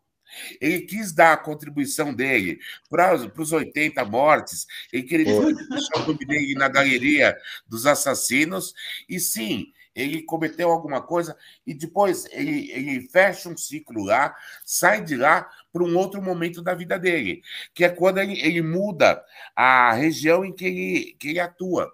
ele 0.61 0.83
quis 0.83 1.13
dar 1.13 1.33
a 1.33 1.37
contribuição 1.39 2.13
dele 2.13 2.59
para 2.91 3.15
os 3.15 3.53
80 3.53 4.05
mortes, 4.05 4.67
ele 4.93 5.05
queria 5.05 5.25
deixar 5.25 6.03
o 6.03 6.07
nome 6.07 6.25
dele 6.27 6.55
na 6.55 6.69
galeria 6.69 7.35
dos 7.67 7.87
assassinos, 7.87 8.75
e 9.09 9.19
sim, 9.19 9.73
ele 9.95 10.23
cometeu 10.23 10.71
alguma 10.71 11.03
coisa 11.03 11.37
e 11.67 11.75
depois 11.75 12.25
ele, 12.31 12.71
ele 12.71 13.09
fecha 13.09 13.49
um 13.49 13.57
ciclo 13.57 14.05
lá, 14.05 14.35
sai 14.65 15.03
de 15.03 15.17
lá 15.17 15.51
para 15.73 15.83
um 15.83 15.97
outro 15.97 16.23
momento 16.23 16.63
da 16.63 16.75
vida 16.75 16.99
dele, 16.99 17.43
que 17.75 17.85
é 17.85 17.89
quando 17.89 18.19
ele, 18.19 18.41
ele 18.41 18.63
muda 18.63 19.25
a 19.55 19.93
região 19.93 20.45
em 20.45 20.53
que 20.53 20.65
ele, 20.65 21.17
que 21.19 21.29
ele 21.29 21.41
atua. 21.41 21.93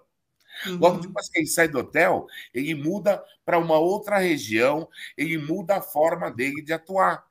Uhum. 0.65 0.77
Logo 0.77 0.99
depois 0.99 1.29
que 1.29 1.39
ele 1.39 1.47
sai 1.47 1.67
do 1.67 1.79
hotel, 1.79 2.25
ele 2.53 2.73
muda 2.73 3.23
para 3.43 3.59
uma 3.59 3.77
outra 3.77 4.17
região, 4.17 4.87
ele 5.17 5.37
muda 5.37 5.77
a 5.77 5.81
forma 5.81 6.31
dele 6.31 6.61
de 6.61 6.73
atuar. 6.73 7.25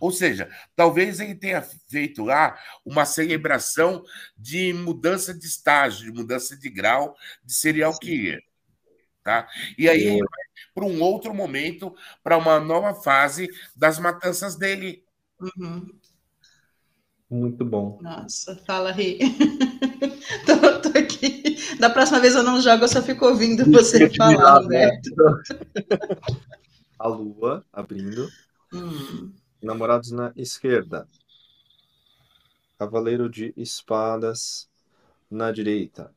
Ou 0.00 0.10
seja, 0.10 0.50
talvez 0.74 1.20
ele 1.20 1.34
tenha 1.34 1.62
feito 1.88 2.24
lá 2.24 2.58
uma 2.84 3.04
celebração 3.04 4.02
de 4.36 4.72
mudança 4.72 5.32
de 5.32 5.46
estágio, 5.46 6.06
de 6.06 6.12
mudança 6.12 6.56
de 6.56 6.68
grau 6.68 7.16
de 7.44 7.54
serial 7.54 7.96
killer. 7.98 8.42
Tá? 9.22 9.48
E 9.78 9.88
aí 9.88 10.02
ele 10.02 10.18
vai 10.18 10.50
para 10.74 10.84
um 10.84 11.00
outro 11.02 11.32
momento, 11.34 11.94
para 12.22 12.36
uma 12.36 12.58
nova 12.58 12.94
fase 12.94 13.48
das 13.76 13.98
matanças 13.98 14.56
dele. 14.56 15.04
Uhum. 15.40 15.88
Muito 17.30 17.64
bom. 17.64 17.98
Nossa, 18.02 18.56
fala, 18.66 18.90
Rê. 18.90 19.18
tô, 20.44 20.90
tô, 20.90 20.98
aqui. 20.98 21.56
Da 21.78 21.88
próxima 21.88 22.20
vez 22.20 22.34
eu 22.34 22.42
não 22.42 22.60
jogo, 22.60 22.84
eu 22.84 22.88
só 22.88 23.00
fico 23.00 23.24
ouvindo 23.26 23.64
você 23.70 24.10
falar, 24.10 24.60
né? 24.62 25.00
A 26.98 27.08
lua 27.08 27.64
abrindo. 27.72 28.28
Hum. 28.72 29.32
Namorados 29.62 30.10
na 30.10 30.32
esquerda. 30.36 31.08
Cavaleiro 32.78 33.28
de 33.28 33.54
espadas 33.56 34.68
na 35.30 35.50
direita. 35.52 36.14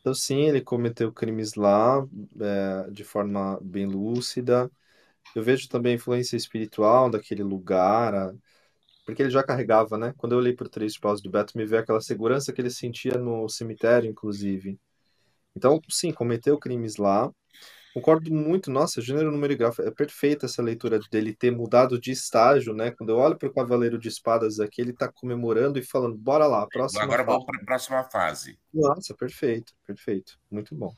Então, 0.00 0.14
sim, 0.14 0.42
ele 0.42 0.60
cometeu 0.60 1.12
crimes 1.12 1.54
lá 1.54 2.06
é, 2.40 2.90
de 2.90 3.02
forma 3.04 3.58
bem 3.60 3.86
lúcida. 3.86 4.70
Eu 5.34 5.42
vejo 5.42 5.68
também 5.68 5.92
a 5.92 5.96
influência 5.96 6.36
espiritual 6.36 7.10
daquele 7.10 7.42
lugar, 7.42 8.34
porque 9.04 9.22
ele 9.22 9.30
já 9.30 9.42
carregava, 9.42 9.96
né? 9.96 10.14
Quando 10.16 10.32
eu 10.32 10.38
olhei 10.38 10.52
para 10.52 10.66
o 10.66 10.70
Três 10.70 10.98
Paus 10.98 11.20
do 11.20 11.30
Beto, 11.30 11.56
me 11.56 11.66
veio 11.66 11.82
aquela 11.82 12.00
segurança 12.00 12.52
que 12.52 12.60
ele 12.60 12.70
sentia 12.70 13.18
no 13.18 13.48
cemitério, 13.48 14.10
inclusive. 14.10 14.78
Então, 15.56 15.80
sim, 15.88 16.12
cometeu 16.12 16.58
crimes 16.58 16.96
lá. 16.96 17.30
Concordo 17.92 18.32
muito, 18.32 18.70
nossa, 18.70 19.00
gênero 19.00 19.32
número 19.32 19.52
e 19.52 19.56
grafo, 19.56 19.82
é 19.82 19.90
perfeita 19.90 20.46
essa 20.46 20.62
leitura 20.62 21.00
dele 21.10 21.34
ter 21.34 21.50
mudado 21.50 22.00
de 22.00 22.12
estágio, 22.12 22.72
né? 22.72 22.92
Quando 22.92 23.10
eu 23.10 23.16
olho 23.16 23.36
para 23.36 23.48
o 23.48 23.52
Cavaleiro 23.52 23.98
de 23.98 24.08
Espadas 24.08 24.60
aqui, 24.60 24.80
ele 24.80 24.92
está 24.92 25.10
comemorando 25.10 25.76
e 25.76 25.82
falando, 25.82 26.16
bora 26.16 26.46
lá, 26.46 26.64
próxima 26.68 27.02
Agora 27.02 27.24
fase. 27.24 27.32
vamos 27.32 27.46
para 27.46 27.60
a 27.60 27.64
próxima 27.64 28.04
fase. 28.04 28.58
Nossa, 28.72 29.12
perfeito, 29.14 29.72
perfeito, 29.84 30.38
muito 30.48 30.72
bom. 30.72 30.94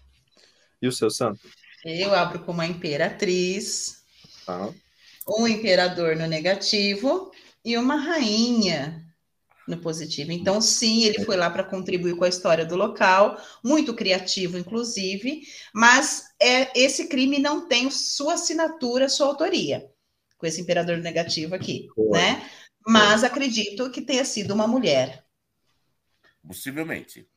E 0.83 0.87
o 0.87 0.93
seu 0.93 1.09
santo? 1.09 1.41
Eu 1.83 2.15
abro 2.15 2.41
com 2.41 2.53
uma 2.53 2.67
imperatriz, 2.67 4.05
tá. 4.45 4.71
um 5.27 5.49
imperador 5.49 6.15
no 6.15 6.27
negativo 6.27 7.33
e 7.65 7.77
uma 7.77 7.97
rainha 7.97 9.03
no 9.67 9.79
positivo. 9.79 10.33
Então, 10.33 10.61
sim, 10.61 11.05
ele 11.05 11.25
foi 11.25 11.37
lá 11.37 11.49
para 11.49 11.65
contribuir 11.65 12.17
com 12.17 12.25
a 12.25 12.29
história 12.29 12.65
do 12.65 12.77
local, 12.77 13.41
muito 13.63 13.95
criativo, 13.95 14.59
inclusive, 14.59 15.43
mas 15.73 16.35
é, 16.41 16.79
esse 16.79 17.09
crime 17.09 17.39
não 17.39 17.69
tem 17.69 17.91
sua 17.91 18.35
assinatura, 18.35 19.09
sua 19.09 19.29
autoria, 19.29 19.89
com 20.37 20.47
esse 20.47 20.61
imperador 20.61 20.99
negativo 20.99 21.55
aqui, 21.55 21.89
né? 22.11 22.49
Mas 22.87 23.23
acredito 23.23 23.91
que 23.91 24.03
tenha 24.03 24.25
sido 24.25 24.53
uma 24.53 24.67
mulher. 24.67 25.25
Possivelmente. 26.45 27.29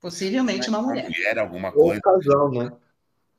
Possivelmente 0.00 0.68
uma 0.68 0.80
mulher. 0.80 1.06
Uma 1.06 1.10
mulher, 1.10 1.38
alguma 1.38 1.72
coisa. 1.72 2.00
Ou 2.04 2.14
casal, 2.14 2.52
né? 2.52 2.72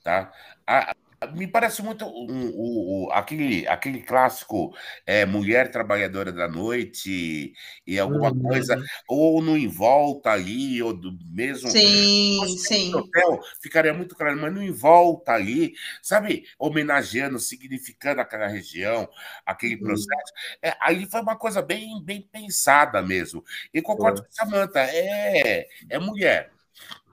Tá? 0.03 0.33
A, 0.67 0.93
me 1.27 1.47
parece 1.47 1.81
muito 1.81 2.05
um, 2.05 3.05
um, 3.07 3.11
aquele, 3.11 3.67
aquele 3.67 4.01
clássico 4.01 4.75
é, 5.05 5.25
mulher 5.25 5.71
trabalhadora 5.71 6.31
da 6.31 6.47
noite 6.47 7.53
e 7.85 7.99
alguma 7.99 8.31
uhum. 8.31 8.41
coisa, 8.41 8.81
ou 9.07 9.41
no 9.41 9.57
em 9.57 9.67
volta 9.67 10.31
ali, 10.31 10.81
ou 10.81 10.93
do 10.93 11.17
mesmo. 11.25 11.69
Sim, 11.69 12.39
sim. 12.57 12.93
Hotel, 12.93 13.39
ficaria 13.61 13.93
muito 13.93 14.15
claro, 14.15 14.39
mas 14.39 14.53
no 14.53 14.61
em 14.61 14.71
volta 14.71 15.33
ali, 15.33 15.73
sabe, 16.01 16.45
homenageando, 16.57 17.39
significando 17.39 18.21
aquela 18.21 18.47
região, 18.47 19.07
aquele 19.45 19.75
uhum. 19.75 19.83
processo. 19.83 20.33
É, 20.61 20.75
aí 20.79 21.05
foi 21.05 21.21
uma 21.21 21.35
coisa 21.35 21.61
bem, 21.61 22.01
bem 22.03 22.21
pensada 22.21 23.01
mesmo. 23.01 23.43
E 23.73 23.81
concordo 23.81 24.21
é. 24.21 24.23
com 24.23 24.29
a 24.29 24.31
Samanta, 24.31 24.79
é, 24.79 25.67
é 25.89 25.99
mulher. 25.99 26.51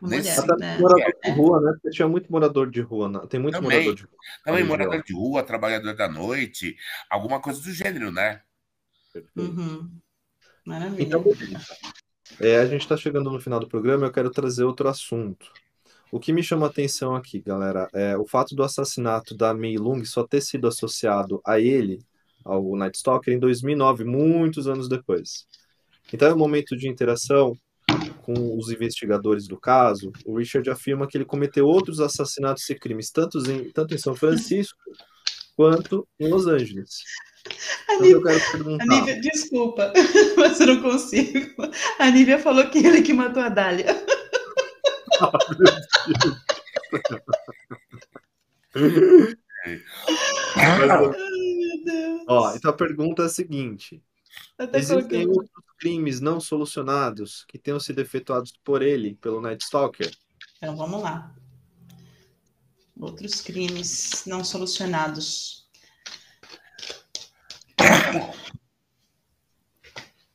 Mulher, 0.01 0.39
Até 0.39 0.57
né? 0.57 0.79
morador 0.79 1.15
de 1.23 1.31
rua, 1.31 1.61
né? 1.61 1.73
Porque 1.73 1.91
tinha 1.91 2.09
muito 2.09 2.33
morador 2.33 2.71
de 2.71 2.81
rua. 2.81 3.09
Né? 3.09 3.21
Tem 3.29 3.39
muito 3.39 3.55
também, 3.55 3.71
morador 3.71 3.95
de 3.95 4.03
rua. 4.03 4.17
Também 4.45 4.65
morador 4.65 5.03
de 5.03 5.13
rua, 5.13 5.43
trabalhador 5.43 5.95
da 5.95 6.09
noite, 6.09 6.77
alguma 7.11 7.41
coisa 7.41 7.61
do 7.61 7.71
gênero, 7.71 8.11
né? 8.11 8.41
Uhum. 9.37 9.91
Maravilha. 10.65 11.03
Então, 11.03 11.25
é, 12.41 12.59
a 12.59 12.67
gente 12.67 12.83
está 12.83 12.97
chegando 12.97 13.31
no 13.31 13.41
final 13.41 13.61
do 13.61 13.69
programa 13.69 14.07
eu 14.07 14.13
quero 14.13 14.31
trazer 14.31 14.65
outro 14.65 14.89
assunto. 14.89 15.51
O 16.13 16.19
que 16.19 16.33
me 16.33 16.43
chama 16.43 16.67
a 16.67 16.71
atenção 16.71 17.15
aqui, 17.15 17.41
galera, 17.41 17.89
é 17.93 18.17
o 18.17 18.27
fato 18.27 18.55
do 18.55 18.65
assassinato 18.65 19.37
da 19.37 19.55
Mei 19.55 19.77
Lung 19.77 20.05
só 20.05 20.27
ter 20.27 20.41
sido 20.41 20.67
associado 20.67 21.41
a 21.47 21.61
ele, 21.61 22.01
ao 22.45 22.75
Night 22.75 22.97
Stalker, 22.97 23.33
em 23.33 23.39
2009, 23.39 24.05
muitos 24.05 24.67
anos 24.67 24.89
depois. 24.89 25.47
Então 26.13 26.29
é 26.29 26.35
um 26.35 26.39
momento 26.39 26.77
de 26.77 26.89
interação 26.89 27.57
com 28.23 28.57
os 28.57 28.71
investigadores 28.71 29.47
do 29.47 29.59
caso, 29.59 30.13
o 30.25 30.39
Richard 30.39 30.69
afirma 30.71 31.07
que 31.07 31.17
ele 31.17 31.25
cometeu 31.25 31.67
outros 31.67 32.01
assassinatos 32.01 32.69
e 32.69 32.75
crimes, 32.75 33.11
tanto 33.11 33.39
em, 33.51 33.71
tanto 33.71 33.95
em 33.95 33.99
São 33.99 34.15
Francisco 34.15 34.79
quanto 35.57 36.07
em 36.19 36.29
Los 36.29 36.47
Angeles. 36.47 37.03
Então, 37.91 38.07
eu 38.07 38.23
quero 38.23 38.41
perguntar. 38.53 38.87
Nívia, 38.87 39.21
desculpa, 39.21 39.93
mas 40.37 40.61
eu 40.61 40.67
não 40.67 40.83
consigo. 40.83 41.39
A 41.99 42.11
Nívia 42.11 42.39
falou 42.39 42.67
que 42.69 42.79
ele 42.79 43.03
que 43.03 43.13
matou 43.13 43.43
a 43.43 43.49
Dália. 43.49 43.87
Oh, 48.73 50.69
mas, 50.79 51.17
ó, 52.29 52.55
então 52.55 52.71
a 52.71 52.75
pergunta 52.75 53.23
é 53.23 53.27
a 53.27 53.29
seguinte: 53.29 54.03
Até 54.59 54.79
existem 54.79 55.27
outros 55.27 55.51
crimes 55.79 56.21
não 56.21 56.39
solucionados 56.39 57.45
que 57.49 57.59
tenham 57.59 57.81
sido 57.81 58.01
efetuados 58.01 58.53
por 58.63 58.83
ele, 58.83 59.15
pelo 59.15 59.41
Night 59.41 59.65
Stalker? 59.65 60.11
Então 60.59 60.77
vamos 60.77 61.03
lá. 61.03 61.35
Outros 63.01 63.41
crimes 63.41 64.25
não 64.27 64.45
solucionados. 64.45 65.67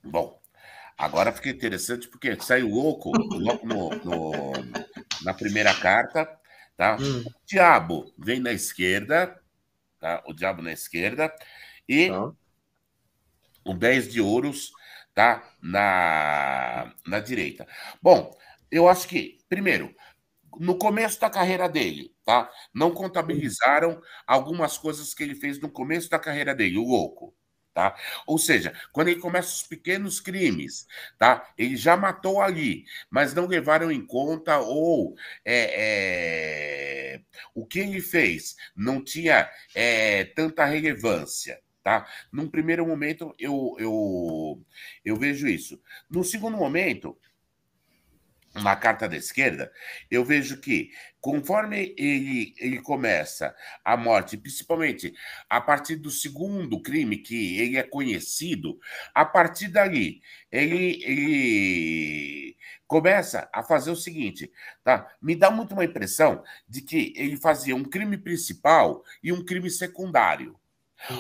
Bom, 0.04 0.42
agora 0.98 1.32
fica 1.32 1.50
interessante 1.50 2.08
porque 2.08 2.36
saiu 2.42 2.70
louco 2.70 3.12
logo 3.16 3.68
no, 3.68 3.90
no, 4.04 4.52
na 5.22 5.34
primeira 5.34 5.74
carta, 5.76 6.28
tá? 6.76 6.98
Hum. 7.00 7.22
O 7.22 7.46
diabo 7.46 8.12
vem 8.18 8.40
na 8.40 8.52
esquerda, 8.52 9.40
tá? 10.00 10.24
O 10.26 10.34
diabo 10.34 10.64
na 10.64 10.72
esquerda 10.72 11.32
e 11.88 12.10
tá. 12.10 12.34
O 13.66 13.74
10 13.74 14.12
de 14.12 14.22
ouros 14.22 14.72
tá? 15.16 15.42
Na, 15.62 16.94
na 17.08 17.20
direita. 17.20 17.66
Bom, 18.02 18.38
eu 18.70 18.88
acho 18.88 19.08
que, 19.08 19.40
primeiro, 19.50 19.96
no 20.60 20.78
começo 20.78 21.20
da 21.20 21.30
carreira 21.30 21.68
dele, 21.70 22.14
tá? 22.26 22.52
Não 22.74 22.92
contabilizaram 22.92 24.00
algumas 24.28 24.78
coisas 24.78 25.14
que 25.14 25.24
ele 25.24 25.36
fez 25.36 25.60
no 25.60 25.70
começo 25.72 26.10
da 26.10 26.20
carreira 26.20 26.54
dele, 26.54 26.78
o 26.78 26.84
louco. 26.84 27.34
Tá? 27.74 27.94
Ou 28.26 28.38
seja, 28.38 28.74
quando 28.94 29.10
ele 29.10 29.20
começa 29.20 29.50
os 29.50 29.64
pequenos 29.64 30.22
crimes, 30.22 30.88
tá? 31.18 31.46
Ele 31.58 31.76
já 31.76 31.98
matou 31.98 32.42
ali, 32.42 32.86
mas 33.10 33.34
não 33.34 33.48
levaram 33.48 33.92
em 33.92 34.06
conta 34.06 34.60
ou 34.60 35.14
é, 35.44 37.18
é, 37.18 37.22
o 37.54 37.66
que 37.66 37.80
ele 37.80 38.00
fez 38.00 38.56
não 38.74 39.04
tinha 39.04 39.50
é, 39.74 40.24
tanta 40.24 40.64
relevância, 40.64 41.62
Tá? 41.86 42.08
Num 42.32 42.50
primeiro 42.50 42.84
momento, 42.84 43.36
eu, 43.38 43.76
eu, 43.78 44.60
eu 45.06 45.16
vejo 45.16 45.48
isso. 45.48 45.80
No 46.10 46.24
segundo 46.24 46.58
momento, 46.58 47.16
na 48.56 48.76
carta 48.76 49.08
da 49.08 49.16
esquerda, 49.16 49.72
eu 50.10 50.26
vejo 50.26 50.60
que 50.60 50.90
conforme 51.22 51.94
ele, 51.96 52.56
ele 52.58 52.82
começa 52.82 53.56
a 53.84 53.96
morte, 53.96 54.36
principalmente 54.36 55.14
a 55.48 55.62
partir 55.62 55.98
do 55.98 56.10
segundo 56.10 56.82
crime 56.82 57.18
que 57.18 57.60
ele 57.60 57.78
é 57.78 57.84
conhecido, 57.84 58.80
a 59.14 59.24
partir 59.24 59.68
dali 59.68 60.24
ele, 60.52 61.04
ele 61.04 62.58
começa 62.88 63.48
a 63.54 63.62
fazer 63.62 63.92
o 63.92 63.96
seguinte, 63.96 64.52
tá? 64.84 65.16
Me 65.22 65.36
dá 65.36 65.52
muito 65.52 65.74
uma 65.74 65.86
impressão 65.86 66.44
de 66.68 66.82
que 66.82 67.14
ele 67.16 67.38
fazia 67.38 67.76
um 67.76 67.84
crime 67.84 68.18
principal 68.18 69.04
e 69.22 69.32
um 69.32 69.46
crime 69.46 69.70
secundário. 69.70 70.60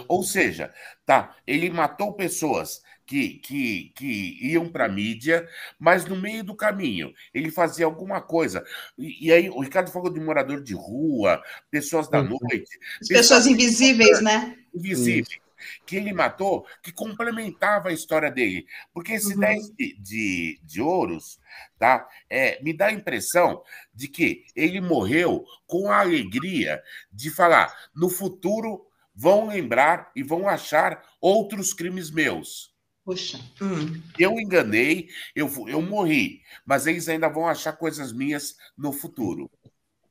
Ou 0.08 0.24
seja, 0.24 0.74
tá, 1.06 1.36
ele 1.46 1.70
matou 1.70 2.14
pessoas 2.14 2.82
que, 3.06 3.36
que, 3.40 3.92
que 3.96 4.38
iam 4.42 4.68
para 4.68 4.86
a 4.86 4.90
mídia, 4.90 5.48
mas 5.80 6.06
no 6.06 6.16
meio 6.16 6.44
do 6.44 6.56
caminho 6.56 7.14
ele 7.34 7.52
fazia 7.52 7.86
alguma 7.86 8.22
coisa. 8.22 8.64
E, 8.98 9.28
e, 9.28 9.32
aí 9.32 9.50
o 9.50 9.62
Ricardo 9.62 9.92
falou 9.92 10.12
de 10.12 10.20
morador 10.20 10.62
de 10.62 10.74
rua, 10.74 11.42
pessoas 11.70 12.10
da 12.10 12.22
uhum. 12.22 12.38
noite. 12.42 12.80
As 13.02 13.08
pessoas, 13.08 13.46
invisíveis, 13.46 14.22
né? 14.22 14.58
Invisíveis. 14.74 15.40
Que 15.86 15.96
ele 15.96 16.14
matou, 16.14 16.68
que 16.84 16.92
complementava 16.92 17.90
a 17.90 17.94
história 17.94 18.30
dele. 18.30 18.68
Porque 18.94 19.14
esse 19.14 19.34
uhum. 19.34 19.40
10 19.40 19.70
de, 19.72 19.98
de, 20.00 20.62
de 20.64 20.82
ouros, 20.82 21.40
tá? 21.80 22.08
É, 22.30 22.62
me 22.62 22.74
dá 22.74 22.88
a 22.88 22.94
impressão 22.94 23.64
de 23.94 24.08
que 24.08 24.46
ele 24.56 24.82
morreu 24.82 25.44
com 25.66 25.92
a 25.92 26.02
alegria 26.02 26.82
de 27.12 27.30
falar: 27.32 27.74
no 27.96 28.10
futuro 28.10 28.86
vão 29.16 29.48
lembrar 29.48 30.12
e 30.16 30.22
vão 30.22 30.48
achar 30.48 31.02
outros 31.22 31.74
crimes 31.74 32.12
meus. 32.12 32.76
Puxa. 33.06 33.40
Hum. 33.62 34.02
Eu 34.18 34.40
enganei, 34.40 35.10
eu, 35.36 35.48
eu 35.68 35.82
morri, 35.82 36.42
mas 36.66 36.88
eles 36.88 37.08
ainda 37.08 37.30
vão 37.30 37.48
achar 37.48 37.74
coisas 37.74 38.12
minhas 38.12 38.56
no 38.76 38.92
futuro. 38.92 39.50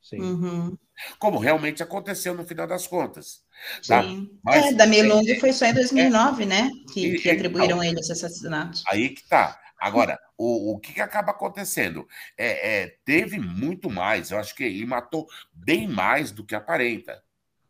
Sim. 0.00 0.20
Uhum. 0.20 0.78
Como 1.18 1.38
realmente 1.38 1.82
aconteceu 1.82 2.34
no 2.34 2.46
final 2.46 2.66
das 2.66 2.86
contas. 2.86 3.42
Tá? 3.86 4.02
Sim. 4.02 4.30
Mas, 4.44 4.66
é, 4.66 4.72
da 4.74 4.86
Melung 4.86 5.28
é, 5.28 5.40
foi 5.40 5.52
só 5.52 5.66
em 5.66 5.74
2009, 5.74 6.42
é, 6.42 6.46
né? 6.46 6.70
Que, 6.92 7.18
que 7.18 7.30
atribuíram 7.30 7.80
a 7.80 7.86
ele 7.86 7.98
esse 7.98 8.12
assassinato. 8.12 8.82
Aí 8.86 9.08
que 9.08 9.26
tá. 9.26 9.58
Agora, 9.76 10.18
o, 10.38 10.74
o 10.74 10.78
que, 10.78 10.92
que 10.92 11.00
acaba 11.00 11.32
acontecendo? 11.32 12.06
É, 12.38 12.82
é, 12.82 12.98
teve 13.04 13.40
muito 13.40 13.90
mais. 13.90 14.30
Eu 14.30 14.38
acho 14.38 14.54
que 14.54 14.62
ele 14.62 14.86
matou 14.86 15.26
bem 15.52 15.88
mais 15.88 16.30
do 16.30 16.44
que 16.44 16.54
aparenta. 16.54 17.23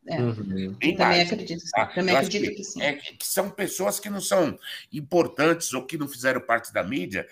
É. 0.06 0.20
Uhum. 0.20 0.74
Também 0.74 0.98
mais, 0.98 1.32
acredito, 1.32 1.64
tá? 1.70 1.86
Também 1.86 2.14
acredito 2.14 2.50
que, 2.50 2.56
que, 2.56 2.64
sim. 2.64 2.82
É, 2.82 2.92
que 2.92 3.16
são 3.26 3.48
pessoas 3.48 3.98
que 3.98 4.10
não 4.10 4.20
são 4.20 4.58
importantes 4.92 5.72
ou 5.72 5.86
que 5.86 5.96
não 5.96 6.06
fizeram 6.06 6.40
parte 6.40 6.72
da 6.72 6.84
mídia, 6.84 7.26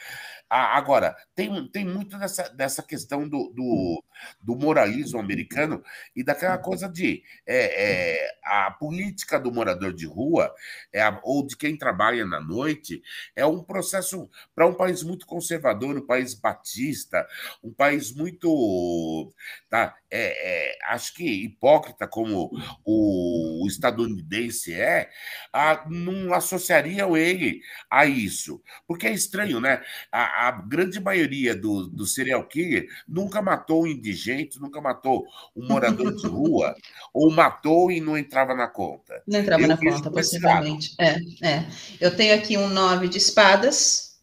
Agora, 0.54 1.16
tem, 1.34 1.66
tem 1.68 1.82
muito 1.82 2.18
dessa, 2.18 2.42
dessa 2.50 2.82
questão 2.82 3.26
do, 3.26 3.48
do, 3.54 4.04
do 4.38 4.54
moralismo 4.54 5.18
americano 5.18 5.82
e 6.14 6.22
daquela 6.22 6.58
coisa 6.58 6.90
de 6.90 7.22
é, 7.46 8.18
é, 8.18 8.36
a 8.44 8.70
política 8.70 9.40
do 9.40 9.50
morador 9.50 9.94
de 9.94 10.06
rua 10.06 10.54
é 10.92 11.00
a, 11.00 11.18
ou 11.22 11.46
de 11.46 11.56
quem 11.56 11.74
trabalha 11.74 12.26
na 12.26 12.38
noite 12.38 13.02
é 13.34 13.46
um 13.46 13.64
processo 13.64 14.28
para 14.54 14.66
um 14.66 14.74
país 14.74 15.02
muito 15.02 15.24
conservador, 15.24 15.96
um 15.96 16.06
país 16.06 16.34
batista, 16.34 17.26
um 17.62 17.72
país 17.72 18.12
muito. 18.12 19.32
Tá, 19.70 19.96
é, 20.10 20.72
é 20.72 20.78
acho 20.88 21.14
que 21.14 21.24
hipócrita 21.24 22.06
como 22.06 22.50
o, 22.84 23.64
o 23.64 23.66
estadunidense 23.66 24.74
é, 24.74 25.08
a, 25.50 25.86
não 25.88 26.34
associariam 26.34 27.16
ele 27.16 27.62
a 27.90 28.04
isso. 28.04 28.62
Porque 28.86 29.06
é 29.06 29.12
estranho, 29.12 29.60
né? 29.60 29.82
A, 30.10 30.41
a 30.42 30.50
grande 30.50 30.98
maioria 30.98 31.54
do, 31.54 31.86
do 31.86 32.04
serial 32.04 32.44
killer 32.48 32.88
nunca 33.06 33.40
matou 33.40 33.84
um 33.84 33.86
indigente, 33.86 34.60
nunca 34.60 34.80
matou 34.80 35.24
um 35.54 35.68
morador 35.68 36.12
de 36.16 36.26
rua, 36.26 36.74
ou 37.14 37.30
matou 37.30 37.92
e 37.92 38.00
não 38.00 38.18
entrava 38.18 38.52
na 38.52 38.66
conta. 38.66 39.22
Não 39.24 39.38
entrava 39.38 39.62
Eu 39.62 39.68
na 39.68 39.76
conta, 39.76 40.10
possivelmente. 40.10 40.96
É, 40.98 41.16
é. 41.46 41.66
Eu 42.00 42.16
tenho 42.16 42.34
aqui 42.34 42.56
um 42.58 42.68
nove 42.68 43.06
de 43.06 43.18
espadas, 43.18 44.18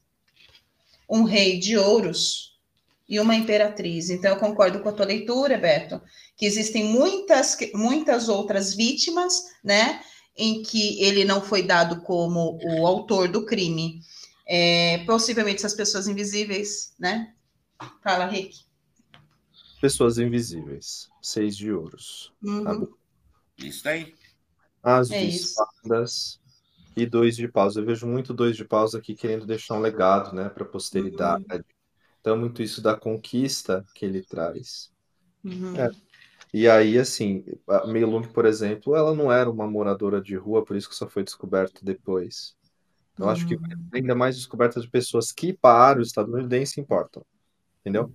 um 1.09 1.23
rei 1.23 1.57
de 1.57 1.77
ouros 1.77 2.59
e 3.07 3.17
uma 3.17 3.33
imperatriz. 3.33 4.09
Então, 4.09 4.31
eu 4.31 4.39
concordo 4.39 4.81
com 4.81 4.89
a 4.89 4.93
tua 4.93 5.05
leitura, 5.05 5.57
Beto, 5.57 6.01
que 6.35 6.45
existem 6.45 6.83
muitas, 6.83 7.57
muitas 7.73 8.27
outras 8.27 8.73
vítimas, 8.73 9.45
né? 9.63 10.01
Em 10.37 10.61
que 10.63 11.01
ele 11.01 11.23
não 11.23 11.41
foi 11.41 11.63
dado 11.63 12.01
como 12.01 12.59
o 12.61 12.85
autor 12.85 13.29
do 13.29 13.45
crime 13.45 14.01
é, 14.49 14.97
possivelmente 15.05 15.57
essas 15.57 15.75
pessoas 15.75 16.07
invisíveis, 16.07 16.95
né? 16.99 17.35
Fala, 18.03 18.25
Rick. 18.25 18.65
Pessoas 19.79 20.17
invisíveis. 20.17 21.07
Seis 21.21 21.55
de 21.55 21.71
ouros. 21.71 22.33
Uhum. 22.43 22.63
Tá 22.63 22.87
isso 23.59 23.87
aí. 23.87 24.15
As 24.81 25.11
é 25.11 25.23
espadas 25.23 26.39
e 26.97 27.05
dois 27.05 27.35
de 27.35 27.47
paus. 27.47 27.75
Eu 27.75 27.85
vejo 27.85 28.07
muito 28.07 28.33
dois 28.33 28.57
de 28.57 28.65
paus 28.65 28.95
aqui 28.95 29.13
querendo 29.13 29.45
deixar 29.45 29.75
um 29.75 29.81
legado, 29.81 30.35
né, 30.35 30.49
para 30.49 30.63
a 30.63 30.67
posteridade. 30.67 31.45
Uhum. 31.51 31.63
Então, 32.19 32.35
muito 32.35 32.63
isso 32.63 32.81
da 32.81 32.95
conquista 32.95 33.85
que 33.93 34.03
ele 34.03 34.23
traz. 34.23 34.91
Uhum. 35.43 35.75
É. 35.75 35.91
E 36.51 36.67
aí, 36.67 36.97
assim, 36.97 37.45
a 37.67 37.85
Meilung, 37.85 38.23
por 38.23 38.45
exemplo, 38.45 38.95
ela 38.95 39.13
não 39.13 39.31
era 39.31 39.49
uma 39.49 39.67
moradora 39.67 40.19
de 40.19 40.35
rua, 40.35 40.65
por 40.65 40.75
isso 40.75 40.89
que 40.89 40.95
só 40.95 41.07
foi 41.07 41.23
descoberto 41.23 41.85
depois. 41.85 42.57
Eu 43.19 43.25
uhum. 43.25 43.31
acho 43.31 43.45
que 43.45 43.59
ainda 43.93 44.15
mais 44.15 44.37
descobertas 44.37 44.83
de 44.83 44.89
pessoas 44.89 45.31
que 45.31 45.51
para 45.51 45.99
o 45.99 46.01
estadunidense 46.01 46.79
importam. 46.79 47.23
Entendeu? 47.81 48.11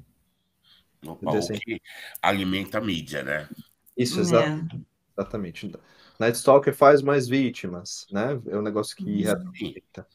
Opa, 1.06 1.32
o 1.32 1.48
que 1.60 1.80
alimenta 2.22 2.78
a 2.78 2.80
mídia, 2.80 3.22
né? 3.22 3.48
Isso, 3.94 4.20
exa 4.20 4.42
é. 4.42 4.60
exatamente. 5.16 5.70
Night 6.18 6.38
Stalker 6.38 6.74
faz 6.74 7.02
mais 7.02 7.28
vítimas, 7.28 8.06
né? 8.10 8.40
É 8.48 8.56
um 8.56 8.62
negócio 8.62 8.96
que 8.96 9.22
representa. 9.22 10.06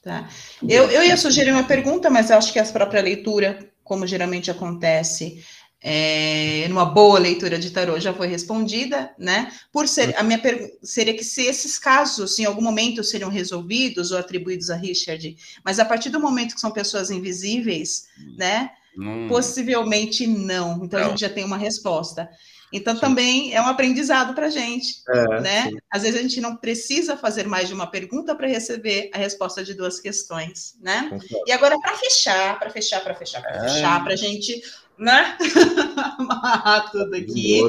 Tá. 0.00 0.28
Eu, 0.62 0.90
eu 0.90 1.04
ia 1.04 1.16
sugerir 1.16 1.50
uma 1.50 1.64
pergunta, 1.64 2.08
mas 2.08 2.30
acho 2.30 2.52
que 2.52 2.58
a 2.58 2.64
própria 2.64 3.02
leitura, 3.02 3.72
como 3.82 4.06
geralmente 4.06 4.50
acontece, 4.50 5.44
é, 5.82 6.66
numa 6.68 6.84
boa 6.84 7.18
leitura 7.18 7.58
de 7.58 7.70
tarô 7.70 7.98
já 7.98 8.14
foi 8.14 8.28
respondida, 8.28 9.12
né? 9.18 9.50
Por 9.72 9.88
ser 9.88 10.16
a 10.16 10.22
minha 10.22 10.38
pergunta 10.38 10.72
seria 10.82 11.14
que 11.14 11.24
se 11.24 11.42
esses 11.42 11.78
casos 11.78 12.38
em 12.38 12.44
algum 12.44 12.62
momento 12.62 13.02
seriam 13.02 13.28
resolvidos 13.28 14.12
ou 14.12 14.18
atribuídos 14.18 14.70
a 14.70 14.76
Richard, 14.76 15.36
mas 15.64 15.80
a 15.80 15.84
partir 15.84 16.10
do 16.10 16.20
momento 16.20 16.54
que 16.54 16.60
são 16.60 16.70
pessoas 16.70 17.10
invisíveis, 17.10 18.06
né? 18.36 18.70
Hum. 18.96 19.26
Possivelmente 19.28 20.26
não. 20.26 20.84
Então 20.84 21.00
não. 21.00 21.06
a 21.06 21.10
gente 21.10 21.20
já 21.20 21.30
tem 21.30 21.44
uma 21.44 21.56
resposta. 21.56 22.30
Então 22.72 22.94
sim. 22.94 23.00
também 23.00 23.54
é 23.54 23.60
um 23.60 23.66
aprendizado 23.66 24.34
para 24.34 24.46
a 24.46 24.50
gente, 24.50 25.02
é, 25.08 25.40
né? 25.40 25.62
Sim. 25.64 25.76
Às 25.90 26.02
vezes 26.02 26.18
a 26.18 26.22
gente 26.22 26.40
não 26.40 26.56
precisa 26.56 27.16
fazer 27.16 27.46
mais 27.46 27.68
de 27.68 27.74
uma 27.74 27.86
pergunta 27.86 28.34
para 28.34 28.48
receber 28.48 29.10
a 29.12 29.18
resposta 29.18 29.62
de 29.62 29.74
duas 29.74 30.00
questões, 30.00 30.76
né? 30.80 31.10
E 31.46 31.52
agora 31.52 31.78
para 31.80 31.96
fechar, 31.96 32.58
para 32.58 32.70
fechar, 32.70 33.00
para 33.02 33.14
fechar, 33.14 33.42
para 33.42 33.56
é. 33.56 33.68
fechar, 33.68 34.02
para 34.02 34.14
a 34.14 34.16
gente 34.16 34.62
né? 34.98 35.36
Amarrar 36.18 36.90
tudo 36.90 37.14
aqui. 37.14 37.60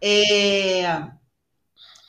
É, 0.00 0.86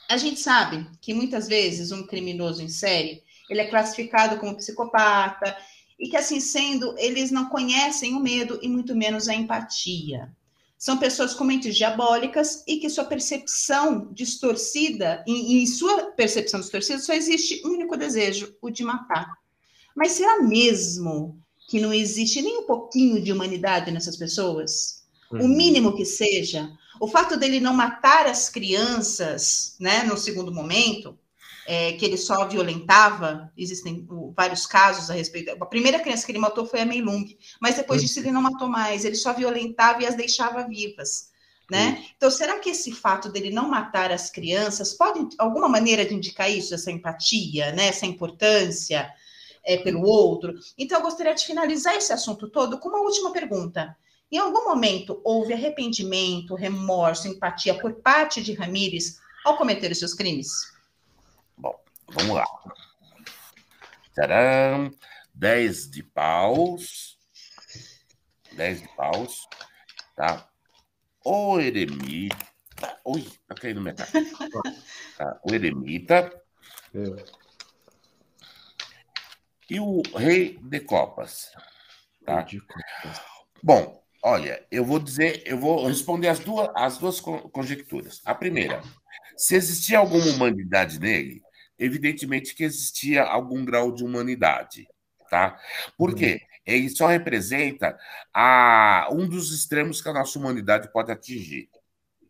a 0.10 0.18
gente 0.18 0.40
sabe 0.40 0.88
que 1.02 1.14
muitas 1.14 1.48
vezes 1.48 1.92
um 1.92 2.06
criminoso 2.06 2.62
em 2.62 2.70
série 2.70 3.24
ele 3.50 3.62
é 3.62 3.70
classificado 3.70 4.38
como 4.38 4.56
psicopata 4.56 5.56
e 6.00 6.10
que 6.10 6.18
assim 6.18 6.40
sendo 6.40 6.96
eles 6.98 7.32
não 7.32 7.48
conhecem 7.48 8.16
o 8.16 8.20
medo 8.20 8.60
e 8.62 8.68
muito 8.68 8.96
menos 8.96 9.28
a 9.28 9.36
empatia. 9.36 10.30
São 10.78 10.98
pessoas 10.98 11.34
com 11.34 11.44
mentes 11.44 11.76
diabólicas 11.76 12.64
e 12.68 12.78
que 12.78 12.90
sua 12.90 13.06
percepção 13.06 14.10
distorcida, 14.12 15.24
em, 15.26 15.64
em 15.64 15.66
sua 15.66 16.12
percepção 16.12 16.60
distorcida, 16.60 17.00
só 17.00 17.14
existe 17.14 17.62
um 17.66 17.70
único 17.70 17.98
desejo, 17.98 18.56
o 18.62 18.70
de 18.70 18.84
matar. 18.84 19.34
Mas 19.96 20.12
será 20.12 20.42
mesmo 20.42 21.40
que 21.70 21.80
não 21.80 21.94
existe 21.94 22.42
nem 22.42 22.60
um 22.60 22.66
pouquinho 22.66 23.22
de 23.22 23.32
humanidade 23.32 23.92
nessas 23.92 24.18
pessoas? 24.18 25.04
Uhum. 25.32 25.46
O 25.46 25.48
mínimo 25.48 25.96
que 25.96 26.06
seja. 26.06 26.72
O 27.00 27.08
fato 27.08 27.38
dele 27.38 27.60
não 27.60 27.74
matar 27.74 28.28
as 28.28 28.50
crianças, 28.50 29.76
né, 29.80 30.04
no 30.04 30.18
segundo 30.18 30.52
momento, 30.52 31.18
é, 31.68 31.94
que 31.94 32.06
ele 32.06 32.18
só 32.18 32.48
violentava, 32.48 33.52
existem 33.58 34.08
vários 34.36 34.66
casos 34.66 35.10
a 35.10 35.14
respeito. 35.14 35.52
A 35.52 35.66
primeira 35.66 36.00
criança 36.00 36.26
que 36.26 36.32
ele 36.32 36.40
matou 36.40 36.66
foi 36.66 36.82
a 36.82 36.86
Mei 36.86 37.02
Lung, 37.02 37.26
mas 37.62 37.76
depois 37.76 38.02
disso 38.02 38.20
ele 38.20 38.32
não 38.32 38.42
matou 38.42 38.68
mais, 38.68 39.06
ele 39.06 39.16
só 39.16 39.34
violentava 39.34 40.04
e 40.04 40.06
as 40.06 40.16
deixava 40.16 40.68
vivas. 40.68 41.34
Né? 41.70 42.06
Então, 42.16 42.30
será 42.30 42.60
que 42.60 42.70
esse 42.70 42.92
fato 42.92 43.28
dele 43.28 43.50
não 43.50 43.68
matar 43.68 44.12
as 44.12 44.30
crianças 44.30 44.94
pode, 44.94 45.36
alguma 45.40 45.68
maneira 45.68 46.06
de 46.06 46.14
indicar 46.14 46.52
isso, 46.52 46.76
essa 46.76 46.92
empatia, 46.92 47.72
né? 47.72 47.88
essa 47.88 48.06
importância? 48.06 49.12
é, 49.66 49.78
pelo 49.78 50.04
outro. 50.04 50.54
Então, 50.78 51.00
eu 51.00 51.04
gostaria 51.04 51.34
de 51.34 51.46
finalizar 51.46 51.96
esse 51.96 52.14
assunto 52.14 52.48
todo 52.48 52.78
com 52.78 52.90
uma 52.90 53.02
última 53.02 53.34
pergunta. 53.34 53.98
Em 54.32 54.38
algum 54.38 54.64
momento 54.64 55.20
houve 55.24 55.54
arrependimento, 55.54 56.56
remorso, 56.56 57.28
empatia 57.28 57.74
por 57.74 57.96
parte 57.96 58.42
de 58.42 58.54
Ramires 58.54 59.20
ao 59.44 59.58
cometer 59.58 59.92
os 59.92 60.00
seus 60.00 60.14
crimes? 60.14 60.75
Vamos 62.10 62.36
lá. 62.36 62.45
Tcharam. 64.14 64.91
10 65.34 65.90
de 65.90 66.03
paus. 66.03 67.18
10 68.53 68.82
de 68.82 68.88
paus. 68.95 69.48
Tá? 70.15 70.48
O 71.23 71.60
eremita. 71.60 72.38
Ui, 73.06 73.22
tá 73.48 73.56
caindo 73.56 73.82
minha 73.82 73.94
cara. 73.94 74.10
Tá, 75.18 75.40
o 75.49 75.53
eremita. 75.53 76.30
É. 76.94 77.26
E 79.69 79.80
o 79.80 80.02
rei 80.18 80.60
de 80.61 80.80
copas. 80.82 81.52
Tá? 82.26 82.41
De 82.41 82.60
copas. 82.60 83.22
Bom, 83.64 84.03
olha, 84.22 84.65
eu 84.69 84.84
vou 84.84 84.99
dizer, 84.99 85.41
eu 85.45 85.57
vou 85.57 85.88
responder 85.88 86.27
as 86.27 86.40
duas, 86.40 86.69
as 86.76 86.98
duas 86.98 87.22
conjecturas. 87.22 88.22
A 88.26 88.36
primeira, 88.36 88.82
se 89.38 89.56
existia 89.56 89.99
alguma 89.99 90.26
humanidade 90.26 90.99
nele, 90.99 91.41
evidentemente 91.78 92.56
que 92.56 92.64
existia 92.64 93.24
algum 93.24 93.64
grau 93.66 93.94
de 93.94 94.04
humanidade, 94.04 94.88
tá? 95.30 95.60
Por 95.98 96.12
uhum. 96.12 96.16
quê? 96.16 96.42
Ele 96.66 96.90
só 96.90 97.08
representa 97.08 97.98
a, 98.34 99.08
um 99.12 99.28
dos 99.28 99.54
extremos 99.54 100.02
que 100.02 100.10
a 100.10 100.14
nossa 100.14 100.40
humanidade 100.40 100.92
pode 100.92 101.12
atingir. 101.12 101.70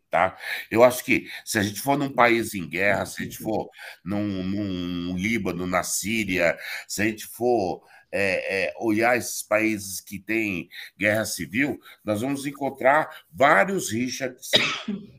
Tá? 0.10 0.38
Eu 0.72 0.82
acho 0.84 1.04
que 1.04 1.30
se 1.44 1.60
a 1.60 1.64
gente 1.64 1.82
for 1.82 1.98
num 1.98 2.14
país 2.14 2.54
em 2.54 2.70
guerra, 2.70 3.06
se 3.06 3.22
a 3.22 3.26
gente 3.26 3.38
for 3.38 3.70
num, 4.04 4.44
num 4.44 5.18
Líbano, 5.18 5.68
na 5.68 5.84
Síria, 5.84 6.58
se 6.88 7.02
a 7.02 7.06
gente 7.06 7.26
for 7.26 7.84
é, 8.14 8.68
é, 8.68 8.74
olhar 8.78 9.18
esses 9.18 9.44
países 9.44 10.00
que 10.00 10.18
têm 10.18 10.70
guerra 10.98 11.26
civil, 11.26 11.78
nós 12.02 12.22
vamos 12.22 12.46
encontrar 12.46 13.10
vários 13.30 13.92
Richards, 13.92 14.52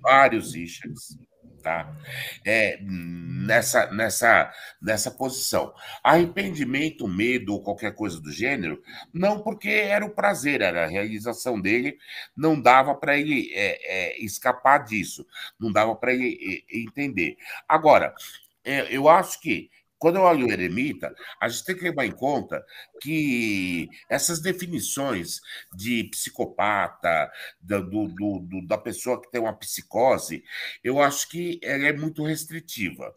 vários 0.00 0.54
Richards, 0.54 1.18
tá? 1.66 1.92
É, 2.44 2.78
nessa, 2.80 3.90
nessa, 3.90 4.54
nessa 4.80 5.10
posição. 5.10 5.74
Arrependimento, 6.00 7.08
medo 7.08 7.54
ou 7.54 7.60
qualquer 7.60 7.92
coisa 7.92 8.20
do 8.20 8.30
gênero, 8.30 8.80
não 9.12 9.40
porque 9.40 9.68
era 9.68 10.06
o 10.06 10.14
prazer, 10.14 10.60
era 10.60 10.84
a 10.84 10.88
realização 10.88 11.60
dele, 11.60 11.98
não 12.36 12.60
dava 12.60 12.94
para 12.94 13.18
ele 13.18 13.50
é, 13.52 13.80
é, 13.82 14.24
escapar 14.24 14.84
disso, 14.84 15.26
não 15.58 15.72
dava 15.72 15.96
para 15.96 16.14
ele 16.14 16.64
é, 16.70 16.78
entender. 16.78 17.36
Agora, 17.68 18.14
é, 18.64 18.86
eu 18.94 19.08
acho 19.08 19.40
que 19.40 19.68
quando 19.98 20.16
eu 20.16 20.22
olho 20.22 20.46
o 20.46 20.52
eremita, 20.52 21.14
a 21.40 21.48
gente 21.48 21.64
tem 21.64 21.76
que 21.76 21.84
levar 21.84 22.04
em 22.06 22.12
conta 22.12 22.64
que 23.00 23.88
essas 24.08 24.40
definições 24.40 25.40
de 25.74 26.04
psicopata, 26.04 27.30
do, 27.60 27.82
do, 28.08 28.38
do, 28.40 28.66
da 28.66 28.78
pessoa 28.78 29.20
que 29.20 29.30
tem 29.30 29.40
uma 29.40 29.56
psicose, 29.56 30.42
eu 30.82 31.00
acho 31.00 31.28
que 31.28 31.58
ela 31.62 31.86
é 31.86 31.92
muito 31.92 32.24
restritiva. 32.24 33.14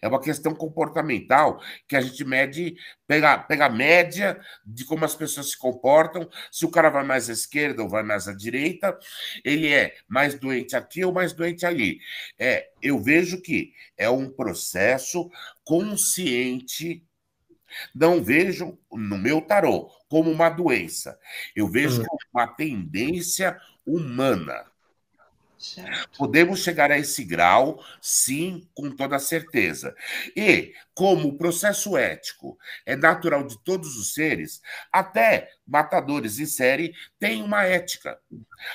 É 0.00 0.08
uma 0.08 0.20
questão 0.20 0.54
comportamental 0.54 1.60
que 1.88 1.96
a 1.96 2.00
gente 2.00 2.24
mede, 2.24 2.76
pega 3.06 3.66
a 3.66 3.68
média 3.70 4.38
de 4.64 4.84
como 4.84 5.04
as 5.04 5.14
pessoas 5.14 5.50
se 5.50 5.58
comportam, 5.58 6.28
se 6.50 6.64
o 6.64 6.70
cara 6.70 6.90
vai 6.90 7.04
mais 7.04 7.30
à 7.30 7.32
esquerda 7.32 7.82
ou 7.82 7.88
vai 7.88 8.02
mais 8.02 8.28
à 8.28 8.34
direita, 8.34 8.98
ele 9.44 9.68
é 9.68 9.94
mais 10.08 10.38
doente 10.38 10.76
aqui 10.76 11.04
ou 11.04 11.12
mais 11.12 11.32
doente 11.32 11.64
ali. 11.64 12.00
É, 12.38 12.68
eu 12.82 13.00
vejo 13.00 13.40
que 13.40 13.72
é 13.96 14.10
um 14.10 14.30
processo 14.30 15.30
consciente. 15.64 17.06
Não 17.94 18.22
vejo 18.22 18.78
no 18.92 19.16
meu 19.16 19.40
tarô 19.40 19.90
como 20.08 20.30
uma 20.30 20.50
doença. 20.50 21.18
Eu 21.56 21.68
vejo 21.68 22.00
uhum. 22.00 22.06
como 22.06 22.20
uma 22.34 22.46
tendência 22.46 23.58
humana. 23.86 24.71
Certo. 25.62 26.18
Podemos 26.18 26.60
chegar 26.60 26.90
a 26.90 26.98
esse 26.98 27.24
grau, 27.24 27.82
sim, 28.00 28.68
com 28.74 28.90
toda 28.90 29.18
certeza. 29.18 29.94
E, 30.36 30.74
como 30.94 31.28
o 31.28 31.38
processo 31.38 31.96
ético 31.96 32.58
é 32.84 32.96
natural 32.96 33.46
de 33.46 33.62
todos 33.62 33.96
os 33.96 34.12
seres, 34.12 34.60
até 34.92 35.48
matadores 35.66 36.38
em 36.40 36.46
série 36.46 36.92
têm 37.18 37.42
uma 37.42 37.62
ética. 37.64 38.18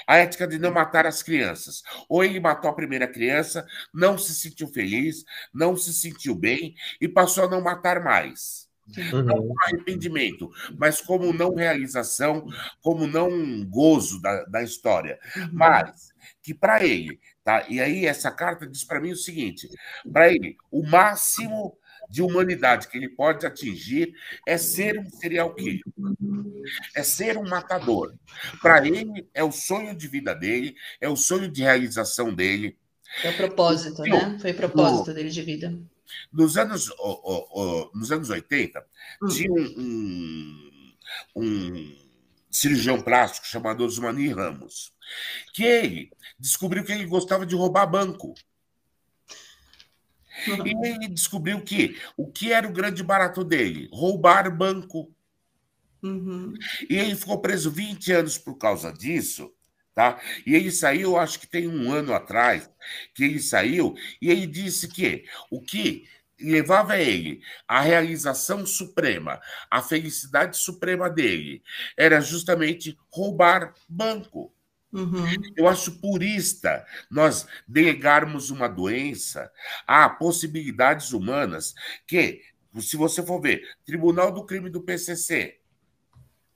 A 0.08 0.18
ética 0.18 0.48
de 0.48 0.58
não 0.58 0.72
matar 0.72 1.06
as 1.06 1.22
crianças. 1.22 1.82
Ou 2.08 2.24
ele 2.24 2.40
matou 2.40 2.70
a 2.70 2.76
primeira 2.76 3.08
criança, 3.08 3.66
não 3.94 4.18
se 4.18 4.34
sentiu 4.34 4.68
feliz, 4.68 5.24
não 5.54 5.76
se 5.76 5.94
sentiu 5.94 6.36
bem 6.36 6.74
e 7.02 7.08
passou 7.08 7.46
a 7.46 7.50
não 7.50 7.62
matar 7.62 8.02
mais. 8.04 8.67
Uhum. 8.96 9.22
Não 9.22 9.36
como 9.36 9.56
arrependimento, 9.64 10.50
mas 10.78 11.02
como 11.02 11.34
não 11.34 11.56
realização, 11.56 12.48
como 12.82 13.06
não 13.06 13.66
gozo 13.66 14.22
da, 14.22 14.44
da 14.46 14.64
história. 14.64 15.20
Uhum. 15.36 15.50
Mas 15.52 16.14
que 16.42 16.54
para 16.54 16.84
ele, 16.84 17.20
tá? 17.44 17.66
E 17.68 17.82
aí 17.82 18.06
essa 18.06 18.32
carta 18.32 18.66
diz 18.66 18.84
para 18.84 19.02
mim 19.02 19.12
o 19.12 19.18
seguinte: 19.18 19.68
para 20.12 20.32
ele, 20.32 20.56
o 20.72 20.82
máximo 20.84 21.78
de 22.10 22.22
humanidade 22.22 22.88
que 22.88 22.98
ele 22.98 23.10
pode 23.10 23.46
atingir 23.46 24.14
é 24.46 24.58
ser 24.58 24.98
um 24.98 25.10
serial 25.10 25.54
killer, 25.54 25.82
é 26.96 27.04
ser 27.04 27.38
um 27.38 27.48
matador. 27.48 28.14
Para 28.62 28.88
ele, 28.88 29.28
é 29.34 29.44
o 29.44 29.52
sonho 29.52 29.96
de 29.96 30.08
vida 30.08 30.34
dele, 30.34 30.76
é 31.02 31.10
o 31.10 31.18
sonho 31.18 31.52
de 31.52 31.62
realização 31.62 32.34
dele. 32.34 32.78
É 33.24 33.30
o 33.30 33.36
propósito, 33.36 34.02
né? 34.04 34.38
Foi 34.40 34.52
o 34.52 34.56
propósito 34.56 35.14
dele 35.14 35.30
de 35.30 35.42
vida. 35.42 35.78
Nos 36.32 36.58
anos, 36.58 36.90
oh, 37.00 37.22
oh, 37.24 37.48
oh, 37.52 37.98
nos 37.98 38.12
anos 38.12 38.30
80, 38.30 38.86
hum. 39.22 39.28
tinha 39.28 39.52
um, 39.52 39.66
um, 39.78 41.44
um 41.44 41.98
cirurgião 42.52 43.02
plástico 43.02 43.48
chamado 43.48 43.84
Osmani 43.84 44.30
Ramos 44.30 44.96
que 45.54 45.64
ele 45.64 46.12
descobriu 46.40 46.84
que 46.84 46.92
ele 46.92 47.06
gostava 47.06 47.46
de 47.46 47.56
roubar 47.56 47.90
banco. 47.90 48.34
Uhum. 50.48 50.68
E 50.68 50.88
ele 50.88 51.08
descobriu 51.08 51.62
que 51.62 52.00
o 52.16 52.32
que 52.32 52.52
era 52.52 52.68
o 52.68 52.72
grande 52.72 53.04
barato 53.04 53.44
dele? 53.44 53.90
Roubar 53.92 54.56
banco. 54.56 55.12
Uhum. 56.04 56.54
E 56.90 56.96
ele 56.96 57.16
ficou 57.16 57.42
preso 57.42 57.72
20 57.72 58.12
anos 58.12 58.38
por 58.38 58.56
causa 58.56 58.94
disso. 58.94 59.52
Tá? 59.98 60.22
E 60.46 60.54
ele 60.54 60.70
saiu, 60.70 61.18
acho 61.18 61.40
que 61.40 61.48
tem 61.48 61.68
um 61.68 61.92
ano 61.92 62.14
atrás, 62.14 62.70
que 63.16 63.24
ele 63.24 63.40
saiu, 63.40 63.96
e 64.22 64.30
ele 64.30 64.46
disse 64.46 64.88
que 64.88 65.26
o 65.50 65.60
que 65.60 66.08
levava 66.40 67.00
ele 67.00 67.42
à 67.68 67.82
realização 67.82 68.64
suprema, 68.64 69.42
a 69.72 69.82
felicidade 69.82 70.56
suprema 70.56 71.10
dele, 71.10 71.64
era 71.98 72.22
justamente 72.22 72.96
roubar 73.12 73.74
banco. 73.90 74.54
Uhum. 74.94 75.26
Eu 75.56 75.68
acho 75.68 76.00
purista 76.00 76.86
nós 77.10 77.48
delegarmos 77.68 78.52
uma 78.52 78.68
doença 78.68 79.52
a 79.88 80.08
possibilidades 80.08 81.12
humanas 81.12 81.74
que, 82.06 82.44
se 82.82 82.96
você 82.96 83.26
for 83.26 83.42
ver, 83.42 83.64
Tribunal 83.84 84.32
do 84.32 84.46
Crime 84.46 84.70
do 84.70 84.84
PCC, 84.84 85.57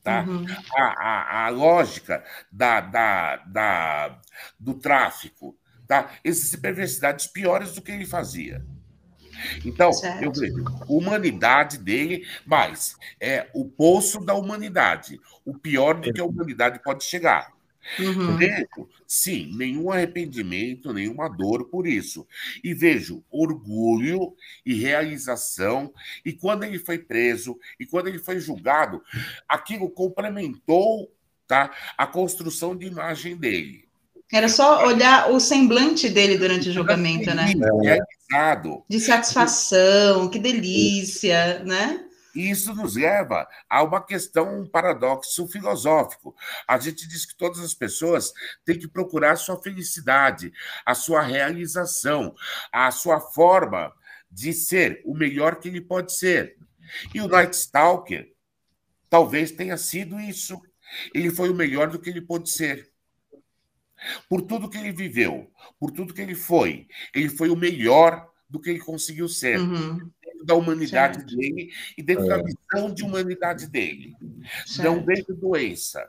tá? 0.04 0.24
Uhum. 0.24 0.46
A, 0.76 0.84
a, 0.84 1.46
a, 1.46 1.50
lógica 1.50 2.24
da, 2.52 2.82
da, 2.82 3.36
da, 3.38 4.20
do 4.60 4.74
tráfico, 4.74 5.58
tá? 5.88 6.10
Existem 6.24 6.60
perversidades 6.60 7.28
piores 7.28 7.74
do 7.74 7.82
que 7.82 7.92
ele 7.92 8.06
fazia. 8.06 8.66
Então, 9.66 9.92
certo. 9.92 10.24
eu 10.24 10.32
vejo 10.32 10.64
humanidade 10.88 11.78
dele, 11.78 12.26
mas 12.46 12.96
é 13.20 13.50
o 13.54 13.66
poço 13.66 14.24
da 14.24 14.34
humanidade, 14.34 15.20
o 15.46 15.58
pior 15.58 15.96
do 15.96 16.14
que 16.14 16.22
a 16.22 16.26
humanidade 16.26 16.80
pode 16.84 17.04
chegar. 17.04 17.52
Uhum. 18.00 18.38
Vejo, 18.38 18.90
sim, 19.08 19.52
nenhum 19.56 19.92
arrependimento, 19.92 20.94
nenhuma 20.94 21.28
dor 21.28 21.66
por 21.66 21.88
isso. 21.88 22.28
E 22.64 22.74
vejo 22.74 23.24
orgulho 23.30 24.34
e 24.66 24.74
realização. 24.74 25.94
E 26.26 26.34
quando 26.34 26.64
ele 26.64 26.80
foi 26.80 26.98
preso, 27.00 27.58
e 27.80 27.86
quando 27.86 28.08
ele 28.08 28.20
foi 28.20 28.40
julgado, 28.40 29.02
aquilo 29.48 29.90
complementou 29.90 31.12
tá, 31.48 31.72
a 31.98 32.08
construção 32.08 32.76
de 32.76 32.88
imagem 32.88 33.36
dele. 33.36 33.86
Era 34.32 34.48
só 34.48 34.86
olhar 34.86 35.30
o 35.30 35.42
semblante 35.42 36.08
dele 36.08 36.38
durante 36.38 36.70
o 36.70 36.72
julgamento, 36.72 37.34
né? 37.36 37.54
Realizado. 37.82 38.86
De 38.88 38.98
satisfação, 38.98 40.30
que 40.30 40.40
delícia, 40.40 41.62
né? 41.66 42.06
E 42.36 42.50
isso 42.50 42.74
nos 42.74 42.96
leva 42.96 43.48
a 43.70 43.84
uma 43.84 44.04
questão, 44.04 44.62
um 44.62 44.68
paradoxo 44.68 45.48
filosófico. 45.48 46.36
A 46.68 46.78
gente 46.80 47.08
diz 47.08 47.26
que 47.26 47.36
todas 47.36 47.60
as 47.60 47.74
pessoas 47.74 48.32
têm 48.66 48.80
que 48.80 48.88
procurar 48.88 49.36
sua 49.36 49.62
felicidade, 49.62 50.52
a 50.86 50.96
sua 50.96 51.22
realização, 51.22 52.34
a 52.72 52.90
sua 52.92 53.20
forma 53.20 53.94
de 54.30 54.54
ser 54.54 55.02
o 55.06 55.14
melhor 55.14 55.58
que 55.58 55.68
ele 55.68 55.82
pode 55.82 56.16
ser. 56.16 56.58
E 57.14 57.22
o 57.22 57.28
Night 57.28 57.56
Stalker 57.56 58.34
talvez 59.10 59.52
tenha 59.52 59.78
sido 59.78 60.20
isso. 60.20 60.62
Ele 61.14 61.30
foi 61.30 61.50
o 61.50 61.56
melhor 61.56 61.90
do 61.90 62.00
que 62.00 62.10
ele 62.10 62.22
pôde 62.22 62.50
ser. 62.50 62.90
Por 64.28 64.42
tudo 64.42 64.70
que 64.70 64.78
ele 64.78 64.92
viveu, 64.92 65.52
por 65.80 65.92
tudo 65.92 66.14
que 66.14 66.22
ele 66.22 66.34
foi, 66.34 66.88
ele 67.14 67.30
foi 67.30 67.50
o 67.50 67.56
melhor 67.56 68.28
do 68.50 68.60
que 68.60 68.70
ele 68.70 68.80
conseguiu 68.80 69.28
ser. 69.28 69.60
Uhum 69.60 70.12
dentro 70.42 70.46
da 70.46 70.56
humanidade 70.56 71.18
certo. 71.18 71.36
dele 71.36 71.72
e 71.98 72.04
dentro 72.04 72.26
é. 72.26 72.28
da 72.28 72.44
visão 72.44 72.94
de 72.94 73.04
humanidade 73.04 73.68
dele. 73.68 74.16
Certo. 74.66 74.84
Não 74.84 75.06
vejo 75.06 75.34
doença. 75.36 76.08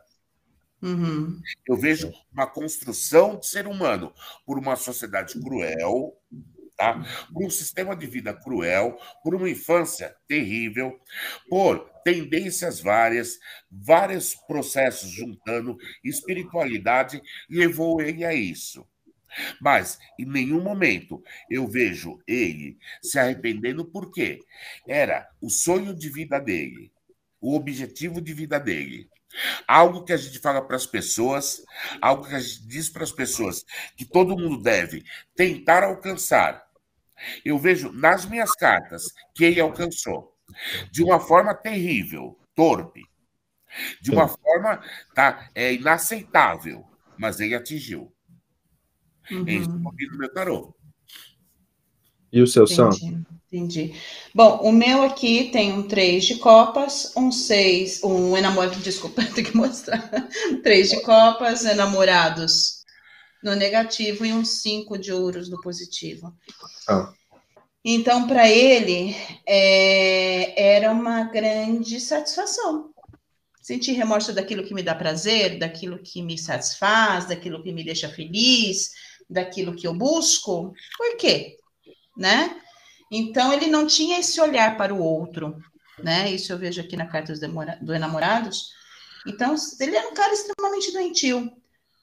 Uhum. 0.81 1.41
Eu 1.67 1.77
vejo 1.77 2.13
uma 2.33 2.47
construção 2.47 3.39
de 3.39 3.47
ser 3.47 3.69
humano 3.69 4.13
por 4.45 4.59
uma 4.59 4.75
sociedade 4.75 5.41
cruel, 5.41 6.17
tá? 6.77 6.95
tá? 6.95 7.29
Por 7.33 7.45
um 7.45 7.51
sistema 7.51 7.95
de 7.95 8.07
vida 8.07 8.35
cruel, 8.35 8.99
por 9.23 9.35
uma 9.35 9.49
infância 9.49 10.15
terrível, 10.27 10.99
por 11.49 11.89
tendências 12.05 12.81
várias, 12.81 13.39
vários 13.71 14.35
processos 14.35 15.09
juntando, 15.09 15.77
espiritualidade 16.03 17.23
levou 17.49 18.03
ele 18.03 18.25
a 18.25 18.35
isso. 18.35 18.85
Mas 19.61 19.99
em 20.19 20.25
nenhum 20.25 20.61
momento 20.61 21.23
eu 21.51 21.67
vejo 21.67 22.21
ele 22.27 22.79
se 23.03 23.19
arrependendo, 23.19 23.85
porque 23.85 24.41
era 24.87 25.29
o 25.41 25.49
sonho 25.49 25.95
de 25.95 26.09
vida 26.09 26.39
dele, 26.39 26.93
o 27.41 27.55
objetivo 27.55 28.21
de 28.21 28.33
vida 28.33 28.59
dele. 28.59 29.09
Algo 29.67 30.05
que 30.05 30.13
a 30.13 30.17
gente 30.17 30.39
fala 30.39 30.61
para 30.61 30.77
as 30.77 30.87
pessoas, 30.87 31.63
algo 32.01 32.29
que 32.29 32.35
a 32.35 32.41
gente 32.41 32.67
diz 32.67 32.91
para 32.91 33.03
as 33.03 33.13
pessoas 33.13 33.65
que 33.97 34.05
todo 34.05 34.37
mundo 34.37 34.63
deve 34.63 35.03
tentar 35.35 35.85
alcançar. 35.85 36.63
Eu 37.45 37.59
vejo 37.59 37.91
nas 37.93 38.27
minhas 38.27 38.53
cartas 38.53 39.05
que 39.35 39.45
ele 39.45 39.61
alcançou 39.61 40.37
de 40.91 41.03
uma 41.03 41.19
forma 41.19 41.55
terrível, 41.55 42.39
torpe, 42.55 43.03
de 44.01 44.11
uma 44.11 44.29
forma 44.29 44.83
tá, 45.15 45.49
é, 45.55 45.73
inaceitável, 45.73 46.87
mas 47.19 47.41
ele 47.41 47.55
atingiu. 47.55 48.13
Uhum. 49.35 49.49
É 49.49 50.07
no 50.07 50.19
meu 50.19 50.33
tarô. 50.33 50.75
E 52.33 52.41
o 52.41 52.47
seu 52.47 52.67
santo? 52.67 52.97
Entendi. 53.53 53.95
Bom, 54.35 54.61
o 54.63 54.73
meu 54.73 55.03
aqui 55.03 55.51
tem 55.53 55.75
um 55.75 55.87
3 55.87 56.25
de 56.25 56.37
copas, 56.37 57.13
um 57.15 57.31
6, 57.31 58.03
um 58.03 58.35
enamorado, 58.35 58.79
desculpa, 58.81 59.23
tem 59.35 59.45
que 59.45 59.55
mostrar. 59.55 60.11
3 60.63 60.91
de 60.91 61.03
copas, 61.03 61.67
enamorados 61.67 62.83
no 63.43 63.55
negativo 63.55 64.25
e 64.25 64.33
um 64.33 64.45
5 64.45 64.97
de 64.97 65.13
ouros 65.13 65.51
no 65.51 65.61
positivo. 65.61 66.33
Ah. 66.89 67.13
Então, 67.85 68.27
para 68.27 68.49
ele, 68.49 69.15
é, 69.47 70.77
era 70.77 70.93
uma 70.93 71.25
grande 71.25 72.01
satisfação. 72.01 72.91
Sentir 73.61 73.93
remorso 73.93 74.33
daquilo 74.33 74.65
que 74.65 74.73
me 74.73 74.83
dá 74.83 74.95
prazer, 74.95 75.59
daquilo 75.59 75.99
que 75.99 76.23
me 76.23 76.39
satisfaz, 76.39 77.27
daquilo 77.27 77.63
que 77.63 77.73
me 77.73 77.85
deixa 77.85 78.09
feliz, 78.09 78.93
daquilo 79.33 79.75
que 79.75 79.87
eu 79.87 79.95
busco. 79.95 80.73
Por 80.97 81.17
quê? 81.17 81.57
Né? 82.17 82.57
Então, 83.11 83.53
ele 83.53 83.67
não 83.67 83.87
tinha 83.87 84.19
esse 84.19 84.41
olhar 84.41 84.77
para 84.77 84.95
o 84.95 85.03
outro, 85.03 85.57
né? 85.99 86.31
Isso 86.31 86.53
eu 86.53 86.59
vejo 86.59 86.81
aqui 86.81 86.97
na 86.97 87.07
carta 87.07 87.33
dos 87.33 87.95
enamorados. 87.95 88.71
Então, 89.27 89.55
ele 89.81 89.97
era 89.97 90.09
um 90.09 90.15
cara 90.15 90.33
extremamente 90.33 90.93
doentio. 90.93 91.53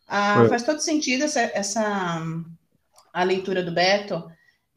Ah, 0.07 0.43
é. 0.45 0.49
Faz 0.49 0.63
todo 0.63 0.79
sentido 0.79 1.23
essa, 1.23 1.41
essa 1.41 2.21
a 3.13 3.23
leitura 3.23 3.63
do 3.63 3.71
Beto, 3.71 4.23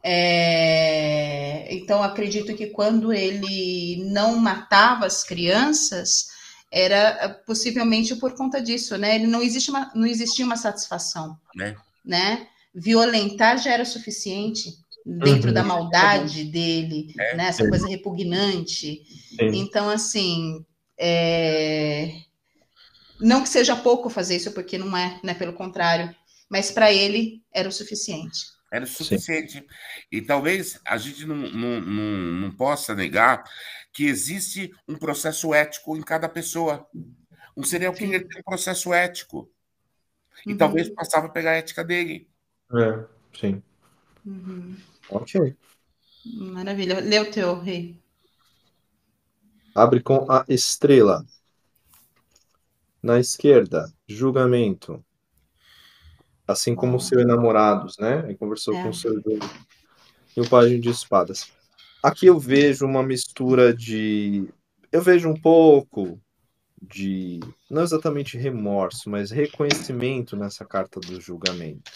é, 0.05 1.73
então, 1.73 2.03
acredito 2.03 2.55
que 2.57 2.67
quando 2.67 3.13
ele 3.13 4.05
não 4.11 4.37
matava 4.37 5.07
as 5.07 5.23
crianças, 5.23 6.27
era 6.71 7.29
possivelmente 7.47 8.17
por 8.17 8.35
conta 8.35 8.61
disso, 8.61 8.99
né? 8.99 9.15
Ele 9.15 9.27
não, 9.27 9.41
existe 9.41 9.71
uma, 9.71 9.93
não 9.95 10.07
existia 10.07 10.45
uma 10.45 10.57
satisfação, 10.57 11.39
né? 11.55 11.77
Né? 12.05 12.47
Violentar 12.75 13.59
já 13.59 13.73
era 13.73 13.85
suficiente 13.85 14.71
dentro 15.05 15.49
uhum. 15.49 15.55
da 15.55 15.65
maldade 15.65 16.45
dele, 16.45 17.13
é, 17.19 17.37
né? 17.37 17.49
Essa 17.49 17.69
coisa 17.69 17.89
repugnante. 17.89 19.03
Então, 19.41 19.89
assim, 19.89 20.65
é... 20.99 22.15
não 23.21 23.43
que 23.43 23.49
seja 23.49 23.77
pouco 23.77 24.09
fazer 24.09 24.37
isso, 24.37 24.53
porque 24.53 24.79
não 24.79 24.97
é, 24.97 25.21
né? 25.23 25.35
Pelo 25.35 25.53
contrário, 25.53 26.15
mas 26.49 26.71
para 26.71 26.93
ele 26.93 27.43
era 27.53 27.69
o 27.69 27.73
suficiente. 27.73 28.53
Era 28.73 28.87
suficiente. 28.87 29.53
Sim. 29.53 29.67
E 30.11 30.23
talvez 30.23 30.81
a 30.87 30.97
gente 30.97 31.27
não, 31.27 31.37
não, 31.37 31.81
não, 31.83 32.41
não, 32.41 32.57
possa 32.57 32.95
negar 32.95 33.45
que 33.93 34.07
existe 34.07 34.73
um 34.89 34.97
processo 34.97 35.53
ético 35.53 35.95
em 35.95 36.01
cada 36.01 36.27
pessoa. 36.27 36.89
Um 37.55 37.65
serial 37.65 37.93
killer 37.93 38.27
tem 38.27 38.41
um 38.41 38.45
processo 38.45 38.95
ético. 38.95 39.52
E 40.47 40.53
uhum. 40.53 40.59
talvez 40.59 40.89
passava 40.89 41.27
a 41.27 41.31
pegar 41.31 41.53
a 41.53 41.57
ética 41.57 41.85
dele. 41.85 42.29
É, 42.75 43.05
sim. 43.39 43.63
Uhum. 44.25 44.77
Ok. 45.11 45.57
Maravilha. 46.25 47.01
Lê 47.01 47.19
o 47.19 47.31
teu, 47.31 47.59
rei. 47.59 48.01
Abre 49.75 50.01
com 50.01 50.31
a 50.31 50.45
estrela. 50.49 51.25
Na 53.03 53.19
esquerda, 53.19 53.93
julgamento 54.07 55.05
assim 56.47 56.75
como 56.75 56.97
os 56.97 57.09
seus 57.09 57.25
namorados, 57.27 57.97
né? 57.99 58.31
E 58.31 58.35
conversou 58.35 58.75
é. 58.75 58.83
com 58.83 58.91
o 58.91 58.95
seu 58.95 59.21
e 60.35 60.41
o 60.41 60.49
pajem 60.49 60.81
de 60.81 60.89
espadas. 60.89 61.53
Aqui 62.03 62.27
eu 62.27 62.39
vejo 62.39 62.87
uma 62.87 63.03
mistura 63.03 63.75
de, 63.75 64.49
eu 64.91 65.03
vejo 65.03 65.29
um 65.29 65.39
pouco 65.39 66.21
de, 66.81 67.41
não 67.73 67.83
exatamente 67.83 68.37
remorso, 68.37 69.09
mas 69.09 69.31
reconhecimento 69.31 70.37
nessa 70.37 70.63
carta 70.63 71.01
do 71.01 71.19
julgamento. 71.19 71.91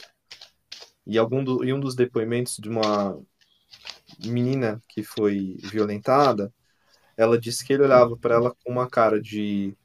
E 1.06 1.18
algum 1.18 1.44
do, 1.44 1.62
e 1.62 1.70
um 1.70 1.78
dos 1.78 1.94
depoimentos 1.94 2.56
de 2.56 2.70
uma 2.70 3.20
menina 4.24 4.82
que 4.88 5.02
foi 5.02 5.58
violentada, 5.64 6.50
ela 7.14 7.38
disse 7.38 7.62
que 7.62 7.74
ele 7.74 7.82
olhava 7.82 8.16
para 8.16 8.36
ela 8.36 8.54
com 8.64 8.72
uma 8.72 8.88
cara 8.88 9.20
de 9.20 9.76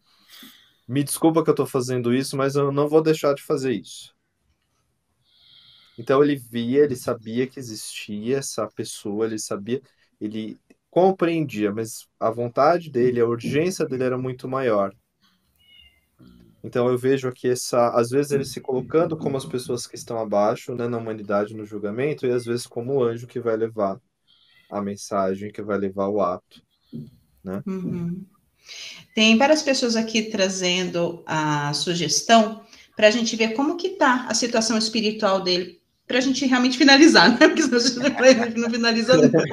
me 0.87 1.03
desculpa 1.03 1.43
que 1.43 1.49
eu 1.49 1.53
estou 1.53 1.65
fazendo 1.65 2.13
isso, 2.13 2.37
mas 2.37 2.55
eu 2.55 2.71
não 2.71 2.87
vou 2.87 3.03
deixar 3.03 3.33
de 3.35 3.43
fazer 3.43 3.73
isso. 3.73 4.15
Então 5.97 6.23
ele 6.23 6.37
via, 6.37 6.85
ele 6.85 6.95
sabia 6.95 7.45
que 7.47 7.59
existia 7.59 8.37
essa 8.37 8.65
pessoa, 8.67 9.25
ele 9.25 9.37
sabia, 9.37 9.81
ele 10.21 10.57
compreendia, 10.89 11.69
mas 11.73 12.07
a 12.17 12.31
vontade 12.31 12.89
dele, 12.89 13.19
a 13.19 13.27
urgência 13.27 13.85
dele 13.85 14.05
era 14.05 14.17
muito 14.17 14.47
maior. 14.47 14.95
Então 16.63 16.87
eu 16.87 16.97
vejo 16.97 17.27
aqui 17.27 17.49
essa, 17.49 17.89
às 17.89 18.09
vezes 18.09 18.31
ele 18.31 18.45
se 18.45 18.61
colocando 18.61 19.17
como 19.17 19.35
as 19.35 19.45
pessoas 19.45 19.87
que 19.87 19.95
estão 19.95 20.19
abaixo, 20.19 20.75
né, 20.75 20.87
na 20.87 20.97
humanidade, 20.97 21.55
no 21.55 21.65
julgamento, 21.65 22.25
e 22.25 22.31
às 22.31 22.45
vezes 22.45 22.67
como 22.67 22.93
o 22.93 23.03
anjo 23.03 23.27
que 23.27 23.39
vai 23.39 23.57
levar 23.57 23.99
a 24.69 24.81
mensagem, 24.81 25.51
que 25.51 25.61
vai 25.61 25.77
levar 25.77 26.07
o 26.07 26.21
ato, 26.21 26.61
né? 27.43 27.61
Uhum. 27.65 28.23
Tem 29.15 29.37
várias 29.37 29.61
pessoas 29.63 29.95
aqui 29.95 30.23
trazendo 30.23 31.23
a 31.25 31.73
sugestão 31.73 32.63
para 32.95 33.07
a 33.07 33.11
gente 33.11 33.35
ver 33.35 33.53
como 33.53 33.75
que 33.75 33.89
tá 33.89 34.27
a 34.29 34.33
situação 34.33 34.77
espiritual 34.77 35.41
dele 35.41 35.81
para 36.07 36.17
a 36.17 36.21
gente 36.21 36.45
realmente 36.45 36.77
finalizar, 36.77 37.29
né? 37.39 37.47
Porque 37.47 37.63
senão 37.63 37.77
a 37.77 38.33
gente 38.33 38.59
não 38.59 38.69
finaliza 38.69 39.15
nunca. 39.17 39.43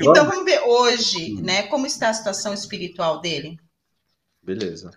então 0.00 0.24
vamos 0.24 0.44
ver 0.44 0.60
hoje, 0.60 1.34
né? 1.42 1.64
Como 1.64 1.86
está 1.86 2.10
a 2.10 2.14
situação 2.14 2.54
espiritual 2.54 3.20
dele? 3.20 3.58
Beleza. 4.42 4.90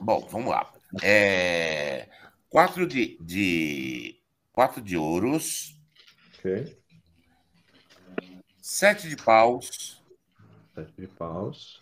Bom, 0.00 0.26
vamos 0.30 0.50
lá. 0.50 0.72
É, 1.02 2.08
quatro 2.48 2.86
de, 2.86 3.18
de 3.20 4.20
quatro 4.52 4.80
de 4.80 4.96
ouros. 4.96 5.78
Ok. 6.38 6.76
Sete 8.60 9.08
de 9.08 9.16
paus. 9.16 10.02
Sete 10.74 10.92
de 10.96 11.06
paus. 11.08 11.80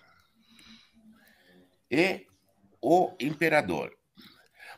E 1.90 2.26
o 2.80 3.12
imperador. 3.20 3.96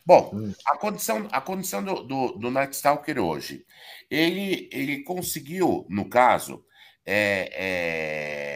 Bom, 0.05 0.31
hum. 0.33 0.55
a 0.67 0.77
condição, 0.79 1.29
a 1.31 1.41
condição 1.41 1.85
do, 1.85 2.03
do, 2.03 2.33
do 2.33 2.51
Night 2.51 2.75
Stalker 2.75 3.19
hoje, 3.19 3.67
ele, 4.11 4.69
ele 4.73 5.03
conseguiu, 5.03 5.87
no 5.91 6.09
caso, 6.09 6.65
é, 7.05 7.51
é, 7.53 8.48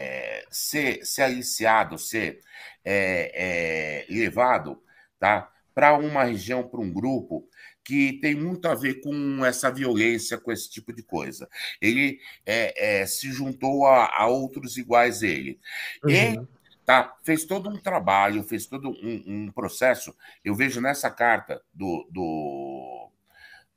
ser, 0.53 1.05
ser 1.05 1.23
aliciado, 1.23 1.97
ser 1.97 2.39
é, 2.85 4.05
é 4.07 4.13
levado 4.13 4.81
tá, 5.19 5.51
para 5.73 5.97
uma 5.97 6.23
região, 6.23 6.67
para 6.67 6.79
um 6.79 6.91
grupo 6.91 7.47
que 7.83 8.13
tem 8.21 8.33
muito 8.33 8.65
a 8.67 8.75
ver 8.75 9.01
com 9.01 9.45
essa 9.45 9.69
violência, 9.69 10.37
com 10.37 10.51
esse 10.51 10.69
tipo 10.69 10.93
de 10.93 11.03
coisa. 11.03 11.49
Ele 11.81 12.19
é, 12.45 13.01
é, 13.01 13.05
se 13.05 13.31
juntou 13.31 13.85
a, 13.85 14.05
a, 14.15 14.27
outros 14.27 14.77
iguais 14.77 15.21
a 15.21 15.27
ele. 15.27 15.59
Uhum. 16.03 16.11
E 16.11 16.47
tá? 16.85 17.15
Fez 17.23 17.45
todo 17.45 17.69
um 17.69 17.77
trabalho, 17.77 18.43
fez 18.43 18.65
todo 18.65 18.89
um, 18.89 19.23
um 19.25 19.51
processo. 19.51 20.15
Eu 20.43 20.55
vejo 20.55 20.79
nessa 20.79 21.09
carta 21.09 21.61
do, 21.73 22.07
do, 22.11 23.09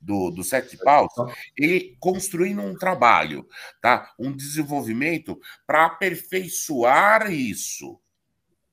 do, 0.00 0.30
do 0.30 0.44
Sete 0.44 0.76
Paus, 0.76 1.12
ele 1.56 1.96
construindo 1.98 2.62
um 2.62 2.74
trabalho, 2.74 3.46
tá? 3.80 4.12
Um 4.18 4.34
desenvolvimento 4.34 5.40
para 5.66 5.86
aperfeiçoar 5.86 7.30
isso 7.30 8.00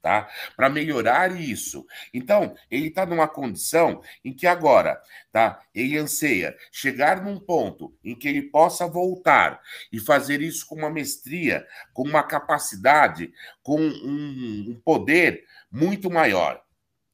tá? 0.03 0.29
Para 0.57 0.69
melhorar 0.69 1.31
isso. 1.39 1.87
Então, 2.13 2.53
ele 2.69 2.87
está 2.87 3.05
numa 3.05 3.27
condição 3.27 4.01
em 4.23 4.33
que 4.33 4.45
agora, 4.45 5.01
tá? 5.31 5.61
Ele 5.73 5.97
anseia 5.97 6.55
chegar 6.69 7.23
num 7.23 7.39
ponto 7.39 7.97
em 8.03 8.13
que 8.13 8.27
ele 8.27 8.43
possa 8.43 8.85
voltar 8.85 9.61
e 9.91 9.99
fazer 9.99 10.41
isso 10.41 10.67
com 10.67 10.75
uma 10.75 10.89
mestria, 10.89 11.65
com 11.93 12.03
uma 12.03 12.21
capacidade, 12.21 13.31
com 13.63 13.79
um, 13.79 14.71
um 14.71 14.81
poder 14.83 15.45
muito 15.71 16.11
maior. 16.11 16.61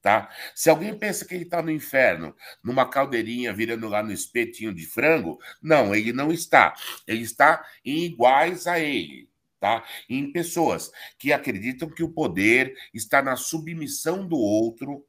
Tá? 0.01 0.29
Se 0.55 0.69
alguém 0.69 0.97
pensa 0.97 1.25
que 1.25 1.35
ele 1.35 1.43
está 1.43 1.61
no 1.61 1.69
inferno, 1.69 2.33
numa 2.63 2.89
caldeirinha 2.89 3.51
virando 3.51 3.89
lá 3.89 4.01
no 4.01 4.13
espetinho 4.13 4.73
de 4.73 4.85
frango, 4.85 5.37
não, 5.61 5.93
ele 5.93 6.13
não 6.13 6.31
está. 6.31 6.73
Ele 7.05 7.23
está 7.23 7.65
em 7.83 8.05
iguais 8.05 8.65
a 8.65 8.79
ele, 8.79 9.29
tá? 9.59 9.83
Em 10.09 10.31
pessoas 10.31 10.89
que 11.17 11.33
acreditam 11.33 11.89
que 11.89 12.01
o 12.01 12.13
poder 12.13 12.73
está 12.93 13.21
na 13.21 13.35
submissão 13.35 14.25
do 14.25 14.37
outro, 14.37 15.05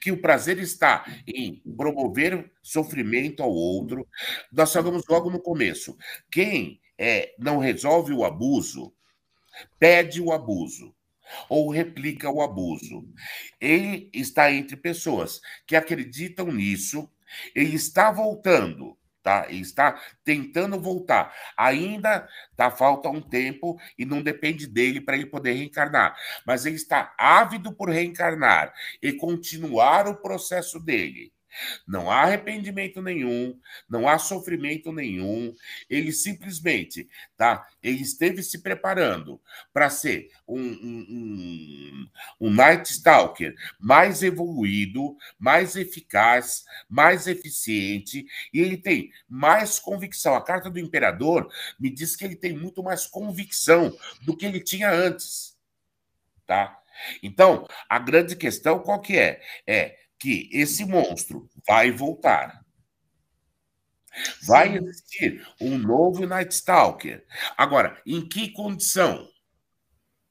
que 0.00 0.10
o 0.10 0.20
prazer 0.20 0.58
está 0.58 1.04
em 1.24 1.62
promover 1.76 2.52
sofrimento 2.60 3.44
ao 3.44 3.52
outro. 3.52 4.08
Nós 4.52 4.72
falamos 4.72 5.04
logo 5.08 5.30
no 5.30 5.40
começo. 5.40 5.96
Quem 6.32 6.80
é, 6.98 7.32
não 7.38 7.58
resolve 7.58 8.12
o 8.12 8.24
abuso, 8.24 8.92
pede 9.78 10.20
o 10.20 10.32
abuso 10.32 10.93
ou 11.48 11.70
replica 11.70 12.30
o 12.30 12.42
abuso. 12.42 13.06
Ele 13.60 14.10
está 14.12 14.52
entre 14.52 14.76
pessoas 14.76 15.40
que 15.66 15.76
acreditam 15.76 16.46
nisso, 16.52 17.10
ele 17.54 17.74
está 17.74 18.10
voltando, 18.10 18.96
tá? 19.22 19.46
Ele 19.48 19.62
está 19.62 20.00
tentando 20.22 20.80
voltar. 20.80 21.34
Ainda 21.56 22.28
tá 22.56 22.70
falta 22.70 23.08
um 23.08 23.20
tempo 23.20 23.76
e 23.98 24.04
não 24.04 24.22
depende 24.22 24.66
dele 24.66 25.00
para 25.00 25.16
ele 25.16 25.26
poder 25.26 25.54
reencarnar, 25.54 26.16
mas 26.46 26.66
ele 26.66 26.76
está 26.76 27.12
ávido 27.18 27.72
por 27.74 27.88
reencarnar 27.90 28.72
e 29.02 29.12
continuar 29.12 30.06
o 30.06 30.16
processo 30.16 30.78
dele. 30.78 31.33
Não 31.86 32.10
há 32.10 32.22
arrependimento 32.22 33.00
nenhum, 33.02 33.58
não 33.88 34.08
há 34.08 34.18
sofrimento 34.18 34.92
nenhum. 34.92 35.54
Ele 35.88 36.12
simplesmente, 36.12 37.08
tá? 37.36 37.66
Ele 37.82 38.02
esteve 38.02 38.42
se 38.42 38.62
preparando 38.62 39.40
para 39.72 39.90
ser 39.90 40.30
um, 40.46 40.60
um, 40.60 41.06
um, 41.10 42.10
um 42.40 42.50
Night 42.50 42.90
Stalker 42.90 43.54
mais 43.78 44.22
evoluído, 44.22 45.16
mais 45.38 45.76
eficaz, 45.76 46.64
mais 46.88 47.26
eficiente, 47.26 48.26
e 48.52 48.60
ele 48.60 48.76
tem 48.76 49.10
mais 49.28 49.78
convicção. 49.78 50.34
A 50.34 50.44
carta 50.44 50.70
do 50.70 50.78
Imperador 50.78 51.50
me 51.78 51.90
diz 51.90 52.16
que 52.16 52.24
ele 52.24 52.36
tem 52.36 52.56
muito 52.56 52.82
mais 52.82 53.06
convicção 53.06 53.96
do 54.22 54.36
que 54.36 54.46
ele 54.46 54.60
tinha 54.60 54.90
antes, 54.90 55.56
tá? 56.46 56.80
Então, 57.22 57.66
a 57.88 57.98
grande 57.98 58.36
questão 58.36 58.78
qual 58.78 59.00
que 59.00 59.18
é? 59.18 59.40
É 59.66 60.03
que 60.24 60.48
esse 60.50 60.86
monstro 60.86 61.50
vai 61.68 61.90
voltar. 61.90 62.64
Vai 64.46 64.74
existir 64.74 65.46
um 65.60 65.76
novo 65.76 66.24
Night 66.24 66.54
Stalker. 66.54 67.26
Agora, 67.58 68.00
em 68.06 68.26
que 68.26 68.48
condição? 68.48 69.28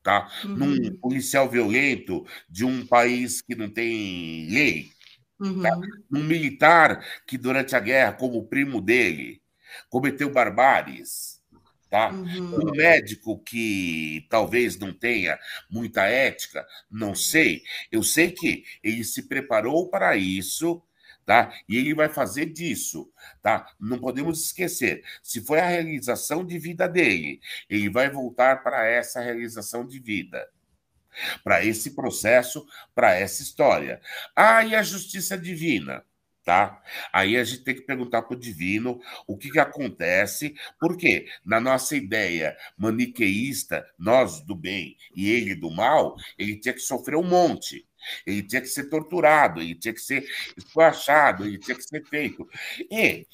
Tá? 0.02 0.32
Uhum. 0.44 0.56
Num 0.56 0.98
policial 0.98 1.48
violento 1.48 2.26
de 2.50 2.66
um 2.66 2.84
país 2.88 3.40
que 3.40 3.54
não 3.54 3.70
tem 3.70 4.50
lei. 4.50 4.90
Tá? 5.38 5.46
Uhum. 5.46 5.62
Tá? 5.62 5.80
Num 6.10 6.24
militar 6.24 7.06
que, 7.28 7.38
durante 7.38 7.76
a 7.76 7.80
guerra, 7.80 8.14
como 8.14 8.48
primo 8.48 8.82
dele, 8.82 9.44
cometeu 9.90 10.32
barbáries 10.32 11.33
tá? 11.94 12.10
Uhum. 12.10 12.70
Um 12.70 12.72
médico 12.72 13.38
que 13.44 14.26
talvez 14.28 14.80
não 14.80 14.92
tenha 14.92 15.38
muita 15.70 16.06
ética, 16.06 16.66
não 16.90 17.14
sei. 17.14 17.62
Eu 17.92 18.02
sei 18.02 18.32
que 18.32 18.64
ele 18.84 19.04
se 19.04 19.28
preparou 19.28 19.88
para 19.92 20.18
isso, 20.18 20.82
tá? 21.24 21.54
E 21.70 21.78
ele 21.78 21.94
vai 21.94 22.10
fazer 22.10 22.48
disso, 22.48 23.14
tá? 23.44 23.68
Não 23.80 24.00
podemos 24.00 24.44
esquecer. 24.44 25.04
Se 25.22 25.40
foi 25.40 25.60
a 25.60 25.68
realização 25.68 26.44
de 26.44 26.58
vida 26.58 26.90
dele, 26.90 27.40
ele 27.70 27.92
vai 27.92 28.10
voltar 28.10 28.64
para 28.64 28.88
essa 28.88 29.22
realização 29.22 29.86
de 29.86 30.00
vida. 30.00 30.50
Para 31.44 31.64
esse 31.64 31.92
processo, 31.92 32.66
para 32.96 33.14
essa 33.14 33.44
história. 33.44 34.02
Ah, 34.36 34.66
e 34.66 34.74
a 34.74 34.82
justiça 34.82 35.38
divina? 35.38 36.04
Tá? 36.44 36.82
Aí 37.12 37.38
a 37.38 37.44
gente 37.44 37.64
tem 37.64 37.76
que 37.76 37.82
perguntar 37.82 38.24
para 38.24 38.36
o 38.36 38.40
divino 38.40 39.00
o 39.26 39.38
que, 39.38 39.50
que 39.50 39.60
acontece, 39.60 40.56
porque 40.80 41.28
na 41.46 41.60
nossa 41.60 41.96
ideia 41.96 42.56
maniqueísta, 42.78 43.86
nós 43.98 44.42
do 44.42 44.56
bem 44.56 44.98
e 45.16 45.30
ele 45.30 45.56
do 45.56 45.72
mal, 45.72 46.16
ele 46.38 46.60
tinha 46.60 46.74
que 46.74 46.82
sofrer 46.82 47.16
um 47.16 47.28
monte. 47.28 47.88
Ele 48.26 48.44
tinha 48.44 48.62
que 48.62 48.68
ser 48.68 48.90
torturado, 48.90 49.62
ele 49.62 49.76
tinha 49.76 49.94
que 49.94 50.02
ser 50.02 50.26
esculachado, 50.58 51.46
ele 51.46 51.58
tinha 51.58 51.76
que 51.76 51.84
ser 51.84 52.04
feito. 52.06 52.48
E 52.92 53.26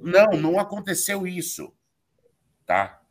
não, 0.00 0.30
não 0.32 0.58
aconteceu 0.58 1.26
isso, 1.26 1.72
tá? 2.64 3.02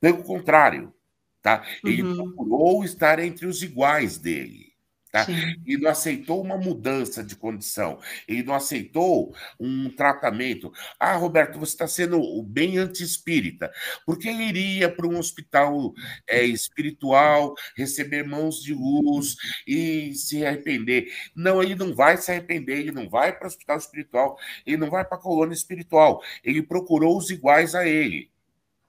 Pelo 0.00 0.22
contrário, 0.22 0.94
tá? 1.42 1.66
Ele 1.84 2.02
uhum. 2.04 2.16
procurou 2.16 2.84
estar 2.84 3.18
entre 3.18 3.46
os 3.46 3.62
iguais 3.62 4.18
dele. 4.18 4.71
Tá? 5.12 5.26
E 5.66 5.76
não 5.76 5.90
aceitou 5.90 6.40
uma 6.40 6.56
mudança 6.56 7.22
de 7.22 7.36
condição, 7.36 8.00
ele 8.26 8.42
não 8.42 8.54
aceitou 8.54 9.36
um 9.60 9.90
tratamento. 9.90 10.72
Ah, 10.98 11.16
Roberto, 11.16 11.58
você 11.58 11.72
está 11.72 11.86
sendo 11.86 12.42
bem 12.44 12.78
anti-espírita, 12.78 13.70
porque 14.06 14.30
ele 14.30 14.44
iria 14.44 14.90
para 14.90 15.06
um 15.06 15.18
hospital 15.18 15.92
é, 16.26 16.42
espiritual, 16.44 17.52
receber 17.76 18.26
mãos 18.26 18.62
de 18.62 18.72
luz 18.72 19.36
e 19.66 20.14
se 20.14 20.46
arrepender. 20.46 21.12
Não, 21.36 21.62
ele 21.62 21.74
não 21.74 21.94
vai 21.94 22.16
se 22.16 22.30
arrepender, 22.30 22.78
ele 22.78 22.92
não 22.92 23.06
vai 23.06 23.36
para 23.36 23.44
o 23.44 23.48
hospital 23.48 23.76
espiritual, 23.76 24.38
ele 24.64 24.78
não 24.78 24.88
vai 24.88 25.04
para 25.04 25.18
a 25.18 25.20
colônia 25.20 25.52
espiritual, 25.52 26.22
ele 26.42 26.62
procurou 26.62 27.18
os 27.18 27.28
iguais 27.28 27.74
a 27.74 27.86
ele. 27.86 28.30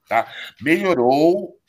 Tá? 0.08 0.34
Melhorou 0.62 1.60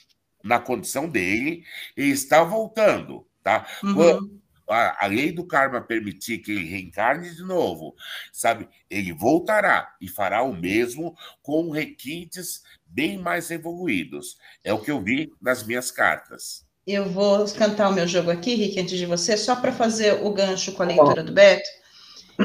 na 0.44 0.60
condição 0.60 1.08
dele 1.08 1.64
e 1.96 2.08
está 2.08 2.44
voltando. 2.44 3.26
Tá? 3.42 3.66
Uhum 3.82 4.43
a, 4.68 5.04
a 5.04 5.06
lei 5.06 5.32
do 5.32 5.46
karma 5.46 5.80
permitir 5.80 6.38
que 6.38 6.52
ele 6.52 6.68
reencarne 6.68 7.34
de 7.34 7.42
novo, 7.42 7.94
sabe? 8.32 8.68
Ele 8.90 9.12
voltará 9.12 9.94
e 10.00 10.08
fará 10.08 10.42
o 10.42 10.54
mesmo 10.54 11.16
com 11.42 11.70
requintes 11.70 12.62
bem 12.86 13.18
mais 13.18 13.50
evoluídos. 13.50 14.36
É 14.62 14.72
o 14.72 14.80
que 14.80 14.90
eu 14.90 15.00
vi 15.00 15.32
nas 15.40 15.64
minhas 15.64 15.90
cartas. 15.90 16.64
Eu 16.86 17.08
vou 17.08 17.46
cantar 17.54 17.88
o 17.88 17.92
meu 17.92 18.06
jogo 18.06 18.30
aqui, 18.30 18.54
Rick, 18.54 18.78
antes 18.78 18.98
de 18.98 19.06
você, 19.06 19.36
só 19.36 19.56
para 19.56 19.72
fazer 19.72 20.22
o 20.22 20.32
gancho 20.32 20.72
com 20.72 20.82
a 20.82 20.86
leitura 20.86 21.22
do 21.22 21.32
Beto. 21.32 21.68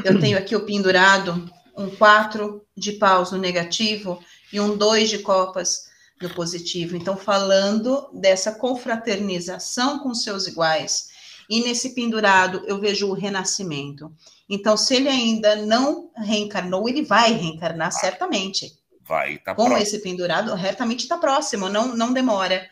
Eu 0.04 0.18
tenho 0.18 0.38
aqui 0.38 0.56
o 0.56 0.64
pendurado, 0.64 1.50
um 1.76 1.90
4 1.90 2.64
de 2.76 2.92
paus 2.92 3.32
no 3.32 3.38
negativo 3.38 4.22
e 4.52 4.58
um 4.58 4.76
2 4.76 5.10
de 5.10 5.18
copas 5.18 5.90
no 6.20 6.30
positivo. 6.30 6.96
Então, 6.96 7.16
falando 7.16 8.08
dessa 8.14 8.52
confraternização 8.52 9.98
com 9.98 10.14
seus 10.14 10.46
iguais, 10.46 11.09
e 11.50 11.64
nesse 11.64 11.96
pendurado 11.96 12.62
eu 12.66 12.78
vejo 12.78 13.08
o 13.08 13.12
renascimento. 13.12 14.14
Então, 14.48 14.76
se 14.76 14.94
ele 14.94 15.08
ainda 15.08 15.56
não 15.56 16.12
reencarnou, 16.16 16.88
ele 16.88 17.02
vai 17.02 17.32
reencarnar 17.32 17.90
certamente. 17.90 18.78
Vai, 19.02 19.38
tá 19.38 19.52
Com 19.56 19.64
próximo. 19.64 19.82
esse 19.82 19.98
pendurado, 19.98 20.56
certamente 20.56 21.00
está 21.00 21.18
próximo, 21.18 21.68
não, 21.68 21.96
não 21.96 22.12
demora. 22.12 22.70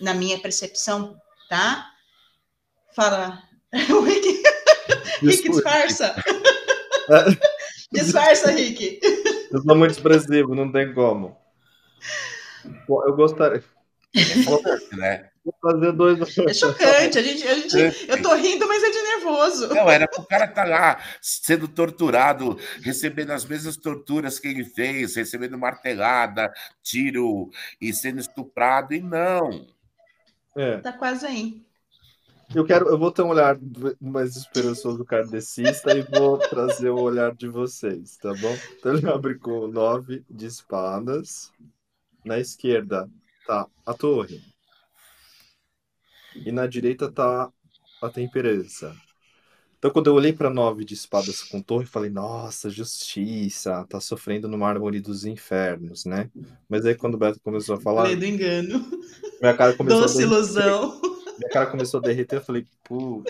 Na 0.00 0.14
minha 0.14 0.38
percepção, 0.38 1.14
tá? 1.50 1.90
Fala. 2.94 3.42
O 3.90 4.00
Rick, 4.00 4.42
Rick 5.20 5.50
disfarça. 5.50 6.14
disfarça, 7.92 8.50
Rick. 8.52 9.00
Eu 9.50 9.60
sou 9.60 9.76
muito 9.76 9.90
expressivo, 9.90 10.54
não 10.54 10.72
tem 10.72 10.94
como. 10.94 11.36
Eu 12.88 13.14
gostaria. 13.14 13.62
É 14.14 14.96
né? 14.96 15.30
Fazer 15.60 15.92
dois. 15.92 16.38
É 16.38 16.54
chocante. 16.54 17.18
A 17.18 17.22
gente, 17.22 17.46
a 17.46 17.54
gente, 17.54 18.08
eu 18.08 18.22
tô 18.22 18.34
rindo, 18.34 18.66
mas 18.66 18.82
é 18.82 18.90
de 18.90 19.02
nervoso. 19.02 19.68
Não, 19.68 19.90
era 19.90 20.08
pro 20.08 20.24
cara 20.26 20.44
estar 20.44 20.64
tá 20.64 20.68
lá 20.68 21.00
sendo 21.20 21.68
torturado, 21.68 22.58
recebendo 22.82 23.30
as 23.30 23.44
mesmas 23.44 23.76
torturas 23.76 24.38
que 24.38 24.48
ele 24.48 24.64
fez, 24.64 25.16
recebendo 25.16 25.58
martelada, 25.58 26.52
tiro 26.82 27.50
e 27.80 27.92
sendo 27.92 28.20
estuprado, 28.20 28.94
e 28.94 29.00
não. 29.00 29.66
É. 30.56 30.78
Tá 30.78 30.92
quase 30.92 31.26
aí. 31.26 31.66
Eu 32.54 32.64
quero, 32.64 32.88
eu 32.88 32.98
vou 32.98 33.10
ter 33.10 33.22
um 33.22 33.28
olhar 33.28 33.58
mais 34.00 34.36
esperançoso 34.36 35.04
kardecista 35.04 35.96
e 35.96 36.02
vou 36.02 36.38
trazer 36.38 36.90
o 36.90 37.00
olhar 37.00 37.34
de 37.34 37.48
vocês, 37.48 38.16
tá 38.18 38.32
bom? 38.34 38.56
Então 38.78 38.94
ele 38.94 39.08
abre 39.10 39.34
com 39.36 39.66
nove 39.66 40.24
de 40.30 40.46
espadas. 40.46 41.52
Na 42.24 42.38
esquerda 42.38 43.08
tá 43.46 43.66
a 43.84 43.94
torre. 43.94 44.40
E 46.44 46.52
na 46.52 46.66
direita 46.66 47.10
tá 47.10 47.50
a 48.02 48.08
temperança. 48.08 48.94
Então, 49.78 49.90
quando 49.90 50.06
eu 50.08 50.14
olhei 50.14 50.32
para 50.32 50.50
nove 50.50 50.84
de 50.84 50.94
espadas 50.94 51.42
com 51.42 51.60
torre, 51.60 51.84
falei, 51.84 52.10
nossa, 52.10 52.70
justiça, 52.70 53.84
tá 53.88 54.00
sofrendo 54.00 54.48
no 54.48 54.56
mármore 54.56 55.00
dos 55.00 55.24
infernos, 55.24 56.04
né? 56.04 56.30
Mas 56.68 56.84
aí, 56.86 56.94
quando 56.94 57.14
o 57.14 57.18
Beto 57.18 57.38
começou 57.40 57.76
a 57.76 57.80
falar. 57.80 58.04
Lei 58.04 58.16
do 58.16 58.24
engano. 58.24 58.84
Minha 59.40 59.54
cara 59.54 59.74
começou 59.74 60.00
Doce 60.00 60.22
a 60.22 60.26
derreter. 60.26 60.36
ilusão. 60.36 61.00
Minha 61.38 61.50
cara 61.50 61.66
começou 61.70 62.00
a 62.00 62.02
derreter, 62.02 62.36
eu 62.36 62.44
falei, 62.44 62.66
pô. 62.82 63.22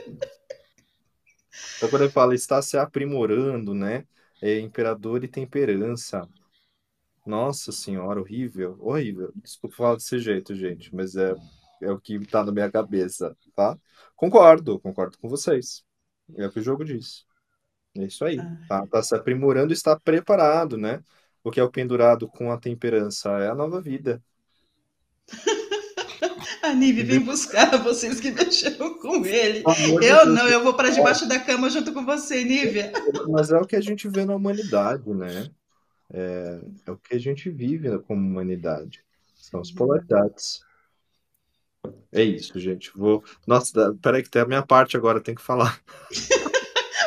Então, 1.76 1.90
quando 1.90 2.02
ele 2.02 2.12
fala, 2.12 2.34
está 2.34 2.62
se 2.62 2.78
aprimorando, 2.78 3.74
né? 3.74 4.04
É 4.40 4.60
imperador 4.60 5.24
e 5.24 5.28
temperança. 5.28 6.28
Nossa 7.26 7.72
senhora, 7.72 8.20
horrível, 8.20 8.76
horrível. 8.80 9.32
Desculpa 9.34 9.76
falar 9.76 9.96
desse 9.96 10.18
jeito, 10.20 10.54
gente, 10.54 10.94
mas 10.94 11.16
é 11.16 11.34
É 11.82 11.90
o 11.90 12.00
que 12.00 12.14
está 12.16 12.44
na 12.44 12.52
minha 12.52 12.70
cabeça, 12.70 13.36
tá? 13.54 13.78
Concordo, 14.14 14.78
concordo 14.80 15.18
com 15.18 15.28
vocês. 15.28 15.84
É 16.36 16.46
o 16.46 16.50
que 16.50 16.60
o 16.60 16.62
jogo 16.62 16.84
diz. 16.84 17.26
É 17.96 18.04
isso 18.04 18.24
aí. 18.24 18.38
Ah. 18.38 18.56
Tá, 18.68 18.86
tá 18.86 19.02
se 19.02 19.14
aprimorando, 19.14 19.72
está 19.72 19.98
preparado, 19.98 20.76
né? 20.76 21.02
O 21.44 21.50
que 21.50 21.60
é 21.60 21.62
o 21.62 21.70
pendurado 21.70 22.28
com 22.28 22.50
a 22.50 22.58
temperança 22.58 23.30
é 23.38 23.48
a 23.48 23.54
nova 23.54 23.80
vida. 23.80 24.22
A 26.62 26.74
Nive 26.74 27.04
vem 27.04 27.20
buscar 27.20 27.76
vocês 27.82 28.18
que 28.18 28.32
mexeram 28.32 28.98
com 28.98 29.24
ele. 29.24 29.62
Eu 30.02 30.26
não, 30.26 30.48
eu 30.48 30.64
vou 30.64 30.74
para 30.74 30.90
debaixo 30.90 31.28
da 31.28 31.38
cama 31.38 31.70
junto 31.70 31.92
com 31.92 32.04
você, 32.04 32.42
Nívia. 32.42 32.92
Mas 33.30 33.52
é 33.52 33.56
o 33.56 33.64
que 33.64 33.76
a 33.76 33.80
gente 33.80 34.08
vê 34.08 34.24
na 34.24 34.34
humanidade, 34.34 35.08
né? 35.14 35.48
É, 36.12 36.60
é 36.86 36.90
o 36.90 36.96
que 36.96 37.14
a 37.14 37.20
gente 37.20 37.48
vive 37.50 37.96
como 38.00 38.20
humanidade. 38.20 39.04
São 39.36 39.60
as 39.60 39.70
polaridades. 39.70 40.60
É 42.12 42.22
isso, 42.22 42.58
gente. 42.58 42.90
Vou. 42.94 43.22
Nossa, 43.46 43.96
peraí, 44.02 44.22
que 44.22 44.30
tem 44.30 44.42
a 44.42 44.46
minha 44.46 44.62
parte 44.62 44.96
agora, 44.96 45.20
tem 45.20 45.34
que 45.34 45.42
falar. 45.42 45.80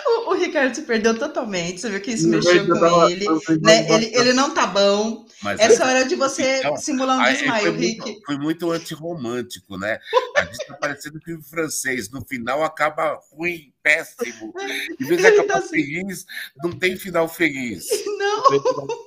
O, 0.06 0.32
o 0.32 0.34
Ricardo 0.36 0.76
se 0.76 0.84
perdeu 0.84 1.18
totalmente. 1.18 1.82
Você 1.82 1.90
viu 1.90 2.00
que 2.02 2.12
isso 2.12 2.26
Eu 2.28 2.30
mexeu 2.32 2.68
tava- 2.68 2.90
com 2.90 3.10
ele. 3.10 3.26
tava- 3.26 3.40
né? 3.62 3.92
Ele, 3.92 4.12
ele 4.16 4.34
não 4.34 4.54
tá 4.54 4.68
bom. 4.68 5.26
Mas 5.42 5.60
Essa 5.60 5.86
hora 5.86 6.06
de 6.06 6.16
você 6.16 6.60
Então, 6.60 6.78
simular 6.78 7.20
um 7.20 7.32
desmaio, 7.34 7.72
foi, 7.74 7.78
Rick. 7.78 8.02
muito, 8.02 8.22
foi 8.26 8.38
muito 8.38 8.72
antirromântico, 8.72 9.78
né? 9.78 10.00
A 10.36 10.46
gente 10.46 10.66
tá 10.68 10.76
parecendo 10.76 11.20
filme 11.24 11.42
francês. 11.44 12.10
No 12.12 12.24
final 12.28 12.64
acaba 12.64 13.20
ruim, 13.32 13.74
péssimo. 13.82 14.54
Em 15.00 15.06
vez 15.06 15.20
de 15.22 15.28
Ele 15.28 15.40
acabar 15.40 15.48
tá 15.54 15.60
assim. 15.60 15.70
feliz, 15.70 16.26
não 16.64 16.72
tem 16.72 16.96
final 16.98 17.28
feliz. 17.28 17.88
Não, 18.06 18.44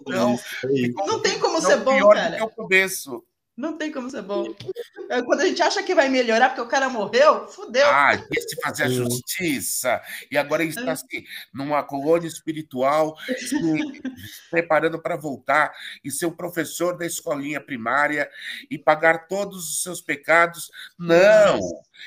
Não. 0.07 0.35
É 0.65 0.89
não 1.07 1.21
tem 1.21 1.39
como 1.39 1.61
Não, 1.61 1.71
ser 1.71 1.77
bom, 1.79 1.97
pior 1.97 2.15
do 2.15 2.21
cara. 2.21 2.37
que 2.37 2.43
o 2.43 2.49
começo. 2.51 3.23
Não 3.57 3.77
tem 3.77 3.93
como 3.93 4.11
ser 4.11 4.23
bom. 4.23 4.45
É, 5.11 5.21
Quando 5.21 5.41
a 5.41 5.47
gente 5.47 5.61
acha 5.61 5.83
que 5.83 5.95
vai 5.95 6.09
melhorar 6.09 6.49
porque 6.51 6.63
o 6.63 6.69
cara 6.69 6.89
morreu, 6.89 7.47
fudeu. 7.47 7.87
Ah, 7.87 8.17
quis 8.17 8.45
se 8.49 8.59
fazer 8.63 8.85
a 8.85 8.89
justiça. 8.89 10.01
E 10.31 10.39
agora 10.39 10.63
ele 10.63 10.71
está 10.71 10.93
assim, 10.93 11.23
numa 11.53 11.83
colônia 11.83 12.27
espiritual, 12.27 13.15
se 13.37 13.55
preparando 14.51 14.99
para 15.03 15.17
voltar 15.19 15.71
e 16.03 16.11
ser 16.11 16.25
um 16.25 16.35
professor 16.35 16.97
da 16.97 17.05
escolinha 17.05 17.61
primária 17.61 18.31
e 18.71 18.79
pagar 18.79 19.27
todos 19.29 19.69
os 19.69 19.83
seus 19.83 20.01
pecados. 20.01 20.71
Não! 20.99 21.59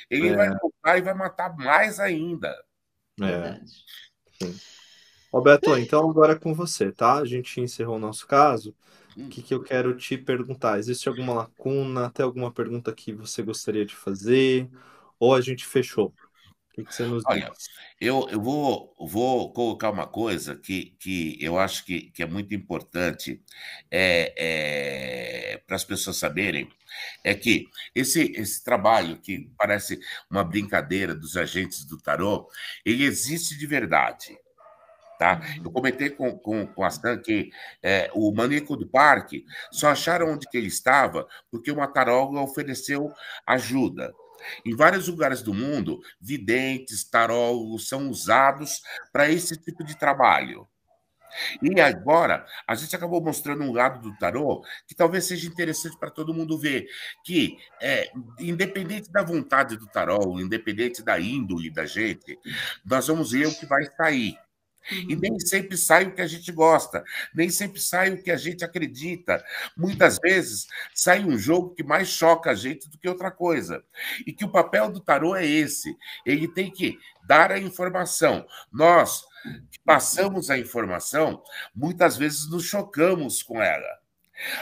Ele 0.10 0.30
É. 0.30 0.36
vai 0.36 0.50
voltar 0.60 0.98
e 0.98 1.02
vai 1.04 1.14
matar 1.14 1.56
mais 1.56 2.00
ainda. 2.00 2.56
É. 3.22 3.26
Verdade. 3.26 3.72
Roberto, 5.32 5.78
então 5.78 6.10
agora 6.10 6.34
é 6.34 6.40
com 6.40 6.56
você, 6.56 6.92
tá? 6.92 7.16
A 7.16 7.26
gente 7.26 7.62
encerrou 7.62 7.98
o 7.98 8.00
nosso 8.00 8.26
caso. 8.26 8.76
Hum. 9.18 9.26
O 9.28 9.30
que, 9.30 9.42
que 9.42 9.54
eu 9.54 9.64
quero 9.64 9.96
te 9.98 10.18
perguntar? 10.18 10.78
Existe 10.80 11.08
alguma 11.08 11.34
lacuna? 11.34 12.10
Tem 12.12 12.24
alguma 12.26 12.52
pergunta 12.52 12.94
que 12.94 13.14
você 13.14 13.42
gostaria 13.42 13.86
de 13.86 13.96
fazer? 13.96 14.70
Ou 15.20 15.34
a 15.34 15.42
gente 15.42 15.66
fechou? 15.66 16.08
O 16.08 16.74
que, 16.74 16.84
que 16.84 16.94
você 16.94 17.06
nos 17.06 17.24
Olha, 17.26 17.50
diz? 17.50 17.70
Eu, 18.00 18.28
eu 18.30 18.42
vou, 18.42 18.94
vou 19.00 19.52
colocar 19.54 19.90
uma 19.90 20.06
coisa 20.06 20.56
que, 20.56 20.96
que 21.00 21.38
eu 21.42 21.58
acho 21.58 21.86
que, 21.86 22.12
que 22.12 22.22
é 22.22 22.26
muito 22.26 22.54
importante 22.54 23.42
é, 23.90 25.62
para 25.66 25.76
as 25.76 25.84
pessoas 25.86 26.18
saberem, 26.18 26.70
é 27.24 27.34
que 27.34 27.68
esse, 27.94 28.32
esse 28.36 28.64
trabalho, 28.64 29.18
que 29.20 29.50
parece 29.58 30.00
uma 30.30 30.44
brincadeira 30.44 31.16
dos 31.16 31.38
agentes 31.38 31.86
do 31.86 31.98
tarô, 31.98 32.50
ele 32.86 33.04
existe 33.06 33.58
de 33.58 33.66
verdade. 33.66 34.38
Tá? 35.18 35.42
Eu 35.64 35.72
comentei 35.72 36.10
com, 36.10 36.38
com, 36.38 36.68
com 36.68 36.84
a 36.84 36.90
Stan 36.90 37.18
que 37.18 37.50
é, 37.82 38.12
o 38.14 38.34
maníaco 38.34 38.76
do 38.76 38.86
parque 38.86 39.46
só 39.72 39.90
acharam 39.90 40.34
onde 40.34 40.46
que 40.50 40.58
ele 40.58 40.68
estava 40.68 41.26
porque 41.50 41.72
uma 41.72 41.88
taróloga 41.88 42.42
ofereceu 42.42 43.14
ajuda. 43.48 44.14
Em 44.66 44.76
vários 44.76 45.08
lugares 45.08 45.42
do 45.42 45.54
mundo, 45.54 46.02
videntes, 46.20 47.04
tarólogos 47.04 47.88
são 47.88 48.10
usados 48.10 48.82
para 49.12 49.30
esse 49.30 49.56
tipo 49.58 49.84
de 49.84 49.98
trabalho. 49.98 50.68
E 51.62 51.80
agora, 51.82 52.46
a 52.68 52.76
gente 52.76 52.96
acabou 52.96 53.22
mostrando 53.22 53.64
um 53.64 53.74
lado 53.74 54.02
do 54.02 54.18
tarô 54.18 54.64
que 54.88 54.96
talvez 54.96 55.26
seja 55.26 55.48
interessante 55.48 55.98
para 55.98 56.10
todo 56.10 56.34
mundo 56.34 56.58
ver, 56.58 56.88
que 57.26 57.58
é, 57.82 58.10
independente 58.40 59.12
da 59.12 59.22
vontade 59.22 59.76
do 59.78 59.88
tarô, 59.88 60.40
independente 60.40 61.04
da 61.04 61.20
índole 61.20 61.70
da 61.70 61.86
gente, 61.86 62.40
nós 62.86 63.08
vamos 63.08 63.32
ver 63.32 63.48
o 63.48 63.56
que 63.56 63.66
vai 63.66 63.84
sair. 63.98 64.38
E 64.92 65.16
nem 65.16 65.40
sempre 65.40 65.78
sai 65.78 66.06
o 66.06 66.14
que 66.14 66.22
a 66.22 66.28
gente 66.28 66.52
gosta, 66.52 67.04
nem 67.34 67.50
sempre 67.50 67.82
sai 67.82 68.12
o 68.12 68.22
que 68.22 68.32
a 68.32 68.38
gente 68.38 68.64
acredita. 68.64 69.44
Muitas 69.76 70.18
vezes 70.20 70.68
sai 70.94 71.24
um 71.24 71.38
jogo 71.38 71.74
que 71.74 71.84
mais 71.84 72.08
choca 72.08 72.52
a 72.52 72.56
gente 72.56 72.90
do 72.90 72.98
que 72.98 73.10
outra 73.10 73.32
coisa. 73.32 73.84
E 74.26 74.32
que 74.32 74.46
o 74.46 74.52
papel 74.52 74.92
do 74.92 75.00
tarô 75.00 75.36
é 75.36 75.46
esse: 75.46 75.96
ele 76.26 76.48
tem 76.48 76.72
que 76.72 77.00
dar 77.28 77.52
a 77.52 77.60
informação. 77.60 78.46
Nós 78.72 79.26
que 79.72 79.80
passamos 79.80 80.50
a 80.50 80.58
informação, 80.58 81.42
muitas 81.74 82.18
vezes 82.18 82.50
nos 82.50 82.66
chocamos 82.66 83.44
com 83.44 83.62
ela. 83.62 84.00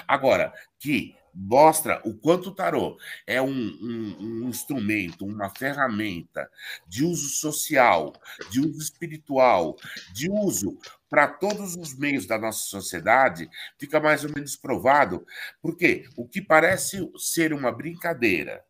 Agora, 0.08 0.54
que 0.80 1.16
mostra 1.34 2.02
o 2.06 2.14
quanto 2.14 2.50
o 2.50 2.56
tarô 2.56 2.98
é 3.26 3.42
um, 3.42 3.50
um, 3.50 4.18
um, 4.20 4.50
instrumento, 4.50 5.26
uma 5.26 5.50
ferramenta 5.50 6.50
de 6.88 7.04
uso 7.04 7.30
social, 7.30 8.14
de 8.50 8.60
uso 8.60 8.80
espiritual, 8.80 9.76
de 10.14 10.30
uso 10.30 10.78
para 11.10 11.28
todos 11.28 11.76
os 11.76 11.98
meios 11.98 12.26
da 12.26 12.38
nossa 12.38 12.64
sociedade, 12.64 13.50
fica 13.78 14.00
mais 14.00 14.24
ou 14.24 14.32
menos 14.34 14.56
provado, 14.56 15.26
porque 15.62 16.08
o 16.16 16.28
que 16.28 16.42
parece 16.42 17.08
ser 17.18 17.54
uma 17.54 17.72
brincadeira, 17.72 18.64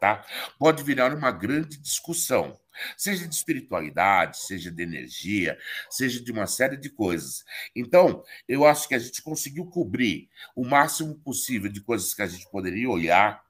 tá? 0.00 0.24
Pode 0.58 0.82
virar 0.82 1.14
uma 1.14 1.30
grande 1.30 1.78
discussão 1.78 2.58
seja 2.96 3.26
de 3.26 3.34
espiritualidade, 3.34 4.38
seja 4.38 4.70
de 4.70 4.82
energia, 4.82 5.58
seja 5.90 6.22
de 6.22 6.32
uma 6.32 6.46
série 6.46 6.76
de 6.76 6.90
coisas. 6.90 7.44
Então, 7.74 8.22
eu 8.46 8.64
acho 8.64 8.88
que 8.88 8.94
a 8.94 8.98
gente 8.98 9.22
conseguiu 9.22 9.66
cobrir 9.66 10.28
o 10.54 10.64
máximo 10.64 11.14
possível 11.16 11.70
de 11.70 11.80
coisas 11.80 12.14
que 12.14 12.22
a 12.22 12.26
gente 12.26 12.48
poderia 12.50 12.88
olhar. 12.88 13.42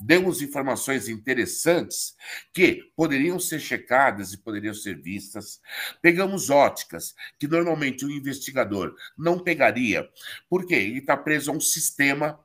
Demos 0.00 0.42
informações 0.42 1.08
interessantes 1.08 2.14
que 2.54 2.84
poderiam 2.94 3.38
ser 3.40 3.58
checadas 3.58 4.32
e 4.32 4.38
poderiam 4.38 4.72
ser 4.72 5.02
vistas. 5.02 5.60
Pegamos 6.00 6.50
óticas 6.50 7.14
que 7.38 7.48
normalmente 7.48 8.04
o 8.04 8.10
investigador 8.10 8.94
não 9.18 9.40
pegaria, 9.40 10.08
porque 10.48 10.74
ele 10.74 10.98
está 11.00 11.16
preso 11.16 11.50
a 11.50 11.54
um 11.54 11.60
sistema 11.60 12.38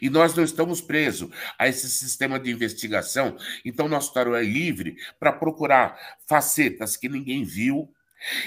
e 0.00 0.08
nós 0.08 0.34
não 0.34 0.44
estamos 0.44 0.80
presos 0.80 1.30
a 1.58 1.68
esse 1.68 1.88
sistema 1.88 2.38
de 2.38 2.50
investigação, 2.50 3.36
então 3.64 3.88
nosso 3.88 4.12
tarô 4.12 4.34
é 4.34 4.42
livre 4.42 4.96
para 5.18 5.32
procurar 5.32 5.98
facetas 6.26 6.96
que 6.96 7.08
ninguém 7.08 7.44
viu. 7.44 7.92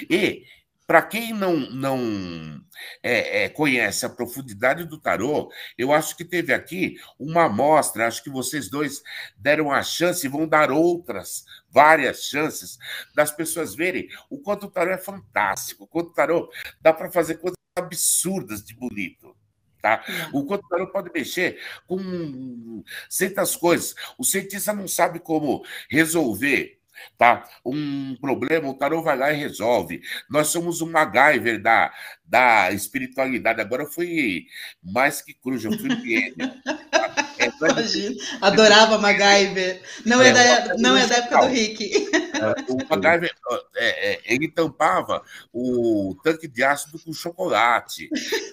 E, 0.08 0.44
para 0.86 1.02
quem 1.02 1.32
não, 1.32 1.56
não 1.70 2.62
é, 3.02 3.44
é, 3.44 3.48
conhece 3.48 4.06
a 4.06 4.08
profundidade 4.08 4.84
do 4.84 4.98
tarô, 4.98 5.50
eu 5.76 5.92
acho 5.92 6.16
que 6.16 6.24
teve 6.24 6.54
aqui 6.54 6.96
uma 7.18 7.46
amostra, 7.46 8.06
acho 8.06 8.22
que 8.22 8.30
vocês 8.30 8.70
dois 8.70 9.02
deram 9.36 9.72
a 9.72 9.82
chance 9.82 10.24
e 10.24 10.30
vão 10.30 10.46
dar 10.46 10.70
outras, 10.70 11.44
várias 11.68 12.24
chances, 12.24 12.78
das 13.14 13.32
pessoas 13.32 13.74
verem 13.74 14.08
o 14.30 14.38
quanto 14.38 14.66
o 14.66 14.70
tarô 14.70 14.92
é 14.92 14.98
fantástico, 14.98 15.84
o 15.84 15.88
quanto 15.88 16.10
o 16.10 16.14
tarô 16.14 16.48
dá 16.80 16.92
para 16.92 17.10
fazer 17.10 17.36
coisas 17.38 17.56
absurdas 17.76 18.62
de 18.62 18.74
bonito. 18.74 19.36
Tá? 19.80 20.04
O 20.32 20.44
computador 20.44 20.90
pode 20.90 21.10
mexer 21.12 21.60
com 21.86 22.82
certas 23.08 23.54
coisas. 23.54 23.94
O 24.18 24.24
cientista 24.24 24.72
não 24.72 24.88
sabe 24.88 25.20
como 25.20 25.64
resolver 25.88 26.76
tá? 27.16 27.48
um 27.64 28.16
problema, 28.20 28.68
o 28.68 28.74
tarô 28.74 29.02
vai 29.02 29.16
lá 29.16 29.32
e 29.32 29.36
resolve. 29.36 30.00
Nós 30.28 30.48
somos 30.48 30.80
um 30.80 30.90
MacGyver 30.90 31.60
da, 31.60 31.92
da 32.24 32.72
espiritualidade. 32.72 33.60
Agora 33.60 33.84
eu 33.84 33.90
fui 33.90 34.46
mais 34.82 35.20
que 35.22 35.34
cruz, 35.34 35.64
eu 35.64 35.72
fui. 35.72 36.34
Tá? 36.34 36.76
É, 37.38 37.50
Imagina. 37.70 38.16
Adorava 38.40 38.96
MacGyver. 38.96 39.82
Não 40.06 40.22
é, 40.22 40.30
é 40.30 40.32
da, 40.32 40.74
não 40.78 40.96
é 40.96 41.06
da 41.06 41.16
época 41.16 41.40
do 41.40 41.46
Rick. 41.48 42.08
É, 42.46 42.72
o 42.72 42.76
MacGyver, 42.88 43.34
é, 43.76 44.20
ele 44.24 44.48
tampava 44.48 45.22
o 45.52 46.16
tanque 46.22 46.46
de 46.46 46.62
ácido 46.62 46.98
com 46.98 47.12
chocolate. 47.12 48.08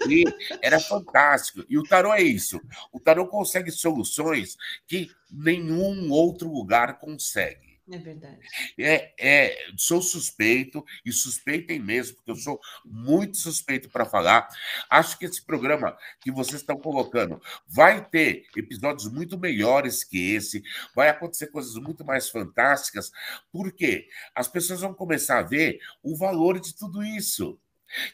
E 0.07 0.23
era 0.61 0.80
fantástico. 0.80 1.64
E 1.69 1.77
o 1.77 1.84
tarô 1.84 2.14
é 2.14 2.22
isso. 2.22 2.61
O 2.91 2.99
tarô 2.99 3.27
consegue 3.27 3.72
soluções 3.72 4.57
que 4.88 5.11
nenhum 5.31 6.11
outro 6.11 6.51
lugar 6.51 6.99
consegue. 6.99 7.72
É 7.94 7.98
verdade. 7.99 8.40
É, 8.80 9.14
é, 9.20 9.57
sou 9.78 10.02
suspeito, 10.02 10.84
e 11.06 11.11
suspeitem 11.11 11.80
mesmo, 11.80 12.15
porque 12.15 12.32
eu 12.32 12.36
sou 12.36 12.60
muito 12.84 13.38
suspeito 13.38 13.88
para 13.88 14.03
falar. 14.03 14.48
Acho 14.90 15.18
que 15.20 15.26
esse 15.26 15.45
programa 15.45 15.95
que 16.20 16.32
vocês 16.32 16.61
estão 16.61 16.76
colocando 16.76 17.40
vai 17.68 18.03
ter 18.03 18.48
episódios 18.57 19.11
muito 19.11 19.38
melhores 19.38 20.03
que 20.03 20.34
esse, 20.34 20.64
vai 20.95 21.10
acontecer 21.10 21.48
coisas 21.48 21.76
muito 21.76 22.03
mais 22.03 22.30
fantásticas, 22.30 23.11
porque 23.52 24.07
as 24.34 24.48
pessoas 24.48 24.82
vão 24.82 24.94
começar 24.94 25.38
a 25.38 25.44
ver 25.44 25.80
o 26.02 26.18
valor 26.18 26.60
de 26.60 26.76
tudo 26.76 27.03
isso. 27.03 27.60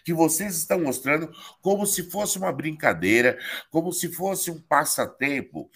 que 0.04 0.14
vocês 0.14 0.58
estão 0.58 0.82
mostrando 0.82 1.32
como 1.62 1.86
se 1.86 2.10
fosse 2.10 2.38
uma 2.38 2.52
brincadeira, 2.52 3.40
como 3.70 3.92
se 3.92 4.12
fosse 4.12 4.52
um 4.52 4.60
passatempo. 4.62 5.70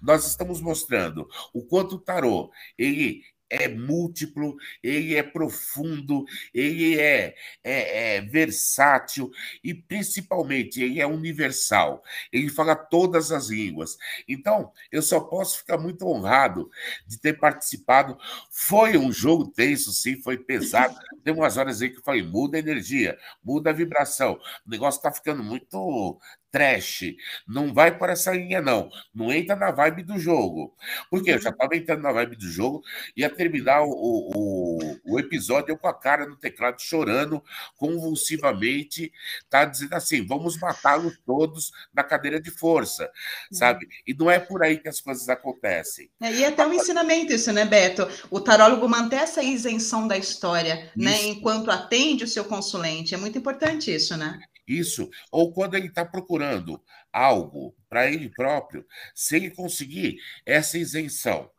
Nós 0.00 0.26
estamos 0.26 0.60
mostrando 0.60 1.28
o 1.52 1.62
quanto 1.62 1.96
o 1.96 2.00
tarô 2.00 2.50
ele 2.78 3.22
é 3.52 3.68
múltiplo, 3.68 4.56
ele 4.82 5.14
é 5.14 5.22
profundo, 5.22 6.24
ele 6.54 6.98
é, 6.98 7.34
é, 7.62 8.16
é, 8.16 8.20
versátil 8.22 9.30
e, 9.62 9.74
principalmente, 9.74 10.82
ele 10.82 11.00
é 11.00 11.06
universal. 11.06 12.02
Ele 12.32 12.48
fala 12.48 12.74
todas 12.74 13.30
as 13.30 13.50
línguas. 13.50 13.98
Então, 14.26 14.72
eu 14.90 15.02
só 15.02 15.20
posso 15.20 15.58
ficar 15.58 15.76
muito 15.76 16.06
honrado 16.08 16.70
de 17.06 17.20
ter 17.20 17.38
participado. 17.38 18.16
Foi 18.50 18.96
um 18.96 19.12
jogo 19.12 19.48
tenso, 19.48 19.92
sim, 19.92 20.20
foi 20.22 20.38
pesado. 20.38 20.96
Tem 21.22 21.34
umas 21.34 21.58
horas 21.58 21.82
aí 21.82 21.90
que 21.90 21.98
eu 21.98 22.02
falei: 22.02 22.22
muda 22.22 22.56
a 22.56 22.60
energia, 22.60 23.18
muda 23.44 23.70
a 23.70 23.74
vibração. 23.74 24.40
O 24.66 24.70
negócio 24.70 24.98
está 24.98 25.12
ficando 25.12 25.42
muito 25.42 26.18
trash. 26.52 27.14
Não 27.48 27.72
vai 27.72 27.96
por 27.98 28.10
essa 28.10 28.30
linha, 28.32 28.60
não. 28.60 28.90
Não 29.12 29.32
entra 29.32 29.56
na 29.56 29.70
vibe 29.70 30.02
do 30.02 30.18
jogo. 30.18 30.76
Porque 31.10 31.30
eu 31.32 31.40
já 31.40 31.48
estava 31.48 31.74
entrando 31.74 32.02
na 32.02 32.12
vibe 32.12 32.36
do 32.36 32.46
jogo, 32.46 32.82
ia 33.16 33.30
terminar 33.30 33.82
o, 33.82 33.90
o, 33.90 34.78
o 35.04 35.18
episódio 35.18 35.72
eu 35.72 35.78
com 35.78 35.88
a 35.88 35.94
cara 35.94 36.26
no 36.26 36.36
teclado 36.36 36.80
chorando 36.80 37.42
convulsivamente, 37.76 39.10
tá 39.48 39.64
dizendo 39.64 39.94
assim: 39.94 40.26
vamos 40.26 40.58
matá-los 40.58 41.18
todos 41.24 41.72
na 41.92 42.04
cadeira 42.04 42.40
de 42.40 42.50
força, 42.50 43.10
sabe? 43.50 43.88
E 44.06 44.12
não 44.12 44.30
é 44.30 44.38
por 44.38 44.62
aí 44.62 44.78
que 44.78 44.88
as 44.88 45.00
coisas 45.00 45.28
acontecem. 45.28 46.10
É, 46.20 46.32
e 46.32 46.44
até 46.44 46.66
um 46.66 46.74
ensinamento 46.74 47.32
isso, 47.32 47.52
né, 47.52 47.64
Beto? 47.64 48.06
O 48.30 48.40
tarólogo 48.40 48.86
manter 48.88 49.16
essa 49.16 49.42
isenção 49.42 50.06
da 50.06 50.18
história, 50.18 50.90
né, 50.94 51.12
isso. 51.12 51.22
né, 51.22 51.28
enquanto 51.28 51.70
atende 51.70 52.24
o 52.24 52.28
seu 52.28 52.44
consulente. 52.44 53.14
É 53.14 53.18
muito 53.18 53.38
importante 53.38 53.94
isso, 53.94 54.16
né? 54.16 54.38
Isso. 54.66 55.10
Ou 55.30 55.52
quando 55.52 55.74
ele 55.74 55.88
está 55.88 56.04
procurando 56.04 56.82
algo 57.12 57.74
para 57.88 58.10
ele 58.10 58.28
próprio, 58.28 58.86
se 59.14 59.36
ele 59.36 59.50
conseguir 59.50 60.18
essa 60.46 60.78
isenção. 60.78 61.50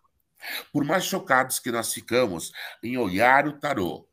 Por 0.71 0.83
mais 0.83 1.05
chocados 1.05 1.59
que 1.59 1.71
nós 1.71 1.93
ficamos 1.93 2.51
em 2.81 2.97
olhar 2.97 3.47
o 3.47 3.59
tarô, 3.59 4.07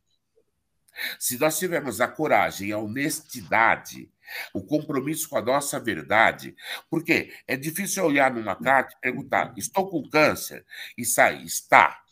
se 1.18 1.38
nós 1.38 1.58
tivermos 1.58 2.00
a 2.00 2.08
coragem, 2.08 2.72
a 2.72 2.78
honestidade, 2.78 4.10
o 4.52 4.62
compromisso 4.62 5.28
com 5.28 5.38
a 5.38 5.42
nossa 5.42 5.78
verdade, 5.80 6.54
porque 6.88 7.32
é 7.46 7.56
difícil 7.56 8.04
olhar 8.04 8.32
numa 8.32 8.56
carta 8.56 8.94
e 8.94 9.00
perguntar: 9.00 9.54
estou 9.56 9.88
com 9.88 10.08
câncer? 10.08 10.64
E 10.96 11.04
sair, 11.04 11.44
está. 11.44 12.02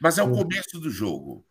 Mas 0.00 0.18
é 0.18 0.22
o 0.22 0.32
começo 0.32 0.80
do 0.80 0.90
jogo. 0.90 1.45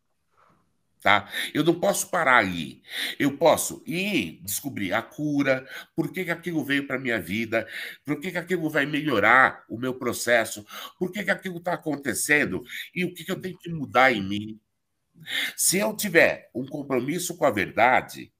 Tá? 1.05 1.29
Eu 1.53 1.63
não 1.63 1.79
posso 1.79 2.09
parar 2.09 2.37
ali. 2.37 2.81
Eu 3.19 3.37
posso 3.37 3.83
ir 3.85 4.39
descobrir 4.41 4.91
a 4.91 5.03
cura, 5.03 5.63
por 5.95 6.11
que, 6.11 6.25
que 6.25 6.31
aquilo 6.31 6.65
veio 6.65 6.87
para 6.87 6.95
a 6.95 6.99
minha 6.99 7.21
vida, 7.21 7.67
por 8.03 8.19
que, 8.19 8.31
que 8.31 8.39
aquilo 8.39 8.71
vai 8.71 8.87
melhorar 8.87 9.63
o 9.69 9.77
meu 9.77 9.93
processo, 9.93 10.65
por 10.97 11.11
que, 11.11 11.23
que 11.23 11.29
aquilo 11.29 11.57
está 11.59 11.73
acontecendo 11.73 12.63
e 12.95 13.05
o 13.05 13.13
que, 13.13 13.23
que 13.23 13.31
eu 13.31 13.39
tenho 13.39 13.55
que 13.55 13.69
mudar 13.69 14.11
em 14.11 14.23
mim. 14.23 14.59
Se 15.55 15.77
eu 15.77 15.95
tiver 15.95 16.49
um 16.55 16.65
compromisso 16.65 17.37
com 17.37 17.45
a 17.45 17.51
verdade, 17.51 18.33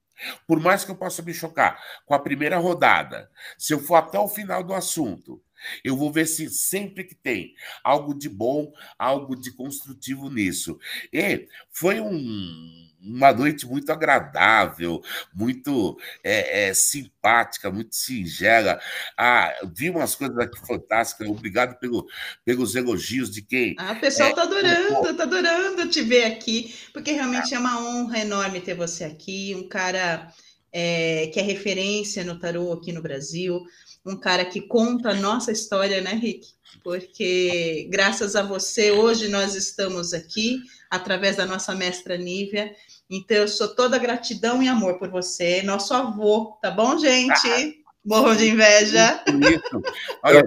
por 0.44 0.58
mais 0.58 0.84
que 0.84 0.90
eu 0.90 0.96
possa 0.96 1.22
me 1.22 1.32
chocar 1.32 1.80
com 2.04 2.14
a 2.14 2.18
primeira 2.18 2.58
rodada, 2.58 3.30
se 3.56 3.74
eu 3.74 3.78
for 3.78 3.94
até 3.94 4.18
o 4.18 4.26
final 4.26 4.64
do 4.64 4.74
assunto, 4.74 5.40
eu 5.84 5.96
vou 5.96 6.12
ver 6.12 6.26
se 6.26 6.48
sempre 6.50 7.04
que 7.04 7.14
tem 7.14 7.54
algo 7.82 8.14
de 8.14 8.28
bom, 8.28 8.72
algo 8.98 9.36
de 9.36 9.50
construtivo 9.52 10.30
nisso. 10.30 10.78
E 11.12 11.48
foi 11.70 12.00
um, 12.00 12.86
uma 13.00 13.32
noite 13.32 13.66
muito 13.66 13.90
agradável, 13.90 15.00
muito 15.34 15.98
é, 16.22 16.68
é, 16.68 16.74
simpática, 16.74 17.70
muito 17.70 17.94
singela. 17.94 18.80
Ah, 19.16 19.52
vi 19.74 19.90
umas 19.90 20.14
coisas 20.14 20.36
aqui 20.38 20.58
fantásticas. 20.66 21.28
Obrigado 21.28 21.78
pelo, 21.78 22.06
pelos 22.44 22.74
elogios 22.74 23.30
de 23.30 23.42
quem. 23.42 23.74
Ah, 23.78 23.92
o 23.92 24.00
pessoal 24.00 24.30
está 24.30 24.42
é, 24.42 24.44
adorando, 24.44 25.10
está 25.10 25.22
adorando 25.22 25.88
te 25.88 26.02
ver 26.02 26.24
aqui, 26.24 26.74
porque 26.92 27.12
realmente 27.12 27.54
é 27.54 27.58
uma 27.58 27.80
honra 27.80 28.18
enorme 28.18 28.60
ter 28.60 28.74
você 28.74 29.04
aqui, 29.04 29.54
um 29.56 29.68
cara 29.68 30.32
é, 30.72 31.28
que 31.28 31.38
é 31.38 31.42
referência 31.42 32.24
no 32.24 32.38
tarô 32.38 32.72
aqui 32.72 32.92
no 32.92 33.02
Brasil 33.02 33.62
um 34.06 34.16
cara 34.16 34.44
que 34.44 34.60
conta 34.60 35.10
a 35.10 35.14
nossa 35.14 35.50
história, 35.50 36.00
né, 36.00 36.12
Rick? 36.12 36.46
Porque 36.84 37.88
graças 37.90 38.36
a 38.36 38.42
você, 38.42 38.92
hoje 38.92 39.28
nós 39.28 39.54
estamos 39.54 40.14
aqui, 40.14 40.60
através 40.88 41.36
da 41.36 41.44
nossa 41.44 41.74
mestra 41.74 42.16
Nívia. 42.16 42.72
Então, 43.10 43.36
eu 43.36 43.48
sou 43.48 43.74
toda 43.74 43.98
gratidão 43.98 44.62
e 44.62 44.68
amor 44.68 44.98
por 44.98 45.10
você, 45.10 45.62
nosso 45.62 45.92
avô, 45.92 46.56
tá 46.62 46.70
bom, 46.70 46.96
gente? 46.98 47.76
Morro 48.06 48.36
de 48.36 48.50
inveja. 48.50 49.20
Isso. 49.26 49.82
Olha, 50.22 50.44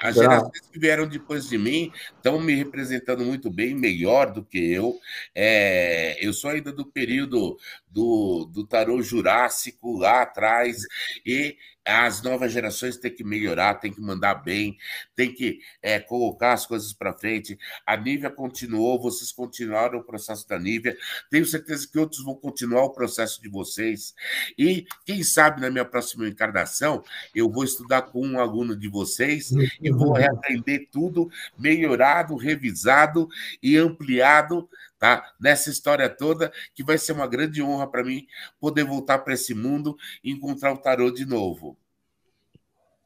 as 0.00 0.16
gerações 0.16 0.60
que 0.72 0.80
vieram 0.80 1.06
depois 1.06 1.48
de 1.48 1.56
mim 1.56 1.92
estão 2.16 2.40
me 2.40 2.54
representando 2.54 3.24
muito 3.24 3.48
bem, 3.48 3.72
melhor 3.72 4.32
do 4.32 4.44
que 4.44 4.58
eu. 4.72 4.98
É, 5.32 6.18
eu 6.20 6.32
sou 6.32 6.50
ainda 6.50 6.72
do 6.72 6.84
período 6.84 7.56
do, 7.88 8.50
do 8.52 8.66
tarô 8.66 9.00
jurássico 9.00 9.96
lá 9.96 10.22
atrás, 10.22 10.82
e 11.24 11.56
as 11.84 12.20
novas 12.20 12.52
gerações 12.52 12.98
têm 12.98 13.14
que 13.14 13.24
melhorar, 13.24 13.76
têm 13.76 13.92
que 13.92 14.00
mandar 14.00 14.34
bem, 14.34 14.76
têm 15.16 15.32
que 15.32 15.60
é, 15.80 15.98
colocar 15.98 16.52
as 16.52 16.66
coisas 16.66 16.92
para 16.92 17.14
frente. 17.14 17.56
A 17.86 17.96
Nívia 17.96 18.28
continuou, 18.28 19.00
vocês 19.00 19.32
continuaram 19.32 20.00
o 20.00 20.04
processo 20.04 20.46
da 20.46 20.58
Nívia. 20.58 20.96
Tenho 21.30 21.46
certeza 21.46 21.88
que 21.90 21.98
outros 21.98 22.22
vão 22.22 22.34
continuar 22.34 22.84
o 22.84 22.92
processo 22.92 23.40
de 23.40 23.48
vocês. 23.48 24.14
E 24.58 24.86
quem 25.06 25.22
sabe 25.22 25.62
na 25.62 25.70
minha 25.70 25.84
próxima 25.84 26.28
encarnação 26.28 26.87
eu 27.34 27.50
vou 27.50 27.64
estudar 27.64 28.02
com 28.02 28.26
um 28.26 28.40
aluno 28.40 28.76
de 28.76 28.88
vocês 28.88 29.50
e 29.80 29.90
vou 29.90 30.12
reaprender 30.12 30.88
tudo 30.90 31.30
melhorado, 31.58 32.36
revisado 32.36 33.28
e 33.62 33.76
ampliado 33.76 34.68
tá? 34.98 35.32
Nessa 35.40 35.70
história 35.70 36.08
toda, 36.08 36.52
que 36.74 36.82
vai 36.82 36.98
ser 36.98 37.12
uma 37.12 37.26
grande 37.26 37.62
honra 37.62 37.86
para 37.86 38.04
mim 38.04 38.26
poder 38.60 38.84
voltar 38.84 39.20
para 39.20 39.34
esse 39.34 39.54
mundo 39.54 39.96
e 40.22 40.32
encontrar 40.32 40.72
o 40.72 40.78
tarô 40.78 41.10
de 41.10 41.24
novo. 41.24 41.76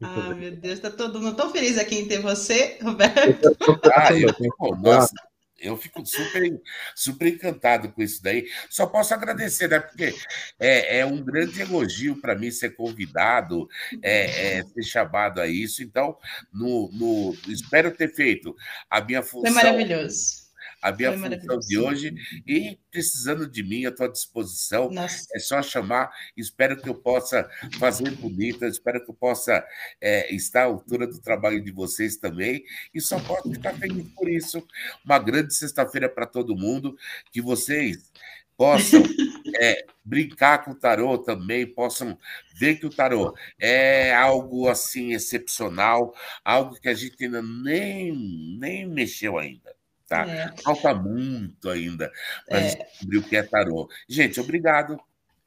Ah, 0.01 0.35
meu 0.35 0.57
Deus, 0.57 0.81
tá 0.81 0.91
todo 0.91 1.21
mundo 1.21 1.37
tão 1.37 1.53
feliz 1.53 1.79
aqui 1.79 1.97
em 1.97 2.09
ter 2.09 2.21
você, 2.21 2.79
Roberto. 2.83 3.57
Ah, 3.95 4.13
eu, 4.13 4.35
pô, 4.59 4.75
nossa, 4.75 5.15
eu 5.63 5.77
fico 5.77 6.05
super, 6.05 6.61
super 6.95 7.29
encantado 7.29 7.91
com 7.91 8.03
isso 8.03 8.23
daí. 8.23 8.47
Só 8.69 8.87
posso 8.87 9.15
agradecer, 9.15 9.69
né? 9.69 9.81
Porque 9.81 10.15
é, 10.59 10.99
é 10.99 11.07
um 11.07 11.23
grande 11.23 11.61
elogio 11.61 12.21
para 12.21 12.35
mim 12.35 12.51
ser 12.51 12.71
convidado, 12.71 13.69
é, 14.03 14.59
é, 14.59 14.65
ser 14.65 14.83
chamado 14.83 15.41
a 15.41 15.47
isso. 15.47 15.83
Então, 15.83 16.17
no, 16.53 16.91
no, 16.93 17.37
espero 17.49 17.91
ter 17.91 18.13
feito 18.13 18.55
a 18.91 19.01
minha 19.01 19.23
função. 19.23 19.53
Foi 19.53 19.63
maravilhoso 19.63 20.42
a 20.83 20.91
minha 20.91 21.17
Foi 21.17 21.39
função 21.39 21.59
de 21.61 21.79
hoje 21.79 22.15
e 22.45 22.77
precisando 22.91 23.49
de 23.49 23.63
mim, 23.63 23.87
à 23.87 23.93
tua 23.93 24.09
disposição. 24.09 24.91
Nossa. 24.91 25.25
É 25.33 25.39
só 25.39 25.63
chamar. 25.63 26.11
Espero 26.37 26.77
que 26.77 26.89
eu 26.89 26.95
possa 26.95 27.49
fazer 27.79 28.11
bonita, 28.17 28.67
espero 28.67 29.03
que 29.03 29.11
eu 29.11 29.15
possa 29.15 29.65
é, 30.01 30.35
estar 30.35 30.63
à 30.63 30.65
altura 30.65 31.07
do 31.07 31.21
trabalho 31.21 31.63
de 31.63 31.71
vocês 31.71 32.17
também. 32.17 32.65
E 32.93 33.01
só 33.01 33.21
posso 33.21 33.49
ficar 33.53 33.75
feliz 33.75 34.05
por 34.13 34.29
isso. 34.29 34.67
Uma 35.05 35.21
grande 35.21 35.55
sexta-feira 35.55 36.09
para 36.09 36.27
todo 36.27 36.57
mundo. 36.57 36.97
Que 37.31 37.41
vocês 37.41 38.11
possam 38.57 39.03
é, 39.61 39.87
brincar 40.05 40.65
com 40.65 40.73
o 40.73 40.75
tarô 40.75 41.17
também, 41.17 41.65
possam 41.65 42.19
ver 42.57 42.77
que 42.77 42.87
o 42.87 42.91
tarô 42.91 43.35
é 43.59 44.13
algo 44.13 44.69
assim 44.69 45.13
excepcional, 45.13 46.13
algo 46.45 46.75
que 46.81 46.89
a 46.89 46.95
gente 46.95 47.25
ainda 47.25 47.41
nem, 47.41 48.13
nem 48.59 48.87
mexeu 48.87 49.39
ainda 49.39 49.73
tá? 50.13 50.27
É. 50.29 50.55
Falta 50.63 50.95
muito 50.95 51.71
ainda 51.71 52.13
para 52.47 52.61
é. 52.61 52.75
descobrir 52.75 53.19
o 53.19 53.23
que 53.23 53.37
é 53.37 53.43
tarô. 53.43 53.89
Gente, 54.07 54.39
obrigado. 54.39 55.01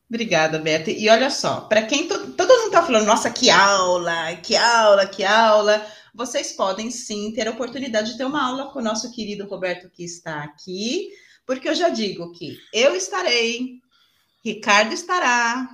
Obrigada, 0.09 0.57
Beto. 0.59 0.89
E 0.89 1.07
olha 1.07 1.29
só, 1.29 1.61
para 1.61 1.83
quem 1.83 2.07
to, 2.07 2.31
todo 2.33 2.49
mundo 2.49 2.65
está 2.67 2.83
falando, 2.83 3.05
nossa, 3.05 3.29
que 3.29 3.49
aula, 3.49 4.35
que 4.37 4.55
aula, 4.55 5.07
que 5.07 5.23
aula, 5.23 5.85
vocês 6.13 6.51
podem 6.51 6.89
sim 6.89 7.31
ter 7.31 7.47
a 7.47 7.51
oportunidade 7.51 8.11
de 8.11 8.17
ter 8.17 8.25
uma 8.25 8.43
aula 8.43 8.71
com 8.71 8.79
o 8.79 8.83
nosso 8.83 9.11
querido 9.11 9.47
Roberto 9.47 9.89
que 9.89 10.03
está 10.03 10.43
aqui, 10.43 11.09
porque 11.45 11.69
eu 11.69 11.75
já 11.75 11.89
digo 11.89 12.31
que 12.31 12.57
eu 12.73 12.95
estarei, 12.95 13.79
Ricardo 14.43 14.93
estará, 14.93 15.67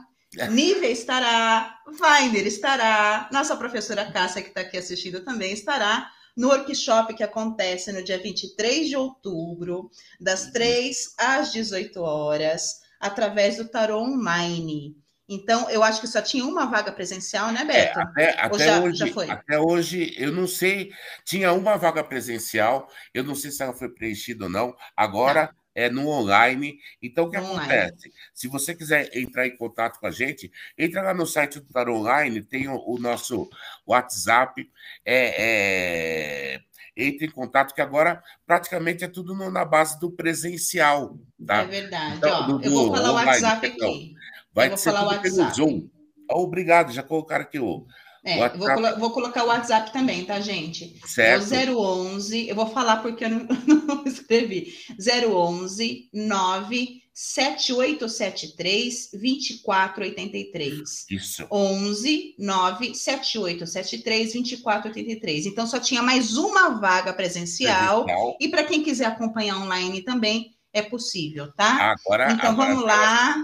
Nívia 0.49 0.89
estará, 0.89 1.77
Weiner 2.01 2.47
estará, 2.47 3.29
nossa 3.33 3.55
professora 3.57 4.09
Cássia, 4.11 4.41
que 4.41 4.49
está 4.49 4.61
aqui 4.61 4.77
assistindo 4.77 5.21
também 5.25 5.51
estará, 5.51 6.09
no 6.35 6.49
workshop 6.49 7.13
que 7.13 7.23
acontece 7.23 7.91
no 7.91 8.03
dia 8.03 8.17
23 8.17 8.89
de 8.89 8.95
outubro, 8.95 9.89
das 10.19 10.51
3 10.51 11.15
às 11.17 11.51
18 11.51 12.01
horas, 12.01 12.81
através 12.99 13.57
do 13.57 13.67
Tarot 13.67 14.03
Online. 14.03 14.95
Então, 15.27 15.69
eu 15.69 15.81
acho 15.81 16.01
que 16.01 16.07
só 16.07 16.21
tinha 16.21 16.43
uma 16.43 16.65
vaga 16.65 16.91
presencial, 16.91 17.53
né, 17.53 17.63
Beto? 17.63 17.99
É, 17.99 18.03
até, 18.03 18.29
até 18.41 18.65
já, 18.65 18.81
hoje, 18.81 18.97
já 18.97 19.33
até 19.33 19.59
hoje, 19.59 20.13
eu 20.17 20.29
não 20.29 20.45
sei, 20.45 20.91
tinha 21.23 21.53
uma 21.53 21.77
vaga 21.77 22.03
presencial, 22.03 22.89
eu 23.13 23.23
não 23.23 23.33
sei 23.33 23.49
se 23.49 23.63
ela 23.63 23.73
foi 23.73 23.87
preenchida 23.87 24.43
ou 24.43 24.49
não. 24.49 24.75
Agora, 24.95 25.47
tá. 25.47 25.55
É 25.73 25.89
no 25.89 26.07
online. 26.07 26.77
Então, 27.01 27.25
o 27.25 27.29
que 27.29 27.37
online. 27.37 27.59
acontece? 27.59 28.11
Se 28.33 28.47
você 28.47 28.75
quiser 28.75 29.09
entrar 29.15 29.47
em 29.47 29.55
contato 29.55 29.99
com 29.99 30.07
a 30.07 30.11
gente, 30.11 30.51
entra 30.77 31.01
lá 31.01 31.13
no 31.13 31.25
site 31.25 31.59
do 31.59 31.71
Tarot 31.71 31.99
Online, 31.99 32.41
tem 32.43 32.67
o, 32.67 32.77
o 32.85 32.99
nosso 32.99 33.49
WhatsApp. 33.85 34.69
É, 35.05 36.55
é, 36.55 36.61
entre 36.95 37.27
em 37.27 37.31
contato, 37.31 37.73
que 37.73 37.81
agora 37.81 38.21
praticamente 38.45 39.03
é 39.03 39.07
tudo 39.07 39.33
no, 39.33 39.49
na 39.49 39.63
base 39.63 39.99
do 39.99 40.11
presencial. 40.11 41.17
Tá? 41.45 41.61
É 41.61 41.65
verdade. 41.65 42.17
Então, 42.17 42.41
Ó, 42.41 42.41
do, 42.43 42.63
eu 42.63 42.71
vou 42.71 42.95
falar 42.95 43.11
o 43.11 43.15
WhatsApp 43.15 43.67
aqui. 43.67 44.13
Vai 44.53 44.67
eu 44.67 44.69
vou 44.71 44.77
falar 44.77 45.03
o 45.03 45.07
WhatsApp. 45.07 45.55
Zoom. 45.55 45.89
Obrigado, 46.29 46.91
já 46.91 47.03
colocaram 47.03 47.43
aqui 47.43 47.59
o. 47.59 47.85
É, 48.23 48.49
vou, 48.49 48.67
colo 48.67 48.99
vou, 48.99 49.11
colocar 49.11 49.43
o 49.43 49.47
WhatsApp 49.47 49.91
também, 49.91 50.23
tá, 50.25 50.39
gente? 50.39 50.95
Certo. 51.07 51.51
É 51.53 51.71
o 51.71 51.79
011, 51.79 52.47
eu 52.47 52.55
vou 52.55 52.67
falar 52.67 52.97
porque 52.97 53.25
eu 53.25 53.29
não, 53.29 53.47
não 53.65 54.03
escrevi. 54.05 54.73
011 54.99 56.09
9 56.13 57.01
7873 57.13 59.09
2483. 59.11 61.05
Isso. 61.09 61.47
11 61.51 62.35
9 62.37 62.95
7873 62.95 64.33
2483. 64.33 65.45
Então 65.47 65.65
só 65.67 65.79
tinha 65.79 66.01
mais 66.03 66.37
uma 66.37 66.79
vaga 66.79 67.11
presencial, 67.13 68.05
presencial. 68.05 68.37
e 68.39 68.47
para 68.49 68.63
quem 68.63 68.83
quiser 68.83 69.05
acompanhar 69.05 69.57
online 69.57 70.03
também 70.03 70.55
é 70.73 70.81
possível, 70.81 71.51
tá? 71.53 71.95
Agora, 72.05 72.31
então 72.31 72.51
agora 72.51 72.69
vamos 72.69 72.85
lá. 72.85 73.35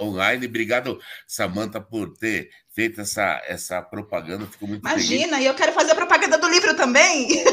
Online, 0.00 0.46
obrigado, 0.46 1.00
Samanta, 1.26 1.80
por 1.80 2.16
ter 2.16 2.50
feito 2.74 3.00
essa, 3.00 3.40
essa 3.46 3.80
propaganda. 3.80 4.46
Fico 4.46 4.66
muito 4.66 4.80
Imagina, 4.80 5.40
e 5.40 5.46
eu 5.46 5.54
quero 5.54 5.72
fazer 5.72 5.92
a 5.92 5.96
propaganda 5.96 6.36
do 6.38 6.48
livro 6.48 6.74
também. 6.76 7.44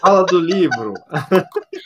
Fala 0.00 0.24
do 0.24 0.40
livro. 0.40 0.94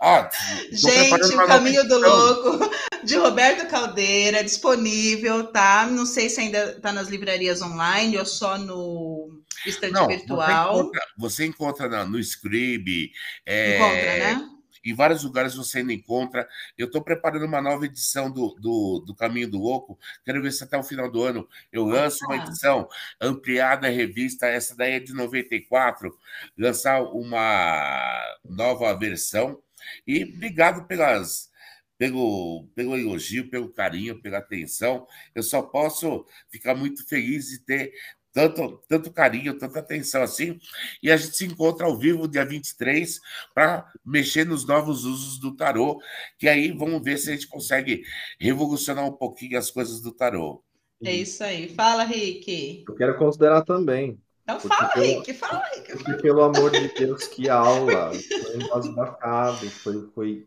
Ah, 0.00 0.30
Gente, 0.70 1.34
O 1.34 1.46
Caminho 1.46 1.86
do 1.88 1.98
Louco, 1.98 2.70
de 3.02 3.16
Roberto 3.16 3.68
Caldeira, 3.68 4.44
disponível, 4.44 5.48
tá? 5.48 5.88
Não 5.90 6.06
sei 6.06 6.30
se 6.30 6.40
ainda 6.40 6.72
está 6.76 6.92
nas 6.92 7.08
livrarias 7.08 7.60
online 7.60 8.16
ou 8.16 8.24
só 8.24 8.56
no 8.56 9.42
estante 9.66 9.94
Não, 9.94 10.06
virtual. 10.06 10.72
Você 10.74 10.78
encontra, 10.78 11.02
você 11.16 11.46
encontra 11.46 12.04
no 12.04 12.18
Scrib. 12.20 13.10
É, 13.44 13.76
encontra, 13.76 14.18
né? 14.18 14.57
Em 14.88 14.94
vários 14.94 15.22
lugares 15.22 15.54
você 15.54 15.78
ainda 15.78 15.92
encontra. 15.92 16.48
Eu 16.76 16.86
estou 16.86 17.02
preparando 17.02 17.44
uma 17.44 17.60
nova 17.60 17.84
edição 17.84 18.30
do, 18.30 18.54
do, 18.60 19.04
do, 19.06 19.14
Caminho 19.14 19.50
do 19.50 19.58
Louco. 19.58 19.98
Quero 20.24 20.42
ver 20.42 20.52
se 20.52 20.64
até 20.64 20.78
o 20.78 20.82
final 20.82 21.10
do 21.10 21.22
ano 21.22 21.48
eu 21.72 21.84
lanço 21.84 22.24
uma 22.24 22.36
edição 22.36 22.88
ampliada 23.20 23.88
revista. 23.88 24.46
Essa 24.46 24.74
daí 24.76 24.94
é 24.94 25.00
de 25.00 25.12
94. 25.12 26.16
Lançar 26.56 27.02
uma 27.02 28.38
nova 28.44 28.94
versão 28.94 29.60
e 30.06 30.24
obrigado 30.24 30.86
pelas, 30.86 31.50
pelo, 31.96 32.68
pelo 32.74 32.96
elogio, 32.96 33.50
pelo 33.50 33.68
carinho, 33.68 34.20
pela 34.20 34.38
atenção. 34.38 35.06
Eu 35.34 35.42
só 35.42 35.62
posso 35.62 36.24
ficar 36.48 36.74
muito 36.74 37.06
feliz 37.06 37.48
de 37.48 37.58
ter 37.60 37.92
tanto, 38.32 38.82
tanto 38.88 39.12
carinho, 39.12 39.58
tanta 39.58 39.78
atenção 39.80 40.22
assim. 40.22 40.58
E 41.02 41.10
a 41.10 41.16
gente 41.16 41.36
se 41.36 41.44
encontra 41.44 41.86
ao 41.86 41.96
vivo 41.96 42.28
dia 42.28 42.44
23 42.44 43.20
para 43.54 43.90
mexer 44.04 44.44
nos 44.44 44.66
novos 44.66 45.04
usos 45.04 45.38
do 45.38 45.54
tarô, 45.54 46.00
que 46.38 46.48
aí 46.48 46.72
vamos 46.72 47.02
ver 47.02 47.18
se 47.18 47.30
a 47.30 47.32
gente 47.34 47.48
consegue 47.48 48.02
revolucionar 48.38 49.04
um 49.04 49.12
pouquinho 49.12 49.58
as 49.58 49.70
coisas 49.70 50.00
do 50.00 50.12
tarô. 50.12 50.62
É 51.02 51.12
isso 51.12 51.44
aí. 51.44 51.68
Fala, 51.68 52.04
Rick. 52.04 52.84
Eu 52.88 52.94
quero 52.94 53.16
considerar 53.16 53.62
também 53.62 54.20
então 54.48 54.60
fala, 54.60 54.88
pelo, 54.88 55.04
Rick, 55.04 55.34
fala, 55.34 55.62
Rick. 55.74 55.92
Porque, 55.92 56.22
pelo 56.22 56.42
amor 56.42 56.70
de 56.70 56.88
Deus, 56.94 57.26
que 57.26 57.50
aula! 57.50 58.12
Foi 58.14 58.56
embasbacado, 58.56 59.70
foi, 59.70 60.08
foi 60.14 60.46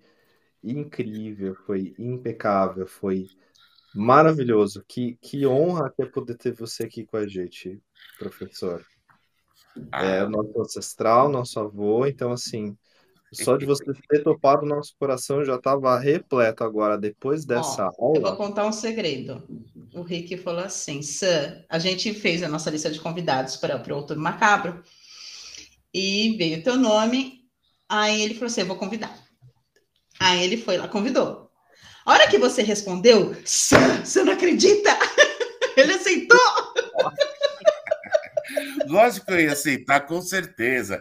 incrível, 0.63 1.53
foi 1.67 1.93
impecável, 1.99 2.87
foi 2.87 3.29
maravilhoso. 3.93 4.84
Que, 4.88 5.18
que 5.22 5.45
honra 5.45 5.91
que 5.91 6.01
é 6.01 6.05
poder 6.05 6.35
ter 6.35 6.53
você 6.53 6.84
aqui 6.84 7.05
com 7.05 7.18
a 7.18 7.27
gente, 7.27 7.81
professor. 8.18 8.85
É 9.93 10.19
ah. 10.19 10.26
o 10.26 10.30
nosso 10.30 10.61
ancestral, 10.61 11.30
nosso 11.30 11.59
avô, 11.59 12.05
então 12.05 12.31
assim, 12.31 12.77
só 13.34 13.55
de 13.55 13.65
você 13.65 13.85
ter 14.09 14.23
topado 14.23 14.65
nosso 14.65 14.93
coração 14.99 15.45
já 15.45 15.55
estava 15.55 15.97
repleto 15.97 16.65
agora, 16.65 16.97
depois 16.97 17.45
dessa 17.45 17.89
Ó, 17.97 18.05
aula. 18.05 18.18
Eu 18.18 18.22
vou 18.22 18.35
contar 18.35 18.68
um 18.68 18.73
segredo. 18.73 19.41
O 19.93 20.01
Rick 20.01 20.35
falou 20.38 20.63
assim: 20.63 21.01
Sam, 21.01 21.63
a 21.69 21.80
gente 21.80 22.13
fez 22.13 22.43
a 22.43 22.49
nossa 22.49 22.69
lista 22.69 22.91
de 22.91 22.99
convidados 22.99 23.55
para, 23.55 23.77
o 23.77 23.95
Outubro 23.95 24.22
Macabro 24.22 24.84
e 25.93 26.35
veio 26.38 26.59
o 26.59 26.63
teu 26.63 26.76
nome. 26.76 27.45
Aí 27.88 28.22
ele 28.22 28.34
falou 28.34 28.47
assim: 28.47 28.61
eu 28.61 28.68
vou 28.68 28.77
convidar. 28.77 29.18
Aí 30.19 30.43
ele 30.43 30.57
foi 30.57 30.77
lá, 30.77 30.89
convidou. 30.89 31.40
A 32.05 32.13
hora 32.13 32.27
que 32.27 32.37
você 32.37 32.63
respondeu, 32.63 33.35
você 33.43 34.23
não 34.23 34.33
acredita? 34.33 34.97
ele 35.77 35.93
aceitou. 35.93 36.37
Lógico 38.87 39.27
que 39.27 39.31
eu 39.31 39.39
ia 39.39 39.53
aceitar, 39.53 40.01
com 40.01 40.21
certeza. 40.21 40.99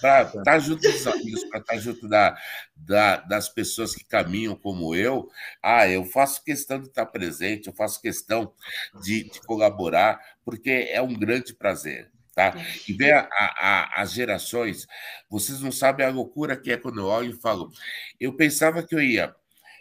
Para 0.00 0.22
estar 0.22 0.42
tá 0.42 0.58
junto 0.58 0.82
dos 0.82 1.06
amigos, 1.06 1.44
para 1.44 1.60
estar 1.60 1.74
tá 1.74 1.78
junto 1.78 2.08
da, 2.08 2.36
da, 2.76 3.16
das 3.16 3.48
pessoas 3.48 3.94
que 3.94 4.04
caminham 4.04 4.54
como 4.54 4.94
eu, 4.94 5.28
ah, 5.62 5.88
eu 5.88 6.04
faço 6.04 6.44
questão 6.44 6.80
de 6.80 6.88
estar 6.88 7.06
presente, 7.06 7.68
eu 7.68 7.72
faço 7.72 8.00
questão 8.00 8.52
de, 9.02 9.24
de 9.24 9.40
colaborar, 9.40 10.20
porque 10.44 10.88
é 10.90 11.00
um 11.00 11.14
grande 11.14 11.54
prazer. 11.54 12.10
Tá? 12.34 12.54
E 12.88 12.94
ver 12.94 13.12
a, 13.12 13.28
a, 13.30 14.02
as 14.02 14.12
gerações, 14.12 14.86
vocês 15.28 15.60
não 15.60 15.70
sabem 15.70 16.06
a 16.06 16.10
loucura 16.10 16.56
que 16.56 16.72
é 16.72 16.78
quando 16.78 17.00
eu 17.00 17.06
olho 17.06 17.30
e 17.30 17.40
falo. 17.40 17.70
Eu 18.18 18.34
pensava 18.34 18.82
que 18.82 18.94
eu 18.94 19.02
ia 19.02 19.34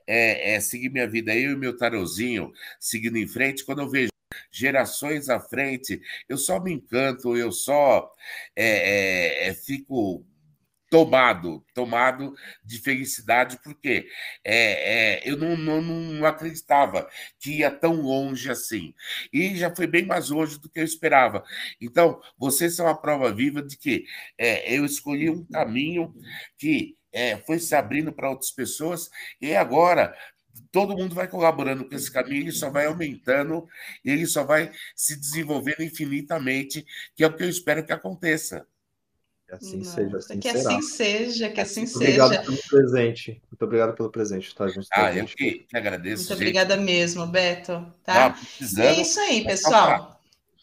é, 0.07 0.53
é, 0.55 0.59
seguir 0.59 0.89
minha 0.89 1.07
vida, 1.07 1.35
eu 1.35 1.51
e 1.51 1.55
meu 1.55 1.75
tarozinho, 1.75 2.51
seguindo 2.79 3.17
em 3.17 3.27
frente, 3.27 3.65
quando 3.65 3.81
eu 3.81 3.89
vejo 3.89 4.11
gerações 4.51 5.29
à 5.29 5.39
frente, 5.39 6.01
eu 6.27 6.37
só 6.37 6.59
me 6.59 6.71
encanto, 6.73 7.35
eu 7.37 7.51
só 7.51 8.11
é, 8.55 9.45
é, 9.45 9.49
é 9.49 9.53
fico 9.53 10.25
tomado, 10.91 11.65
tomado 11.73 12.35
de 12.61 12.77
felicidade, 12.77 13.57
porque 13.63 14.09
é, 14.43 15.21
é, 15.21 15.29
eu 15.29 15.37
não, 15.37 15.55
não, 15.55 15.81
não, 15.81 16.25
acreditava 16.25 17.09
que 17.39 17.59
ia 17.59 17.71
tão 17.71 18.01
longe 18.01 18.51
assim. 18.51 18.93
E 19.31 19.55
já 19.55 19.73
foi 19.73 19.87
bem 19.87 20.05
mais 20.05 20.29
longe 20.29 20.59
do 20.59 20.69
que 20.69 20.81
eu 20.81 20.83
esperava. 20.83 21.45
Então, 21.79 22.21
vocês 22.37 22.75
são 22.75 22.87
a 22.89 22.95
prova 22.97 23.33
viva 23.33 23.61
de 23.61 23.77
que 23.77 24.03
é, 24.37 24.77
eu 24.77 24.83
escolhi 24.83 25.29
um 25.29 25.45
caminho 25.45 26.13
que 26.57 26.97
é, 27.11 27.37
foi 27.37 27.59
se 27.59 27.75
abrindo 27.75 28.11
para 28.11 28.29
outras 28.29 28.51
pessoas, 28.51 29.09
e 29.39 29.55
agora 29.55 30.15
todo 30.71 30.95
mundo 30.95 31.13
vai 31.13 31.27
colaborando 31.27 31.85
com 31.85 31.95
esse 31.95 32.11
caminho, 32.11 32.43
ele 32.43 32.51
só 32.51 32.69
vai 32.69 32.85
aumentando 32.85 33.67
e 34.03 34.11
ele 34.11 34.25
só 34.25 34.43
vai 34.43 34.71
se 34.95 35.15
desenvolvendo 35.15 35.83
infinitamente, 35.83 36.85
que 37.15 37.23
é 37.23 37.27
o 37.27 37.33
que 37.33 37.43
eu 37.43 37.49
espero 37.49 37.85
que 37.85 37.91
aconteça. 37.91 38.65
Que 39.47 39.55
assim 39.55 39.77
Não, 39.77 39.83
seja, 39.83 40.17
assim 40.17 40.39
que 40.39 40.51
será. 40.51 40.77
assim 40.77 40.81
seja, 40.81 41.49
que 41.49 41.61
assim 41.61 41.81
Muito 41.81 41.97
seja. 41.97 42.25
Obrigado 42.25 42.45
pelo 42.45 42.57
presente. 42.69 43.41
Muito 43.51 43.65
obrigado 43.65 43.93
pelo 43.95 44.09
presente, 44.09 44.55
tá, 44.55 44.67
gente? 44.69 44.87
Ah, 44.93 45.13
eu 45.13 45.25
que, 45.25 45.65
que 45.69 45.77
agradeço. 45.77 46.23
Muito 46.23 46.27
gente. 46.29 46.37
obrigada 46.37 46.77
mesmo, 46.77 47.27
Beto. 47.27 47.93
Tá? 48.03 48.27
Ah, 48.27 48.81
é 48.81 49.01
isso 49.01 49.19
aí, 49.19 49.43
pessoal. 49.43 50.20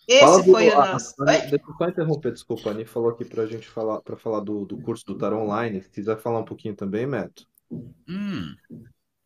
Esse 0.09 0.43
do, 0.43 0.52
foi 0.52 0.70
o 0.70 0.74
nosso. 0.74 1.14
deixa 1.24 1.56
eu 1.56 1.74
só 1.76 1.89
interromper, 1.89 2.32
desculpa. 2.32 2.70
A 2.70 2.72
Ani 2.72 2.86
falou 2.86 3.10
aqui 3.10 3.24
para 3.24 3.43
a 3.43 3.47
gente 3.47 3.68
falar, 3.68 4.01
para 4.01 4.16
falar 4.16 4.40
do, 4.40 4.64
do 4.64 4.80
curso 4.80 5.05
do 5.05 5.18
Tarot 5.18 5.43
Online. 5.43 5.82
Se 5.82 5.90
quiser 5.90 6.16
falar 6.18 6.40
um 6.40 6.44
pouquinho 6.44 6.74
também, 6.74 7.06
Meto. 7.06 7.47
Hum 7.70 8.56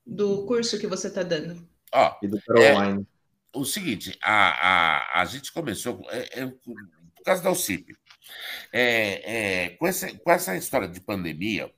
do 0.07 0.45
curso 0.47 0.79
que 0.79 0.87
você 0.87 1.09
está 1.09 1.23
dando? 1.23 1.67
Ó, 1.95 2.17
e 2.23 2.29
do 2.29 2.39
é, 2.57 2.75
online. 2.75 3.07
O 3.55 3.65
seguinte, 3.65 4.19
a, 4.23 5.19
a, 5.19 5.21
a 5.21 5.25
gente 5.25 5.53
começou 5.53 6.03
é, 6.11 6.41
é, 6.41 6.47
por 6.47 7.25
causa 7.25 7.43
da 7.43 7.51
UCIP. 7.51 7.95
É, 8.73 9.65
é, 9.65 9.69
com, 9.71 9.87
essa, 9.87 10.13
com 10.19 10.31
essa 10.31 10.57
história 10.57 10.89
de 10.89 11.01
pandemia, 11.01 11.71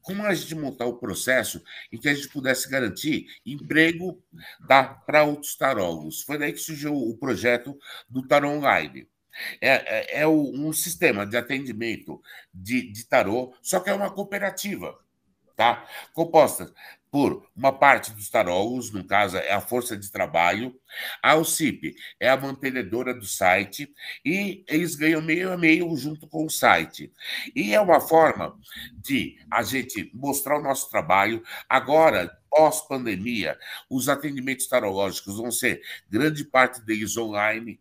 como 0.00 0.22
a 0.24 0.34
gente 0.34 0.54
montar 0.54 0.86
o 0.86 0.98
processo 0.98 1.62
em 1.92 1.98
que 1.98 2.08
a 2.08 2.14
gente 2.14 2.28
pudesse 2.28 2.68
garantir 2.68 3.26
emprego 3.44 4.22
para 5.06 5.24
outros 5.24 5.56
tarólogos? 5.56 6.22
Foi 6.22 6.38
daí 6.38 6.52
que 6.52 6.58
surgiu 6.58 6.94
o 6.94 7.16
projeto 7.16 7.78
do 8.08 8.26
Tarot 8.26 8.56
Online. 8.56 9.08
É, 9.60 10.18
é, 10.18 10.20
é 10.22 10.28
um 10.28 10.72
sistema 10.72 11.26
de 11.26 11.36
atendimento 11.36 12.22
de, 12.52 12.90
de 12.90 13.04
tarô, 13.04 13.54
só 13.60 13.80
que 13.80 13.90
é 13.90 13.94
uma 13.94 14.10
cooperativa, 14.10 14.98
tá? 15.54 15.86
Composta 16.14 16.72
por 17.10 17.46
uma 17.56 17.72
parte 17.72 18.12
dos 18.12 18.28
tarólogos, 18.28 18.90
no 18.90 19.04
caso 19.04 19.36
é 19.36 19.52
a 19.52 19.60
força 19.60 19.96
de 19.96 20.10
trabalho, 20.10 20.74
a 21.22 21.34
UCIP 21.36 21.94
é 22.20 22.28
a 22.28 22.36
mantenedora 22.36 23.14
do 23.14 23.24
site 23.24 23.92
e 24.24 24.64
eles 24.68 24.94
ganham 24.94 25.22
meio 25.22 25.52
a 25.52 25.56
meio 25.56 25.94
junto 25.96 26.26
com 26.26 26.44
o 26.44 26.50
site. 26.50 27.12
E 27.54 27.74
é 27.74 27.80
uma 27.80 28.00
forma 28.00 28.58
de 28.94 29.38
a 29.50 29.62
gente 29.62 30.10
mostrar 30.14 30.58
o 30.58 30.62
nosso 30.62 30.90
trabalho. 30.90 31.42
Agora, 31.68 32.30
pós-pandemia, 32.50 33.58
os 33.88 34.08
atendimentos 34.08 34.66
tarológicos 34.66 35.36
vão 35.36 35.50
ser 35.50 35.80
grande 36.10 36.44
parte 36.44 36.80
deles 36.80 37.16
online. 37.16 37.80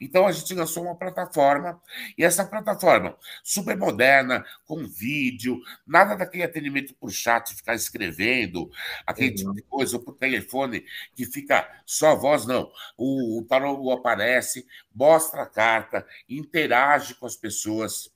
Então 0.00 0.26
a 0.26 0.32
gente 0.32 0.54
lançou 0.54 0.84
uma 0.84 0.96
plataforma, 0.96 1.80
e 2.16 2.24
essa 2.24 2.44
plataforma 2.44 3.16
super 3.42 3.76
moderna, 3.76 4.44
com 4.66 4.86
vídeo, 4.86 5.60
nada 5.86 6.14
daquele 6.14 6.42
atendimento 6.42 6.94
por 6.94 7.10
chat, 7.10 7.54
ficar 7.54 7.74
escrevendo, 7.74 8.70
aquele 9.06 9.30
uhum. 9.30 9.36
tipo 9.36 9.54
de 9.54 9.62
coisa, 9.62 9.96
ou 9.96 10.02
por 10.02 10.16
telefone, 10.16 10.84
que 11.14 11.24
fica 11.24 11.68
só 11.86 12.14
voz, 12.14 12.46
não. 12.46 12.70
O, 12.96 13.38
o 13.38 13.44
tarô 13.44 13.90
aparece, 13.92 14.66
mostra 14.94 15.42
a 15.42 15.46
carta, 15.46 16.06
interage 16.28 17.14
com 17.14 17.26
as 17.26 17.36
pessoas. 17.36 18.10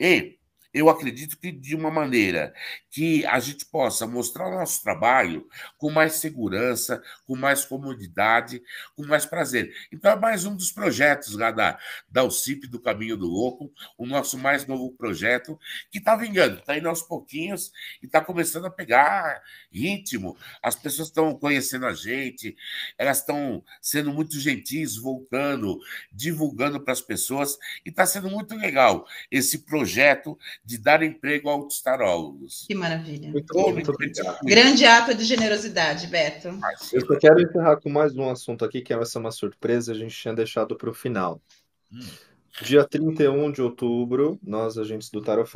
E 0.00 0.39
eu 0.72 0.88
acredito 0.88 1.36
que 1.38 1.50
de 1.50 1.74
uma 1.74 1.90
maneira 1.90 2.54
que 2.90 3.24
a 3.26 3.38
gente 3.38 3.64
possa 3.66 4.06
mostrar 4.06 4.48
o 4.48 4.58
nosso 4.58 4.82
trabalho 4.82 5.48
com 5.78 5.90
mais 5.90 6.14
segurança, 6.14 7.02
com 7.26 7.36
mais 7.36 7.64
comodidade, 7.64 8.62
com 8.96 9.04
mais 9.06 9.26
prazer. 9.26 9.72
Então, 9.92 10.10
é 10.10 10.16
mais 10.16 10.44
um 10.44 10.54
dos 10.54 10.72
projetos 10.72 11.34
lá 11.34 11.50
da, 11.50 11.78
da 12.08 12.24
UCIP 12.24 12.66
do 12.66 12.80
Caminho 12.80 13.16
do 13.16 13.26
Louco, 13.26 13.72
o 13.96 14.06
nosso 14.06 14.38
mais 14.38 14.66
novo 14.66 14.90
projeto, 14.92 15.58
que 15.90 15.98
está 15.98 16.16
vingando, 16.16 16.58
está 16.58 16.76
indo 16.76 16.88
aos 16.88 17.02
pouquinhos 17.02 17.72
e 18.02 18.06
está 18.06 18.20
começando 18.20 18.66
a 18.66 18.70
pegar 18.70 19.42
ritmo. 19.72 20.36
As 20.62 20.74
pessoas 20.74 21.08
estão 21.08 21.34
conhecendo 21.34 21.86
a 21.86 21.94
gente, 21.94 22.56
elas 22.98 23.18
estão 23.18 23.64
sendo 23.80 24.12
muito 24.12 24.38
gentis, 24.38 24.96
voltando, 24.96 25.78
divulgando 26.12 26.80
para 26.80 26.92
as 26.92 27.00
pessoas, 27.00 27.56
e 27.84 27.90
está 27.90 28.06
sendo 28.06 28.30
muito 28.30 28.54
legal 28.56 29.06
esse 29.30 29.58
projeto 29.58 30.38
de 30.64 30.78
dar 30.78 31.02
emprego 31.02 31.48
a 31.48 31.54
outros 31.56 31.80
tarólogos. 31.80 32.64
Que 32.66 32.74
maravilha. 32.74 33.30
Muito 33.30 33.52
bom, 33.52 33.72
muito 33.72 33.90
obrigado. 33.90 34.38
Grande 34.44 34.84
ato 34.84 35.14
de 35.14 35.24
generosidade, 35.24 36.06
Beto. 36.06 36.48
Eu 36.92 37.06
só 37.06 37.18
quero 37.18 37.40
encerrar 37.40 37.80
com 37.80 37.90
mais 37.90 38.14
um 38.16 38.28
assunto 38.30 38.64
aqui, 38.64 38.80
que 38.80 38.92
é 38.92 38.98
essa 38.98 39.18
uma 39.18 39.32
surpresa, 39.32 39.92
a 39.92 39.94
gente 39.94 40.14
tinha 40.14 40.34
deixado 40.34 40.76
para 40.76 40.90
o 40.90 40.94
final. 40.94 41.40
Hum. 41.92 42.00
Dia 42.62 42.84
31 42.84 43.52
de 43.52 43.62
outubro, 43.62 44.38
nós, 44.42 44.76
agentes 44.76 45.08
do 45.10 45.22
Tarot, 45.22 45.48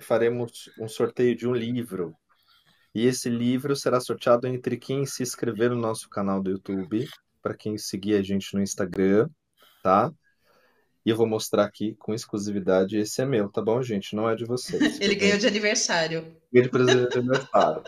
faremos 0.00 0.70
um 0.78 0.86
sorteio 0.86 1.34
de 1.34 1.46
um 1.46 1.54
livro. 1.54 2.14
E 2.94 3.06
esse 3.06 3.28
livro 3.28 3.74
será 3.74 4.00
sorteado 4.00 4.46
entre 4.46 4.76
quem 4.76 5.04
se 5.06 5.22
inscrever 5.22 5.70
no 5.70 5.76
nosso 5.76 6.08
canal 6.08 6.42
do 6.42 6.50
YouTube, 6.50 7.08
para 7.40 7.54
quem 7.54 7.76
seguir 7.78 8.14
a 8.14 8.22
gente 8.22 8.54
no 8.54 8.62
Instagram, 8.62 9.28
tá? 9.82 10.12
E 11.04 11.10
eu 11.10 11.16
vou 11.16 11.26
mostrar 11.26 11.64
aqui 11.64 11.96
com 11.98 12.14
exclusividade. 12.14 12.96
Esse 12.96 13.22
é 13.22 13.26
meu, 13.26 13.48
tá 13.48 13.60
bom, 13.60 13.82
gente? 13.82 14.14
Não 14.14 14.28
é 14.28 14.36
de 14.36 14.44
vocês. 14.44 14.80
Ele 15.00 15.16
ganhou 15.16 15.38
de 15.38 15.46
aniversário. 15.46 16.36
Ganhou 16.52 16.64
de 16.64 16.68
presente 16.68 17.10
de 17.10 17.18
aniversário. 17.18 17.82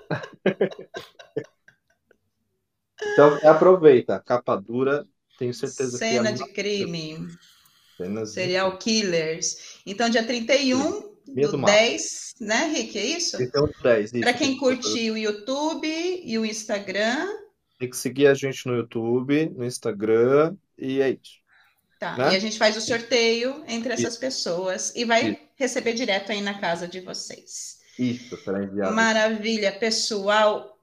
então, 3.12 3.38
aproveita. 3.44 4.18
Capa 4.18 4.56
dura, 4.56 5.06
tenho 5.38 5.54
certeza 5.54 5.98
Cena 5.98 6.32
que 6.32 6.42
é 6.42 6.46
de 6.46 6.52
crime. 6.52 7.28
Cenas 7.96 8.32
Serial 8.32 8.72
de... 8.72 8.78
killers. 8.78 9.80
Então, 9.86 10.08
dia 10.08 10.24
31 10.24 11.14
Medo 11.28 11.56
do 11.56 11.64
10, 11.64 12.34
né, 12.40 12.66
Rick? 12.66 12.98
É 12.98 13.04
isso? 13.04 13.36
31 13.36 13.66
do 13.66 13.82
10. 13.82 14.10
Para 14.20 14.34
quem 14.34 14.58
curtir 14.58 15.10
o 15.10 15.16
YouTube 15.16 16.22
e 16.24 16.38
o 16.38 16.44
Instagram. 16.44 17.28
Tem 17.78 17.88
que 17.88 17.96
seguir 17.96 18.26
a 18.26 18.34
gente 18.34 18.66
no 18.66 18.76
YouTube, 18.76 19.50
no 19.50 19.64
Instagram, 19.64 20.56
e 20.76 21.00
é 21.00 21.10
isso. 21.10 21.43
Tá. 22.04 22.18
Né? 22.18 22.34
E 22.34 22.36
a 22.36 22.38
gente 22.38 22.58
faz 22.58 22.76
o 22.76 22.82
sorteio 22.82 23.64
entre 23.66 23.94
essas 23.94 24.12
Isso. 24.12 24.20
pessoas 24.20 24.92
e 24.94 25.06
vai 25.06 25.30
Isso. 25.30 25.38
receber 25.56 25.94
direto 25.94 26.32
aí 26.32 26.42
na 26.42 26.60
casa 26.60 26.86
de 26.86 27.00
vocês. 27.00 27.78
Isso, 27.98 28.36
será 28.44 28.62
enviado. 28.62 28.94
Maravilha, 28.94 29.72
pessoal. 29.72 30.78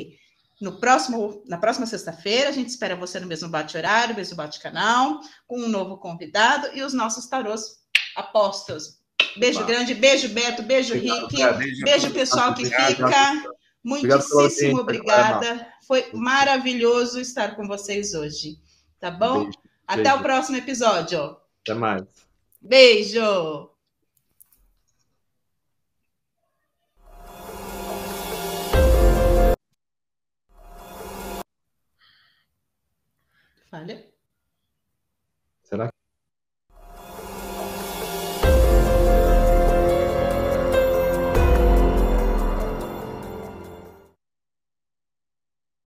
No 0.61 0.79
próximo, 0.79 1.43
na 1.47 1.57
próxima 1.57 1.85
sexta-feira, 1.85 2.47
a 2.49 2.53
gente 2.53 2.69
espera 2.69 2.95
você 2.95 3.19
no 3.19 3.27
mesmo 3.27 3.49
bate-horário, 3.49 4.15
mesmo 4.15 4.37
bate-canal, 4.37 5.19
com 5.47 5.59
um 5.59 5.67
novo 5.67 5.97
convidado 5.97 6.69
e 6.73 6.81
os 6.81 6.93
nossos 6.93 7.27
tarôs 7.27 7.81
apostos. 8.15 9.01
Beijo 9.37 9.65
grande, 9.65 9.93
beijo 9.93 10.29
Beto, 10.29 10.61
beijo 10.61 10.93
Rick, 10.93 11.35
beijo, 11.35 11.83
beijo 11.83 12.11
pessoal 12.11 12.53
que 12.53 12.65
fica. 12.65 13.43
Muitíssimo 13.83 14.81
obrigada. 14.81 15.67
Foi 15.87 16.07
maravilhoso 16.13 17.19
estar 17.19 17.55
com 17.55 17.67
vocês 17.67 18.13
hoje. 18.13 18.59
Tá 18.99 19.09
bom? 19.09 19.45
Beijo, 19.45 19.57
Até 19.87 20.03
beijo. 20.03 20.17
o 20.17 20.21
próximo 20.21 20.57
episódio. 20.57 21.35
Até 21.63 21.73
mais. 21.73 22.03
Beijo! 22.61 23.70
Efendim? 33.73 34.10